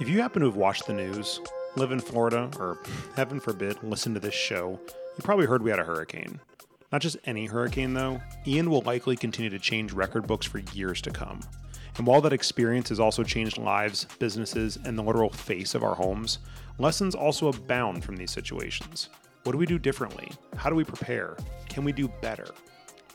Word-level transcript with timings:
If 0.00 0.08
you 0.08 0.22
happen 0.22 0.40
to 0.40 0.46
have 0.46 0.56
watched 0.56 0.86
the 0.86 0.94
news, 0.94 1.42
live 1.76 1.92
in 1.92 2.00
Florida, 2.00 2.50
or 2.58 2.78
heaven 3.16 3.38
forbid, 3.38 3.82
listen 3.82 4.14
to 4.14 4.20
this 4.20 4.32
show, 4.32 4.80
you 4.88 5.22
probably 5.22 5.44
heard 5.44 5.62
we 5.62 5.68
had 5.68 5.78
a 5.78 5.84
hurricane. 5.84 6.40
Not 6.90 7.02
just 7.02 7.18
any 7.26 7.44
hurricane, 7.44 7.92
though, 7.92 8.18
Ian 8.46 8.70
will 8.70 8.80
likely 8.80 9.14
continue 9.14 9.50
to 9.50 9.58
change 9.58 9.92
record 9.92 10.26
books 10.26 10.46
for 10.46 10.60
years 10.72 11.02
to 11.02 11.10
come. 11.10 11.40
And 11.98 12.06
while 12.06 12.22
that 12.22 12.32
experience 12.32 12.88
has 12.88 12.98
also 12.98 13.22
changed 13.22 13.58
lives, 13.58 14.06
businesses, 14.18 14.78
and 14.86 14.98
the 14.98 15.02
literal 15.02 15.28
face 15.28 15.74
of 15.74 15.84
our 15.84 15.94
homes, 15.94 16.38
lessons 16.78 17.14
also 17.14 17.48
abound 17.48 18.02
from 18.02 18.16
these 18.16 18.30
situations. 18.30 19.10
What 19.44 19.52
do 19.52 19.58
we 19.58 19.66
do 19.66 19.78
differently? 19.78 20.32
How 20.56 20.70
do 20.70 20.76
we 20.76 20.84
prepare? 20.84 21.36
Can 21.68 21.84
we 21.84 21.92
do 21.92 22.08
better? 22.22 22.46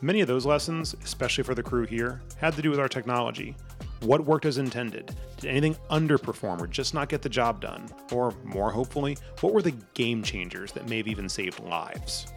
Many 0.03 0.21
of 0.21 0.27
those 0.27 0.45
lessons, 0.45 0.93
especially 1.03 1.45
for 1.45 1.55
the 1.55 1.63
crew 1.63 1.87
here, 1.87 2.21
had 2.37 2.53
to 2.53 2.61
do 2.61 2.69
with 2.69 2.79
our 2.79 2.87
technology. 2.87 3.55
What 4.01 4.25
worked 4.25 4.45
as 4.45 4.57
intended? 4.57 5.15
Did 5.37 5.49
anything 5.49 5.75
underperform 5.89 6.61
or 6.61 6.67
just 6.67 6.93
not 6.93 7.09
get 7.09 7.21
the 7.21 7.29
job 7.29 7.61
done? 7.61 7.87
Or, 8.11 8.33
more 8.43 8.71
hopefully, 8.71 9.17
what 9.41 9.53
were 9.53 9.61
the 9.61 9.75
game 9.93 10.21
changers 10.21 10.71
that 10.73 10.87
may 10.87 10.97
have 10.97 11.07
even 11.07 11.29
saved 11.29 11.59
lives? 11.61 12.27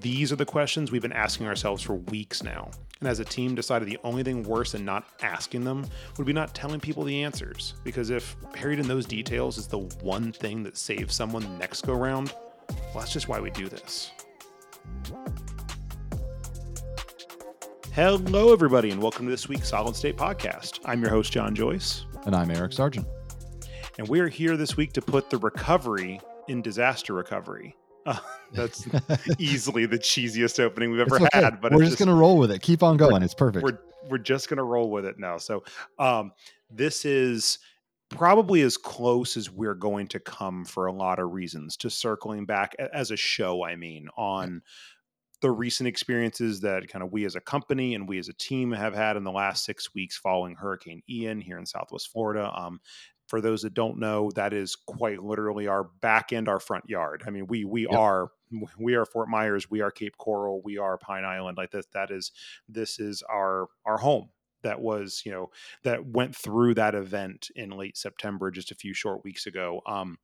These 0.00 0.32
are 0.32 0.36
the 0.36 0.44
questions 0.44 0.90
we've 0.90 1.00
been 1.00 1.12
asking 1.12 1.46
ourselves 1.46 1.82
for 1.82 1.94
weeks 1.94 2.42
now. 2.42 2.70
And 3.00 3.08
as 3.08 3.20
a 3.20 3.24
team 3.24 3.54
decided 3.54 3.88
the 3.88 3.98
only 4.04 4.22
thing 4.22 4.42
worse 4.42 4.72
than 4.72 4.84
not 4.84 5.06
asking 5.22 5.64
them 5.64 5.86
would 6.16 6.26
be 6.26 6.32
not 6.32 6.54
telling 6.54 6.80
people 6.80 7.04
the 7.04 7.22
answers. 7.22 7.74
Because 7.84 8.10
if 8.10 8.36
buried 8.52 8.80
in 8.80 8.88
those 8.88 9.06
details 9.06 9.56
is 9.56 9.66
the 9.66 9.78
one 9.78 10.32
thing 10.32 10.62
that 10.64 10.76
saves 10.76 11.14
someone 11.14 11.42
the 11.42 11.48
next 11.50 11.86
go 11.86 11.94
round, 11.94 12.34
well, 12.68 12.98
that's 12.98 13.12
just 13.12 13.28
why 13.28 13.40
we 13.40 13.50
do 13.50 13.68
this. 13.68 14.10
Hello, 17.98 18.52
everybody, 18.52 18.92
and 18.92 19.02
welcome 19.02 19.26
to 19.26 19.30
this 19.32 19.48
week's 19.48 19.70
Solid 19.70 19.96
State 19.96 20.16
Podcast. 20.16 20.78
I'm 20.84 21.00
your 21.00 21.10
host, 21.10 21.32
John 21.32 21.52
Joyce. 21.52 22.06
And 22.26 22.36
I'm 22.36 22.48
Eric 22.48 22.72
Sargent. 22.72 23.04
And 23.98 24.06
we're 24.06 24.28
here 24.28 24.56
this 24.56 24.76
week 24.76 24.92
to 24.92 25.02
put 25.02 25.30
the 25.30 25.38
recovery 25.38 26.20
in 26.46 26.62
disaster 26.62 27.12
recovery. 27.12 27.74
Uh, 28.06 28.16
that's 28.52 28.86
easily 29.40 29.84
the 29.84 29.98
cheesiest 29.98 30.60
opening 30.60 30.92
we've 30.92 31.00
ever 31.00 31.16
okay. 31.16 31.26
had, 31.32 31.60
but 31.60 31.72
we're 31.72 31.80
just, 31.80 31.90
just 31.90 31.98
going 31.98 32.08
to 32.08 32.14
roll 32.14 32.38
with 32.38 32.52
it. 32.52 32.62
Keep 32.62 32.84
on 32.84 32.96
going. 32.96 33.20
It's 33.20 33.34
perfect. 33.34 33.64
We're, 33.64 33.80
we're 34.08 34.18
just 34.18 34.48
going 34.48 34.58
to 34.58 34.62
roll 34.62 34.92
with 34.92 35.04
it 35.04 35.18
now. 35.18 35.36
So, 35.36 35.64
um, 35.98 36.30
this 36.70 37.04
is 37.04 37.58
probably 38.10 38.62
as 38.62 38.76
close 38.76 39.36
as 39.36 39.50
we're 39.50 39.74
going 39.74 40.06
to 40.06 40.20
come 40.20 40.64
for 40.64 40.86
a 40.86 40.92
lot 40.92 41.18
of 41.18 41.32
reasons 41.32 41.76
to 41.78 41.90
circling 41.90 42.46
back 42.46 42.76
as 42.78 43.10
a 43.10 43.16
show, 43.16 43.64
I 43.64 43.74
mean, 43.74 44.08
on 44.16 44.62
the 45.40 45.50
recent 45.50 45.86
experiences 45.86 46.60
that 46.60 46.88
kind 46.88 47.02
of 47.02 47.12
we 47.12 47.24
as 47.24 47.36
a 47.36 47.40
company 47.40 47.94
and 47.94 48.08
we 48.08 48.18
as 48.18 48.28
a 48.28 48.32
team 48.32 48.72
have 48.72 48.94
had 48.94 49.16
in 49.16 49.24
the 49.24 49.30
last 49.30 49.64
six 49.64 49.94
weeks 49.94 50.16
following 50.16 50.56
Hurricane 50.56 51.02
Ian 51.08 51.40
here 51.40 51.58
in 51.58 51.66
Southwest 51.66 52.10
Florida. 52.10 52.50
Um, 52.54 52.80
for 53.28 53.40
those 53.40 53.62
that 53.62 53.74
don't 53.74 53.98
know, 53.98 54.30
that 54.34 54.52
is 54.52 54.74
quite 54.74 55.22
literally 55.22 55.66
our 55.66 55.84
back 55.84 56.32
end, 56.32 56.48
our 56.48 56.58
front 56.58 56.88
yard. 56.88 57.22
I 57.26 57.30
mean, 57.30 57.46
we 57.46 57.64
we 57.64 57.82
yep. 57.82 57.92
are 57.92 58.30
we 58.78 58.94
are 58.94 59.04
Fort 59.04 59.28
Myers, 59.28 59.70
we 59.70 59.82
are 59.82 59.90
Cape 59.90 60.16
Coral, 60.16 60.62
we 60.64 60.78
are 60.78 60.96
Pine 60.96 61.24
Island. 61.24 61.58
Like 61.58 61.70
this, 61.70 61.86
that 61.92 62.10
is 62.10 62.32
this 62.68 62.98
is 62.98 63.22
our 63.30 63.68
our 63.84 63.98
home. 63.98 64.30
That 64.62 64.80
was 64.80 65.22
you 65.24 65.30
know 65.30 65.50
that 65.84 66.06
went 66.06 66.34
through 66.34 66.74
that 66.74 66.94
event 66.94 67.50
in 67.54 67.70
late 67.70 67.96
September, 67.96 68.50
just 68.50 68.70
a 68.70 68.74
few 68.74 68.94
short 68.94 69.22
weeks 69.24 69.46
ago. 69.46 69.82
Um, 69.86 70.18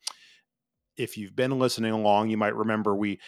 if 0.96 1.18
you've 1.18 1.36
been 1.36 1.58
listening 1.58 1.92
along, 1.92 2.30
you 2.30 2.36
might 2.36 2.56
remember 2.56 2.96
we 2.96 3.20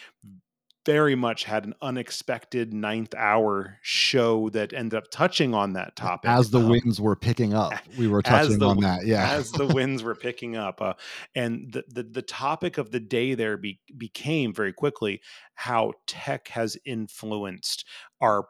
very 0.87 1.15
much 1.15 1.43
had 1.43 1.65
an 1.65 1.73
unexpected 1.81 2.73
ninth 2.73 3.13
hour 3.17 3.77
show 3.81 4.47
that 4.51 4.71
ended 4.71 4.97
up 4.97 5.11
touching 5.11 5.53
on 5.53 5.73
that 5.73 5.97
topic 5.97 6.29
as 6.29 6.49
the 6.49 6.61
um, 6.61 6.69
winds 6.69 7.01
were 7.01 7.13
picking 7.13 7.53
up 7.53 7.73
we 7.97 8.07
were 8.07 8.21
touching 8.21 8.57
the, 8.57 8.65
on 8.65 8.79
that 8.79 9.05
yeah 9.05 9.33
as 9.33 9.51
the 9.51 9.65
winds 9.75 10.01
were 10.01 10.15
picking 10.15 10.55
up 10.55 10.81
uh, 10.81 10.93
and 11.35 11.73
the, 11.73 11.83
the, 11.89 12.03
the 12.03 12.21
topic 12.21 12.77
of 12.77 12.91
the 12.91 13.01
day 13.01 13.33
there 13.33 13.57
be, 13.57 13.81
became 13.97 14.53
very 14.53 14.71
quickly 14.71 15.19
how 15.55 15.91
tech 16.07 16.47
has 16.47 16.77
influenced 16.85 17.85
our 18.21 18.47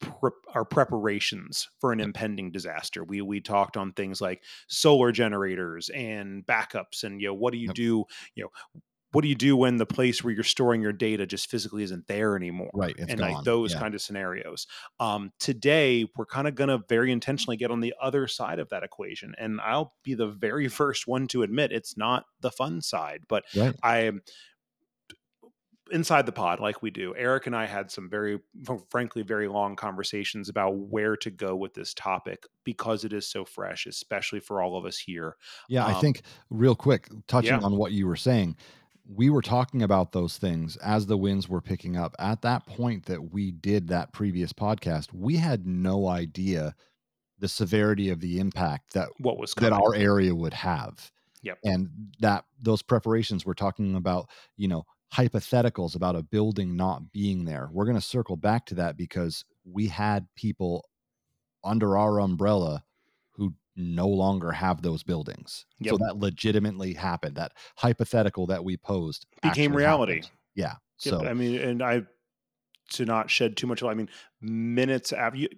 Pre- 0.00 0.30
our 0.54 0.64
preparations 0.64 1.68
for 1.80 1.90
an 1.90 1.98
impending 1.98 2.52
disaster. 2.52 3.02
We 3.02 3.20
we 3.20 3.40
talked 3.40 3.76
on 3.76 3.92
things 3.92 4.20
like 4.20 4.44
solar 4.68 5.10
generators 5.10 5.88
and 5.88 6.46
backups, 6.46 7.02
and 7.02 7.20
you 7.20 7.26
know 7.26 7.34
what 7.34 7.52
do 7.52 7.58
you 7.58 7.66
yep. 7.66 7.74
do? 7.74 8.04
You 8.36 8.44
know 8.44 8.80
what 9.12 9.22
do 9.22 9.28
you 9.28 9.34
do 9.34 9.56
when 9.56 9.76
the 9.76 9.86
place 9.86 10.22
where 10.22 10.32
you're 10.32 10.44
storing 10.44 10.82
your 10.82 10.92
data 10.92 11.26
just 11.26 11.50
physically 11.50 11.82
isn't 11.82 12.06
there 12.06 12.36
anymore 12.36 12.70
right 12.74 12.94
and 12.98 13.18
gone. 13.18 13.32
like 13.32 13.44
those 13.44 13.72
yeah. 13.72 13.80
kind 13.80 13.94
of 13.94 14.00
scenarios 14.00 14.66
um, 15.00 15.32
today 15.38 16.06
we're 16.16 16.26
kind 16.26 16.48
of 16.48 16.54
going 16.54 16.68
to 16.68 16.78
very 16.88 17.12
intentionally 17.12 17.56
get 17.56 17.70
on 17.70 17.80
the 17.80 17.94
other 18.00 18.26
side 18.26 18.58
of 18.58 18.68
that 18.68 18.82
equation 18.82 19.34
and 19.38 19.60
i'll 19.60 19.94
be 20.02 20.14
the 20.14 20.28
very 20.28 20.68
first 20.78 21.06
one 21.06 21.26
to 21.28 21.42
admit 21.42 21.72
it's 21.72 21.96
not 21.96 22.24
the 22.40 22.50
fun 22.50 22.80
side 22.80 23.22
but 23.28 23.44
right. 23.56 23.74
i 23.82 24.10
inside 25.90 26.26
the 26.26 26.32
pod 26.32 26.60
like 26.60 26.82
we 26.82 26.90
do 26.90 27.14
eric 27.16 27.46
and 27.46 27.56
i 27.56 27.64
had 27.64 27.90
some 27.90 28.10
very 28.10 28.38
frankly 28.90 29.22
very 29.22 29.48
long 29.48 29.74
conversations 29.74 30.50
about 30.50 30.76
where 30.76 31.16
to 31.16 31.30
go 31.30 31.56
with 31.56 31.72
this 31.72 31.94
topic 31.94 32.44
because 32.62 33.04
it 33.04 33.12
is 33.14 33.26
so 33.26 33.42
fresh 33.42 33.86
especially 33.86 34.38
for 34.38 34.60
all 34.60 34.76
of 34.76 34.84
us 34.84 34.98
here 34.98 35.34
yeah 35.66 35.86
um, 35.86 35.94
i 35.94 35.98
think 35.98 36.20
real 36.50 36.74
quick 36.74 37.08
touching 37.26 37.58
yeah. 37.58 37.60
on 37.60 37.78
what 37.78 37.92
you 37.92 38.06
were 38.06 38.16
saying 38.16 38.54
we 39.08 39.30
were 39.30 39.42
talking 39.42 39.82
about 39.82 40.12
those 40.12 40.36
things 40.36 40.76
as 40.76 41.06
the 41.06 41.16
winds 41.16 41.48
were 41.48 41.62
picking 41.62 41.96
up. 41.96 42.14
At 42.18 42.42
that 42.42 42.66
point 42.66 43.06
that 43.06 43.32
we 43.32 43.50
did 43.50 43.88
that 43.88 44.12
previous 44.12 44.52
podcast, 44.52 45.12
we 45.12 45.36
had 45.36 45.66
no 45.66 46.08
idea 46.08 46.74
the 47.38 47.48
severity 47.48 48.10
of 48.10 48.20
the 48.20 48.38
impact 48.38 48.92
that 48.92 49.08
what 49.18 49.38
was 49.38 49.54
coming. 49.54 49.70
that 49.70 49.80
our 49.80 49.94
area 49.94 50.34
would 50.34 50.52
have. 50.52 51.10
Yep. 51.42 51.58
And 51.64 51.88
that 52.20 52.44
those 52.60 52.82
preparations 52.82 53.46
we're 53.46 53.54
talking 53.54 53.94
about, 53.94 54.28
you 54.56 54.68
know, 54.68 54.84
hypotheticals 55.14 55.94
about 55.94 56.16
a 56.16 56.22
building 56.22 56.76
not 56.76 57.12
being 57.12 57.44
there. 57.44 57.70
We're 57.72 57.86
going 57.86 57.96
to 57.96 58.02
circle 58.02 58.36
back 58.36 58.66
to 58.66 58.74
that 58.74 58.96
because 58.96 59.44
we 59.64 59.86
had 59.86 60.26
people 60.36 60.86
under 61.64 61.96
our 61.96 62.20
umbrella 62.20 62.84
no 63.78 64.08
longer 64.08 64.52
have 64.52 64.82
those 64.82 65.02
buildings. 65.02 65.64
Yep. 65.80 65.90
So 65.90 65.98
that 65.98 66.16
legitimately 66.18 66.94
happened. 66.94 67.36
That 67.36 67.52
hypothetical 67.76 68.46
that 68.48 68.64
we 68.64 68.76
posed 68.76 69.26
became 69.40 69.74
reality. 69.74 70.16
Happened. 70.16 70.30
Yeah. 70.54 70.74
Yep. 71.04 71.14
So 71.14 71.24
I 71.24 71.34
mean, 71.34 71.56
and 71.58 71.82
I 71.82 72.02
to 72.92 73.04
not 73.04 73.30
shed 73.30 73.56
too 73.56 73.66
much. 73.66 73.82
I 73.82 73.94
mean, 73.94 74.10
minutes 74.40 75.12
after 75.12 75.38
you. 75.38 75.48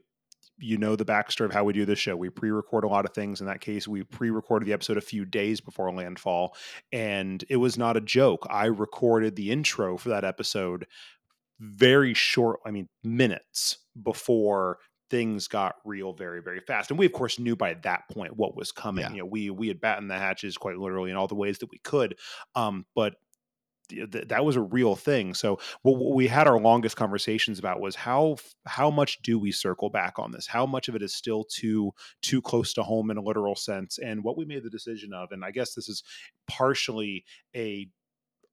You 0.63 0.77
know 0.77 0.95
the 0.95 1.07
backstory 1.07 1.47
of 1.47 1.55
how 1.55 1.65
we 1.65 1.73
do 1.73 1.87
this 1.87 1.99
show. 1.99 2.15
We 2.19 2.29
pre-record 2.29 2.85
a 2.85 2.87
lot 2.87 3.07
of 3.07 3.15
things. 3.15 3.41
In 3.41 3.47
that 3.47 3.63
case, 3.63 3.89
we 3.89 4.03
pre-recorded 4.03 4.69
the 4.69 4.75
episode 4.75 4.99
a 4.99 5.01
few 5.01 5.25
days 5.25 5.59
before 5.59 5.91
landfall, 5.91 6.55
and 6.93 7.43
it 7.49 7.57
was 7.57 7.79
not 7.79 7.97
a 7.97 8.01
joke. 8.03 8.47
I 8.51 8.67
recorded 8.67 9.37
the 9.37 9.51
intro 9.51 9.97
for 9.97 10.11
that 10.11 10.23
episode 10.23 10.87
very 11.59 12.13
short. 12.13 12.61
I 12.67 12.73
mean, 12.73 12.91
minutes 13.03 13.79
before 14.03 14.81
things 15.11 15.49
got 15.49 15.77
real 15.85 16.13
very 16.13 16.41
very 16.41 16.61
fast 16.61 16.91
and 16.91 16.99
we 16.99 17.07
of 17.07 17.13
course 17.13 17.39
knew 17.39 17.57
by 17.57 17.75
that 17.75 18.09
point 18.11 18.37
what 18.37 18.57
was 18.57 18.73
coming 18.73 19.05
yeah. 19.05 19.11
you 19.11 19.19
know 19.19 19.27
we 19.27 19.51
we 19.51 19.69
had 19.69 19.81
battened 19.81 20.11
the 20.11 20.19
hatches 20.19 20.57
quite 20.57 20.79
literally 20.79 21.11
in 21.11 21.17
all 21.17 21.27
the 21.27 21.35
ways 21.35 21.59
that 21.59 21.71
we 21.71 21.79
could 21.79 22.17
um 22.55 22.87
but 22.95 23.15
th- 23.91 24.29
that 24.29 24.45
was 24.45 24.57
a 24.57 24.61
real 24.61 24.95
thing 24.95 25.35
so 25.35 25.59
what, 25.83 25.97
what 25.97 26.15
we 26.15 26.29
had 26.29 26.47
our 26.47 26.61
longest 26.61 26.97
conversations 26.97 27.59
about 27.59 27.81
was 27.81 27.95
how 27.95 28.37
how 28.67 28.91
much 28.91 29.21
do 29.23 29.39
we 29.39 29.51
circle 29.51 29.91
back 29.91 30.19
on 30.19 30.31
this 30.31 30.47
how 30.47 30.65
much 30.65 30.89
of 30.89 30.95
it 30.95 31.03
is 31.03 31.15
still 31.15 31.45
too 31.45 31.91
too 32.23 32.41
close 32.41 32.73
to 32.73 32.83
home 32.83 33.11
in 33.11 33.17
a 33.17 33.23
literal 33.23 33.57
sense 33.57 33.99
and 33.99 34.23
what 34.23 34.37
we 34.37 34.45
made 34.45 34.63
the 34.63 34.71
decision 34.71 35.13
of 35.13 35.33
and 35.33 35.45
i 35.45 35.51
guess 35.51 35.75
this 35.75 35.89
is 35.89 36.03
partially 36.47 37.25
a 37.57 37.89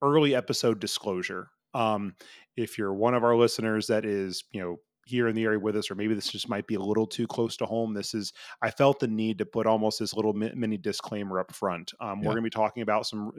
early 0.02 0.34
episode 0.34 0.80
disclosure 0.80 1.50
um, 1.74 2.14
if 2.56 2.78
you're 2.78 2.94
one 2.94 3.14
of 3.14 3.24
our 3.24 3.36
listeners 3.36 3.86
that 3.88 4.04
is 4.04 4.44
you 4.52 4.60
know 4.60 4.78
here 5.08 5.28
in 5.28 5.34
the 5.34 5.44
area 5.44 5.58
with 5.58 5.76
us, 5.76 5.90
or 5.90 5.94
maybe 5.94 6.14
this 6.14 6.28
just 6.28 6.48
might 6.48 6.66
be 6.66 6.74
a 6.74 6.80
little 6.80 7.06
too 7.06 7.26
close 7.26 7.56
to 7.56 7.66
home. 7.66 7.94
This 7.94 8.14
is, 8.14 8.32
I 8.62 8.70
felt 8.70 9.00
the 9.00 9.08
need 9.08 9.38
to 9.38 9.46
put 9.46 9.66
almost 9.66 9.98
this 9.98 10.14
little 10.14 10.32
mini 10.32 10.76
disclaimer 10.76 11.40
up 11.40 11.52
front. 11.52 11.92
Um, 12.00 12.20
yeah. 12.20 12.28
We're 12.28 12.34
going 12.34 12.36
to 12.36 12.42
be 12.42 12.50
talking 12.50 12.82
about 12.82 13.06
some, 13.06 13.32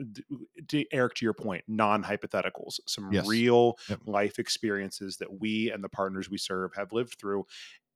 to 0.68 0.84
Eric, 0.92 1.14
to 1.14 1.24
your 1.24 1.34
point, 1.34 1.64
non 1.68 2.02
hypotheticals, 2.02 2.80
some 2.86 3.12
yes. 3.12 3.26
real 3.26 3.76
yep. 3.88 4.00
life 4.06 4.38
experiences 4.38 5.16
that 5.18 5.40
we 5.40 5.70
and 5.70 5.82
the 5.82 5.88
partners 5.88 6.28
we 6.28 6.38
serve 6.38 6.72
have 6.74 6.92
lived 6.92 7.16
through 7.20 7.46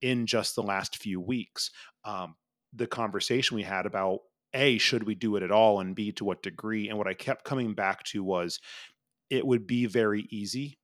in 0.01 0.27
just 0.27 0.55
the 0.55 0.63
last 0.63 0.97
few 0.97 1.21
weeks. 1.21 1.71
Um, 2.05 2.37
the 2.73 2.87
conversation 2.87 3.57
we 3.57 3.63
had 3.63 3.87
about 3.87 4.21
a 4.53 4.79
should 4.79 5.05
we 5.05 5.15
do 5.15 5.37
it 5.37 5.43
at 5.43 5.51
all 5.51 5.81
and 5.81 5.97
b 5.97 6.13
to 6.13 6.25
what 6.25 6.43
degree 6.43 6.89
and 6.89 6.97
what 6.97 7.09
i 7.09 7.15
kept 7.15 7.45
coming 7.45 7.75
back 7.75 8.03
to 8.05 8.23
was 8.23 8.61
it 9.31 9.47
would 9.47 9.67
be 9.67 9.87
very 9.87 10.27
easy 10.31 10.79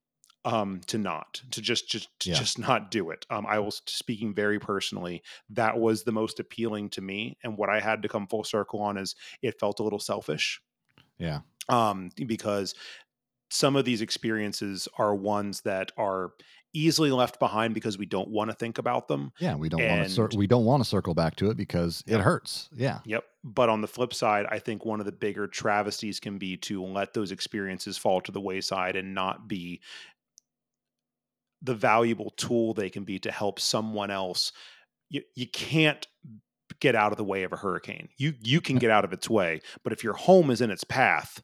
um 0.44 0.80
to 0.86 0.96
not 0.96 1.42
to 1.50 1.60
just 1.60 1.88
just 1.88 2.08
to 2.18 2.30
yeah. 2.30 2.36
just 2.36 2.58
not 2.58 2.90
do 2.90 3.10
it 3.10 3.26
um 3.30 3.46
i 3.46 3.58
was 3.58 3.82
speaking 3.86 4.32
very 4.32 4.58
personally 4.58 5.22
that 5.50 5.78
was 5.78 6.02
the 6.02 6.12
most 6.12 6.40
appealing 6.40 6.88
to 6.88 7.00
me 7.00 7.36
and 7.44 7.56
what 7.56 7.68
i 7.68 7.78
had 7.78 8.02
to 8.02 8.08
come 8.08 8.26
full 8.26 8.44
circle 8.44 8.80
on 8.80 8.96
is 8.96 9.14
it 9.42 9.58
felt 9.60 9.80
a 9.80 9.82
little 9.82 9.98
selfish 9.98 10.60
yeah 11.18 11.40
um 11.68 12.10
because 12.26 12.74
some 13.50 13.76
of 13.76 13.84
these 13.84 14.00
experiences 14.00 14.88
are 14.96 15.14
ones 15.14 15.62
that 15.62 15.92
are 15.98 16.32
easily 16.72 17.10
left 17.10 17.38
behind 17.38 17.74
because 17.74 17.98
we 17.98 18.06
don't 18.06 18.28
want 18.28 18.50
to 18.50 18.56
think 18.56 18.78
about 18.78 19.08
them. 19.08 19.32
Yeah, 19.38 19.56
we 19.56 19.68
don't 19.68 19.84
want 19.84 20.04
to 20.04 20.10
cir- 20.10 20.28
we 20.36 20.46
don't 20.46 20.64
want 20.64 20.82
to 20.82 20.88
circle 20.88 21.14
back 21.14 21.36
to 21.36 21.50
it 21.50 21.56
because 21.56 22.04
it 22.06 22.20
hurts. 22.20 22.68
Yeah. 22.74 23.00
Yep. 23.04 23.24
But 23.42 23.68
on 23.68 23.80
the 23.80 23.88
flip 23.88 24.14
side, 24.14 24.46
I 24.48 24.58
think 24.58 24.84
one 24.84 25.00
of 25.00 25.06
the 25.06 25.12
bigger 25.12 25.46
travesties 25.46 26.20
can 26.20 26.38
be 26.38 26.56
to 26.58 26.84
let 26.84 27.12
those 27.12 27.32
experiences 27.32 27.98
fall 27.98 28.20
to 28.22 28.32
the 28.32 28.40
wayside 28.40 28.96
and 28.96 29.14
not 29.14 29.48
be 29.48 29.80
the 31.62 31.74
valuable 31.74 32.30
tool 32.36 32.74
they 32.74 32.90
can 32.90 33.04
be 33.04 33.18
to 33.20 33.30
help 33.30 33.60
someone 33.60 34.10
else. 34.10 34.52
You, 35.08 35.22
you 35.34 35.46
can't 35.46 36.06
get 36.80 36.94
out 36.94 37.12
of 37.12 37.18
the 37.18 37.24
way 37.24 37.42
of 37.42 37.52
a 37.52 37.56
hurricane. 37.56 38.08
You 38.16 38.34
you 38.40 38.60
can 38.60 38.76
get 38.76 38.90
out 38.90 39.04
of 39.04 39.12
its 39.12 39.28
way, 39.28 39.60
but 39.82 39.92
if 39.92 40.04
your 40.04 40.14
home 40.14 40.50
is 40.50 40.60
in 40.60 40.70
its 40.70 40.84
path, 40.84 41.42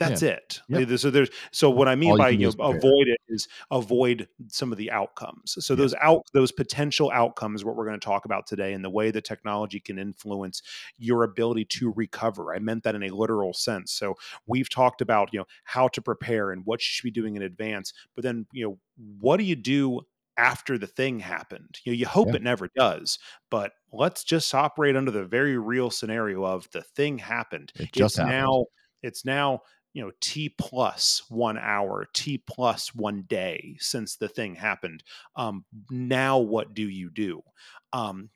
that's 0.00 0.22
it. 0.22 0.60
Yep. 0.68 0.98
So 0.98 1.10
there's 1.10 1.30
so 1.52 1.70
what 1.70 1.88
I 1.88 1.94
mean 1.94 2.10
All 2.12 2.18
by 2.18 2.30
you 2.30 2.48
is 2.48 2.56
know, 2.58 2.64
avoid 2.64 3.08
it 3.08 3.20
is 3.28 3.48
avoid 3.70 4.28
some 4.48 4.72
of 4.72 4.78
the 4.78 4.90
outcomes. 4.90 5.56
So 5.64 5.74
Yeah. 5.74 5.82
those 5.82 5.94
out 6.00 6.22
those 6.32 6.52
potential 6.52 7.10
outcomes, 7.12 7.64
what 7.64 7.76
we're 7.76 7.86
going 7.86 7.98
to 8.00 8.04
talk 8.04 8.24
about 8.24 8.46
today, 8.46 8.72
and 8.72 8.84
the 8.84 8.90
way 8.90 9.10
that 9.12 9.24
technology 9.24 9.80
can 9.80 9.98
influence 9.98 10.62
your 10.98 11.22
ability 11.22 11.64
to 11.66 11.92
recover. 11.92 12.54
I 12.54 12.58
meant 12.58 12.82
that 12.84 12.94
in 12.94 13.02
a 13.04 13.10
literal 13.10 13.52
sense. 13.54 13.92
So 13.92 14.14
we've 14.46 14.68
talked 14.68 15.00
about 15.00 15.32
you 15.32 15.40
know 15.40 15.46
how 15.64 15.88
to 15.88 16.02
prepare 16.02 16.50
and 16.50 16.62
what 16.66 16.80
you 16.80 16.86
should 16.86 17.04
be 17.04 17.10
doing 17.10 17.36
in 17.36 17.42
advance, 17.42 17.92
but 18.14 18.24
then 18.24 18.46
you 18.52 18.64
know 18.66 18.78
what 19.20 19.36
do 19.36 19.44
you 19.44 19.56
do 19.56 20.00
after 20.36 20.76
the 20.76 20.86
thing 20.88 21.20
happened? 21.20 21.78
You 21.84 21.92
know, 21.92 21.96
you 21.96 22.06
hope 22.06 22.28
Yeah. 22.28 22.34
it 22.34 22.42
never 22.42 22.68
does, 22.76 23.18
but 23.50 23.72
let's 23.92 24.24
just 24.24 24.52
operate 24.54 24.96
under 24.96 25.12
the 25.12 25.24
very 25.24 25.56
real 25.56 25.90
scenario 25.90 26.44
of 26.44 26.68
the 26.72 26.82
thing 26.82 27.18
happened. 27.18 27.72
It 27.78 27.92
just 27.92 28.16
it's 28.16 28.18
happened. 28.18 28.34
now 28.40 28.64
it's 29.02 29.24
now 29.24 29.60
you 29.94 30.02
know 30.02 30.12
t 30.20 30.50
plus 30.50 31.22
one 31.30 31.58
hour 31.58 32.06
t 32.14 32.38
plus 32.38 32.94
one 32.94 33.22
day 33.22 33.76
since 33.80 34.16
the 34.16 34.28
thing 34.28 34.54
happened 34.56 35.04
um 35.36 35.64
now 35.90 36.38
what 36.38 36.74
do 36.74 36.88
you 36.88 37.10
do? 37.10 37.42
Um 37.94 38.30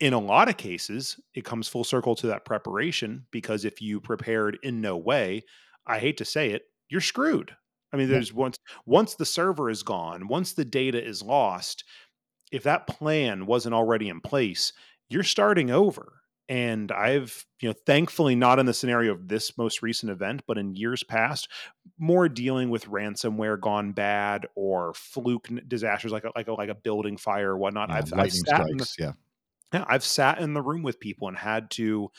in 0.00 0.12
a 0.12 0.18
lot 0.18 0.48
of 0.48 0.56
cases 0.56 1.18
it 1.34 1.44
comes 1.44 1.68
full 1.68 1.84
circle 1.84 2.14
to 2.14 2.26
that 2.28 2.44
preparation 2.44 3.26
because 3.30 3.64
if 3.64 3.80
you 3.82 4.00
prepared 4.00 4.58
in 4.62 4.80
no 4.80 4.96
way 4.96 5.42
i 5.86 5.98
hate 5.98 6.16
to 6.16 6.24
say 6.24 6.50
it 6.50 6.64
you're 6.90 7.00
screwed. 7.02 7.54
I 7.92 7.96
mean 7.98 8.08
Yeah. 8.08 8.08
there's 8.08 8.32
once 8.32 8.58
once 8.86 9.14
the 9.16 9.26
server 9.26 9.70
is 9.70 9.82
gone 9.82 10.28
once 10.28 10.54
the 10.54 10.64
data 10.64 11.02
is 11.04 11.22
lost 11.22 11.84
if 12.52 12.62
that 12.64 12.86
plan 12.86 13.46
wasn't 13.46 13.74
already 13.74 14.08
in 14.08 14.20
place 14.20 14.72
you're 15.10 15.22
starting 15.24 15.70
over 15.70 16.20
and 16.48 16.92
i've 16.92 17.44
you 17.60 17.68
know 17.68 17.74
thankfully 17.86 18.34
not 18.34 18.58
in 18.58 18.66
the 18.66 18.74
scenario 18.74 19.12
of 19.12 19.28
this 19.28 19.56
most 19.58 19.82
recent 19.82 20.10
event 20.10 20.42
but 20.46 20.58
in 20.58 20.74
years 20.74 21.02
past 21.02 21.48
more 21.98 22.28
dealing 22.28 22.70
with 22.70 22.86
ransomware 22.86 23.60
gone 23.60 23.92
bad 23.92 24.46
or 24.54 24.92
fluke 24.94 25.48
disasters 25.66 26.12
like 26.12 26.24
a, 26.24 26.32
like 26.34 26.48
a, 26.48 26.52
like 26.52 26.70
a 26.70 26.74
building 26.74 27.16
fire 27.16 27.50
or 27.50 27.58
whatnot 27.58 27.88
Yeah, 27.88 27.96
I've, 27.96 28.04
I've 28.04 28.18
lightning 28.18 28.44
sat 28.46 28.68
in 28.68 28.76
the, 28.76 28.84
strikes. 28.84 29.16
Yeah. 29.72 29.80
yeah, 29.80 29.84
I've 29.88 30.04
sat 30.04 30.40
in 30.40 30.54
the 30.54 30.62
room 30.62 30.82
with 30.82 31.00
people 31.00 31.28
and 31.28 31.36
had 31.36 31.70
to 31.72 32.10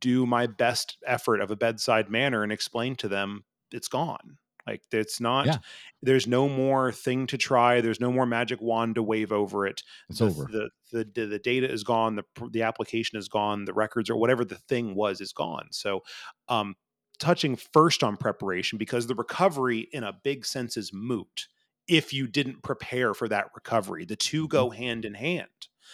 do 0.00 0.26
my 0.26 0.46
best 0.46 0.98
effort 1.06 1.40
of 1.40 1.50
a 1.50 1.56
bedside 1.56 2.10
manner 2.10 2.42
and 2.42 2.52
explain 2.52 2.96
to 2.96 3.08
them 3.08 3.44
it's 3.72 3.88
gone. 3.88 4.38
Like 4.66 4.82
it's 4.92 5.20
not. 5.20 5.46
Yeah. 5.46 5.58
There's 6.02 6.26
no 6.26 6.48
more 6.48 6.90
thing 6.90 7.26
to 7.28 7.38
try. 7.38 7.80
There's 7.80 8.00
no 8.00 8.10
more 8.10 8.26
magic 8.26 8.60
wand 8.60 8.94
to 8.94 9.02
wave 9.02 9.32
over 9.32 9.66
it. 9.66 9.82
It's 10.08 10.20
the, 10.20 10.26
over. 10.26 10.46
The, 10.50 10.70
the 10.92 11.10
the 11.14 11.26
the 11.26 11.38
data 11.38 11.70
is 11.70 11.84
gone. 11.84 12.16
The 12.16 12.24
the 12.50 12.62
application 12.62 13.18
is 13.18 13.28
gone. 13.28 13.64
The 13.64 13.74
records 13.74 14.08
or 14.08 14.16
whatever 14.16 14.44
the 14.44 14.56
thing 14.56 14.94
was 14.94 15.20
is 15.20 15.32
gone. 15.32 15.68
So, 15.70 16.02
um, 16.48 16.76
touching 17.18 17.56
first 17.56 18.02
on 18.02 18.16
preparation 18.16 18.78
because 18.78 19.06
the 19.06 19.14
recovery 19.14 19.88
in 19.92 20.04
a 20.04 20.12
big 20.12 20.46
sense 20.46 20.76
is 20.76 20.90
moot 20.92 21.48
if 21.86 22.12
you 22.12 22.26
didn't 22.26 22.62
prepare 22.62 23.12
for 23.12 23.28
that 23.28 23.46
recovery. 23.54 24.04
The 24.04 24.16
two 24.16 24.48
go 24.48 24.70
hand 24.70 25.04
in 25.04 25.14
hand. 25.14 25.48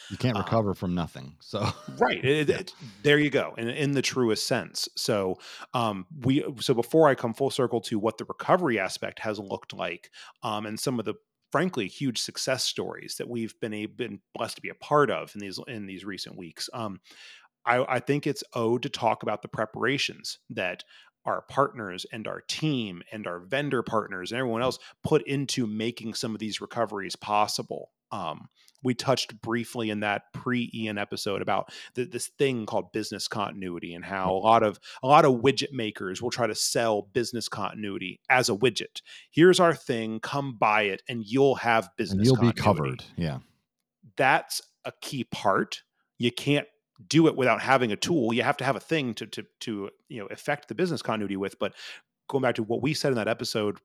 You 0.09 0.17
can't 0.17 0.37
uh, 0.37 0.41
recover 0.41 0.75
from 0.75 0.95
nothing. 0.95 1.37
So 1.41 1.67
right 1.99 2.25
it, 2.25 2.51
it- 2.51 2.75
there 3.03 3.19
you 3.19 3.31
go 3.31 3.55
in, 3.59 3.69
in 3.69 3.93
the 3.93 4.03
truest 4.03 4.47
sense 4.47 4.89
so 4.97 5.39
um 5.75 6.07
we 6.23 6.45
so 6.61 6.75
before 6.75 7.09
i 7.09 7.15
come 7.15 7.35
full 7.35 7.51
circle 7.51 7.81
to 7.81 7.99
what 7.99 8.19
the 8.19 8.25
recovery 8.25 8.79
aspect 8.79 9.19
has 9.21 9.39
looked 9.39 9.73
like 9.73 10.11
um 10.43 10.67
and 10.67 10.79
some 10.79 10.99
of 10.99 11.05
the 11.05 11.15
frankly 11.53 11.89
huge 11.89 12.19
success 12.21 12.63
stories 12.65 13.17
that 13.19 13.29
we've 13.29 13.59
been 13.61 13.75
a, 13.75 13.87
been 13.87 14.21
blessed 14.35 14.57
to 14.57 14.63
be 14.63 14.69
a 14.69 14.75
part 14.75 15.11
of 15.11 15.35
in 15.35 15.41
these 15.41 15.59
in 15.67 15.87
these 15.87 16.05
recent 16.05 16.37
weeks 16.37 16.69
um 16.73 17.01
i 17.67 17.85
i 17.89 17.99
think 18.01 18.27
it's 18.27 18.45
owed 18.55 18.83
to 18.83 18.89
talk 18.89 19.23
about 19.23 19.43
the 19.43 19.49
preparations 19.49 20.39
that 20.49 20.85
our 21.27 21.43
partners 21.43 22.07
and 22.13 22.27
our 22.27 22.41
team 22.49 23.03
and 23.13 23.27
our 23.27 23.41
vendor 23.41 23.83
partners 23.83 24.33
and 24.33 24.39
everyone 24.39 24.63
else 24.63 24.79
put 25.05 25.23
into 25.27 25.67
making 25.67 26.15
some 26.15 26.35
of 26.35 26.39
these 26.41 26.61
recoveries 26.61 27.17
possible 27.17 27.91
um 28.13 28.49
we 28.83 28.95
touched 28.95 29.41
briefly 29.43 29.91
in 29.91 30.01
that 30.01 30.33
pre-Ian 30.33 30.99
episode 30.99 31.43
about 31.43 31.73
th- 31.95 32.11
this 32.11 32.29
thing 32.39 32.67
called 32.67 32.93
business 32.93 33.29
continuity 33.29 33.95
and 33.95 34.05
how 34.05 34.33
a 34.33 34.39
lot 34.39 34.63
of 34.63 34.79
a 35.03 35.07
lot 35.07 35.25
of 35.25 35.35
widget 35.41 35.73
makers 35.73 36.23
will 36.23 36.31
try 36.31 36.47
to 36.47 36.55
sell 36.55 37.03
business 37.13 37.49
continuity 37.49 38.21
as 38.29 38.49
a 38.49 38.55
widget. 38.55 39.03
Here's 39.31 39.61
our 39.61 39.75
thing, 39.75 40.21
come 40.21 40.57
buy 40.57 40.83
it, 40.83 41.03
and 41.09 41.25
you'll 41.25 41.57
have 41.57 41.91
business. 41.97 42.19
and 42.19 42.27
you'll 42.27 42.53
be 42.53 42.53
covered. 42.53 43.05
Yeah. 43.17 43.39
That's 44.17 44.63
a 44.85 44.93
key 45.01 45.25
part. 45.25 45.83
You 46.19 46.33
can't 46.33 46.67
do 47.07 47.27
it 47.29 47.37
without 47.37 47.61
having 47.61 47.93
a 47.93 47.97
tool. 47.97 48.33
You 48.33 48.43
have 48.43 48.57
to 48.59 48.65
have 48.65 48.77
a 48.77 48.81
thing 48.81 49.15
to 49.15 49.27
to 49.27 49.45
to 49.61 49.91
you 50.09 50.21
know 50.21 50.27
affect 50.27 50.69
the 50.69 50.75
business 50.75 51.03
continuity 51.03 51.37
with. 51.37 51.59
But 51.59 51.75
going 52.29 52.43
back 52.43 52.55
to 52.57 52.63
what 52.63 52.83
we 52.83 52.95
said 52.95 53.13
in 53.13 53.17
that 53.17 53.29
episode, 53.29 53.79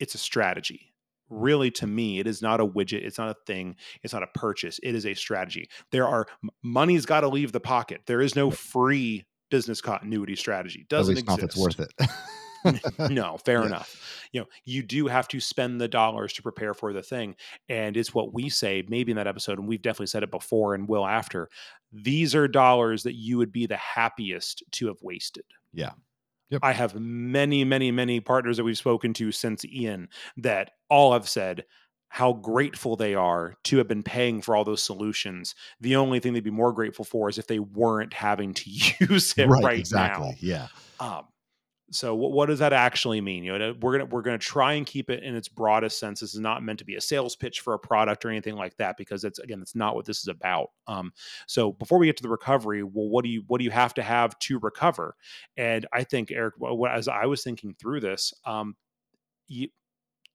it's 0.00 0.14
a 0.14 0.18
strategy 0.18 0.92
really 1.30 1.70
to 1.70 1.86
me 1.86 2.18
it 2.18 2.26
is 2.26 2.40
not 2.42 2.60
a 2.60 2.66
widget 2.66 3.04
it's 3.04 3.18
not 3.18 3.28
a 3.28 3.36
thing 3.46 3.76
it's 4.02 4.12
not 4.14 4.22
a 4.22 4.26
purchase 4.34 4.78
it 4.82 4.94
is 4.94 5.04
a 5.06 5.14
strategy. 5.14 5.68
There 5.92 6.06
are 6.06 6.26
money's 6.62 7.06
got 7.06 7.20
to 7.20 7.28
leave 7.28 7.52
the 7.52 7.60
pocket. 7.60 8.02
There 8.06 8.20
is 8.20 8.34
no 8.36 8.50
free 8.50 9.26
business 9.50 9.80
continuity 9.80 10.36
strategy. 10.36 10.86
Doesn't 10.88 11.12
At 11.12 11.16
least 11.16 11.26
not 11.28 11.38
if 11.38 11.44
it's 11.44 11.56
worth 11.56 11.80
it. 11.80 13.10
no 13.10 13.36
fair 13.44 13.60
Yeah. 13.60 13.66
enough. 13.66 14.24
You 14.32 14.40
know 14.42 14.46
you 14.64 14.82
do 14.82 15.06
have 15.06 15.28
to 15.28 15.40
spend 15.40 15.80
the 15.80 15.88
dollars 15.88 16.32
to 16.34 16.42
prepare 16.42 16.74
for 16.74 16.92
the 16.92 17.02
thing 17.02 17.34
and 17.68 17.96
it's 17.96 18.12
what 18.14 18.34
we 18.34 18.48
say 18.48 18.84
maybe 18.88 19.12
in 19.12 19.16
that 19.16 19.26
episode 19.26 19.58
and 19.58 19.66
we've 19.68 19.80
definitely 19.82 20.06
said 20.08 20.22
it 20.22 20.30
before 20.30 20.74
and 20.74 20.88
will 20.88 21.06
after 21.06 21.48
these 21.92 22.34
are 22.34 22.46
dollars 22.48 23.04
that 23.04 23.14
you 23.14 23.38
would 23.38 23.52
be 23.52 23.64
the 23.66 23.76
happiest 23.76 24.62
to 24.72 24.88
have 24.88 24.98
wasted. 25.02 25.44
Yeah. 25.72 25.92
Yep. 26.50 26.60
i 26.64 26.72
have 26.72 26.94
many 26.94 27.64
many 27.64 27.90
many 27.90 28.20
partners 28.20 28.56
that 28.56 28.64
we've 28.64 28.78
spoken 28.78 29.12
to 29.14 29.30
since 29.32 29.64
ian 29.64 30.08
that 30.36 30.70
all 30.88 31.12
have 31.12 31.28
said 31.28 31.64
how 32.10 32.32
grateful 32.32 32.96
they 32.96 33.14
are 33.14 33.54
to 33.64 33.76
have 33.76 33.86
been 33.86 34.02
paying 34.02 34.40
for 34.40 34.56
all 34.56 34.64
those 34.64 34.82
solutions 34.82 35.54
the 35.80 35.96
only 35.96 36.20
thing 36.20 36.32
they'd 36.32 36.42
be 36.44 36.50
more 36.50 36.72
grateful 36.72 37.04
for 37.04 37.28
is 37.28 37.36
if 37.38 37.46
they 37.46 37.58
weren't 37.58 38.14
having 38.14 38.54
to 38.54 38.70
use 39.10 39.34
it 39.36 39.46
right, 39.46 39.78
exactly. 39.78 40.28
now 40.28 40.34
Yeah. 40.40 40.66
um, 41.00 41.24
so 41.90 42.14
what, 42.14 42.32
what 42.32 42.46
does 42.46 42.58
that 42.58 42.72
actually 42.72 43.20
mean? 43.20 43.44
You 43.44 43.58
know, 43.58 43.74
we're 43.80 43.92
gonna 43.98 44.04
we're 44.06 44.22
gonna 44.22 44.38
try 44.38 44.74
and 44.74 44.84
keep 44.84 45.10
it 45.10 45.22
in 45.22 45.34
its 45.34 45.48
broadest 45.48 45.98
sense. 45.98 46.20
This 46.20 46.34
is 46.34 46.40
not 46.40 46.62
meant 46.62 46.78
to 46.80 46.84
be 46.84 46.96
a 46.96 47.00
sales 47.00 47.34
pitch 47.34 47.60
for 47.60 47.74
a 47.74 47.78
product 47.78 48.24
or 48.24 48.30
anything 48.30 48.56
like 48.56 48.76
that 48.76 48.96
because 48.96 49.24
it's 49.24 49.38
again, 49.38 49.62
it's 49.62 49.74
not 49.74 49.94
what 49.94 50.04
this 50.04 50.20
is 50.20 50.28
about. 50.28 50.70
Um, 50.86 51.12
so 51.46 51.72
before 51.72 51.98
we 51.98 52.06
get 52.06 52.16
to 52.18 52.22
the 52.22 52.28
recovery, 52.28 52.82
well, 52.82 53.08
what 53.08 53.24
do 53.24 53.30
you 53.30 53.42
what 53.46 53.58
do 53.58 53.64
you 53.64 53.70
have 53.70 53.94
to 53.94 54.02
have 54.02 54.38
to 54.40 54.58
recover? 54.58 55.16
And 55.56 55.86
I 55.92 56.04
think 56.04 56.30
Eric, 56.30 56.54
what, 56.58 56.90
as 56.90 57.08
I 57.08 57.26
was 57.26 57.42
thinking 57.42 57.74
through 57.78 58.00
this, 58.00 58.34
um, 58.44 58.76
you 59.46 59.68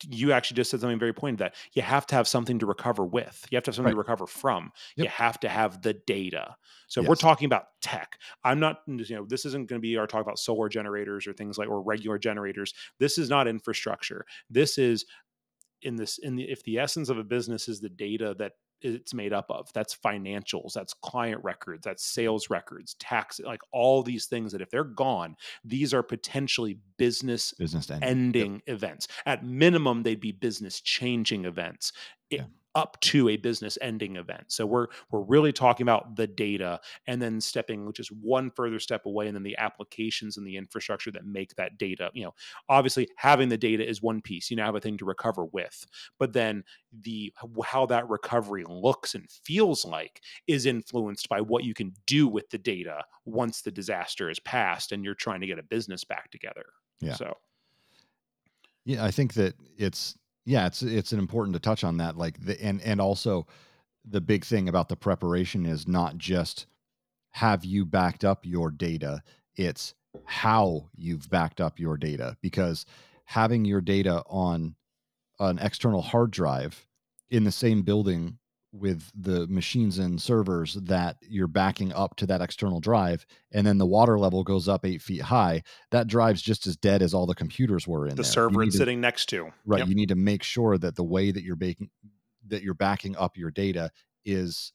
you 0.09 0.31
actually 0.31 0.55
just 0.55 0.71
said 0.71 0.81
something 0.81 0.99
very 0.99 1.13
pointed 1.13 1.39
that 1.39 1.55
you 1.73 1.81
have 1.81 2.05
to 2.07 2.15
have 2.15 2.27
something 2.27 2.59
to 2.59 2.65
recover 2.65 3.05
with. 3.05 3.45
You 3.49 3.57
have 3.57 3.63
to 3.63 3.69
have 3.69 3.75
something 3.75 3.93
to 3.93 3.97
recover 3.97 4.27
from. 4.27 4.71
Yep. 4.95 5.03
You 5.03 5.09
have 5.09 5.39
to 5.41 5.49
have 5.49 5.81
the 5.81 5.93
data. 5.93 6.55
So 6.87 7.01
if 7.01 7.07
we're 7.07 7.15
talking 7.15 7.45
about 7.45 7.65
tech, 7.81 8.19
I'm 8.43 8.59
not, 8.59 8.81
you 8.87 9.15
know, 9.15 9.25
this 9.25 9.45
isn't 9.45 9.67
going 9.67 9.79
to 9.79 9.81
be 9.81 9.97
our 9.97 10.07
talk 10.07 10.21
about 10.21 10.39
solar 10.39 10.69
generators 10.69 11.25
or 11.25 11.33
things 11.33 11.57
like 11.57 11.69
or 11.69 11.81
regular 11.81 12.17
generators. 12.17 12.73
This 12.99 13.17
is 13.17 13.29
not 13.29 13.47
infrastructure. 13.47 14.25
This 14.49 14.77
is 14.77 15.05
in 15.81 15.95
this 15.95 16.17
in 16.17 16.35
the 16.35 16.43
if 16.43 16.63
the 16.63 16.79
essence 16.79 17.09
of 17.09 17.17
a 17.17 17.23
business 17.23 17.67
is 17.67 17.79
the 17.79 17.89
data 17.89 18.35
that 18.39 18.53
it's 18.83 19.13
made 19.13 19.33
up 19.33 19.45
of 19.49 19.71
that's 19.73 19.95
financials 19.95 20.73
that's 20.73 20.93
client 20.93 21.43
records 21.43 21.83
that's 21.85 22.03
sales 22.05 22.49
records 22.49 22.95
tax 22.95 23.39
like 23.39 23.61
all 23.71 24.03
these 24.03 24.25
things 24.25 24.51
that 24.51 24.61
if 24.61 24.69
they're 24.69 24.83
gone 24.83 25.35
these 25.63 25.93
are 25.93 26.03
potentially 26.03 26.77
business 26.97 27.53
Business 27.53 27.85
to 27.87 27.93
end. 27.95 28.03
ending 28.03 28.61
events. 28.67 29.07
At 29.25 29.45
minimum, 29.45 30.03
they'd 30.03 30.19
be 30.19 30.31
business 30.31 30.79
changing 30.81 31.45
events. 31.45 31.91
i- 32.31 32.35
Yeah. 32.35 32.45
Up 32.75 32.99
to 33.01 33.29
a 33.29 33.37
business 33.37 33.77
ending 33.81 34.15
event. 34.15 34.45
So 34.47 34.65
we're 34.65 34.87
we're 35.11 35.21
really 35.21 35.53
talking 35.53 35.83
about 35.83 36.15
the 36.15 36.25
data 36.25 36.79
and 37.07 37.21
then 37.21 37.39
stepping 37.39 37.91
just 37.93 38.11
one 38.11 38.49
further 38.49 38.79
step 38.79 39.05
away 39.05 39.27
and 39.27 39.35
then 39.35 39.43
the 39.43 39.57
applications 39.57 40.37
and 40.37 40.47
the 40.47 40.57
infrastructure 40.57 41.11
that 41.11 41.25
make 41.25 41.55
that 41.55 41.77
data, 41.77 42.09
you 42.13 42.23
know, 42.23 42.33
obviously 42.69 43.07
having 43.15 43.49
the 43.49 43.57
data 43.57 43.87
is 43.87 44.01
one 44.01 44.21
piece. 44.21 44.49
You 44.49 44.57
now 44.57 44.65
have 44.65 44.75
a 44.75 44.79
thing 44.79 44.97
to 44.97 45.05
recover 45.05 45.45
with. 45.45 45.85
But 46.17 46.33
then 46.33 46.63
the 47.01 47.33
how 47.65 47.85
that 47.87 48.09
recovery 48.09 48.63
looks 48.67 49.15
and 49.15 49.29
feels 49.29 49.85
like 49.85 50.21
is 50.47 50.65
influenced 50.65 51.29
by 51.29 51.41
what 51.41 51.63
you 51.63 51.73
can 51.73 51.93
do 52.05 52.27
with 52.27 52.49
the 52.49 52.57
data 52.57 53.03
once 53.25 53.61
the 53.61 53.71
disaster 53.71 54.29
is 54.29 54.39
passed 54.39 54.91
and 54.91 55.03
you're 55.03 55.13
trying 55.13 55.41
to 55.41 55.47
get 55.47 55.59
a 55.59 55.63
business 55.63 56.03
back 56.03 56.31
together. 56.31 56.65
Yeah. 56.99 57.15
So 57.15 57.37
Yeah, 58.85 59.03
I 59.03 59.11
think 59.11 59.33
that 59.33 59.55
it's 59.77 60.17
yeah, 60.45 60.67
it's 60.67 60.81
it's 60.81 61.11
an 61.11 61.19
important 61.19 61.53
to 61.53 61.59
touch 61.59 61.83
on 61.83 61.97
that. 61.97 62.17
Like 62.17 62.43
the 62.45 62.61
and 62.63 62.81
and 62.81 62.99
also 62.99 63.47
the 64.05 64.21
big 64.21 64.43
thing 64.45 64.67
about 64.67 64.89
the 64.89 64.95
preparation 64.95 65.65
is 65.65 65.87
not 65.87 66.17
just 66.17 66.67
have 67.31 67.65
you 67.65 67.85
backed 67.85 68.23
up 68.23 68.45
your 68.45 68.69
data, 68.69 69.23
it's 69.55 69.95
how 70.25 70.89
you've 70.95 71.29
backed 71.29 71.59
up 71.59 71.79
your 71.79 71.97
data 71.97 72.37
because 72.41 72.85
having 73.25 73.65
your 73.65 73.81
data 73.81 74.23
on 74.27 74.75
an 75.39 75.57
external 75.59 76.01
hard 76.01 76.31
drive 76.31 76.85
in 77.29 77.43
the 77.43 77.51
same 77.51 77.81
building 77.81 78.37
with 78.73 79.11
the 79.15 79.45
machines 79.47 79.99
and 79.99 80.19
servers 80.19 80.73
that 80.73 81.15
you're 81.21 81.45
backing 81.47 81.93
up 81.93 82.15
to 82.15 82.25
that 82.25 82.41
external 82.41 82.79
drive 82.79 83.23
and 83.51 83.67
then 83.67 83.77
the 83.77 83.85
water 83.85 84.17
level 84.17 84.43
goes 84.43 84.67
up 84.67 84.83
eight 84.83 84.99
feet 84.99 85.21
high 85.21 85.61
that 85.91 86.07
drive's 86.07 86.41
just 86.41 86.65
as 86.65 86.75
dead 86.75 87.03
as 87.03 87.13
all 87.13 87.27
the 87.27 87.35
computers 87.35 87.87
were 87.87 88.05
in 88.07 88.15
the 88.15 88.23
there. 88.23 88.31
server 88.31 88.63
it's 88.63 88.75
sitting 88.75 88.99
next 88.99 89.27
to 89.27 89.51
right 89.67 89.77
Yep. 89.81 89.89
you 89.89 89.93
need 89.95 90.09
to 90.09 90.15
make 90.15 90.41
sure 90.41 90.79
that 90.79 90.95
the 90.95 91.03
way 91.03 91.29
that 91.29 91.43
you're 91.43 91.55
baking 91.55 91.91
that 92.47 92.63
you're 92.63 92.73
backing 92.73 93.15
up 93.15 93.37
your 93.37 93.51
data 93.51 93.91
is 94.25 94.73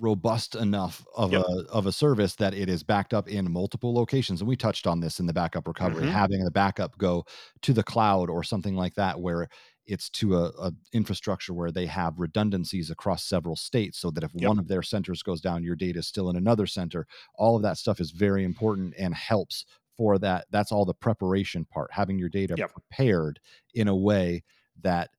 robust 0.00 0.56
enough 0.56 1.06
of 1.16 1.30
Yep. 1.32 1.44
a 1.48 1.64
of 1.70 1.86
a 1.86 1.92
service 1.92 2.34
that 2.36 2.54
it 2.54 2.68
is 2.68 2.82
backed 2.82 3.14
up 3.14 3.28
in 3.28 3.52
multiple 3.52 3.94
locations 3.94 4.40
and 4.40 4.48
we 4.48 4.56
touched 4.56 4.88
on 4.88 4.98
this 4.98 5.20
in 5.20 5.26
the 5.26 5.32
backup 5.32 5.68
recovery 5.68 6.06
Mhm. 6.06 6.10
having 6.10 6.44
the 6.44 6.50
backup 6.50 6.98
go 6.98 7.24
to 7.62 7.72
the 7.72 7.84
cloud 7.84 8.28
or 8.28 8.42
something 8.42 8.74
like 8.74 8.94
that 8.96 9.20
where 9.20 9.48
it's 9.88 10.10
to 10.10 10.36
a, 10.36 10.46
a 10.60 10.72
infrastructure 10.92 11.54
where 11.54 11.72
they 11.72 11.86
have 11.86 12.18
redundancies 12.20 12.90
across 12.90 13.24
several 13.24 13.56
states 13.56 13.98
so 13.98 14.10
that 14.12 14.24
if 14.24 14.34
Yep. 14.38 14.52
one 14.52 14.58
of 14.58 14.68
their 14.68 14.82
centers 14.82 15.22
goes 15.22 15.40
down 15.40 15.64
your 15.64 15.76
data 15.76 15.98
is 16.00 16.06
still 16.08 16.30
in 16.30 16.36
another 16.36 16.66
center 16.66 17.06
all 17.34 17.56
of 17.56 17.62
that 17.62 17.78
stuff 17.78 18.00
is 18.00 18.12
very 18.12 18.44
important 18.44 18.94
and 18.98 19.14
helps 19.14 19.64
for 19.96 20.18
that 20.18 20.46
that's 20.50 20.70
all 20.72 20.84
the 20.84 20.94
preparation 20.94 21.64
part 21.64 21.90
having 21.92 22.18
your 22.18 22.28
data 22.28 22.56
Yep. 22.56 22.72
prepared 22.72 23.40
in 23.74 23.88
a 23.88 23.96
way 23.96 24.44
that 24.80 25.10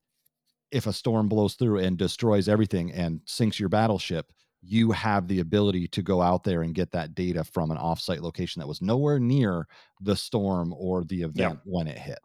if 0.72 0.86
a 0.88 0.94
storm 0.94 1.28
blows 1.28 1.56
through 1.56 1.80
and 1.80 1.98
destroys 1.98 2.48
everything 2.48 2.92
and 2.92 3.22
sinks 3.26 3.60
your 3.60 3.70
battleship, 3.70 4.32
you 4.62 4.92
have 4.92 5.28
the 5.28 5.40
ability 5.40 5.88
to 5.88 6.02
go 6.04 6.22
out 6.22 6.44
there 6.44 6.62
and 6.62 6.76
get 6.76 6.92
that 6.92 7.16
data 7.16 7.44
from 7.44 7.72
an 7.72 7.78
offsite 7.78 8.22
location 8.22 8.60
that 8.60 8.68
was 8.68 8.82
nowhere 8.82 9.20
near 9.20 9.68
the 10.02 10.16
storm 10.16 10.74
or 10.78 11.04
the 11.04 11.22
event 11.22 11.56
when 11.64 11.88
it 11.88 11.98
hit. 11.98 12.20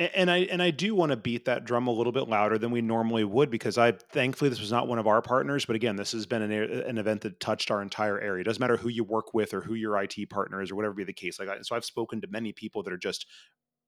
And 0.00 0.30
I 0.30 0.38
and 0.38 0.62
I 0.62 0.70
do 0.70 0.94
want 0.94 1.10
to 1.10 1.16
beat 1.16 1.44
that 1.46 1.64
drum 1.64 1.88
a 1.88 1.90
little 1.90 2.12
bit 2.12 2.28
louder 2.28 2.56
than 2.56 2.70
we 2.70 2.80
normally 2.80 3.24
would 3.24 3.50
because 3.50 3.76
I 3.78 3.90
thankfully 3.92 4.48
this 4.48 4.60
was 4.60 4.70
not 4.70 4.86
one 4.86 5.00
of 5.00 5.08
our 5.08 5.20
partners, 5.20 5.64
but 5.64 5.74
again, 5.74 5.96
this 5.96 6.12
has 6.12 6.24
been 6.24 6.40
an 6.40 6.52
an 6.52 6.98
event 6.98 7.22
that 7.22 7.40
touched 7.40 7.72
our 7.72 7.82
entire 7.82 8.20
area. 8.20 8.42
It 8.42 8.44
doesn't 8.44 8.60
matter 8.60 8.76
who 8.76 8.88
you 8.88 9.02
work 9.02 9.34
with 9.34 9.52
or 9.52 9.60
who 9.60 9.74
your 9.74 10.00
IT 10.00 10.14
partner 10.30 10.62
is 10.62 10.70
or 10.70 10.76
whatever 10.76 10.94
be 10.94 11.02
the 11.02 11.12
case. 11.12 11.40
Like 11.40 11.48
I, 11.48 11.60
so, 11.62 11.74
I've 11.74 11.84
spoken 11.84 12.20
to 12.20 12.28
many 12.28 12.52
people 12.52 12.84
that 12.84 12.92
are 12.92 12.96
just 12.98 13.26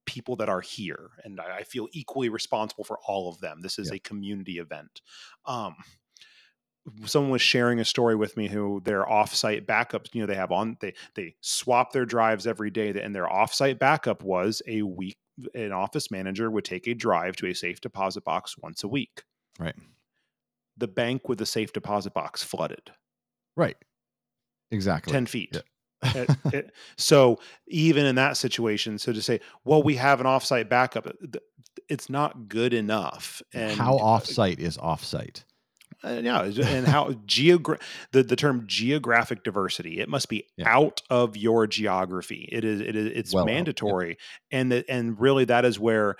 people 0.05 0.35
that 0.37 0.49
are 0.49 0.61
here, 0.63 1.11
and 1.25 1.41
I, 1.41 1.59
I 1.59 1.63
feel 1.65 1.87
equally 1.93 2.29
responsible 2.29 2.83
for 2.85 2.99
all 3.07 3.29
of 3.29 3.41
them. 3.41 3.61
This 3.61 3.79
is 3.79 3.91
Yeah. 3.91 3.93
a 3.93 4.01
community 4.01 4.59
event. 4.59 5.03
Um, 5.45 5.77
someone 7.05 7.31
was 7.31 7.43
sharing 7.43 7.79
a 7.79 7.85
story 7.85 8.17
with 8.17 8.37
me 8.37 8.49
who 8.49 8.81
their 8.85 9.05
offsite 9.05 9.67
backups, 9.67 10.15
you 10.15 10.21
know, 10.21 10.27
they 10.27 10.35
have 10.35 10.53
on 10.53 10.77
they 10.81 10.95
they 11.15 11.35
swap 11.41 11.93
their 11.93 12.07
drives 12.07 12.47
every 12.47 12.71
day, 12.71 12.89
and 13.01 13.15
their 13.15 13.27
offsite 13.27 13.79
backup 13.79 14.23
was 14.23 14.63
a 14.67 14.83
week. 14.83 15.19
An 15.55 15.73
office 15.73 16.11
manager 16.11 16.51
would 16.51 16.65
take 16.65 16.87
a 16.87 16.95
drive 16.95 17.37
to 17.37 17.47
a 17.47 17.55
safe 17.55 17.81
deposit 17.81 18.25
box 18.25 18.57
once 18.59 18.83
a 18.85 18.89
week. 18.89 19.23
Right. 19.59 19.75
The 20.77 20.89
bank 20.89 21.29
with 21.29 21.39
the 21.39 21.47
safe 21.47 21.73
deposit 21.73 22.15
box 22.15 22.43
flooded 22.43 22.91
Right. 23.57 23.77
Exactly. 24.71 25.13
ten 25.13 25.27
feet. 25.27 25.51
Yeah. 25.53 25.61
It- 26.03 26.31
eh, 26.31 26.35
it- 26.45 26.55
eh, 26.55 26.63
so 26.97 27.39
even 27.67 28.07
in 28.07 28.15
that 28.15 28.37
situation, 28.37 28.99
so 28.99 29.13
to 29.13 29.21
say, 29.21 29.41
well, 29.65 29.83
we 29.83 29.97
have 29.97 30.21
an 30.21 30.27
offsite 30.27 30.69
backup, 30.69 31.07
it's 31.89 32.09
not 32.09 32.49
good 32.49 32.73
enough. 32.73 33.43
And 33.53 33.77
How 33.79 33.99
offsite 33.99 34.59
is 34.61 34.79
offsite? 34.79 35.45
Uh, 36.03 36.21
yeah, 36.23 36.43
and 36.43 36.87
how 36.87 37.11
geogra- 37.27 37.81
the 38.13 38.23
the 38.23 38.37
term 38.37 38.65
geographic 38.67 39.45
diversity 39.45 40.01
it 40.01 40.09
must 40.09 40.29
be 40.29 40.47
Yeah. 40.57 40.69
out 40.69 41.03
of 41.11 41.37
your 41.37 41.67
geography. 41.67 42.49
It 42.51 42.65
is 42.65 42.81
it 42.81 42.97
is 42.97 43.13
it's 43.15 43.35
Well 43.35 43.45
mandatory, 43.45 44.17
and 44.51 44.73
that 44.73 44.87
and 44.89 45.21
really 45.21 45.45
that 45.47 45.65
is 45.65 45.79
where 45.79 46.17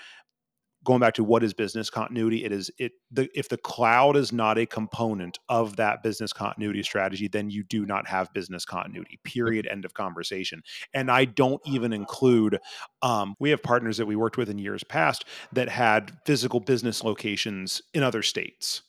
going 0.83 1.01
back 1.01 1.13
to 1.13 1.23
what 1.25 1.43
is 1.43 1.53
business 1.53 1.91
continuity. 1.91 2.45
It 2.45 2.53
is 2.53 2.71
it 2.79 2.93
the 3.11 3.29
if 3.35 3.49
the 3.49 3.59
cloud 3.59 4.17
is 4.17 4.33
not 4.33 4.57
a 4.59 4.65
component 4.67 5.39
of 5.49 5.77
that 5.77 6.03
business 6.03 6.33
continuity 6.33 6.83
strategy, 6.83 7.29
then 7.29 7.51
you 7.51 7.63
do 7.65 7.85
not 7.85 8.07
have 8.07 8.33
business 8.33 8.65
continuity. 8.65 9.19
Period. 9.25 9.67
End 9.67 9.85
of 9.85 9.95
conversation. 9.95 10.63
And 10.95 11.11
I 11.11 11.25
don't 11.27 11.61
even 11.67 11.93
include. 11.93 12.59
Um, 13.03 13.35
we 13.39 13.51
have 13.51 13.63
partners 13.63 13.97
that 13.99 14.07
we 14.07 14.17
worked 14.17 14.37
with 14.39 14.49
in 14.51 14.59
years 14.59 14.83
past 14.85 15.25
that 15.53 15.69
had 15.69 16.13
physical 16.25 16.61
business 16.61 17.05
locations 17.05 17.83
in 17.95 18.03
other 18.03 18.23
states. 18.23 18.83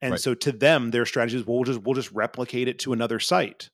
And 0.00 0.12
Right. 0.12 0.20
so 0.20 0.34
to 0.34 0.52
them, 0.52 0.90
their 0.90 1.06
strategy 1.06 1.36
is 1.38 1.46
well, 1.46 1.56
we'll 1.56 1.64
just 1.64 1.82
we'll 1.82 1.94
just 1.94 2.12
replicate 2.12 2.68
it 2.68 2.78
to 2.80 2.92
another 2.92 3.18
site. 3.18 3.70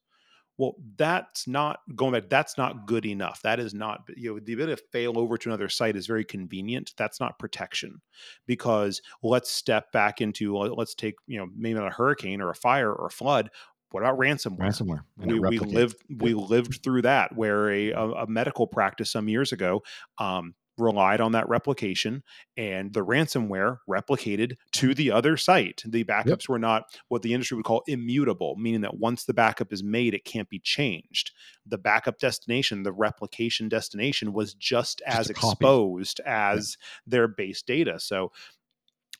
Well, 0.57 0.77
that's 0.97 1.49
not 1.49 1.81
going 1.97 2.13
back. 2.13 2.31
That's 2.31 2.57
not 2.57 2.87
good 2.87 3.05
enough. 3.05 3.43
That 3.43 3.59
is 3.59 3.75
not 3.75 4.09
you 4.17 4.35
know 4.35 4.41
the 4.41 4.53
ability 4.53 4.77
to 4.77 4.83
fail 4.93 5.19
over 5.19 5.37
to 5.37 5.49
another 5.49 5.69
site 5.69 5.97
is 5.97 6.07
very 6.07 6.25
convenient. 6.25 6.93
That's 6.97 7.19
not 7.21 7.39
protection, 7.39 8.01
because 8.47 9.03
let's 9.23 9.51
step 9.51 9.91
back 9.93 10.21
into 10.21 10.57
let- 10.57 10.79
let's 10.79 10.95
take 10.95 11.15
you 11.27 11.39
know 11.39 11.49
maybe 11.57 11.79
not 11.79 11.89
a 11.89 11.95
hurricane 11.95 12.41
or 12.41 12.51
a 12.51 12.55
fire 12.55 12.93
or 12.93 13.07
a 13.07 13.11
flood. 13.11 13.51
What 13.91 14.03
about 14.03 14.19
ransomware? 14.19 14.59
Ransomware. 14.59 15.01
we, 15.17 15.39
we 15.41 15.59
lived 15.59 15.97
we 16.09 16.35
lived 16.35 16.83
through 16.83 17.03
that 17.03 17.37
where 17.37 17.71
a, 17.71 17.91
a, 17.93 18.11
a 18.11 18.27
medical 18.27 18.67
practice 18.67 19.11
some 19.11 19.29
years 19.29 19.53
ago 19.53 19.83
um, 20.19 20.55
relied 20.77 21.21
on 21.21 21.33
that 21.33 21.49
replication 21.49 22.23
and 22.57 22.93
the 22.93 23.05
ransomware 23.05 23.79
replicated 23.89 24.57
to 24.73 24.95
the 24.95 25.11
other 25.11 25.37
site. 25.37 25.83
The 25.87 26.05
backups 26.05 26.49
were 26.49 26.59
not 26.59 26.85
what 27.09 27.23
the 27.23 27.33
industry 27.33 27.57
would 27.57 27.65
call 27.65 27.83
immutable 27.87 28.57
meaning 28.57 28.81
that 28.83 28.99
once 28.99 29.25
the 29.25 29.35
backup 29.35 29.73
is 29.73 29.83
made 29.83 30.15
it 30.15 30.25
can't 30.25 30.49
be 30.49 30.59
changed. 30.59 31.31
The 31.67 31.79
backup 31.79 32.19
destination 32.19 32.83
the 32.83 32.93
replication 32.93 33.69
destination 33.69 34.33
was 34.33 34.55
just, 34.55 35.03
as 35.07 35.31
a 35.31 35.35
copy. 35.35 35.53
exposed 35.53 36.21
as 36.21 36.77
their 37.07 37.29
base 37.29 37.63
data. 37.63 37.99
So 38.01 38.33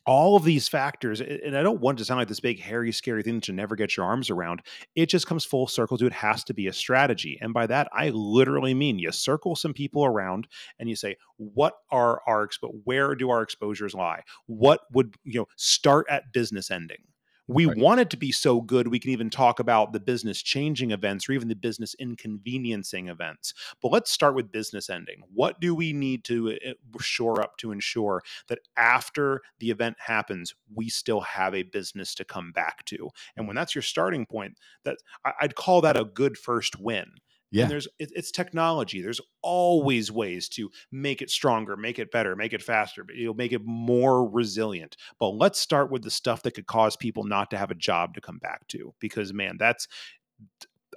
all 0.07 0.37
of 0.37 0.45
these 0.45 0.69
factors, 0.69 1.21
and 1.21 1.57
I 1.57 1.63
don't 1.63 1.81
want 1.81 1.99
to 1.99 2.05
sound 2.05 2.19
like 2.19 2.29
this 2.29 2.41
big, 2.41 2.61
hairy, 2.61 2.93
scary 2.93 3.23
thing 3.23 3.37
that 3.37 3.49
you 3.49 3.55
never 3.55 3.75
get 3.75 3.97
your 3.97 4.07
arms 4.07 4.31
around. 4.31 4.63
It 4.95 5.07
just 5.07 5.27
comes 5.27 5.45
full 5.45 5.67
circle 5.67 5.97
to 5.99 6.07
it 6.07 6.13
has 6.13 6.45
to 6.45 6.55
be 6.55 6.67
a 6.67 6.73
strategy. 6.73 7.39
And 7.41 7.55
by 7.55 7.67
that, 7.67 7.89
I 7.93 8.11
literally 8.11 8.75
mean 8.75 8.99
you 8.99 9.13
circle 9.13 9.57
some 9.57 9.73
people 9.73 10.05
around 10.05 10.47
and 10.79 10.89
you 10.89 10.97
say, 10.97 11.17
what 11.37 11.75
are 11.91 12.21
our, 12.27 12.47
expo- 12.47 12.81
where 12.85 13.15
do 13.15 13.31
our 13.31 13.43
exposures 13.43 13.95
lie? 13.95 14.23
What 14.47 14.81
would, 14.93 15.15
you 15.25 15.41
know, 15.41 15.47
start 15.57 16.07
at 16.11 16.33
business 16.33 16.71
ending? 16.71 17.05
We 17.47 17.67
Right. 17.67 17.77
want 17.77 18.01
it 18.01 18.09
to 18.11 18.17
be 18.17 18.33
so 18.33 18.63
good 18.63 18.89
we 18.89 18.99
can 18.99 19.11
even 19.11 19.29
talk 19.29 19.61
about 19.61 19.93
the 19.93 20.01
business 20.01 20.41
changing 20.43 20.93
events 20.93 21.29
or 21.29 21.33
even 21.33 21.49
the 21.49 21.55
business 21.55 21.95
inconveniencing 21.99 23.09
events. 23.09 23.53
But 23.83 23.93
let's 23.93 24.11
start 24.11 24.35
with 24.35 24.51
business 24.51 24.89
ending. 24.89 25.23
What 25.33 25.61
do 25.61 25.75
we 25.75 25.93
need 25.93 26.25
to 26.25 26.53
uh, 26.55 26.73
shore 27.01 27.43
up 27.43 27.59
to 27.59 27.71
ensure 27.71 28.23
that 28.49 28.61
after 28.77 29.43
the 29.59 29.71
event 29.71 29.97
happens, 30.01 30.55
we 30.75 30.89
still 30.89 31.21
have 31.21 31.55
a 31.55 31.65
business 31.65 32.15
to 32.15 32.25
come 32.25 32.51
back 32.51 32.85
to? 32.87 33.11
And 33.37 33.47
when 33.47 33.57
that's 33.57 33.75
your 33.75 33.83
starting 33.83 34.25
point, 34.25 34.59
that 34.85 34.99
I'd 35.41 35.55
call 35.55 35.83
that 35.83 35.99
a 35.99 36.05
good 36.05 36.39
first 36.39 36.79
win. 36.81 37.13
Yeah. 37.55 37.63
And 37.63 37.71
there's 37.71 37.87
it, 38.01 38.11
it's 38.17 38.33
technology. 38.33 39.01
There's 39.01 39.21
always 39.43 40.11
ways 40.11 40.49
to 40.51 40.71
make 40.91 41.23
it 41.23 41.31
stronger, 41.31 41.77
make 41.77 42.01
it 42.01 42.11
better, 42.11 42.35
make 42.35 42.53
it 42.53 42.63
faster, 42.63 43.05
but 43.05 43.15
you'll 43.15 43.35
make 43.35 43.53
it 43.53 43.63
more 43.65 44.29
resilient. 44.29 44.97
But 45.21 45.31
let's 45.31 45.61
start 45.61 45.91
with 45.93 46.03
the 46.03 46.11
stuff 46.11 46.43
that 46.43 46.53
could 46.55 46.67
cause 46.67 46.97
people 46.97 47.23
not 47.25 47.51
to 47.53 47.57
have 47.57 47.71
a 47.71 47.77
job 47.77 48.15
to 48.15 48.21
come 48.21 48.39
back 48.39 48.67
to. 48.69 48.93
Because 48.99 49.33
man, 49.33 49.57
that's 49.57 49.87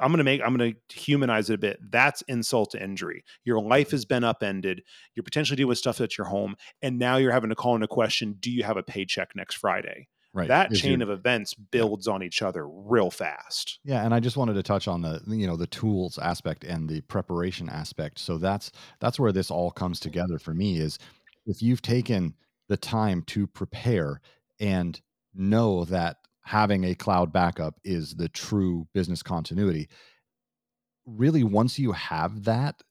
I'm 0.02 0.12
gonna 0.12 0.24
make 0.24 0.42
I'm 0.42 0.56
gonna 0.56 0.74
humanize 0.92 1.50
it 1.50 1.56
a 1.56 1.58
bit. 1.60 1.80
That's 1.92 2.22
insult 2.24 2.72
to 2.72 2.84
injury. 2.84 3.24
Your 3.46 3.62
life 3.62 3.92
has 3.92 4.06
been 4.06 4.24
upended. 4.24 4.84
You're 5.16 5.24
potentially 5.24 5.58
dealing 5.58 5.70
with 5.70 5.80
stuff 5.80 6.02
at 6.02 6.18
your 6.18 6.28
home, 6.28 6.56
and 6.82 7.00
now 7.00 7.18
you're 7.18 7.32
having 7.32 7.50
to 7.50 7.56
call 7.56 7.76
into 7.76 7.88
question: 7.88 8.36
Do 8.40 8.52
you 8.52 8.64
have 8.64 8.78
a 8.78 8.84
paycheck 8.84 9.36
next 9.36 9.56
Friday? 9.56 10.08
Right. 10.38 10.48
That 10.48 10.72
Is 10.72 10.82
chain 10.82 11.00
your- 11.00 11.12
of 11.12 11.20
events 11.20 11.56
builds 11.56 12.08
on 12.08 12.22
each 12.22 12.44
other 12.44 12.68
real 12.68 13.10
fast. 13.10 13.80
Yeah, 13.84 14.06
and 14.06 14.14
I 14.14 14.20
just 14.20 14.38
wanted 14.38 14.54
to 14.54 14.64
touch 14.64 14.88
on 14.88 15.02
the 15.02 15.20
you 15.28 15.48
know 15.48 15.58
the 15.58 15.66
tools 15.68 16.20
aspect 16.20 16.64
and 16.64 16.88
the 16.88 17.02
preparation 17.02 17.70
aspect. 17.70 18.20
So 18.20 18.38
that's 18.38 18.72
that's 19.00 19.20
where 19.20 19.32
this 19.32 19.50
all 19.50 19.72
comes 19.72 20.00
together 20.00 20.38
for 20.38 20.54
me 20.54 20.78
is 20.80 21.00
if 21.48 21.64
you've 21.64 21.82
taken 21.82 22.36
the 22.70 22.78
time 22.78 23.24
to 23.24 23.48
prepare 23.48 24.22
and 24.60 25.02
know 25.34 25.86
that 25.86 26.18
having 26.42 26.84
a 26.84 26.94
cloud 26.96 27.34
backup 27.34 27.80
is 27.84 28.14
the 28.16 28.30
true 28.30 28.88
business 28.94 29.24
continuity. 29.24 29.90
Really 31.06 31.44
once 31.44 31.80
you 31.80 31.94
have 31.94 32.44
that 32.44 32.84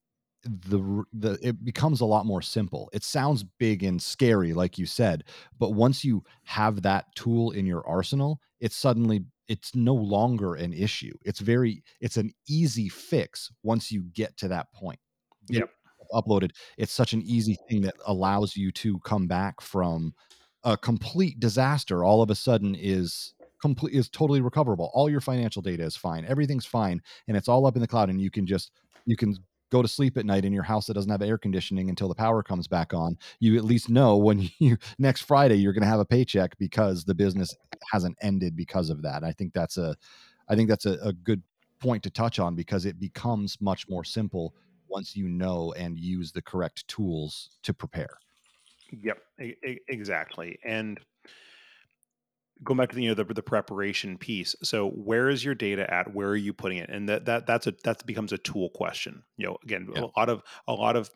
the 0.47 1.05
the 1.13 1.39
it 1.43 1.65
becomes 1.65 2.01
a 2.01 2.07
lot 2.07 2.27
more 2.27 2.43
simple. 2.43 2.89
It 2.93 3.05
sounds 3.05 3.45
big 3.59 3.83
and 3.83 4.01
scary 4.01 4.53
like 4.53 4.79
you 4.79 4.87
said, 4.87 5.25
but 5.59 5.71
once 5.71 6.05
you 6.05 6.23
have 6.45 6.83
that 6.83 7.07
tool 7.15 7.51
in 7.53 7.67
your 7.67 7.87
arsenal, 7.87 8.41
it's 8.61 8.77
suddenly 8.77 9.25
it's 9.49 9.75
no 9.75 9.95
longer 9.95 10.55
an 10.55 10.73
issue. 10.73 11.15
It's 11.25 11.41
very 11.41 11.83
it's 12.01 12.17
an 12.17 12.33
easy 12.49 12.89
fix 12.89 13.51
once 13.63 13.93
you 13.93 14.05
get 14.13 14.37
to 14.39 14.49
that 14.49 14.73
point. 14.73 14.99
Yep. 15.49 15.71
uploaded. 16.13 16.51
It's 16.79 16.93
such 16.93 17.13
an 17.13 17.23
easy 17.23 17.57
thing 17.69 17.83
that 17.83 17.95
allows 18.07 18.57
you 18.57 18.73
to 18.73 18.99
come 19.01 19.27
back 19.27 19.61
from 19.61 20.15
a 20.65 20.77
complete 20.77 21.39
disaster. 21.39 22.05
All 22.05 22.23
of 22.23 22.31
a 22.31 22.35
sudden 22.35 22.75
is 22.79 23.35
complete 23.61 23.95
is 23.95 24.09
totally 24.09 24.41
recoverable. 24.41 24.91
All 24.95 25.09
your 25.09 25.21
financial 25.21 25.63
data 25.63 25.85
is 25.85 25.97
fine. 25.97 26.25
Everything's 26.25 26.67
fine, 26.67 27.01
and 27.29 27.37
it's 27.37 27.49
all 27.49 27.67
up 27.67 27.77
in 27.77 27.83
the 27.83 27.89
cloud. 27.89 28.11
And 28.11 28.21
you 28.21 28.31
can 28.31 28.47
just 28.47 28.73
you 29.07 29.17
can 29.17 29.37
go 29.71 29.83
to 29.83 29.89
sleep 29.89 30.17
at 30.17 30.27
night 30.27 30.45
in 30.45 30.53
your 30.53 30.63
house 30.63 30.87
that 30.87 30.95
doesn't 30.95 31.11
have 31.11 31.23
air 31.23 31.39
conditioning 31.39 31.89
until 31.89 32.09
the 32.09 32.15
power 32.15 32.43
comes 32.43 32.69
back 32.69 32.95
on. 32.95 33.17
You 33.41 33.57
at 33.57 33.65
least 33.65 33.89
know 33.89 34.17
when 34.17 34.49
you 34.59 34.77
next 34.99 35.23
Friday 35.23 35.57
you're 35.57 35.73
going 35.73 35.83
to 35.83 35.89
have 35.89 36.01
a 36.01 36.05
paycheck 36.05 36.57
because 36.59 37.05
the 37.05 37.15
business 37.15 37.55
hasn't 37.93 38.17
ended 38.21 38.57
because 38.57 38.91
of 38.91 39.03
that. 39.03 39.25
I 39.25 39.33
think 39.33 39.53
that's 39.53 39.77
a 39.77 39.97
I 40.49 40.55
think 40.55 40.69
that's 40.69 40.87
a, 40.87 40.99
a 41.03 41.13
good 41.13 41.43
point 41.81 42.03
to 42.05 42.11
touch 42.11 42.39
on 42.39 42.55
because 42.55 42.87
it 42.87 42.99
becomes 42.99 43.61
much 43.61 43.89
more 43.89 44.05
simple 44.05 44.55
once 44.89 45.17
you 45.17 45.29
know 45.29 45.73
and 45.77 45.99
use 45.99 46.33
the 46.33 46.43
correct 46.43 46.87
tools 46.89 47.51
to 47.63 47.75
prepare. 47.75 48.19
Yep, 49.03 49.19
exactly. 49.89 50.59
And 50.65 51.01
going 52.65 52.79
back 52.79 52.91
to 52.91 52.97
the, 52.97 53.03
you 53.03 53.09
know 53.09 53.15
the, 53.15 53.25
the 53.25 53.43
preparation 53.43 54.17
piece 54.19 54.55
so 54.63 54.91
where 54.91 55.29
is 55.29 55.45
your 55.45 55.55
data 55.55 55.93
at 55.93 56.15
where 56.15 56.29
are 56.29 56.37
you 56.37 56.53
putting 56.53 56.79
it 56.79 56.89
and 56.91 57.09
that 57.09 57.25
that 57.27 57.47
that's 57.47 57.67
a 57.67 57.75
that 57.85 58.05
becomes 58.07 58.33
a 58.33 58.39
tool 58.39 58.71
question 58.71 59.23
you 59.37 59.47
know 59.47 59.57
again 59.63 59.89
Yeah. 59.95 60.03
a 60.03 60.19
lot 60.19 60.29
of 60.29 60.43
a 60.67 60.73
lot 60.73 60.97
of 60.97 61.11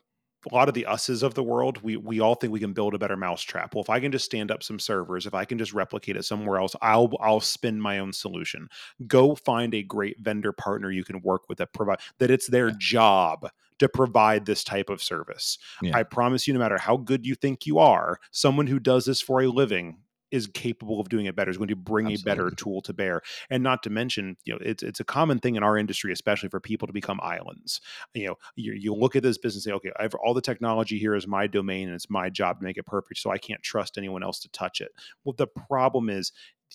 a 0.51 0.55
lot 0.55 0.67
of 0.67 0.73
the 0.73 0.85
us's 0.87 1.21
of 1.23 1.33
the 1.35 1.43
world 1.43 1.81
we 1.83 1.97
we 1.97 2.19
all 2.19 2.35
think 2.35 2.51
we 2.53 2.59
can 2.59 2.73
build 2.73 2.93
a 2.95 2.99
better 2.99 3.15
mousetrap 3.17 3.73
well 3.75 3.83
if 3.83 3.89
i 3.89 3.99
can 3.99 4.11
just 4.11 4.25
stand 4.25 4.49
up 4.51 4.63
some 4.63 4.79
servers 4.79 5.25
if 5.25 5.33
i 5.33 5.45
can 5.45 5.57
just 5.57 5.73
replicate 5.73 6.15
it 6.15 6.23
somewhere 6.25 6.59
else 6.59 6.75
i'll 6.81 7.11
i'll 7.21 7.39
spin 7.41 7.79
my 7.79 7.99
own 7.99 8.11
solution 8.13 8.67
go 9.07 9.35
find 9.35 9.73
a 9.75 9.83
great 9.83 10.19
vendor 10.19 10.51
partner 10.51 10.91
you 10.91 11.03
can 11.03 11.21
work 11.21 11.43
with 11.49 11.57
that 11.59 11.73
provide 11.73 11.99
that 12.19 12.31
it's 12.31 12.47
their 12.47 12.69
Yeah. 12.69 12.75
job 12.79 13.49
to 13.79 13.89
provide 13.89 14.45
this 14.45 14.63
type 14.63 14.89
of 14.89 15.01
service 15.01 15.57
Yeah. 15.81 15.95
i 15.97 16.03
promise 16.03 16.47
you 16.47 16.53
no 16.53 16.59
matter 16.59 16.77
how 16.79 16.97
good 16.97 17.25
you 17.25 17.35
think 17.35 17.65
you 17.67 17.77
are 17.79 18.19
someone 18.31 18.67
who 18.67 18.79
does 18.79 19.05
this 19.05 19.21
for 19.21 19.41
a 19.41 19.47
living 19.47 19.97
is 20.31 20.47
capable 20.47 20.99
of 20.99 21.09
doing 21.09 21.25
it 21.25 21.35
better 21.35 21.51
is 21.51 21.57
going 21.57 21.67
to 21.67 21.75
bring 21.75 22.09
a 22.09 22.17
better 22.17 22.51
tool 22.51 22.81
to 22.81 22.93
bear. 22.93 23.21
And 23.49 23.63
not 23.63 23.83
to 23.83 23.89
mention 23.89 24.37
you 24.45 24.53
know 24.53 24.59
it's 24.61 24.83
it's 24.83 24.99
a 24.99 25.03
common 25.03 25.39
thing 25.39 25.55
in 25.55 25.63
our 25.63 25.77
industry 25.77 26.11
especially 26.11 26.49
for 26.49 26.59
people 26.59 26.87
to 26.87 26.93
become 26.93 27.19
islands. 27.21 27.81
You 28.13 28.27
know 28.27 28.35
you, 28.55 28.73
you 28.73 28.93
look 28.95 29.15
at 29.15 29.23
this 29.23 29.37
business 29.37 29.65
and 29.65 29.71
say 29.71 29.75
okay 29.75 29.91
I've, 29.99 30.15
all 30.15 30.33
the 30.33 30.41
technology 30.41 30.97
here 30.97 31.15
is 31.15 31.27
my 31.27 31.47
domain 31.47 31.87
and 31.87 31.95
it's 31.95 32.09
my 32.09 32.29
job 32.29 32.59
to 32.59 32.63
make 32.63 32.77
it 32.77 32.85
perfect 32.85 33.19
so 33.19 33.29
i 33.31 33.37
can't 33.37 33.61
trust 33.63 33.97
anyone 33.97 34.23
else 34.23 34.39
to 34.41 34.49
touch 34.49 34.81
it. 34.81 34.91
Well 35.23 35.33
the 35.37 35.47
problem 35.47 36.09
is 36.09 36.31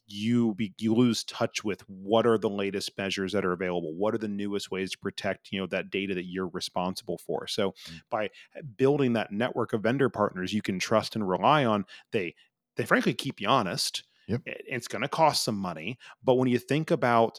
you 0.06 0.54
be, 0.54 0.74
you 0.78 0.94
lose 0.94 1.24
touch 1.24 1.64
with 1.64 1.80
what 1.88 2.26
are 2.26 2.36
the 2.36 2.50
latest 2.50 2.96
measures 2.98 3.32
that 3.32 3.46
are 3.46 3.52
available? 3.52 3.94
What 3.94 4.14
are 4.14 4.18
the 4.18 4.28
newest 4.28 4.70
ways 4.70 4.90
to 4.92 4.98
protect 4.98 5.50
you 5.52 5.58
know 5.58 5.66
that 5.68 5.90
data 5.90 6.14
that 6.14 6.26
you're 6.26 6.48
responsible 6.48 7.18
for? 7.18 7.46
So 7.46 7.74
Mm. 7.88 8.00
by 8.10 8.30
building 8.76 9.14
that 9.14 9.32
network 9.32 9.72
of 9.72 9.82
vendor 9.82 10.08
partners 10.08 10.52
you 10.52 10.62
can 10.62 10.78
trust 10.78 11.14
and 11.16 11.28
rely 11.28 11.64
on 11.64 11.84
they 12.12 12.34
they 12.76 12.84
frankly 12.84 13.14
keep 13.14 13.40
you 13.40 13.48
honest. 13.48 14.02
Yep. 14.28 14.42
It- 14.46 14.64
It's 14.66 14.88
going 14.88 15.02
to 15.02 15.08
cost 15.08 15.44
some 15.44 15.56
money, 15.56 15.98
but 16.22 16.34
when 16.34 16.48
you 16.48 16.58
think 16.58 16.90
about, 16.90 17.38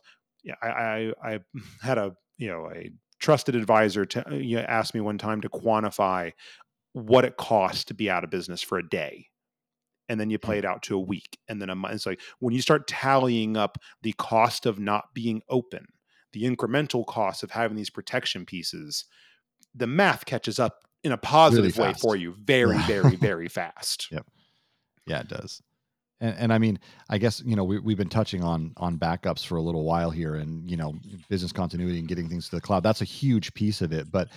I, 0.62 0.68
I, 0.68 1.14
I 1.24 1.40
had 1.82 1.98
a 1.98 2.16
you 2.38 2.48
know 2.48 2.70
a 2.74 2.92
trusted 3.20 3.56
advisor 3.56 4.06
to 4.06 4.24
you 4.32 4.58
know, 4.58 4.62
ask 4.62 4.94
me 4.94 5.02
one 5.02 5.18
time 5.18 5.42
to 5.42 5.50
quantify 5.50 6.32
what 6.94 7.26
it 7.26 7.36
costs 7.38 7.84
to 7.86 7.94
be 7.94 8.10
out 8.10 8.24
of 8.24 8.30
business 8.30 8.62
for 8.62 8.78
a 8.78 8.88
day, 8.88 9.28
and 10.10 10.20
then 10.20 10.30
you 10.30 10.38
play 10.40 10.56
Hmm. 10.56 10.60
it 10.60 10.66
out 10.66 10.84
to 10.84 10.96
a 10.96 11.00
week, 11.00 11.38
and 11.48 11.62
then 11.62 11.70
a 11.70 11.76
month. 11.76 11.96
It's 11.96 12.06
like 12.06 12.22
when 12.40 12.54
you 12.54 12.62
start 12.62 12.88
tallying 12.88 13.58
up 13.58 13.78
the 14.02 14.14
cost 14.14 14.66
of 14.66 14.80
not 14.80 15.14
being 15.14 15.42
open, 15.50 15.86
the 16.34 16.44
incremental 16.44 17.06
cost 17.06 17.44
of 17.44 17.52
having 17.52 17.76
these 17.78 17.90
protection 17.90 18.46
pieces, 18.46 19.06
the 19.76 19.88
math 19.88 20.26
catches 20.26 20.60
up 20.60 20.80
in 21.04 21.12
a 21.12 21.18
positive 21.18 21.78
way 21.78 21.94
for 21.94 22.16
you 22.16 22.34
very, 22.44 22.78
very, 22.84 23.16
very 23.30 23.48
fast. 23.48 24.08
Yep. 24.12 24.26
Yeah, 25.08 25.22
it 25.22 25.28
does. 25.30 25.62
And, 26.20 26.36
and 26.38 26.54
I 26.54 26.58
mean, 26.58 26.80
I 27.10 27.18
guess 27.18 27.42
you 27.46 27.56
know 27.56 27.64
we, 27.64 27.80
we've 27.80 27.98
been 27.98 28.10
touching 28.10 28.44
on 28.44 28.74
on 28.78 28.98
backups 29.00 29.46
for 29.46 29.58
a 29.58 29.62
little 29.62 29.84
while 29.86 30.12
here, 30.12 30.36
and 30.36 30.70
you 30.70 30.78
know 30.78 30.96
business 31.30 31.52
continuity 31.52 32.00
and 32.00 32.08
getting 32.08 32.30
things 32.30 32.50
to 32.50 32.56
the 32.56 32.62
cloud. 32.62 32.84
That's 32.84 33.02
a 33.02 33.06
huge 33.06 33.54
piece 33.54 33.82
of 33.82 33.94
it. 33.94 34.12
But 34.12 34.30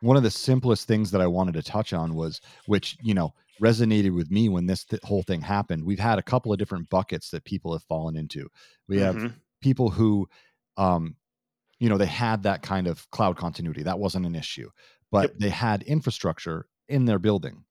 one 0.00 0.16
of 0.16 0.22
the 0.22 0.30
simplest 0.30 0.86
things 0.88 1.10
that 1.10 1.20
I 1.20 1.26
wanted 1.26 1.54
to 1.54 1.62
touch 1.62 1.92
on 1.92 2.14
was, 2.14 2.40
which 2.66 2.96
you 3.02 3.14
know 3.14 3.34
resonated 3.62 4.14
with 4.14 4.30
me 4.30 4.48
when 4.48 4.66
this 4.66 4.84
th- 4.84 5.02
whole 5.04 5.22
thing 5.22 5.40
happened. 5.40 5.84
We've 5.84 5.98
had 5.98 6.18
a 6.18 6.22
couple 6.22 6.52
of 6.52 6.58
different 6.58 6.88
buckets 6.90 7.30
that 7.30 7.44
people 7.44 7.72
have 7.72 7.84
fallen 7.84 8.16
into. 8.16 8.48
We 8.88 8.98
have 8.98 9.16
Mhm. 9.16 9.34
people 9.62 9.90
who, 9.90 10.28
um, 10.76 11.16
you 11.80 11.88
know, 11.88 11.98
they 11.98 12.06
had 12.06 12.42
that 12.44 12.62
kind 12.62 12.86
of 12.86 13.10
cloud 13.10 13.36
continuity. 13.36 13.82
That 13.82 13.98
wasn't 13.98 14.26
an 14.26 14.34
issue, 14.34 14.70
but 15.10 15.30
Yep. 15.30 15.38
they 15.38 15.50
had 15.50 15.82
infrastructure 15.84 16.66
in 16.88 17.04
their 17.06 17.18
building 17.18 17.64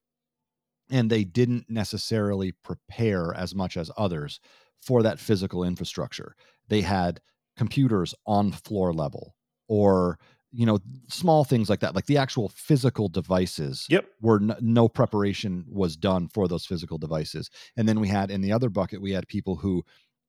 and 0.90 1.10
they 1.10 1.24
didn't 1.24 1.70
necessarily 1.70 2.52
prepare 2.52 3.34
as 3.34 3.56
much 3.56 3.78
as 3.78 3.92
others 3.98 4.40
for 4.82 5.02
that 5.04 5.20
physical 5.20 5.64
infrastructure. 5.64 6.36
They 6.68 6.82
had 6.82 7.22
computers 7.58 8.14
on 8.26 8.52
floor 8.52 8.94
level 8.94 9.36
or 9.68 10.20
you 10.52 10.66
know 10.66 10.80
small 11.10 11.44
things 11.44 11.70
like 11.70 11.80
that 11.80 11.96
like 11.96 12.06
the 12.06 12.18
actual 12.18 12.50
physical 12.50 13.08
devices 13.10 13.86
Yep. 13.90 14.06
were 14.22 14.42
n- 14.42 14.56
no 14.62 14.88
preparation 14.88 15.66
was 15.68 15.96
done 15.98 16.28
for 16.28 16.48
those 16.48 16.66
physical 16.66 16.98
devices 16.98 17.50
and 17.78 17.88
then 17.90 18.00
we 18.00 18.08
had 18.10 18.30
in 18.30 18.42
the 18.42 18.52
other 18.52 18.70
bucket 18.70 19.02
we 19.02 19.12
had 19.12 19.28
people 19.28 19.56
who 19.56 19.84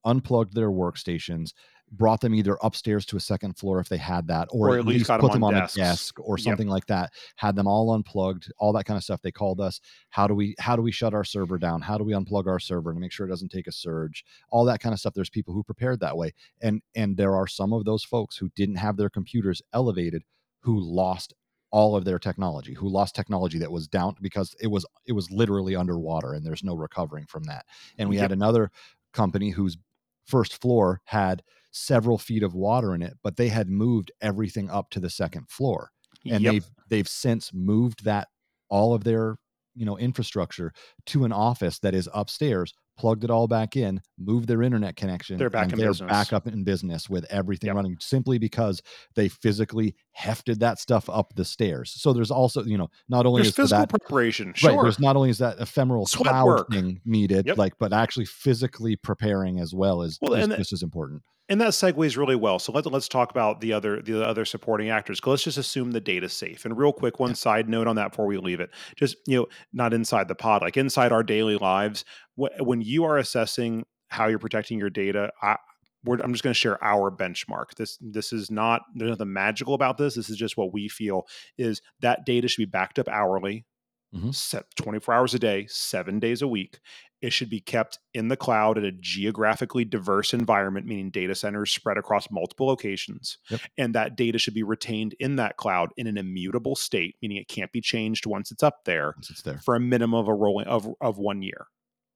unplugged 0.06 0.54
their 0.54 0.70
workstations 0.70 1.52
brought 1.92 2.20
them 2.20 2.34
either 2.34 2.58
upstairs 2.64 3.06
to 3.06 3.16
a 3.16 3.20
second 3.20 3.56
floor 3.58 3.78
if 3.80 3.88
they 3.90 3.96
had 3.98 4.26
that 4.28 4.48
or, 4.50 4.74
Or 4.74 4.78
at 4.78 4.86
least, 4.86 5.06
got 5.06 5.20
'em 5.20 5.28
put 5.28 5.30
on 5.30 5.40
them 5.40 5.44
on 5.44 5.56
a 5.56 5.62
desk 5.62 6.18
or 6.20 6.36
Yep. 6.36 6.38
something 6.38 6.68
like 6.68 6.86
that 6.86 7.12
had 7.36 7.54
them 7.56 7.68
all 7.68 7.92
unplugged 7.94 8.52
all 8.58 8.72
that 8.72 8.86
kind 8.86 8.96
of 8.98 9.04
stuff. 9.04 9.22
They 9.22 9.30
called 9.32 9.60
us 9.60 9.80
how 10.10 10.26
do 10.26 10.34
we 10.34 10.56
how 10.58 10.76
do 10.76 10.82
we 10.82 10.92
shut 10.92 11.14
our 11.14 11.24
server 11.24 11.58
down? 11.58 11.82
How 11.82 11.98
do 11.98 12.04
we 12.04 12.12
unplug 12.12 12.46
our 12.48 12.58
server 12.58 12.92
to 12.92 12.98
make 13.00 13.12
sure 13.12 13.26
it 13.26 13.30
doesn't 13.30 13.50
take 13.50 13.68
a 13.68 13.72
surge? 13.72 14.24
All 14.50 14.64
that 14.64 14.80
kind 14.80 14.92
of 14.94 14.98
stuff. 15.00 15.14
There's 15.14 15.30
people 15.30 15.54
who 15.54 15.62
prepared 15.64 16.00
that 16.00 16.16
way 16.16 16.32
and 16.60 16.82
and 16.96 17.16
there 17.18 17.36
are 17.36 17.46
some 17.46 17.72
of 17.72 17.84
those 17.84 18.04
folks 18.04 18.36
who 18.36 18.48
didn't 18.56 18.76
have 18.76 18.96
their 18.96 19.10
computers 19.10 19.62
elevated 19.72 20.24
who 20.60 20.80
lost 20.80 21.34
all 21.70 21.96
of 21.96 22.04
their 22.04 22.18
technology 22.18 22.74
who 22.74 22.88
lost 22.88 23.14
technology 23.14 23.58
that 23.58 23.72
was 23.72 23.86
down 23.88 24.16
because 24.20 24.56
it 24.60 24.68
was 24.68 24.86
it 25.06 25.12
was 25.12 25.30
literally 25.30 25.76
underwater 25.76 26.32
and 26.32 26.44
there's 26.46 26.64
no 26.64 26.74
recovering 26.74 27.26
from 27.26 27.44
that. 27.44 27.66
And 27.98 28.08
we 28.08 28.16
Yep. 28.16 28.30
had 28.30 28.32
another 28.32 28.70
company 29.12 29.50
whose 29.50 29.76
first 30.26 30.60
floor 30.60 31.00
had 31.04 31.42
several 31.72 32.18
feet 32.18 32.42
of 32.42 32.54
water 32.54 32.94
in 32.94 33.02
it 33.02 33.14
but 33.22 33.36
they 33.36 33.48
had 33.48 33.68
moved 33.68 34.10
everything 34.20 34.70
up 34.70 34.90
to 34.90 35.00
the 35.00 35.10
second 35.10 35.48
floor 35.50 35.90
and 36.28 36.44
Yep. 36.44 36.46
they've 36.46 36.66
they've 36.88 37.08
since 37.08 37.52
moved 37.52 38.04
that 38.04 38.28
all 38.68 38.94
of 38.94 39.04
their 39.04 39.36
you 39.74 39.84
know 39.84 39.98
infrastructure 39.98 40.72
to 41.06 41.24
an 41.24 41.32
office 41.32 41.78
that 41.80 41.94
is 41.94 42.08
upstairs 42.14 42.72
plugged 42.96 43.24
it 43.24 43.30
all 43.30 43.46
back 43.46 43.76
in 43.76 44.00
moved 44.18 44.48
their 44.48 44.62
internet 44.62 44.96
connection 44.96 45.36
They're 45.36 45.50
back 45.50 45.64
and 45.64 45.72
in 45.74 45.78
they're 45.78 45.90
business. 45.90 46.10
back 46.10 46.32
up 46.32 46.46
in 46.46 46.64
business 46.64 47.08
with 47.10 47.24
everything 47.30 47.68
Yep. 47.68 47.76
running 47.76 47.96
simply 48.00 48.38
because 48.38 48.80
they 49.14 49.28
physically 49.28 49.94
hefted 50.12 50.60
that 50.60 50.78
stuff 50.78 51.08
up 51.10 51.34
the 51.36 51.44
stairs 51.44 51.92
so 51.96 52.12
there's 52.12 52.30
also 52.30 52.64
you 52.64 52.78
know 52.78 52.88
not 53.08 53.26
only 53.26 53.40
There's 53.42 53.48
is 53.50 53.54
physical 53.56 53.80
that 53.82 53.88
preparation. 53.90 54.48
right 54.48 54.56
Sure. 54.58 54.82
there's 54.82 54.98
not 55.00 55.16
only 55.16 55.30
is 55.30 55.38
that 55.38 55.58
ephemeral 55.60 56.06
Sweat 56.06 56.28
cloud 56.30 56.46
work. 56.46 56.70
thing 56.70 57.00
needed 57.04 57.46
Yep. 57.46 57.58
like 57.58 57.74
but 57.78 57.92
actually 57.92 58.26
physically 58.26 58.96
preparing 58.96 59.60
as 59.60 59.74
well 59.74 60.02
is, 60.02 60.18
Well, 60.22 60.34
is 60.34 60.48
that- 60.48 60.58
just 60.58 60.72
as 60.72 60.82
important 60.82 61.22
and 61.48 61.60
that 61.60 61.68
segues 61.68 62.16
really 62.16 62.34
well. 62.34 62.58
So 62.58 62.72
let's 62.72 62.88
let's 62.88 63.06
talk 63.06 63.30
about 63.30 63.60
the 63.60 63.72
other 63.72 64.02
the 64.02 64.26
other 64.26 64.44
supporting 64.44 64.90
actors. 64.90 65.20
Let's 65.24 65.44
just 65.44 65.56
assume 65.58 65.92
the 65.92 66.00
data's 66.00 66.32
safe. 66.32 66.64
And 66.64 66.76
real 66.76 66.92
quick, 66.92 67.20
one 67.20 67.30
Yeah. 67.30 67.34
side 67.34 67.68
note 67.68 67.86
on 67.86 67.94
that 67.94 68.10
before 68.10 68.26
we 68.26 68.36
leave 68.36 68.58
it. 68.58 68.70
Just 68.96 69.16
you 69.28 69.36
know, 69.36 69.46
not 69.72 69.94
inside 69.94 70.26
the 70.26 70.34
pod, 70.34 70.62
like 70.62 70.76
inside 70.76 71.12
our 71.12 71.22
daily 71.22 71.56
lives. 71.56 72.04
Wh- 72.36 72.60
When 72.60 72.80
you 72.80 73.04
are 73.04 73.18
assessing 73.18 73.84
how 74.08 74.26
you're 74.28 74.38
protecting 74.38 74.78
your 74.78 74.90
data, 74.90 75.30
I, 75.42 75.56
we're, 76.04 76.18
I'm 76.18 76.32
just 76.32 76.44
going 76.44 76.52
to 76.54 76.58
share 76.58 76.82
our 76.84 77.10
benchmark. 77.10 77.74
This 77.76 77.98
this 78.00 78.32
is 78.32 78.50
not 78.50 78.82
there's 78.94 79.10
nothing 79.10 79.32
magical 79.32 79.74
about 79.74 79.98
this. 79.98 80.14
This 80.14 80.30
is 80.30 80.36
just 80.36 80.56
what 80.56 80.72
we 80.72 80.88
feel 80.88 81.26
is 81.58 81.82
that 82.00 82.24
data 82.24 82.46
should 82.48 82.60
be 82.62 82.70
backed 82.70 82.98
up 82.98 83.08
hourly, 83.08 83.66
Mhm. 84.14 84.32
set 84.34 84.66
24 84.76 85.12
hours 85.14 85.34
a 85.34 85.38
day, 85.40 85.66
seven 85.68 86.20
days 86.20 86.40
a 86.42 86.46
week. 86.48 86.78
It 87.22 87.32
should 87.32 87.50
be 87.50 87.60
kept 87.60 87.98
in 88.14 88.28
the 88.28 88.36
cloud 88.36 88.78
at 88.78 88.84
a 88.84 88.92
geographically 88.92 89.84
diverse 89.84 90.32
environment, 90.32 90.86
meaning 90.86 91.10
data 91.10 91.34
centers 91.34 91.72
spread 91.72 91.96
across 91.98 92.30
multiple 92.30 92.66
locations. 92.68 93.38
Yep. 93.50 93.60
And 93.78 93.94
that 93.94 94.16
data 94.16 94.38
should 94.38 94.54
be 94.54 94.62
retained 94.62 95.14
in 95.18 95.36
that 95.36 95.56
cloud 95.56 95.90
in 95.96 96.06
an 96.06 96.18
immutable 96.18 96.76
state, 96.76 97.16
meaning 97.20 97.38
it 97.38 97.48
can't 97.48 97.72
be 97.72 97.80
changed 97.80 98.26
once 98.26 98.52
it's 98.52 98.62
up 98.62 98.84
there 98.84 99.14
once 99.16 99.30
it's 99.30 99.42
there 99.42 99.58
for 99.58 99.74
a 99.74 99.80
minimum 99.80 100.20
of 100.20 100.28
a 100.28 100.34
rolling 100.34 100.66
of, 100.68 100.86
of 101.00 101.18
one 101.18 101.42
year. 101.42 101.66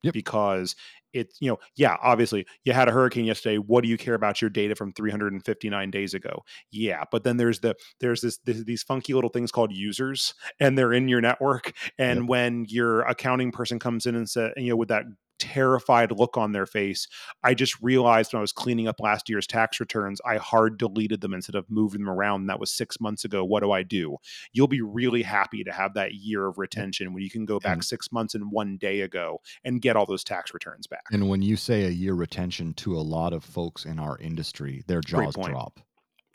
Yep. 0.02 0.14
Because 0.14 0.74
it's, 1.12 1.36
you 1.40 1.48
know, 1.50 1.58
yeah, 1.76 1.96
obviously 2.02 2.46
you 2.64 2.72
had 2.72 2.88
a 2.88 2.92
hurricane 2.92 3.24
yesterday. 3.24 3.56
What 3.58 3.82
do 3.82 3.88
you 3.90 3.98
care 3.98 4.14
about 4.14 4.40
your 4.40 4.48
data 4.50 4.74
from 4.76 4.92
359 4.92 5.90
days 5.90 6.14
ago? 6.14 6.42
Yeah. 6.70 7.02
But 7.10 7.24
then 7.24 7.36
there's 7.36 7.60
the, 7.60 7.74
there's 8.00 8.20
this, 8.20 8.38
this 8.44 8.62
these 8.64 8.82
funky 8.82 9.12
little 9.14 9.30
things 9.30 9.50
called 9.50 9.72
users 9.72 10.34
and 10.60 10.78
they're 10.78 10.92
in 10.92 11.08
your 11.08 11.20
network. 11.20 11.72
And 11.98 12.20
Yep. 12.20 12.28
when 12.28 12.64
your 12.68 13.02
accounting 13.02 13.50
person 13.52 13.78
comes 13.78 14.06
in 14.06 14.14
and 14.14 14.28
said, 14.30 14.52
you 14.56 14.70
know, 14.70 14.76
with 14.76 14.88
that 14.88 15.04
terrified 15.40 16.12
look 16.12 16.36
on 16.36 16.52
their 16.52 16.66
face. 16.66 17.08
I 17.42 17.54
just 17.54 17.80
realized 17.82 18.32
when 18.32 18.38
I 18.38 18.42
was 18.42 18.52
cleaning 18.52 18.86
up 18.86 19.00
last 19.00 19.28
year's 19.28 19.46
tax 19.46 19.80
returns, 19.80 20.20
I 20.24 20.36
hard 20.36 20.78
deleted 20.78 21.20
them 21.20 21.34
instead 21.34 21.56
of 21.56 21.68
moving 21.68 22.00
them 22.02 22.10
around. 22.10 22.46
that 22.46 22.60
was 22.60 22.70
six 22.70 23.00
months 23.00 23.24
ago. 23.24 23.44
What 23.44 23.62
do 23.62 23.72
I 23.72 23.82
do? 23.82 24.16
You'll 24.52 24.68
be 24.68 24.82
really 24.82 25.22
happy 25.22 25.64
to 25.64 25.72
have 25.72 25.94
that 25.94 26.14
year 26.14 26.46
of 26.46 26.58
retention 26.58 27.12
when 27.12 27.22
you 27.22 27.30
can 27.30 27.44
go 27.44 27.58
back 27.58 27.72
And- 27.74 27.84
six 27.84 28.12
months 28.12 28.34
and 28.34 28.52
one 28.52 28.76
day 28.76 29.00
ago 29.00 29.40
and 29.64 29.80
get 29.82 29.96
all 29.96 30.06
those 30.06 30.22
tax 30.22 30.52
returns 30.54 30.86
back. 30.86 31.02
And 31.10 31.28
when 31.28 31.42
you 31.42 31.56
say 31.56 31.84
a 31.86 31.90
year 31.90 32.14
retention 32.14 32.74
to 32.74 32.94
a 32.96 33.00
lot 33.00 33.32
of 33.32 33.42
folks 33.42 33.84
in 33.84 33.98
our 33.98 34.18
industry, 34.18 34.84
their 34.86 35.00
jaws 35.00 35.34
drop. 35.34 35.80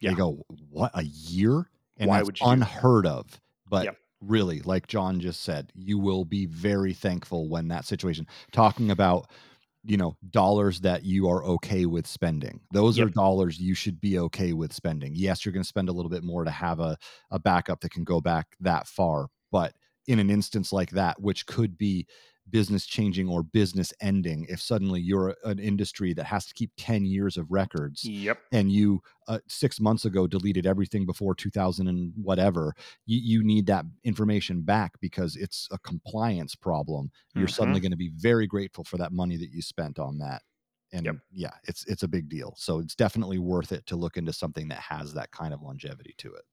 Yeah. 0.01 0.09
They 0.09 0.15
go, 0.15 0.43
"What 0.69 0.91
a 0.93 1.03
year?" 1.03 1.69
And 1.97 2.09
Why 2.09 2.17
that's 2.17 2.25
would 2.27 2.39
you 2.41 2.47
unheard 2.47 3.05
of. 3.07 3.39
But 3.69 3.85
Yep. 3.85 3.97
Really, 4.21 4.61
like 4.61 4.87
John 4.87 5.19
just 5.19 5.41
said, 5.41 5.71
you 5.75 5.99
will 5.99 6.25
be 6.25 6.45
very 6.45 6.93
thankful 6.93 7.49
when 7.49 7.67
that 7.69 7.85
situation. 7.85 8.27
Talking 8.51 8.91
about, 8.91 9.29
you 9.83 9.97
know, 9.97 10.15
dollars 10.31 10.81
that 10.81 11.03
you 11.03 11.29
are 11.29 11.43
okay 11.43 11.85
with 11.85 12.07
spending. 12.07 12.59
Those 12.71 12.99
are 12.99 13.09
dollars 13.09 13.59
you 13.59 13.75
should 13.75 14.01
be 14.01 14.17
okay 14.19 14.53
with 14.53 14.73
spending. 14.73 15.13
Yes, 15.15 15.45
you're 15.45 15.53
going 15.53 15.63
to 15.63 15.67
spend 15.67 15.89
a 15.89 15.93
little 15.93 16.09
bit 16.09 16.23
more 16.23 16.43
to 16.43 16.51
have 16.51 16.79
a 16.79 16.97
a 17.31 17.39
backup 17.39 17.81
that 17.81 17.91
can 17.91 18.03
go 18.03 18.19
back 18.19 18.47
that 18.59 18.87
far, 18.87 19.27
but 19.51 19.73
in 20.07 20.19
an 20.19 20.29
instance 20.29 20.71
like 20.71 20.91
that, 20.91 21.21
which 21.21 21.45
could 21.45 21.77
be 21.77 22.07
business 22.49 22.85
changing 22.85 23.27
or 23.27 23.43
business 23.43 23.93
ending 24.01 24.45
if 24.49 24.61
suddenly 24.61 25.01
you're 25.01 25.35
an 25.45 25.59
industry 25.59 26.13
that 26.13 26.25
has 26.25 26.45
to 26.45 26.53
keep 26.53 26.71
10 26.77 27.05
years 27.05 27.37
of 27.37 27.51
records 27.51 28.11
Yep. 28.11 28.39
and 28.51 28.71
you 28.71 29.01
uh, 29.27 29.39
six 29.47 29.79
months 29.79 30.05
ago 30.05 30.27
deleted 30.27 30.65
everything 30.67 31.05
before 31.05 31.33
2000 31.35 31.87
and 31.87 32.13
whatever 32.15 32.73
you, 33.05 33.19
you 33.19 33.43
need 33.43 33.65
that 33.65 33.85
information 34.03 34.61
back 34.61 34.93
because 35.01 35.35
it's 35.35 35.67
a 35.71 35.79
compliance 35.79 36.55
problem 36.55 37.09
you're 37.33 37.47
Mhm. 37.47 37.55
suddenly 37.55 37.79
going 37.79 37.91
to 37.91 37.97
be 37.97 38.11
very 38.15 38.47
grateful 38.47 38.83
for 38.83 38.97
that 38.97 39.11
money 39.11 39.37
that 39.37 39.49
you 39.51 39.61
spent 39.61 39.97
on 39.99 40.17
that 40.19 40.43
and 40.93 41.05
Yep. 41.05 41.25
yeah 41.31 41.53
it's 41.63 41.83
it's 41.87 42.03
a 42.03 42.07
big 42.07 42.29
deal 42.29 42.53
so 42.57 42.79
it's 42.79 42.95
definitely 42.95 43.39
worth 43.39 43.71
it 43.71 43.85
to 43.87 43.95
look 43.95 44.17
into 44.17 44.31
something 44.31 44.67
that 44.67 44.79
has 44.79 45.13
that 45.13 45.31
kind 45.31 45.53
of 45.53 45.61
longevity 45.63 46.13
to 46.17 46.33
it 46.35 46.43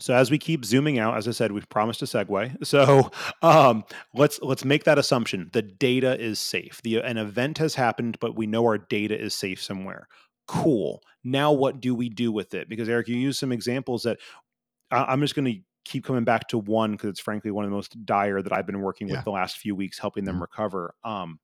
So 0.00 0.12
as 0.14 0.30
we 0.30 0.38
keep 0.38 0.64
zooming 0.64 0.98
out, 0.98 1.16
as 1.16 1.28
I 1.28 1.30
said, 1.30 1.52
we've 1.52 1.68
promised 1.68 2.02
a 2.02 2.04
segue. 2.06 2.56
So 2.64 3.10
um, 3.42 3.84
let's 4.14 4.40
let's 4.42 4.64
make 4.64 4.84
that 4.84 4.98
assumption. 4.98 5.50
The 5.52 5.62
data 5.62 6.18
is 6.20 6.38
safe. 6.40 6.80
The 6.82 6.96
an 6.98 7.16
event 7.18 7.58
has 7.58 7.74
happened, 7.74 8.18
but 8.20 8.34
we 8.36 8.46
know 8.46 8.64
our 8.64 8.78
data 8.78 9.18
is 9.20 9.34
safe 9.34 9.62
somewhere. 9.62 10.08
Cool. 10.48 11.00
Now 11.22 11.52
what 11.52 11.80
do 11.80 11.94
we 11.94 12.08
do 12.08 12.32
with 12.32 12.54
it? 12.54 12.68
Because 12.68 12.88
Eric, 12.88 13.08
you 13.08 13.16
used 13.16 13.38
some 13.38 13.52
examples 13.52 14.02
that 14.02 14.18
I, 14.90 15.04
I'm 15.04 15.20
just 15.20 15.34
going 15.36 15.52
to 15.52 15.60
keep 15.84 16.04
coming 16.04 16.24
back 16.24 16.48
to 16.48 16.58
one 16.58 16.92
because 16.92 17.10
it's 17.10 17.20
frankly 17.20 17.50
one 17.50 17.64
of 17.64 17.70
the 17.70 17.76
most 17.76 18.04
dire 18.04 18.42
that 18.42 18.52
I've 18.52 18.66
been 18.66 18.80
working 18.80 19.08
with 19.08 19.22
the 19.24 19.30
last 19.30 19.58
few 19.58 19.74
weeks, 19.74 19.98
helping 19.98 20.24
them 20.24 20.38
Mhm. 20.38 20.40
recover. 20.42 20.94
Um, 21.04 21.38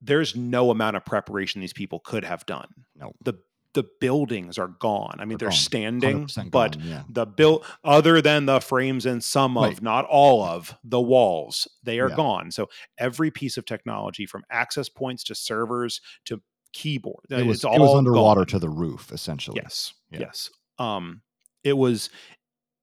there's 0.00 0.36
no 0.36 0.70
amount 0.70 0.96
of 0.96 1.04
preparation 1.04 1.60
these 1.60 1.72
people 1.72 2.00
could 2.00 2.24
have 2.24 2.44
done. 2.46 2.68
No. 2.96 3.12
The 3.24 3.34
the 3.74 3.84
buildings 4.00 4.56
are 4.58 4.68
gone. 4.68 5.16
I 5.18 5.24
mean, 5.24 5.38
They're 5.38 5.48
they're, 5.48 5.56
standing, 5.56 6.28
but 6.50 6.76
gone, 6.78 6.86
yeah 6.86 7.02
the 7.08 7.26
build 7.26 7.64
other 7.84 8.22
than 8.22 8.46
the 8.46 8.60
frames 8.60 9.04
and 9.04 9.22
some 9.22 9.58
of 9.58 9.82
not 9.82 10.04
all 10.06 10.42
of 10.42 10.74
the 10.84 11.00
walls 11.00 11.68
they 11.82 11.98
are 12.00 12.08
Yeah. 12.08 12.16
gone 12.16 12.50
so 12.50 12.68
every 12.98 13.30
piece 13.30 13.56
of 13.56 13.64
technology 13.66 14.26
from 14.26 14.42
access 14.50 14.88
points 14.88 15.24
to 15.24 15.34
servers 15.34 16.00
to 16.24 16.40
keyboard 16.72 17.24
it 17.30 17.44
was 17.46 17.62
it 17.64 17.66
all 17.66 17.80
was 17.80 17.94
underwater 17.94 18.40
gone. 18.40 18.46
to 18.46 18.58
the 18.58 18.68
roof 18.70 19.12
essentially 19.12 19.60
yes 19.62 19.92
Yeah. 20.10 20.20
yes 20.20 20.50
um 20.78 21.22
it 21.62 21.76
was 21.76 22.10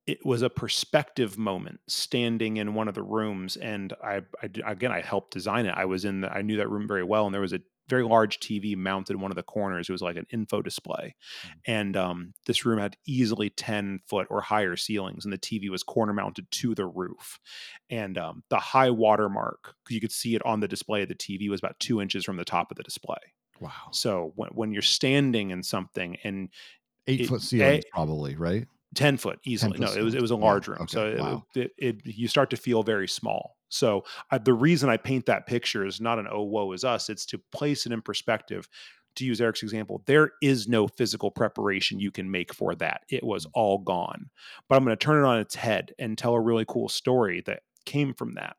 it 0.07 0.25
was 0.25 0.41
a 0.41 0.49
perspective 0.49 1.37
moment 1.37 1.79
standing 1.87 2.57
in 2.57 2.73
one 2.73 2.87
of 2.87 2.95
the 2.95 3.03
rooms 3.03 3.55
and 3.57 3.93
I, 4.03 4.21
again 4.65 4.91
i 4.91 5.01
helped 5.01 5.31
design 5.33 5.65
it 5.65 5.73
i 5.75 5.85
was 5.85 6.05
in 6.05 6.21
the 6.21 6.31
i 6.31 6.41
knew 6.41 6.57
that 6.57 6.69
room 6.69 6.87
very 6.87 7.03
well 7.03 7.25
and 7.25 7.33
there 7.33 7.41
was 7.41 7.53
a 7.53 7.59
very 7.89 8.03
large 8.03 8.39
tv 8.39 8.75
mounted 8.77 9.13
in 9.13 9.19
one 9.21 9.31
of 9.31 9.35
the 9.35 9.43
corners 9.43 9.89
it 9.89 9.91
was 9.91 10.01
like 10.01 10.15
an 10.15 10.25
info 10.31 10.61
display. 10.61 11.15
Mhm. 11.45 11.51
and 11.65 11.97
um, 11.97 12.33
this 12.45 12.65
room 12.65 12.79
had 12.79 12.95
easily 13.05 13.49
10 13.49 13.99
foot 14.07 14.27
or 14.29 14.41
higher 14.41 14.75
ceilings 14.75 15.25
and 15.25 15.33
the 15.33 15.37
tv 15.37 15.69
was 15.69 15.83
corner 15.83 16.13
mounted 16.13 16.49
to 16.51 16.73
the 16.75 16.85
roof. 16.85 17.39
And 17.89 18.17
um, 18.17 18.43
the 18.49 18.57
high 18.59 18.89
water 18.91 19.27
mark 19.29 19.75
you 19.89 19.99
could 19.99 20.11
see 20.11 20.35
it 20.35 20.45
on 20.45 20.59
the 20.61 20.67
display 20.67 21.01
of 21.03 21.09
the 21.09 21.15
tv 21.15 21.49
was 21.49 21.59
about 21.59 21.79
two 21.79 22.01
inches 22.01 22.23
from 22.23 22.37
the 22.37 22.45
top 22.45 22.71
of 22.71 22.77
the 22.77 22.83
display. 22.83 23.17
Wow. 23.59 23.89
So 23.91 24.31
when, 24.35 24.49
when 24.53 24.71
you're 24.73 24.81
standing 24.81 25.51
in 25.51 25.61
something 25.63 26.17
and 26.23 26.49
eight 27.07 27.21
it- 27.21 27.27
foot 27.27 27.41
ceilings 27.41 27.85
probably 27.91 28.35
right 28.35 28.67
10 28.95 29.17
foot 29.17 29.39
easily. 29.45 29.77
10 29.77 29.87
foot 29.87 29.95
no, 29.95 30.01
it 30.01 30.03
was 30.03 30.15
it 30.15 30.21
was 30.21 30.31
a 30.31 30.35
large 30.35 30.67
room. 30.67 30.79
okay, 30.81 30.91
So 30.93 31.07
it- 31.07 31.19
wow. 31.19 31.43
it, 31.55 31.71
it, 31.77 31.95
you 32.05 32.27
start 32.27 32.49
to 32.51 32.57
feel 32.57 32.83
very 32.83 33.07
small. 33.07 33.55
So 33.69 34.03
uh, 34.31 34.37
the 34.37 34.53
reason 34.53 34.89
I 34.89 34.97
paint 34.97 35.25
that 35.27 35.47
picture 35.47 35.85
is 35.85 36.01
not 36.01 36.19
an 36.19 36.27
oh 36.29 36.43
woe 36.43 36.71
is 36.73 36.83
us. 36.83 37.09
It's 37.09 37.25
to 37.27 37.37
place 37.53 37.85
it 37.85 37.91
in 37.91 38.01
perspective. 38.01 38.67
To 39.15 39.25
use 39.25 39.41
Eric's 39.41 39.61
example, 39.63 40.01
there 40.05 40.31
is 40.41 40.69
no 40.69 40.87
physical 40.87 41.31
preparation 41.31 41.99
you 41.99 42.11
can 42.11 42.31
make 42.31 42.53
for 42.53 42.75
that. 42.75 43.01
It 43.09 43.23
was 43.25 43.45
Mm. 43.45 43.51
all 43.55 43.77
gone. 43.79 44.29
But 44.69 44.75
I'm 44.77 44.85
going 44.85 44.95
to 44.97 45.03
turn 45.05 45.21
it 45.23 45.27
on 45.27 45.37
its 45.39 45.55
head 45.55 45.93
and 45.99 46.17
tell 46.17 46.33
a 46.33 46.39
really 46.39 46.63
cool 46.65 46.87
story 46.87 47.41
that 47.45 47.63
came 47.85 48.13
from 48.13 48.33
that. 48.35 48.55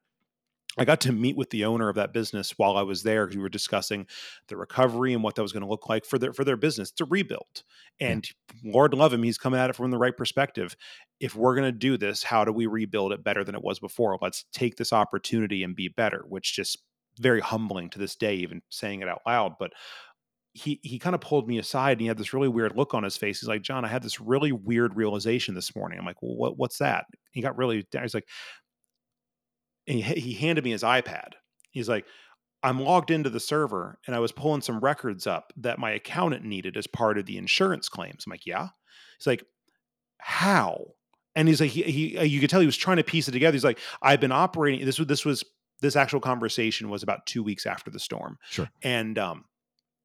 I 0.78 0.86
got 0.86 1.00
to 1.02 1.12
meet 1.12 1.36
with 1.36 1.50
the 1.50 1.66
owner 1.66 1.90
of 1.90 1.96
that 1.96 2.14
business 2.14 2.52
while 2.56 2.78
I 2.78 2.82
was 2.82 3.02
there 3.02 3.26
because 3.26 3.36
we 3.36 3.42
were 3.42 3.50
discussing 3.50 4.06
the 4.48 4.56
recovery 4.56 5.12
and 5.12 5.22
what 5.22 5.34
that 5.34 5.42
was 5.42 5.52
going 5.52 5.62
to 5.62 5.68
look 5.68 5.88
like 5.88 6.06
for 6.06 6.18
their 6.18 6.32
for 6.32 6.44
their 6.44 6.56
business. 6.56 6.90
to 6.92 7.04
rebuild, 7.04 7.62
and 8.00 8.26
Lord 8.64 8.94
love 8.94 9.12
him, 9.12 9.22
he's 9.22 9.38
coming 9.38 9.60
at 9.60 9.70
it 9.70 9.76
from 9.76 9.90
the 9.90 9.98
right 9.98 10.16
perspective. 10.16 10.74
If 11.20 11.36
we're 11.36 11.54
going 11.54 11.70
to 11.70 11.78
do 11.78 11.98
this, 11.98 12.22
how 12.22 12.44
do 12.44 12.52
we 12.52 12.66
rebuild 12.66 13.12
it 13.12 13.22
better 13.22 13.44
than 13.44 13.54
it 13.54 13.62
was 13.62 13.80
before? 13.80 14.18
Let's 14.20 14.46
take 14.52 14.76
this 14.76 14.92
opportunity 14.92 15.62
and 15.62 15.76
be 15.76 15.88
better. 15.88 16.24
Which 16.26 16.54
just 16.54 16.78
very 17.18 17.40
humbling 17.40 17.90
to 17.90 17.98
this 17.98 18.16
day, 18.16 18.36
even 18.36 18.62
saying 18.70 19.02
it 19.02 19.08
out 19.08 19.20
loud. 19.26 19.56
But 19.58 19.72
he 20.54 20.80
he 20.82 20.98
kind 20.98 21.14
of 21.14 21.20
pulled 21.20 21.48
me 21.48 21.58
aside 21.58 21.92
and 21.92 22.02
he 22.02 22.06
had 22.06 22.18
this 22.18 22.34
really 22.34 22.48
weird 22.48 22.76
look 22.76 22.92
on 22.94 23.04
his 23.04 23.16
face. 23.16 23.40
He's 23.40 23.48
like, 23.48 23.62
John, 23.62 23.84
I 23.84 23.88
had 23.88 24.02
this 24.02 24.20
really 24.20 24.52
weird 24.52 24.96
realization 24.96 25.54
this 25.54 25.74
morning. 25.74 25.98
I'm 25.98 26.04
like, 26.04 26.20
well, 26.20 26.36
what 26.36 26.58
what's 26.58 26.78
that? 26.78 27.06
He 27.32 27.40
got 27.40 27.56
really. 27.56 27.86
He's 27.90 28.14
like, 28.14 28.28
and 29.86 30.00
he, 30.00 30.20
he 30.20 30.34
handed 30.34 30.64
me 30.64 30.70
his 30.70 30.82
iPad. 30.82 31.32
He's 31.70 31.88
like, 31.88 32.04
I'm 32.62 32.80
logged 32.80 33.10
into 33.10 33.30
the 33.30 33.40
server 33.40 33.98
and 34.06 34.14
I 34.14 34.20
was 34.20 34.32
pulling 34.32 34.60
some 34.60 34.80
records 34.80 35.26
up 35.26 35.52
that 35.56 35.78
my 35.78 35.90
accountant 35.90 36.44
needed 36.44 36.76
as 36.76 36.86
part 36.86 37.18
of 37.18 37.26
the 37.26 37.36
insurance 37.36 37.88
claims. 37.88 38.24
I'm 38.26 38.30
like, 38.30 38.46
yeah. 38.46 38.68
He's 39.18 39.26
like, 39.26 39.44
how? 40.18 40.84
And 41.34 41.48
he's 41.48 41.60
like, 41.60 41.70
he, 41.70 41.82
he 41.82 42.18
uh, 42.18 42.22
you 42.22 42.40
could 42.40 42.50
tell 42.50 42.60
he 42.60 42.66
was 42.66 42.76
trying 42.76 42.98
to 42.98 43.04
piece 43.04 43.26
it 43.26 43.32
together. 43.32 43.54
He's 43.54 43.64
like, 43.64 43.80
I've 44.00 44.20
been 44.20 44.32
operating. 44.32 44.84
This 44.84 44.98
was 44.98 45.08
this 45.08 45.24
was 45.24 45.42
this 45.80 45.96
actual 45.96 46.20
conversation 46.20 46.88
was 46.88 47.02
about 47.02 47.26
two 47.26 47.42
weeks 47.42 47.66
after 47.66 47.90
the 47.90 47.98
storm. 47.98 48.38
Sure. 48.50 48.68
And 48.82 49.18
um, 49.18 49.44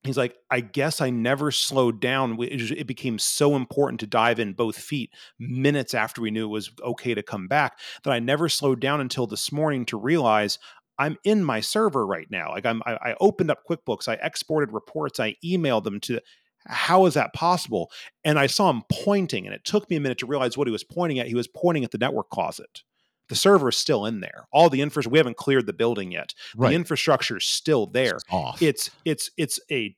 he's 0.08 0.18
like, 0.18 0.36
I 0.50 0.62
guess 0.62 1.02
I 1.02 1.10
never 1.10 1.52
slowed 1.52 2.00
down. 2.00 2.38
It 2.40 2.88
became 2.88 3.20
so 3.20 3.56
important 3.56 4.00
to 4.00 4.08
dive 4.08 4.40
in 4.40 4.54
both 4.54 4.78
feet 4.78 5.12
minutes 5.40 5.94
after 5.94 6.22
we 6.22 6.32
knew 6.32 6.46
it 6.46 6.52
was 6.52 6.72
okay 6.82 7.14
to 7.14 7.24
come 7.24 7.48
back 7.48 7.80
that 8.04 8.12
I 8.12 8.20
never 8.20 8.50
slowed 8.50 8.80
down 8.80 9.02
until 9.02 9.28
this 9.28 9.52
morning 9.52 9.86
to 9.86 9.98
realize 9.98 10.58
I'm 10.98 11.18
in 11.24 11.44
my 11.44 11.60
server 11.60 12.06
right 12.06 12.28
now. 12.30 12.52
Like 12.52 12.66
I'm, 12.66 12.82
I, 12.86 12.94
I 12.94 13.16
opened 13.20 13.52
up 13.52 13.60
QuickBooks, 13.70 14.08
I 14.08 14.14
exported 14.16 14.74
reports, 14.74 15.20
I 15.20 15.36
emailed 15.46 15.84
them 15.84 16.00
to. 16.02 16.22
How 16.70 17.06
is 17.06 17.14
that 17.14 17.34
possible? 17.34 17.90
And 18.26 18.38
I 18.38 18.48
saw 18.48 18.70
him 18.70 18.82
pointing, 18.92 19.46
and 19.46 19.56
it 19.56 19.64
took 19.64 19.90
me 19.90 19.96
a 19.96 20.02
minute 20.02 20.18
to 20.18 20.26
realize 20.26 20.58
what 20.58 20.68
he 20.68 20.72
was 20.72 20.84
pointing 20.84 21.18
at. 21.18 21.28
He 21.28 21.36
was 21.36 21.48
pointing 21.48 21.86
at 21.86 21.92
the 21.92 21.98
network 21.98 22.30
closet. 22.30 22.84
The 23.30 23.36
server 23.36 23.70
is 23.70 23.78
still 23.78 24.06
in 24.06 24.22
there. 24.22 24.48
All 24.52 24.70
the 24.70 24.82
infrastructure. 24.82 25.12
We 25.12 25.20
haven't 25.20 25.38
cleared 25.38 25.66
the 25.66 25.74
building 25.74 26.12
yet. 26.12 26.34
right 26.56 26.70
The 26.70 26.76
infrastructure 26.76 27.38
is 27.38 27.46
still 27.46 27.88
there 27.88 28.16
It's 28.16 28.26
off 28.32 28.62
it's 28.62 28.90
it's 29.06 29.30
it's 29.38 29.60
a 29.72 29.96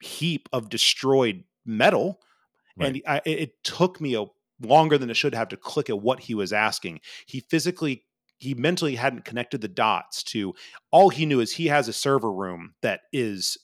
heap 0.00 0.48
of 0.52 0.68
destroyed 0.68 1.44
metal 1.64 2.20
and 2.78 3.02
I, 3.06 3.20
it 3.24 3.38
it 3.38 3.64
took 3.64 4.00
me 4.00 4.14
a 4.14 4.24
longer 4.60 4.98
than 4.98 5.10
it 5.10 5.16
should 5.16 5.34
have 5.34 5.48
to 5.48 5.56
click 5.56 5.88
at 5.90 6.00
what 6.00 6.20
he 6.20 6.34
was 6.34 6.52
asking 6.52 7.00
he 7.26 7.40
physically 7.40 8.04
he 8.38 8.54
mentally 8.54 8.96
hadn't 8.96 9.24
connected 9.24 9.60
the 9.60 9.68
dots 9.68 10.22
to 10.24 10.54
all 10.90 11.08
he 11.08 11.24
knew 11.26 11.40
is 11.40 11.52
he 11.52 11.66
has 11.66 11.88
a 11.88 11.92
server 11.92 12.32
room 12.32 12.74
that 12.82 13.02
is 13.12 13.56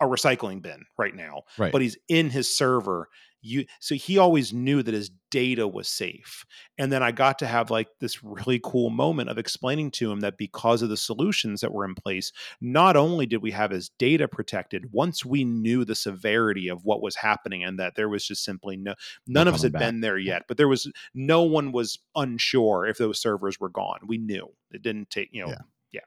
a 0.00 0.04
recycling 0.06 0.60
bin 0.62 0.84
right 0.98 1.14
now 1.14 1.42
right 1.58 1.72
but 1.72 1.80
he's 1.82 1.96
in 2.08 2.30
his 2.30 2.54
server 2.54 3.08
you 3.42 3.64
so 3.80 3.94
he 3.94 4.18
always 4.18 4.52
knew 4.52 4.82
that 4.82 4.94
his 4.94 5.10
data 5.30 5.66
was 5.66 5.88
safe 5.88 6.44
and 6.78 6.92
then 6.92 7.02
i 7.02 7.10
got 7.10 7.38
to 7.38 7.46
have 7.46 7.70
like 7.70 7.88
this 8.00 8.22
really 8.22 8.60
cool 8.62 8.90
moment 8.90 9.28
of 9.30 9.38
explaining 9.38 9.90
to 9.90 10.10
him 10.12 10.20
that 10.20 10.36
because 10.36 10.82
of 10.82 10.88
the 10.90 10.96
solutions 10.96 11.60
that 11.60 11.72
were 11.72 11.84
in 11.84 11.94
place 11.94 12.32
not 12.60 12.96
only 12.96 13.24
did 13.26 13.42
we 13.42 13.50
have 13.50 13.70
his 13.70 13.88
data 13.98 14.28
protected 14.28 14.92
once 14.92 15.24
we 15.24 15.42
knew 15.44 15.84
the 15.84 15.94
severity 15.94 16.68
of 16.68 16.84
what 16.84 17.02
was 17.02 17.16
happening 17.16 17.64
and 17.64 17.78
that 17.78 17.94
there 17.96 18.08
was 18.08 18.26
just 18.26 18.44
simply 18.44 18.76
no 18.76 18.94
none 19.26 19.48
of 19.48 19.54
us 19.54 19.62
had 19.62 19.72
been 19.72 20.00
there 20.00 20.18
yet 20.18 20.42
but 20.48 20.56
there 20.56 20.68
was 20.68 20.90
no 21.14 21.42
one 21.42 21.72
was 21.72 21.98
unsure 22.14 22.86
if 22.86 22.98
those 22.98 23.18
servers 23.20 23.58
were 23.58 23.68
gone. 23.70 23.98
We 24.06 24.18
knew. 24.18 24.48
It 24.70 24.82
didn't 24.82 25.10
take 25.10 25.30
you 25.32 25.46
know 25.46 25.54
Yeah. 25.92 26.00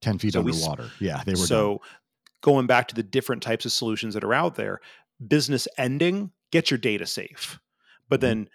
10 0.00 0.18
feet 0.18 0.32
So 0.32 0.40
we 0.40 0.52
underwater. 0.52 0.90
Yeah 0.98 1.22
they 1.24 1.32
were 1.32 1.36
done. 1.36 1.46
so 1.46 1.82
going 2.42 2.66
back 2.66 2.88
to 2.88 2.94
the 2.94 3.02
different 3.02 3.42
types 3.42 3.66
of 3.66 3.72
solutions 3.72 4.14
that 4.14 4.24
are 4.24 4.32
out 4.32 4.54
there, 4.54 4.80
business 5.26 5.68
ending, 5.78 6.32
get 6.52 6.70
your 6.70 6.78
data 6.78 7.06
safe. 7.06 7.58
But 8.08 8.20
Mhm. 8.20 8.20
then 8.20 8.48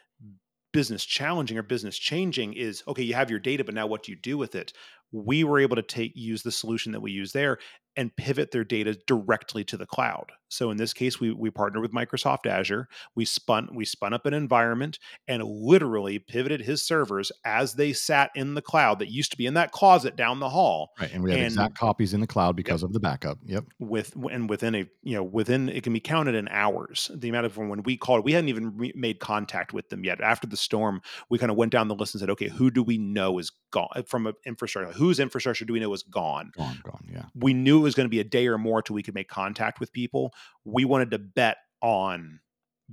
business 0.73 1.05
challenging 1.05 1.57
or 1.57 1.63
business 1.63 1.97
changing 1.97 2.53
is 2.53 2.83
okay, 2.87 3.03
you 3.03 3.13
have 3.13 3.29
your 3.29 3.39
data, 3.39 3.63
but 3.63 3.75
now 3.75 3.87
what 3.87 4.03
do 4.03 4.11
you 4.11 4.17
do 4.17 4.37
with 4.37 4.55
it? 4.55 4.73
we 5.11 5.43
were 5.45 5.59
able 5.59 5.77
to 5.77 5.81
take 5.83 6.11
use 6.15 6.43
the 6.43 6.51
solution 6.51 6.91
that 6.91 6.99
we 6.99 7.11
use 7.11 7.31
there 7.31 7.57
and 7.97 8.15
pivot 8.15 8.51
their 8.51 8.63
data 8.63 8.97
directly 9.07 9.63
to 9.65 9.77
the 9.77 9.85
cloud. 9.85 10.31
So 10.47 10.69
in 10.71 10.77
this 10.77 10.93
case, 10.93 11.19
we 11.19 11.31
we 11.31 11.49
partnered 11.49 11.81
with 11.81 11.91
Microsoft 11.91 12.45
Azure. 12.45 12.87
We 13.15 13.25
spun 13.25 13.69
we 13.73 13.83
spun 13.83 14.13
up 14.13 14.25
an 14.25 14.33
environment 14.33 14.99
and 15.27 15.43
literally 15.43 16.19
pivoted 16.19 16.61
his 16.61 16.81
servers 16.83 17.31
as 17.43 17.73
they 17.73 17.93
sat 17.93 18.29
in 18.35 18.53
the 18.53 18.61
cloud 18.61 18.99
that 18.99 19.09
used 19.11 19.31
to 19.31 19.37
be 19.37 19.47
in 19.47 19.55
that 19.55 19.71
closet 19.71 20.15
down 20.15 20.39
the 20.39 20.49
hall. 20.49 20.91
Right, 20.99 21.11
and 21.11 21.23
we 21.23 21.31
have 21.31 21.39
exact 21.41 21.77
copies 21.77 22.13
in 22.13 22.21
the 22.21 22.27
cloud 22.27 22.55
because 22.55 22.81
Yep. 22.81 22.89
of 22.89 22.93
the 22.93 22.99
backup. 22.99 23.39
Yep. 23.45 23.65
with 23.79 24.15
and 24.31 24.49
within 24.49 24.75
a 24.75 24.85
you 25.03 25.15
know 25.15 25.23
within 25.23 25.67
it 25.67 25.83
can 25.83 25.93
be 25.93 25.99
counted 25.99 26.35
in 26.35 26.47
hours 26.49 27.09
the 27.13 27.29
amount 27.29 27.47
of 27.47 27.57
when 27.57 27.81
we 27.83 27.97
called 27.97 28.23
we 28.23 28.31
hadn't 28.33 28.49
even 28.49 28.77
re- 28.77 28.93
made 28.95 29.19
contact 29.19 29.73
with 29.73 29.89
them 29.89 30.03
yet 30.05 30.21
after 30.21 30.47
the 30.47 30.57
storm 30.57 31.01
we 31.29 31.37
kind 31.39 31.51
of 31.51 31.57
went 31.57 31.71
down 31.71 31.87
the 31.87 31.95
list 31.95 32.13
and 32.13 32.19
said 32.19 32.29
okay 32.29 32.49
who 32.49 32.69
do 32.71 32.83
we 32.83 32.97
know 32.97 33.39
is 33.39 33.51
gone 33.71 34.03
from 34.07 34.27
an 34.27 34.33
infrastructure 34.45 34.91
whose 34.93 35.19
infrastructure 35.19 35.65
do 35.65 35.73
we 35.73 35.79
know 35.79 35.91
is 35.93 36.03
gone 36.03 36.51
Gone, 36.55 36.79
gone. 36.83 37.05
Yeah. 37.11 37.23
we 37.35 37.53
knew 37.53 37.84
was 37.85 37.95
going 37.95 38.05
to 38.05 38.09
be 38.09 38.19
a 38.19 38.23
day 38.25 38.47
or 38.47 38.57
more 38.57 38.81
till 38.81 38.93
we 38.95 39.03
could 39.03 39.15
make 39.15 39.29
contact 39.29 39.79
with 39.79 39.91
people 39.93 40.33
we 40.65 40.83
wanted 40.85 41.11
to 41.11 41.19
bet 41.19 41.57
on 41.81 42.39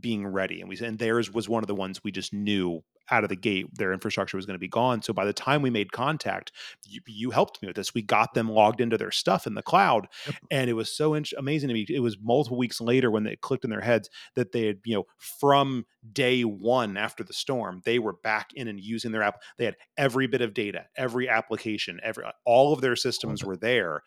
being 0.01 0.27
ready 0.27 0.61
and 0.61 0.69
we 0.71 0.79
and 0.79 0.99
theirs 0.99 1.31
was 1.33 1.49
one 1.49 1.63
of 1.63 1.67
the 1.67 1.75
ones 1.75 2.01
we 2.03 2.11
just 2.11 2.33
knew 2.33 2.81
out 3.11 3.25
of 3.25 3.29
the 3.29 3.37
gate 3.37 3.67
their 3.77 3.93
infrastructure 3.93 4.39
was 4.39 4.47
going 4.47 4.55
to 4.55 4.59
be 4.61 4.69
gone 4.69 5.03
so 5.03 5.13
by 5.13 5.25
the 5.27 5.33
time 5.35 5.61
we 5.61 5.69
made 5.69 5.93
contact 5.93 6.51
you, 6.87 7.01
you 7.07 7.31
helped 7.31 7.61
me 7.61 7.67
with 7.67 7.77
this 7.77 7.93
we 7.93 8.01
got 8.01 8.33
them 8.33 8.49
logged 8.49 8.81
into 8.81 8.97
their 8.97 9.11
stuff 9.11 9.47
in 9.47 9.55
the 9.55 9.63
cloud 9.63 10.07
Yep. 10.25 10.35
and 10.51 10.71
it 10.71 10.73
was 10.75 10.97
so 10.97 11.13
in- 11.13 11.25
amazing 11.37 11.69
to 11.69 11.75
me 11.75 11.85
it 11.91 12.01
was 12.01 12.17
multiple 12.23 12.57
weeks 12.57 12.81
later 12.81 13.11
when 13.11 13.27
it 13.27 13.43
clicked 13.43 13.65
in 13.65 13.71
their 13.71 13.81
heads 13.83 14.09
that 14.35 14.53
they 14.53 14.67
had 14.67 14.79
you 14.85 14.95
know 14.95 15.05
from 15.19 15.85
day 16.13 16.43
one 16.43 16.97
after 16.97 17.23
the 17.23 17.35
storm 17.35 17.83
they 17.85 17.99
were 17.99 18.15
back 18.23 18.51
in 18.55 18.69
and 18.69 18.81
using 18.81 19.13
their 19.13 19.23
app 19.23 19.43
they 19.59 19.67
had 19.67 19.77
every 19.99 20.27
bit 20.27 20.41
of 20.41 20.55
data 20.55 20.87
every 20.97 21.29
application 21.29 22.01
every 22.03 22.25
uh, 22.25 22.31
all 22.47 22.73
of 22.73 22.81
their 22.81 22.97
systems 22.97 23.45
were 23.45 23.57
there 23.59 24.03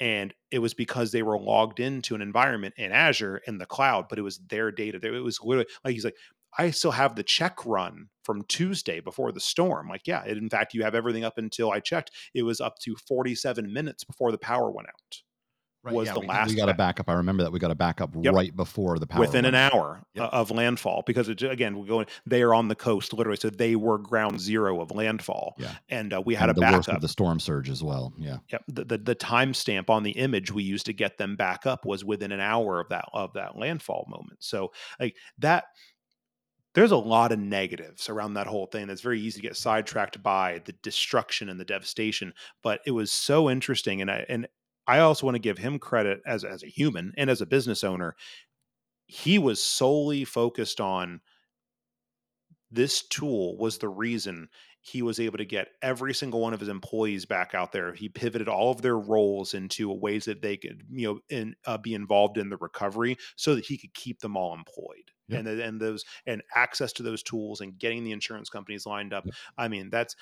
and 0.00 0.34
it 0.50 0.60
was 0.60 0.74
because 0.74 1.12
they 1.12 1.22
were 1.22 1.38
logged 1.38 1.80
into 1.80 2.14
an 2.14 2.22
environment 2.22 2.74
in 2.76 2.92
Azure 2.92 3.40
in 3.46 3.58
the 3.58 3.66
cloud, 3.66 4.06
but 4.08 4.18
it 4.18 4.22
was 4.22 4.38
their 4.48 4.70
data. 4.70 4.98
It 5.02 5.22
was 5.22 5.40
literally 5.42 5.68
like 5.84 5.94
he's 5.94 6.04
like, 6.04 6.16
I 6.56 6.70
still 6.70 6.92
have 6.92 7.14
the 7.14 7.22
check 7.22 7.64
run 7.66 8.08
from 8.24 8.44
Tuesday 8.48 9.00
before 9.00 9.32
the 9.32 9.40
storm. 9.40 9.88
Like, 9.88 10.06
yeah, 10.06 10.24
in 10.24 10.48
fact, 10.48 10.74
you 10.74 10.82
have 10.82 10.94
everything 10.94 11.24
up 11.24 11.38
until 11.38 11.70
I 11.70 11.80
checked. 11.80 12.10
It 12.34 12.42
was 12.42 12.60
up 12.60 12.78
to 12.84 12.96
47 13.06 13.72
minutes 13.72 14.04
before 14.04 14.32
the 14.32 14.38
power 14.38 14.70
went 14.70 14.88
out. 14.88 15.22
Was 15.84 16.06
yeah, 16.08 16.14
the 16.14 16.20
we, 16.20 16.26
last 16.26 16.48
we 16.50 16.56
got 16.56 16.64
a 16.68 16.72
back- 16.72 16.96
backup. 16.96 17.08
I 17.08 17.14
remember 17.14 17.44
that 17.44 17.52
we 17.52 17.58
got 17.58 17.70
a 17.70 17.74
backup 17.74 18.10
Yep. 18.20 18.34
right 18.34 18.54
before 18.54 18.98
the 18.98 19.06
power 19.06 19.20
within 19.20 19.44
an 19.44 19.54
went 19.54 19.56
out. 19.56 19.74
hour 19.74 20.02
Yep. 20.14 20.24
uh, 20.24 20.36
of 20.36 20.50
landfall 20.50 21.02
because 21.06 21.28
it, 21.28 21.40
again 21.42 21.78
we're 21.78 21.86
going 21.86 22.06
they 22.26 22.42
are 22.42 22.52
on 22.52 22.68
the 22.68 22.74
coast 22.74 23.12
literally 23.12 23.38
so 23.40 23.48
they 23.48 23.76
were 23.76 23.96
ground 23.98 24.40
zero 24.40 24.80
of 24.80 24.90
landfall 24.90 25.54
Yeah. 25.58 25.74
and 25.88 26.12
uh, 26.12 26.20
we 26.24 26.34
had 26.34 26.48
And 26.48 26.58
a 26.58 26.60
the 26.60 26.66
worst 26.66 26.86
backup 26.88 26.96
of 26.96 27.02
the 27.02 27.08
storm 27.08 27.38
surge 27.40 27.70
as 27.70 27.82
well. 27.82 28.12
Yeah. 28.18 28.38
Yep. 28.50 28.62
The, 28.68 28.84
the 28.84 28.98
the 28.98 29.14
timestamp 29.16 29.88
on 29.88 30.02
the 30.02 30.10
image 30.12 30.52
we 30.52 30.62
used 30.64 30.86
to 30.86 30.92
get 30.92 31.16
them 31.16 31.36
back 31.36 31.64
up 31.64 31.86
was 31.86 32.04
within 32.04 32.32
an 32.32 32.40
hour 32.40 32.80
of 32.80 32.88
that 32.88 33.04
of 33.12 33.32
that 33.34 33.56
landfall 33.56 34.04
moment. 34.08 34.38
So 34.42 34.72
like 34.98 35.14
that 35.38 35.64
there's 36.74 36.90
a 36.92 36.96
lot 36.96 37.32
of 37.32 37.38
negatives 37.38 38.08
around 38.08 38.34
that 38.34 38.46
whole 38.46 38.66
thing 38.66 38.86
that's 38.86 39.00
very 39.00 39.20
easy 39.20 39.40
to 39.40 39.46
get 39.46 39.56
sidetracked 39.56 40.22
by 40.22 40.60
the 40.64 40.72
destruction 40.82 41.48
and 41.48 41.58
the 41.58 41.64
devastation. 41.64 42.32
But 42.62 42.80
it 42.86 42.90
was 42.92 43.10
so 43.10 43.48
interesting 43.50 44.00
and 44.02 44.10
I 44.10 44.26
and 44.28 44.46
I 44.88 45.00
also 45.00 45.26
want 45.26 45.36
to 45.36 45.40
give 45.40 45.58
him 45.58 45.78
credit 45.78 46.20
as 46.26 46.42
as 46.44 46.64
a 46.64 46.68
human 46.68 47.12
and 47.16 47.30
as 47.30 47.40
a 47.40 47.46
business 47.46 47.84
owner. 47.84 48.16
He 49.06 49.38
was 49.38 49.62
solely 49.62 50.24
focused 50.24 50.80
on 50.80 51.20
this 52.70 53.02
tool 53.02 53.56
was 53.56 53.78
the 53.78 53.88
reason 53.88 54.48
he 54.80 55.02
was 55.02 55.20
able 55.20 55.38
to 55.38 55.44
get 55.44 55.68
every 55.82 56.14
single 56.14 56.40
one 56.40 56.54
of 56.54 56.60
his 56.60 56.68
employees 56.68 57.24
back 57.26 57.54
out 57.54 57.72
there. 57.72 57.92
He 57.92 58.08
pivoted 58.08 58.48
all 58.48 58.70
of 58.70 58.82
their 58.82 58.98
roles 58.98 59.54
into 59.54 59.92
ways 59.92 60.24
that 60.26 60.42
they 60.42 60.56
could, 60.56 60.82
you 60.90 61.08
know, 61.08 61.20
in, 61.28 61.54
uh, 61.66 61.78
be 61.78 61.94
involved 61.94 62.38
in 62.38 62.48
the 62.48 62.56
recovery, 62.58 63.16
so 63.36 63.54
that 63.54 63.64
he 63.64 63.76
could 63.76 63.94
keep 63.94 64.20
them 64.20 64.36
all 64.36 64.54
employed. 64.54 65.10
Yep. 65.28 65.40
And 65.40 65.48
and 65.60 65.80
those 65.80 66.04
and 66.26 66.42
access 66.54 66.92
to 66.94 67.02
those 67.02 67.22
tools 67.22 67.60
and 67.60 67.78
getting 67.78 68.04
the 68.04 68.12
insurance 68.12 68.48
companies 68.48 68.86
lined 68.86 69.12
up. 69.12 69.26
Yep. 69.26 69.34
I 69.58 69.68
mean, 69.68 69.90
that's. 69.90 70.16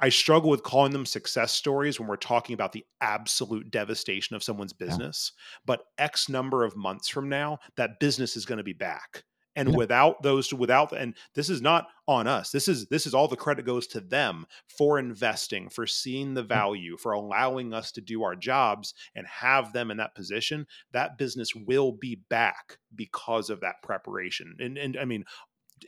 I 0.00 0.08
struggle 0.08 0.50
with 0.50 0.62
calling 0.62 0.92
them 0.92 1.06
success 1.06 1.52
stories 1.52 2.00
when 2.00 2.08
we're 2.08 2.16
talking 2.16 2.54
about 2.54 2.72
the 2.72 2.84
absolute 3.00 3.70
devastation 3.70 4.34
of 4.34 4.42
someone's 4.42 4.72
business. 4.72 5.32
But 5.66 5.84
X 5.98 6.28
number 6.28 6.64
of 6.64 6.76
months 6.76 7.08
from 7.08 7.28
now, 7.28 7.58
that 7.76 8.00
business 8.00 8.36
is 8.36 8.46
going 8.46 8.58
to 8.58 8.64
be 8.64 8.72
back. 8.72 9.24
And 9.56 9.70
Yeah. 9.70 9.76
without 9.76 10.22
those 10.22 10.54
without 10.54 10.92
and 10.92 11.16
this 11.34 11.50
is 11.50 11.60
not 11.60 11.88
on 12.06 12.26
us. 12.28 12.50
This 12.52 12.68
is 12.68 12.86
this 12.86 13.04
is 13.04 13.14
all 13.14 13.26
the 13.28 13.36
credit 13.36 13.66
goes 13.66 13.86
to 13.88 14.00
them 14.00 14.46
for 14.68 14.98
investing 14.98 15.68
for 15.68 15.86
seeing 15.88 16.34
the 16.34 16.42
value 16.44 16.96
for 16.96 17.12
allowing 17.12 17.74
us 17.74 17.90
to 17.92 18.00
do 18.00 18.22
our 18.22 18.36
jobs 18.36 18.94
and 19.14 19.26
have 19.26 19.72
them 19.72 19.90
in 19.90 19.96
that 19.98 20.14
position. 20.14 20.66
That 20.92 21.18
business 21.18 21.54
will 21.54 21.90
be 21.92 22.14
back 22.14 22.78
because 22.94 23.50
of 23.50 23.60
that 23.60 23.82
preparation. 23.82 24.56
And 24.60 24.78
and 24.78 24.96
i 24.96 25.04
mean 25.04 25.24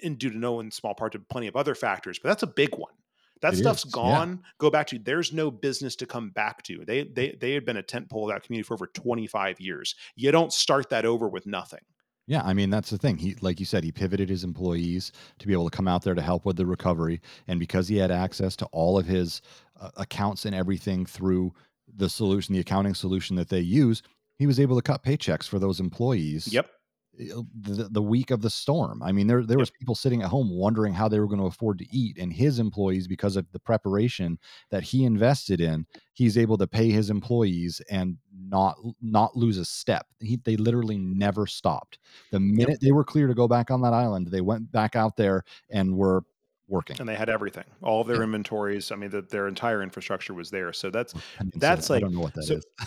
and 0.03 0.19
due 0.19 0.31
to 0.31 0.39
no 0.39 0.59
in 0.61 0.71
small 0.71 0.95
part 0.95 1.13
to 1.13 1.19
plenty 1.21 1.47
of 1.47 1.57
other 1.57 1.75
factors 1.75 2.19
but 2.19 2.29
that's 2.31 2.43
a 2.43 2.47
big 2.47 2.75
one 2.77 2.95
that 3.43 3.55
It 3.55 3.59
stuff's 3.59 3.85
is, 3.85 3.93
yeah. 4.03 4.27
gone 4.27 4.43
go 4.59 4.71
back 4.71 4.87
to 4.89 4.99
there's 4.99 5.33
no 5.33 5.51
business 5.51 5.97
to 5.97 6.07
come 6.07 6.31
back 6.31 6.63
to 6.65 6.85
they 6.87 7.05
they 7.05 7.33
they 7.41 7.53
had 7.53 7.65
been 7.65 7.77
a 7.77 7.83
tent 7.83 8.09
pole 8.11 8.29
of 8.31 8.35
that 8.35 8.43
community 8.45 8.67
for 8.67 8.75
over 8.75 8.87
25 8.87 9.61
years 9.61 9.95
you 10.17 10.31
don't 10.33 10.53
start 10.53 10.89
that 10.91 11.05
over 11.05 11.29
with 11.29 11.47
nothing 11.47 11.81
Yeah, 12.27 12.43
I 12.45 12.55
mean 12.55 12.71
that's 12.71 12.91
the 12.91 12.99
thing. 12.99 13.19
He, 13.19 13.35
like 13.41 13.59
you 13.59 13.67
said, 13.67 13.83
he 13.85 13.91
pivoted 13.93 14.29
his 14.29 14.45
employees 14.45 15.11
to 15.39 15.47
be 15.47 15.53
able 15.53 15.69
to 15.69 15.77
come 15.77 15.89
out 15.89 16.03
there 16.03 16.15
to 16.15 16.23
help 16.23 16.45
with 16.47 16.57
the 16.57 16.67
recovery, 16.67 17.21
and 17.49 17.59
because 17.59 17.89
he 17.89 17.97
had 17.97 18.11
access 18.13 18.55
to 18.57 18.67
all 18.67 18.97
of 18.97 19.07
his 19.07 19.43
uh, 19.81 19.91
accounts 19.97 20.45
and 20.45 20.55
everything 20.55 21.05
through 21.05 21.53
the 21.97 22.09
solution, 22.09 22.55
the 22.55 22.61
accounting 22.61 22.95
solution 22.95 23.37
that 23.37 23.49
they 23.49 23.61
use, 23.61 24.03
he 24.39 24.47
was 24.47 24.61
able 24.61 24.77
to 24.77 24.83
cut 24.83 25.03
paychecks 25.05 25.49
for 25.49 25.59
those 25.59 25.81
employees. 25.81 26.53
yep 26.53 26.71
Eh, 27.19 27.29
oh, 27.35 27.47
the, 27.55 27.89
the 27.91 28.03
week 28.03 28.31
of 28.31 28.43
the 28.43 28.51
storm. 28.51 29.03
I 29.03 29.13
mean, 29.13 29.27
there 29.27 29.45
there 29.45 29.59
was 29.59 29.71
people 29.71 29.95
sitting 29.95 30.23
at 30.23 30.29
home 30.29 30.51
wondering 30.51 30.95
how 30.95 31.09
they 31.09 31.21
were 31.21 31.27
going 31.27 31.41
to 31.41 31.47
afford 31.47 31.79
to 31.79 31.87
eat, 31.95 32.19
and 32.19 32.33
his 32.33 32.59
employees, 32.59 33.07
because 33.07 33.37
of 33.37 33.51
the 33.53 33.59
preparation 33.59 34.39
that 34.71 34.83
he 34.83 35.05
invested 35.05 35.61
in, 35.61 35.87
he's 36.15 36.39
able 36.39 36.57
to 36.59 36.67
pay 36.67 36.91
his 36.91 37.11
employees 37.11 37.81
and 37.91 38.17
not 38.35 38.77
not 39.01 39.37
lose 39.37 39.59
a 39.59 39.65
step. 39.65 40.07
He, 40.21 40.37
they 40.45 40.57
literally 40.57 40.99
never 40.99 41.47
stopped. 41.47 41.99
The 42.31 42.41
minute 42.41 42.79
they 42.81 42.93
were 42.93 43.05
clear 43.05 43.27
to 43.27 43.35
go 43.35 43.49
back 43.49 43.71
on 43.71 43.83
that 43.83 43.93
island, 43.93 44.29
they 44.29 44.41
went 44.41 44.73
back 44.73 44.97
out 44.97 45.17
there 45.17 45.45
and 45.71 45.97
were 45.97 46.25
working. 46.69 46.97
and 47.01 47.09
they 47.09 47.17
had 47.17 47.29
everything 47.29 47.65
all 47.83 48.01
of 48.01 48.07
their 48.07 48.23
inventories 48.23 48.93
i 48.93 48.97
mean 48.97 49.11
the, 49.11 49.21
their 49.21 49.47
entire 49.47 49.83
infrastructure 49.83 50.33
was 50.33 50.49
there 50.49 50.73
so 50.73 50.89
that's 50.89 51.13
that's 51.57 51.91
like 51.91 51.99
I 51.99 52.07
don't 52.07 52.15
know 52.15 52.21
what 52.21 52.33
that 52.35 52.49
is. 52.49 52.65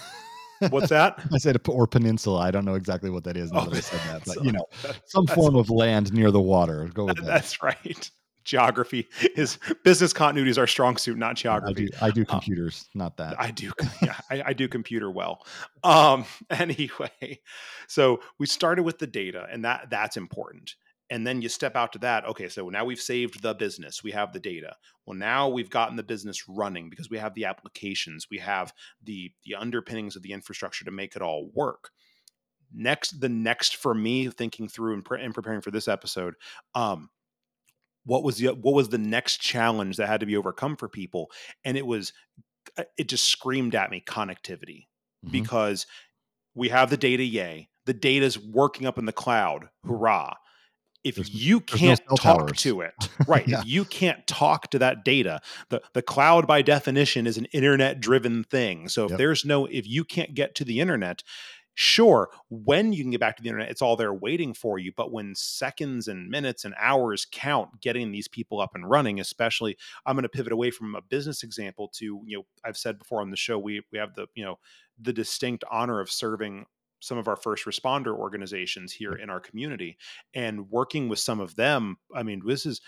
what's 0.70 0.90
that 0.90 1.20
I 1.34 1.38
said 1.38 1.60
or 1.68 1.88
peninsula. 1.88 2.40
I 2.40 2.52
don't 2.52 2.66
know 2.66 2.76
exactly 2.76 3.10
what 3.10 3.24
that 3.26 3.38
is. 3.38 3.52
Now 3.52 3.62
Oh, 3.62 3.70
that 3.70 3.78
I 3.78 3.80
said 3.82 4.00
that, 4.12 4.24
but 4.26 4.44
you 4.44 4.52
know, 4.52 4.66
some 5.06 5.28
form 5.28 5.56
of 5.56 5.70
land 5.70 6.14
near 6.14 6.32
the 6.32 6.42
water. 6.42 6.90
Go 6.94 7.06
with 7.06 7.18
that. 7.18 7.26
that's 7.26 7.62
right 7.62 8.10
geography 8.46 9.10
is 9.36 9.58
business 9.84 10.14
continuity 10.14 10.52
is 10.52 10.58
our 10.58 10.68
strong 10.68 10.96
suit 10.96 11.18
not 11.18 11.32
I 11.32 11.34
geography 11.34 11.88
do. 11.88 11.98
I 12.02 12.12
do 12.12 12.22
Uh, 12.22 12.26
computers, 12.26 12.88
not 12.94 13.18
that. 13.18 13.36
I 13.42 13.52
do, 13.52 13.72
yeah, 14.02 14.16
I, 14.30 14.44
I 14.48 14.54
do 14.54 14.68
computer 14.68 15.12
well. 15.12 15.46
Um, 15.84 16.26
anyway, 16.50 17.40
so 17.88 18.22
we 18.38 18.46
started 18.46 18.84
with 18.84 19.00
the 19.00 19.08
data, 19.08 19.48
and 19.52 19.66
that 19.66 19.90
that's 19.90 20.16
important. 20.16 20.76
And 21.12 21.26
then 21.26 21.42
you 21.42 21.50
step 21.50 21.76
out 21.76 21.94
to 21.94 22.00
that. 22.00 22.26
Okay, 22.26 22.50
so 22.50 22.68
now 22.70 22.84
we've 22.84 23.00
saved 23.00 23.42
the 23.44 23.54
business. 23.54 24.04
We 24.04 24.12
have 24.12 24.34
the 24.34 24.40
data. 24.40 24.76
Well, 25.06 25.16
now 25.16 25.48
we've 25.48 25.70
gotten 25.70 25.96
the 25.98 26.04
business 26.04 26.50
running 26.50 26.90
because 26.90 27.12
we 27.12 27.20
have 27.20 27.36
the 27.36 27.46
applications. 27.46 28.28
We 28.32 28.40
have 28.40 28.74
the 29.04 29.32
the 29.44 29.54
underpinnings 29.56 30.16
of 30.16 30.24
the 30.24 30.34
infrastructure 30.34 30.84
to 30.86 30.92
make 30.92 31.16
it 31.16 31.22
all 31.22 31.50
work. 31.54 31.92
Next, 32.74 33.22
the 33.22 33.30
next 33.30 33.76
for 33.76 33.94
me, 33.94 34.28
thinking 34.30 34.68
through 34.68 34.96
and, 34.96 35.06
pre- 35.06 35.24
and 35.24 35.34
preparing 35.34 35.62
for 35.62 35.72
this 35.72 35.88
episode, 35.88 36.34
um, 36.74 37.10
what 38.06 38.24
was 38.24 38.38
the 38.38 38.48
what 38.56 38.74
was 38.74 38.90
the 38.90 38.98
next 38.98 39.38
challenge 39.42 39.98
that 39.98 40.08
had 40.08 40.20
to 40.22 40.26
be 40.26 40.36
overcome 40.36 40.76
for 40.76 40.90
people? 40.90 41.30
And 41.64 41.78
it 41.78 41.86
was 41.86 42.14
uh, 42.78 42.84
it 42.98 43.08
just 43.10 43.26
screamed 43.26 43.76
at 43.76 43.92
me 43.92 44.04
connectivity 44.06 44.88
Mhm. 45.26 45.32
because 45.32 45.86
we 46.56 46.70
have 46.70 46.90
the 46.90 46.98
data 46.98 47.24
yay 47.24 47.70
the 47.86 47.94
data's 47.94 48.40
working 48.40 48.88
up 48.88 48.98
in 48.98 49.06
the 49.06 49.12
cloud 49.14 49.70
hurrah 49.86 50.34
if 51.06 51.16
There's- 51.16 51.30
you 51.34 51.62
can't 51.62 52.02
cell 52.06 52.18
talk 52.18 52.40
towers. 52.48 52.62
to 52.64 52.82
it 52.82 52.94
right 53.28 53.48
Yeah. 53.48 53.60
if 53.62 53.66
you 53.68 53.86
can't 53.86 54.26
talk 54.28 54.70
to 54.72 54.80
that 54.80 55.06
data 55.06 55.40
the, 55.70 55.82
the 55.94 56.02
cloud 56.02 56.46
by 56.48 56.62
definition 56.62 57.26
is 57.28 57.38
an 57.38 57.46
internet 57.54 58.02
driven 58.02 58.44
thing 58.44 58.90
so 58.90 59.06
if 59.06 59.12
Yep. 59.12 59.18
there's 59.18 59.46
no 59.46 59.66
if 59.68 59.88
you 59.88 60.04
can't 60.04 60.34
get 60.34 60.56
to 60.56 60.66
the 60.66 60.80
internet 60.82 61.24
sure 61.78 62.30
when 62.50 62.94
you 62.94 63.04
can 63.04 63.12
get 63.12 63.20
back 63.20 63.36
to 63.36 63.44
the 63.44 63.50
internet 63.50 63.70
it's 63.70 63.82
all 63.82 63.98
there 63.98 64.14
waiting 64.14 64.54
for 64.54 64.80
you 64.80 64.94
but 64.96 65.12
when 65.12 65.36
seconds 65.36 66.08
and 66.08 66.30
minutes 66.30 66.64
and 66.64 66.74
hours 66.80 67.28
count 67.32 67.82
getting 67.82 68.12
these 68.14 68.30
people 68.30 68.62
up 68.62 68.72
and 68.76 68.90
running 68.90 69.20
especially 69.20 69.76
i'm 70.06 70.16
going 70.16 70.24
to 70.24 70.30
pivot 70.30 70.54
away 70.54 70.72
from 70.72 70.96
a 70.96 71.02
business 71.02 71.44
example 71.44 71.90
to 71.90 72.22
you 72.26 72.38
know 72.38 72.46
i've 72.64 72.78
said 72.78 72.98
before 72.98 73.20
on 73.20 73.30
the 73.30 73.36
show 73.36 73.60
we 73.60 73.82
we 73.92 73.98
have 74.00 74.14
the 74.16 74.26
you 74.36 74.44
know 74.46 74.58
the 75.02 75.12
distinct 75.12 75.66
honor 75.70 76.00
of 76.00 76.10
serving 76.10 76.66
some 77.06 77.18
of 77.18 77.28
our 77.28 77.36
first 77.36 77.66
responder 77.66 78.18
organizations 78.18 78.92
here 78.92 79.14
in 79.14 79.30
our 79.30 79.40
community 79.40 79.98
and 80.34 80.70
working 80.70 81.08
with 81.08 81.20
some 81.20 81.40
of 81.40 81.56
them 81.56 81.98
i 82.16 82.24
mean 82.24 82.42
this 82.46 82.66
is 82.66 82.82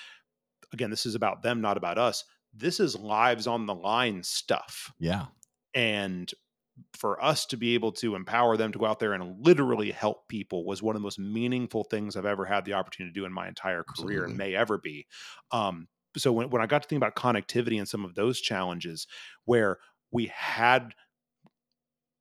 again 0.74 0.90
this 0.90 1.06
is 1.06 1.16
about 1.16 1.44
them 1.44 1.62
not 1.62 1.78
about 1.78 1.98
us 1.98 2.24
this 2.58 2.80
is 2.80 2.98
lives 2.98 3.48
on 3.48 3.66
the 3.66 3.76
line 3.76 4.24
stuff. 4.24 4.92
Yeah. 5.00 5.26
And 5.74 6.32
for 6.94 7.24
us 7.24 7.46
to 7.48 7.58
be 7.58 7.74
able 7.74 7.92
to 7.92 8.16
empower 8.16 8.56
them 8.56 8.72
to 8.72 8.80
go 8.80 8.86
out 8.86 9.00
there 9.00 9.14
and 9.14 9.44
literally 9.46 9.92
help 9.92 10.28
people 10.28 10.66
was 10.66 10.84
one 10.84 10.96
of 10.96 11.02
the 11.02 11.04
most 11.04 11.20
meaningful 11.20 11.84
things 11.84 12.16
I've 12.16 12.26
ever 12.26 12.46
had 12.46 12.66
the 12.66 12.74
opportunity 12.74 13.14
to 13.14 13.20
do 13.20 13.26
in 13.26 13.34
my 13.34 13.48
entire 13.48 13.84
career 13.84 14.24
Absolutely. 14.24 14.30
and 14.30 14.38
may 14.38 14.56
ever 14.56 14.78
be. 14.78 15.08
Um, 15.52 15.88
so 16.16 16.32
when, 16.32 16.50
when 16.50 16.62
I 16.62 16.68
got 16.68 16.84
to 16.84 16.88
think 16.88 17.00
about 17.00 17.16
connectivity 17.16 17.78
and 17.78 17.88
some 17.88 18.06
of 18.06 18.16
those 18.16 18.42
challenges 18.42 19.08
where 19.46 19.78
we 20.12 20.32
had 20.34 20.94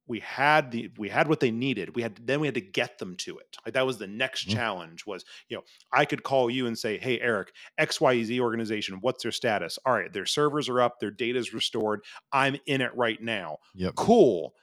we 0.07 0.21
had 0.21 0.71
the 0.71 0.91
we 0.99 1.09
had 1.09 1.29
what 1.29 1.41
they 1.41 1.51
needed. 1.51 1.97
We 1.97 2.03
had 2.03 2.17
then 2.27 2.41
we 2.41 2.47
had 2.47 2.55
to 2.55 2.61
get 2.61 2.99
them 2.99 3.17
to 3.19 3.39
it. 3.39 3.57
Like 3.65 3.75
that 3.75 3.87
was 3.87 3.99
the 3.99 4.07
next 4.07 4.45
Mhm. 4.45 4.49
challenge 4.49 5.05
was 5.07 5.25
you 5.49 5.57
know 5.57 5.65
i 5.93 6.05
could 6.05 6.23
call 6.23 6.49
you 6.51 6.67
and 6.67 6.79
say 6.79 6.99
hey 6.99 7.21
eric 7.21 7.53
xyz 7.79 8.39
organization 8.41 8.99
what's 9.01 9.23
their 9.23 9.33
status? 9.33 9.79
All 9.85 9.93
right 9.95 10.13
their 10.13 10.27
servers 10.27 10.69
are 10.69 10.81
up 10.81 11.01
their 11.01 11.11
data 11.11 11.39
is 11.39 11.53
restored. 11.55 12.05
I'm 12.33 12.57
in 12.67 12.81
it 12.81 12.95
right 12.97 13.21
now. 13.21 13.59
Yep. 13.75 13.97
cool. 13.97 14.55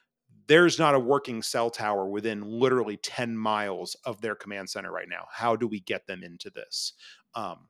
There's 0.48 0.78
not 0.78 0.96
a 0.96 1.00
working 1.00 1.42
cell 1.42 1.70
tower 1.70 2.08
within 2.08 2.42
literally 2.42 2.98
10 2.98 3.38
miles 3.38 3.96
of 4.06 4.22
their 4.22 4.36
command 4.36 4.70
center 4.70 4.92
right 4.92 5.08
now. 5.08 5.28
How 5.32 5.56
do 5.56 5.68
we 5.68 5.80
get 5.80 6.06
them 6.08 6.24
into 6.24 6.50
this? 6.50 6.94
Um, 7.36 7.70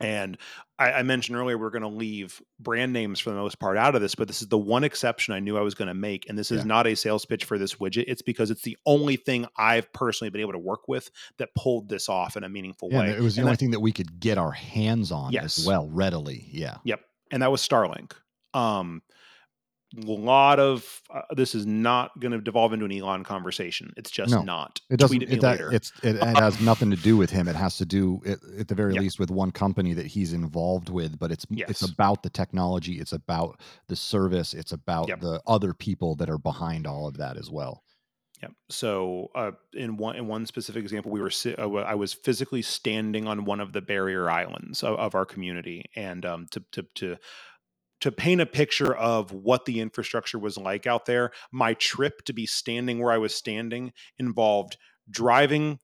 and 0.00 0.38
I, 0.78 0.92
I 0.92 1.02
mentioned 1.02 1.36
earlier 1.36 1.58
we're 1.58 1.70
going 1.70 1.82
to 1.82 1.88
leave 1.88 2.40
brand 2.58 2.92
names 2.92 3.20
for 3.20 3.30
the 3.30 3.36
most 3.36 3.58
part 3.58 3.76
out 3.76 3.94
of 3.94 4.00
this, 4.00 4.14
but 4.14 4.28
this 4.28 4.40
is 4.42 4.48
the 4.48 4.58
one 4.58 4.82
exception 4.84 5.34
I 5.34 5.40
knew 5.40 5.58
I 5.58 5.60
was 5.60 5.74
going 5.74 5.88
to 5.88 5.94
make. 5.94 6.28
And 6.28 6.38
this 6.38 6.50
is 6.50 6.58
Yeah. 6.60 6.64
not 6.68 6.86
a 6.86 6.94
sales 6.94 7.26
pitch 7.26 7.44
for 7.44 7.58
this 7.58 7.74
widget. 7.76 8.04
It's 8.08 8.22
because 8.22 8.50
it's 8.50 8.62
the 8.62 8.76
only 8.86 9.16
thing 9.16 9.46
I've 9.56 9.92
personally 9.92 10.30
been 10.30 10.40
able 10.40 10.52
to 10.52 10.58
work 10.58 10.88
with 10.88 11.10
that 11.38 11.50
pulled 11.54 11.88
this 11.88 12.08
off 12.08 12.36
in 12.36 12.44
a 12.44 12.48
meaningful 12.48 12.88
Yeah, 12.90 13.00
way. 13.00 13.10
it 13.10 13.20
was 13.20 13.36
the 13.36 13.42
And 13.42 13.48
only 13.48 13.54
that- 13.54 13.60
thing 13.60 13.70
that 13.72 13.80
we 13.80 13.92
could 13.92 14.18
get 14.20 14.38
our 14.38 14.52
hands 14.52 15.12
on 15.12 15.32
Yes. 15.32 15.58
as 15.58 15.66
well, 15.66 15.88
readily. 15.90 16.48
Yeah. 16.50 16.78
Yep. 16.84 17.00
And 17.30 17.42
that 17.42 17.50
was 17.52 17.60
Starlink. 17.66 18.12
Um, 18.54 19.02
lot 19.96 20.60
of 20.60 21.00
uh, 21.12 21.22
this 21.34 21.54
is 21.54 21.66
not 21.66 22.18
going 22.20 22.32
to 22.32 22.40
devolve 22.40 22.72
into 22.72 22.84
an 22.84 22.92
Elon 22.92 23.24
conversation. 23.24 23.92
It's 23.96 24.10
just 24.10 24.30
No, 24.32 24.42
not. 24.42 24.80
It 24.88 24.98
doesn't. 24.98 25.22
It, 25.22 25.40
that, 25.40 25.60
it, 25.60 25.92
it 26.02 26.22
has 26.22 26.60
nothing 26.70 26.90
to 26.90 26.96
do 26.96 27.16
with 27.16 27.30
him. 27.30 27.48
It 27.48 27.56
has 27.56 27.76
to 27.78 27.84
do, 27.84 28.20
at, 28.24 28.38
at 28.58 28.68
the 28.68 28.74
very 28.74 28.94
Yep. 28.94 29.02
least, 29.02 29.18
with 29.18 29.30
one 29.30 29.50
company 29.50 29.92
that 29.94 30.06
he's 30.06 30.32
involved 30.32 30.88
with. 30.88 31.18
But 31.18 31.32
it's 31.32 31.46
it's 31.50 31.82
about 31.82 32.22
the 32.22 32.30
technology. 32.30 33.00
It's 33.00 33.12
about 33.12 33.60
the 33.88 33.96
service. 33.96 34.54
It's 34.54 34.72
about 34.72 35.08
Yep. 35.08 35.20
the 35.20 35.42
other 35.46 35.74
people 35.74 36.14
that 36.16 36.30
are 36.30 36.38
behind 36.38 36.86
all 36.86 37.06
of 37.08 37.16
that 37.16 37.36
as 37.36 37.50
well. 37.50 37.82
Yep. 38.42 38.52
So, 38.70 39.28
uh, 39.34 39.50
in 39.74 39.96
one 39.96 40.16
in 40.16 40.26
one 40.26 40.46
specific 40.46 40.82
example, 40.82 41.10
we 41.10 41.20
were 41.20 41.30
si- 41.30 41.54
uh, 41.56 41.68
I 41.68 41.94
was 41.94 42.14
physically 42.14 42.62
standing 42.62 43.26
on 43.26 43.44
one 43.44 43.60
of 43.60 43.72
the 43.72 43.82
barrier 43.82 44.30
islands 44.30 44.82
of, 44.82 44.98
of 44.98 45.14
our 45.14 45.26
community, 45.26 45.84
and 45.94 46.24
um, 46.24 46.46
to 46.52 46.64
to 46.72 46.86
to 46.94 47.16
to 48.00 48.12
paint 48.12 48.40
a 48.40 48.46
picture 48.46 48.94
of 48.94 49.32
what 49.32 49.64
the 49.64 49.80
infrastructure 49.80 50.38
was 50.38 50.56
like 50.56 50.86
out 50.86 51.06
there, 51.06 51.30
my 51.52 51.74
trip 51.74 52.22
to 52.24 52.32
be 52.32 52.46
standing 52.46 52.98
where 53.00 53.12
I 53.12 53.18
was 53.18 53.34
standing 53.34 53.92
involved 54.18 54.76
driving 55.10 55.78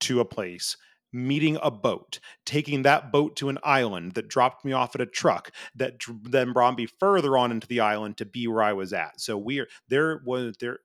to 0.00 0.20
a 0.20 0.24
place. 0.24 0.76
Meeting 1.12 1.58
a 1.60 1.72
boat, 1.72 2.20
taking 2.46 2.82
that 2.82 3.10
boat 3.10 3.34
to 3.36 3.48
an 3.48 3.58
island 3.64 4.12
that 4.12 4.28
dropped 4.28 4.64
me 4.64 4.70
off 4.70 4.94
at 4.94 5.00
a 5.00 5.06
truck 5.06 5.50
that 5.74 5.98
dr- 5.98 6.30
then 6.30 6.52
brought 6.52 6.76
me 6.76 6.86
further 7.00 7.36
on 7.36 7.50
into 7.50 7.66
the 7.66 7.80
island 7.80 8.16
to 8.18 8.24
be 8.24 8.46
where 8.46 8.62
I 8.62 8.74
was 8.74 8.92
at. 8.92 9.20
So 9.20 9.36
we 9.36 9.58
are 9.58 9.66
there 9.88 10.22
was 10.24 10.54
there 10.60 10.78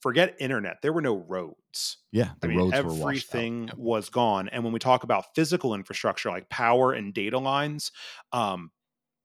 forget 0.00 0.36
internet 0.40 0.78
there 0.82 0.92
were 0.92 1.00
no 1.00 1.16
roads 1.16 1.98
Yeah, 2.12 2.32
the 2.40 2.48
I 2.48 2.50
mean, 2.50 2.58
roads 2.58 2.82
were 2.82 2.94
washed 2.94 3.34
out. 3.34 3.48
everything 3.50 3.70
was 3.76 4.10
gone 4.10 4.48
and 4.48 4.64
when 4.64 4.72
we 4.72 4.78
talk 4.78 5.04
about 5.04 5.34
physical 5.34 5.74
infrastructure 5.74 6.28
like 6.30 6.48
power 6.48 6.92
and 6.92 7.14
data 7.14 7.38
lines 7.38 7.92
um, 8.32 8.70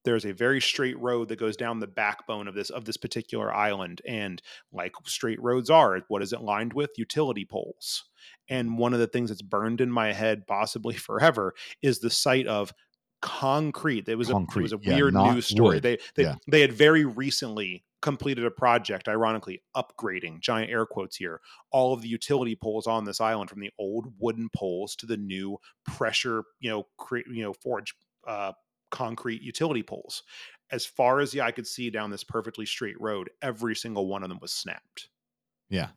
there's 0.08 0.26
a 0.26 0.32
very 0.32 0.62
straight 0.62 0.98
road 1.00 1.28
that 1.28 1.38
goes 1.38 1.58
down 1.58 1.82
the 1.82 1.86
backbone 1.86 2.48
of 2.48 2.56
this 2.56 2.70
of 2.70 2.86
this 2.86 2.96
particular 2.96 3.54
island 3.54 4.02
and 4.08 4.42
like 4.72 4.94
straight 5.04 5.42
roads 5.42 5.70
are 5.70 6.00
what 6.08 6.24
is 6.24 6.32
it 6.32 6.40
lined 6.40 6.72
with 6.72 6.92
utility 6.98 7.44
poles 7.44 8.06
and 8.48 8.78
one 8.78 8.94
of 8.94 9.00
the 9.00 9.08
things 9.08 9.30
that's 9.30 9.42
burned 9.42 9.82
in 9.82 9.92
my 9.92 10.14
head 10.14 10.48
possibly 10.48 10.96
forever 11.10 11.54
is 11.82 12.00
the 12.00 12.10
sight 12.10 12.48
of 12.48 12.72
concrete 13.22 14.08
it 14.08 14.16
was 14.16 14.30
a 14.30 14.38
it 14.38 14.56
was 14.62 14.72
a 14.72 14.80
yeah, 14.82 14.96
weird 14.96 15.14
news 15.14 15.48
story 15.48 15.76
wood. 15.76 15.84
they 15.84 15.98
they, 16.16 16.24
Yeah. 16.24 16.36
they 16.48 16.62
had 16.62 16.72
very 16.72 17.04
recently 17.04 17.84
completed 18.02 18.46
a 18.46 18.52
project 18.52 19.10
ironically 19.10 19.62
upgrading 19.76 20.40
giant 20.40 20.72
air 20.72 20.86
quotes 20.86 21.18
here 21.18 21.42
all 21.72 21.94
of 21.94 22.02
the 22.02 22.08
utility 22.08 22.56
poles 22.56 22.88
on 22.88 23.04
this 23.04 23.20
island 23.20 23.50
from 23.50 23.60
the 23.60 23.72
old 23.78 24.14
wooden 24.20 24.48
poles 24.56 24.96
to 24.96 25.06
the 25.06 25.18
new 25.18 25.58
pressure 25.86 26.44
you 26.62 26.70
know 26.70 26.86
cre- 26.98 27.28
you 27.30 27.44
know 27.44 27.52
forge 27.54 27.94
uh, 28.28 28.52
concrete 28.92 29.42
utility 29.42 29.84
poles 29.84 30.24
as 30.72 30.86
far 30.86 31.20
as 31.20 31.32
the 31.32 31.42
eye 31.42 31.52
could 31.52 31.68
see 31.68 31.90
down 31.90 32.10
this 32.12 32.24
perfectly 32.24 32.66
straight 32.66 33.00
road 33.00 33.30
every 33.42 33.76
single 33.76 34.08
one 34.08 34.24
of 34.24 34.30
them 34.30 34.40
was 34.42 34.52
snapped 34.52 35.10
Yeah, 35.70 35.90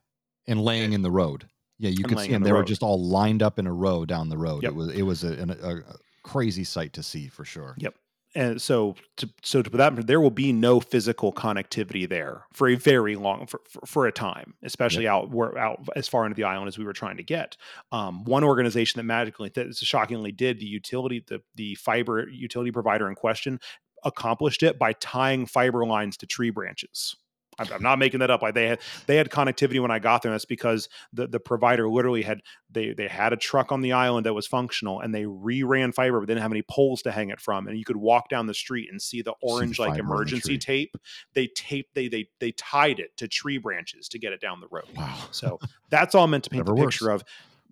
and 0.47 0.61
laying 0.61 0.93
in 0.93 1.01
the 1.01 1.11
road. 1.11 1.47
Yeah, 1.77 1.89
you 1.89 2.03
And 2.03 2.09
could 2.09 2.19
see 2.19 2.27
them. 2.31 2.43
the 2.43 2.49
They 2.49 2.53
were 2.53 2.63
just 2.63 2.83
all 2.83 3.03
lined 3.03 3.41
up 3.41 3.57
in 3.57 3.65
a 3.67 3.73
row 3.73 4.05
down 4.05 4.29
the 4.29 4.37
road. 4.37 4.63
Yep. 4.63 4.71
It 4.71 4.75
was 4.75 4.89
it 4.89 5.01
was 5.01 5.23
a, 5.23 5.57
a, 5.63 5.77
a 5.77 5.97
crazy 6.23 6.63
sight 6.63 6.93
to 6.93 7.03
see 7.03 7.27
for 7.27 7.43
sure. 7.43 7.75
Yep. 7.79 7.95
And 8.33 8.61
so 8.61 8.95
to 9.17 9.29
so 9.43 9.61
to 9.61 9.69
put 9.69 9.77
that 9.77 10.07
there 10.07 10.21
will 10.21 10.31
be 10.31 10.53
no 10.53 10.79
physical 10.79 11.33
connectivity 11.33 12.07
there 12.07 12.45
for 12.53 12.69
a 12.69 12.75
very 12.75 13.15
long 13.15 13.45
for, 13.45 13.61
for, 13.67 13.85
for 13.85 14.07
a 14.07 14.11
time 14.11 14.53
especially 14.63 15.07
out 15.07 15.29
we're 15.29 15.57
out 15.57 15.79
as 15.95 16.07
far 16.07 16.25
into 16.25 16.35
the 16.35 16.43
island 16.43 16.67
as 16.67 16.77
we 16.77 16.85
were 16.85 16.93
trying 16.93 17.17
to 17.17 17.23
get. 17.23 17.57
Um, 17.91 18.23
one 18.23 18.43
organization 18.43 18.99
that 18.99 19.03
magically 19.03 19.51
that 19.55 19.75
shockingly 19.75 20.31
did 20.31 20.59
the 20.59 20.65
utility 20.65 21.23
the 21.27 21.41
the 21.55 21.75
fiber 21.75 22.27
utility 22.29 22.71
provider 22.71 23.09
in 23.09 23.15
question 23.15 23.59
accomplished 24.03 24.63
it 24.63 24.79
by 24.79 24.93
tying 24.93 25.45
fiber 25.45 25.85
lines 25.85 26.17
to 26.17 26.25
tree 26.25 26.49
branches 26.49 27.15
I'm, 27.57 27.81
not 27.81 27.99
making 27.99 28.19
that 28.19 28.29
up. 28.29 28.41
Like 28.41 28.53
they 28.53 28.67
had 28.67 28.79
they 29.07 29.15
had 29.15 29.29
connectivity 29.29 29.79
when 29.79 29.91
I 29.91 29.99
got 29.99 30.21
there. 30.21 30.31
That's 30.31 30.45
because 30.45 30.89
the 31.13 31.27
the 31.27 31.39
provider 31.39 31.89
literally 31.89 32.21
had 32.21 32.41
they 32.69 32.93
they 32.93 33.07
had 33.07 33.33
a 33.33 33.37
truck 33.37 33.71
on 33.71 33.81
the 33.81 33.93
island 33.93 34.27
that 34.27 34.33
was 34.33 34.45
functional, 34.45 34.99
and 34.99 35.13
they 35.13 35.23
reran 35.23 35.93
fiber, 35.93 36.19
but 36.19 36.27
they 36.27 36.33
didn't 36.33 36.43
have 36.43 36.51
any 36.51 36.63
poles 36.63 37.01
to 37.03 37.11
hang 37.11 37.29
it 37.29 37.41
from. 37.41 37.67
And 37.67 37.77
you 37.77 37.85
could 37.85 37.97
walk 37.97 38.29
down 38.29 38.45
the 38.45 38.53
street 38.53 38.89
and 38.91 39.01
see 39.01 39.21
the 39.21 39.31
the 39.39 39.47
orange 39.47 39.79
like 39.79 39.93
the 39.93 39.99
emergency 39.99 40.57
tree. 40.57 40.57
tape. 40.57 40.97
They 41.33 41.47
taped 41.47 41.93
they 41.95 42.07
they 42.07 42.29
they 42.39 42.51
tied 42.53 42.99
it 42.99 43.15
to 43.17 43.27
tree 43.27 43.57
branches 43.57 44.07
to 44.09 44.19
get 44.19 44.33
it 44.33 44.41
down 44.41 44.59
the 44.59 44.67
road. 44.69 44.85
Wow. 44.95 45.17
So 45.31 45.59
that's 45.89 46.15
all 46.15 46.27
meant 46.27 46.43
to 46.45 46.49
paint 46.49 46.65
the 46.65 46.73
works. 46.73 46.95
picture 46.95 47.11
of 47.11 47.23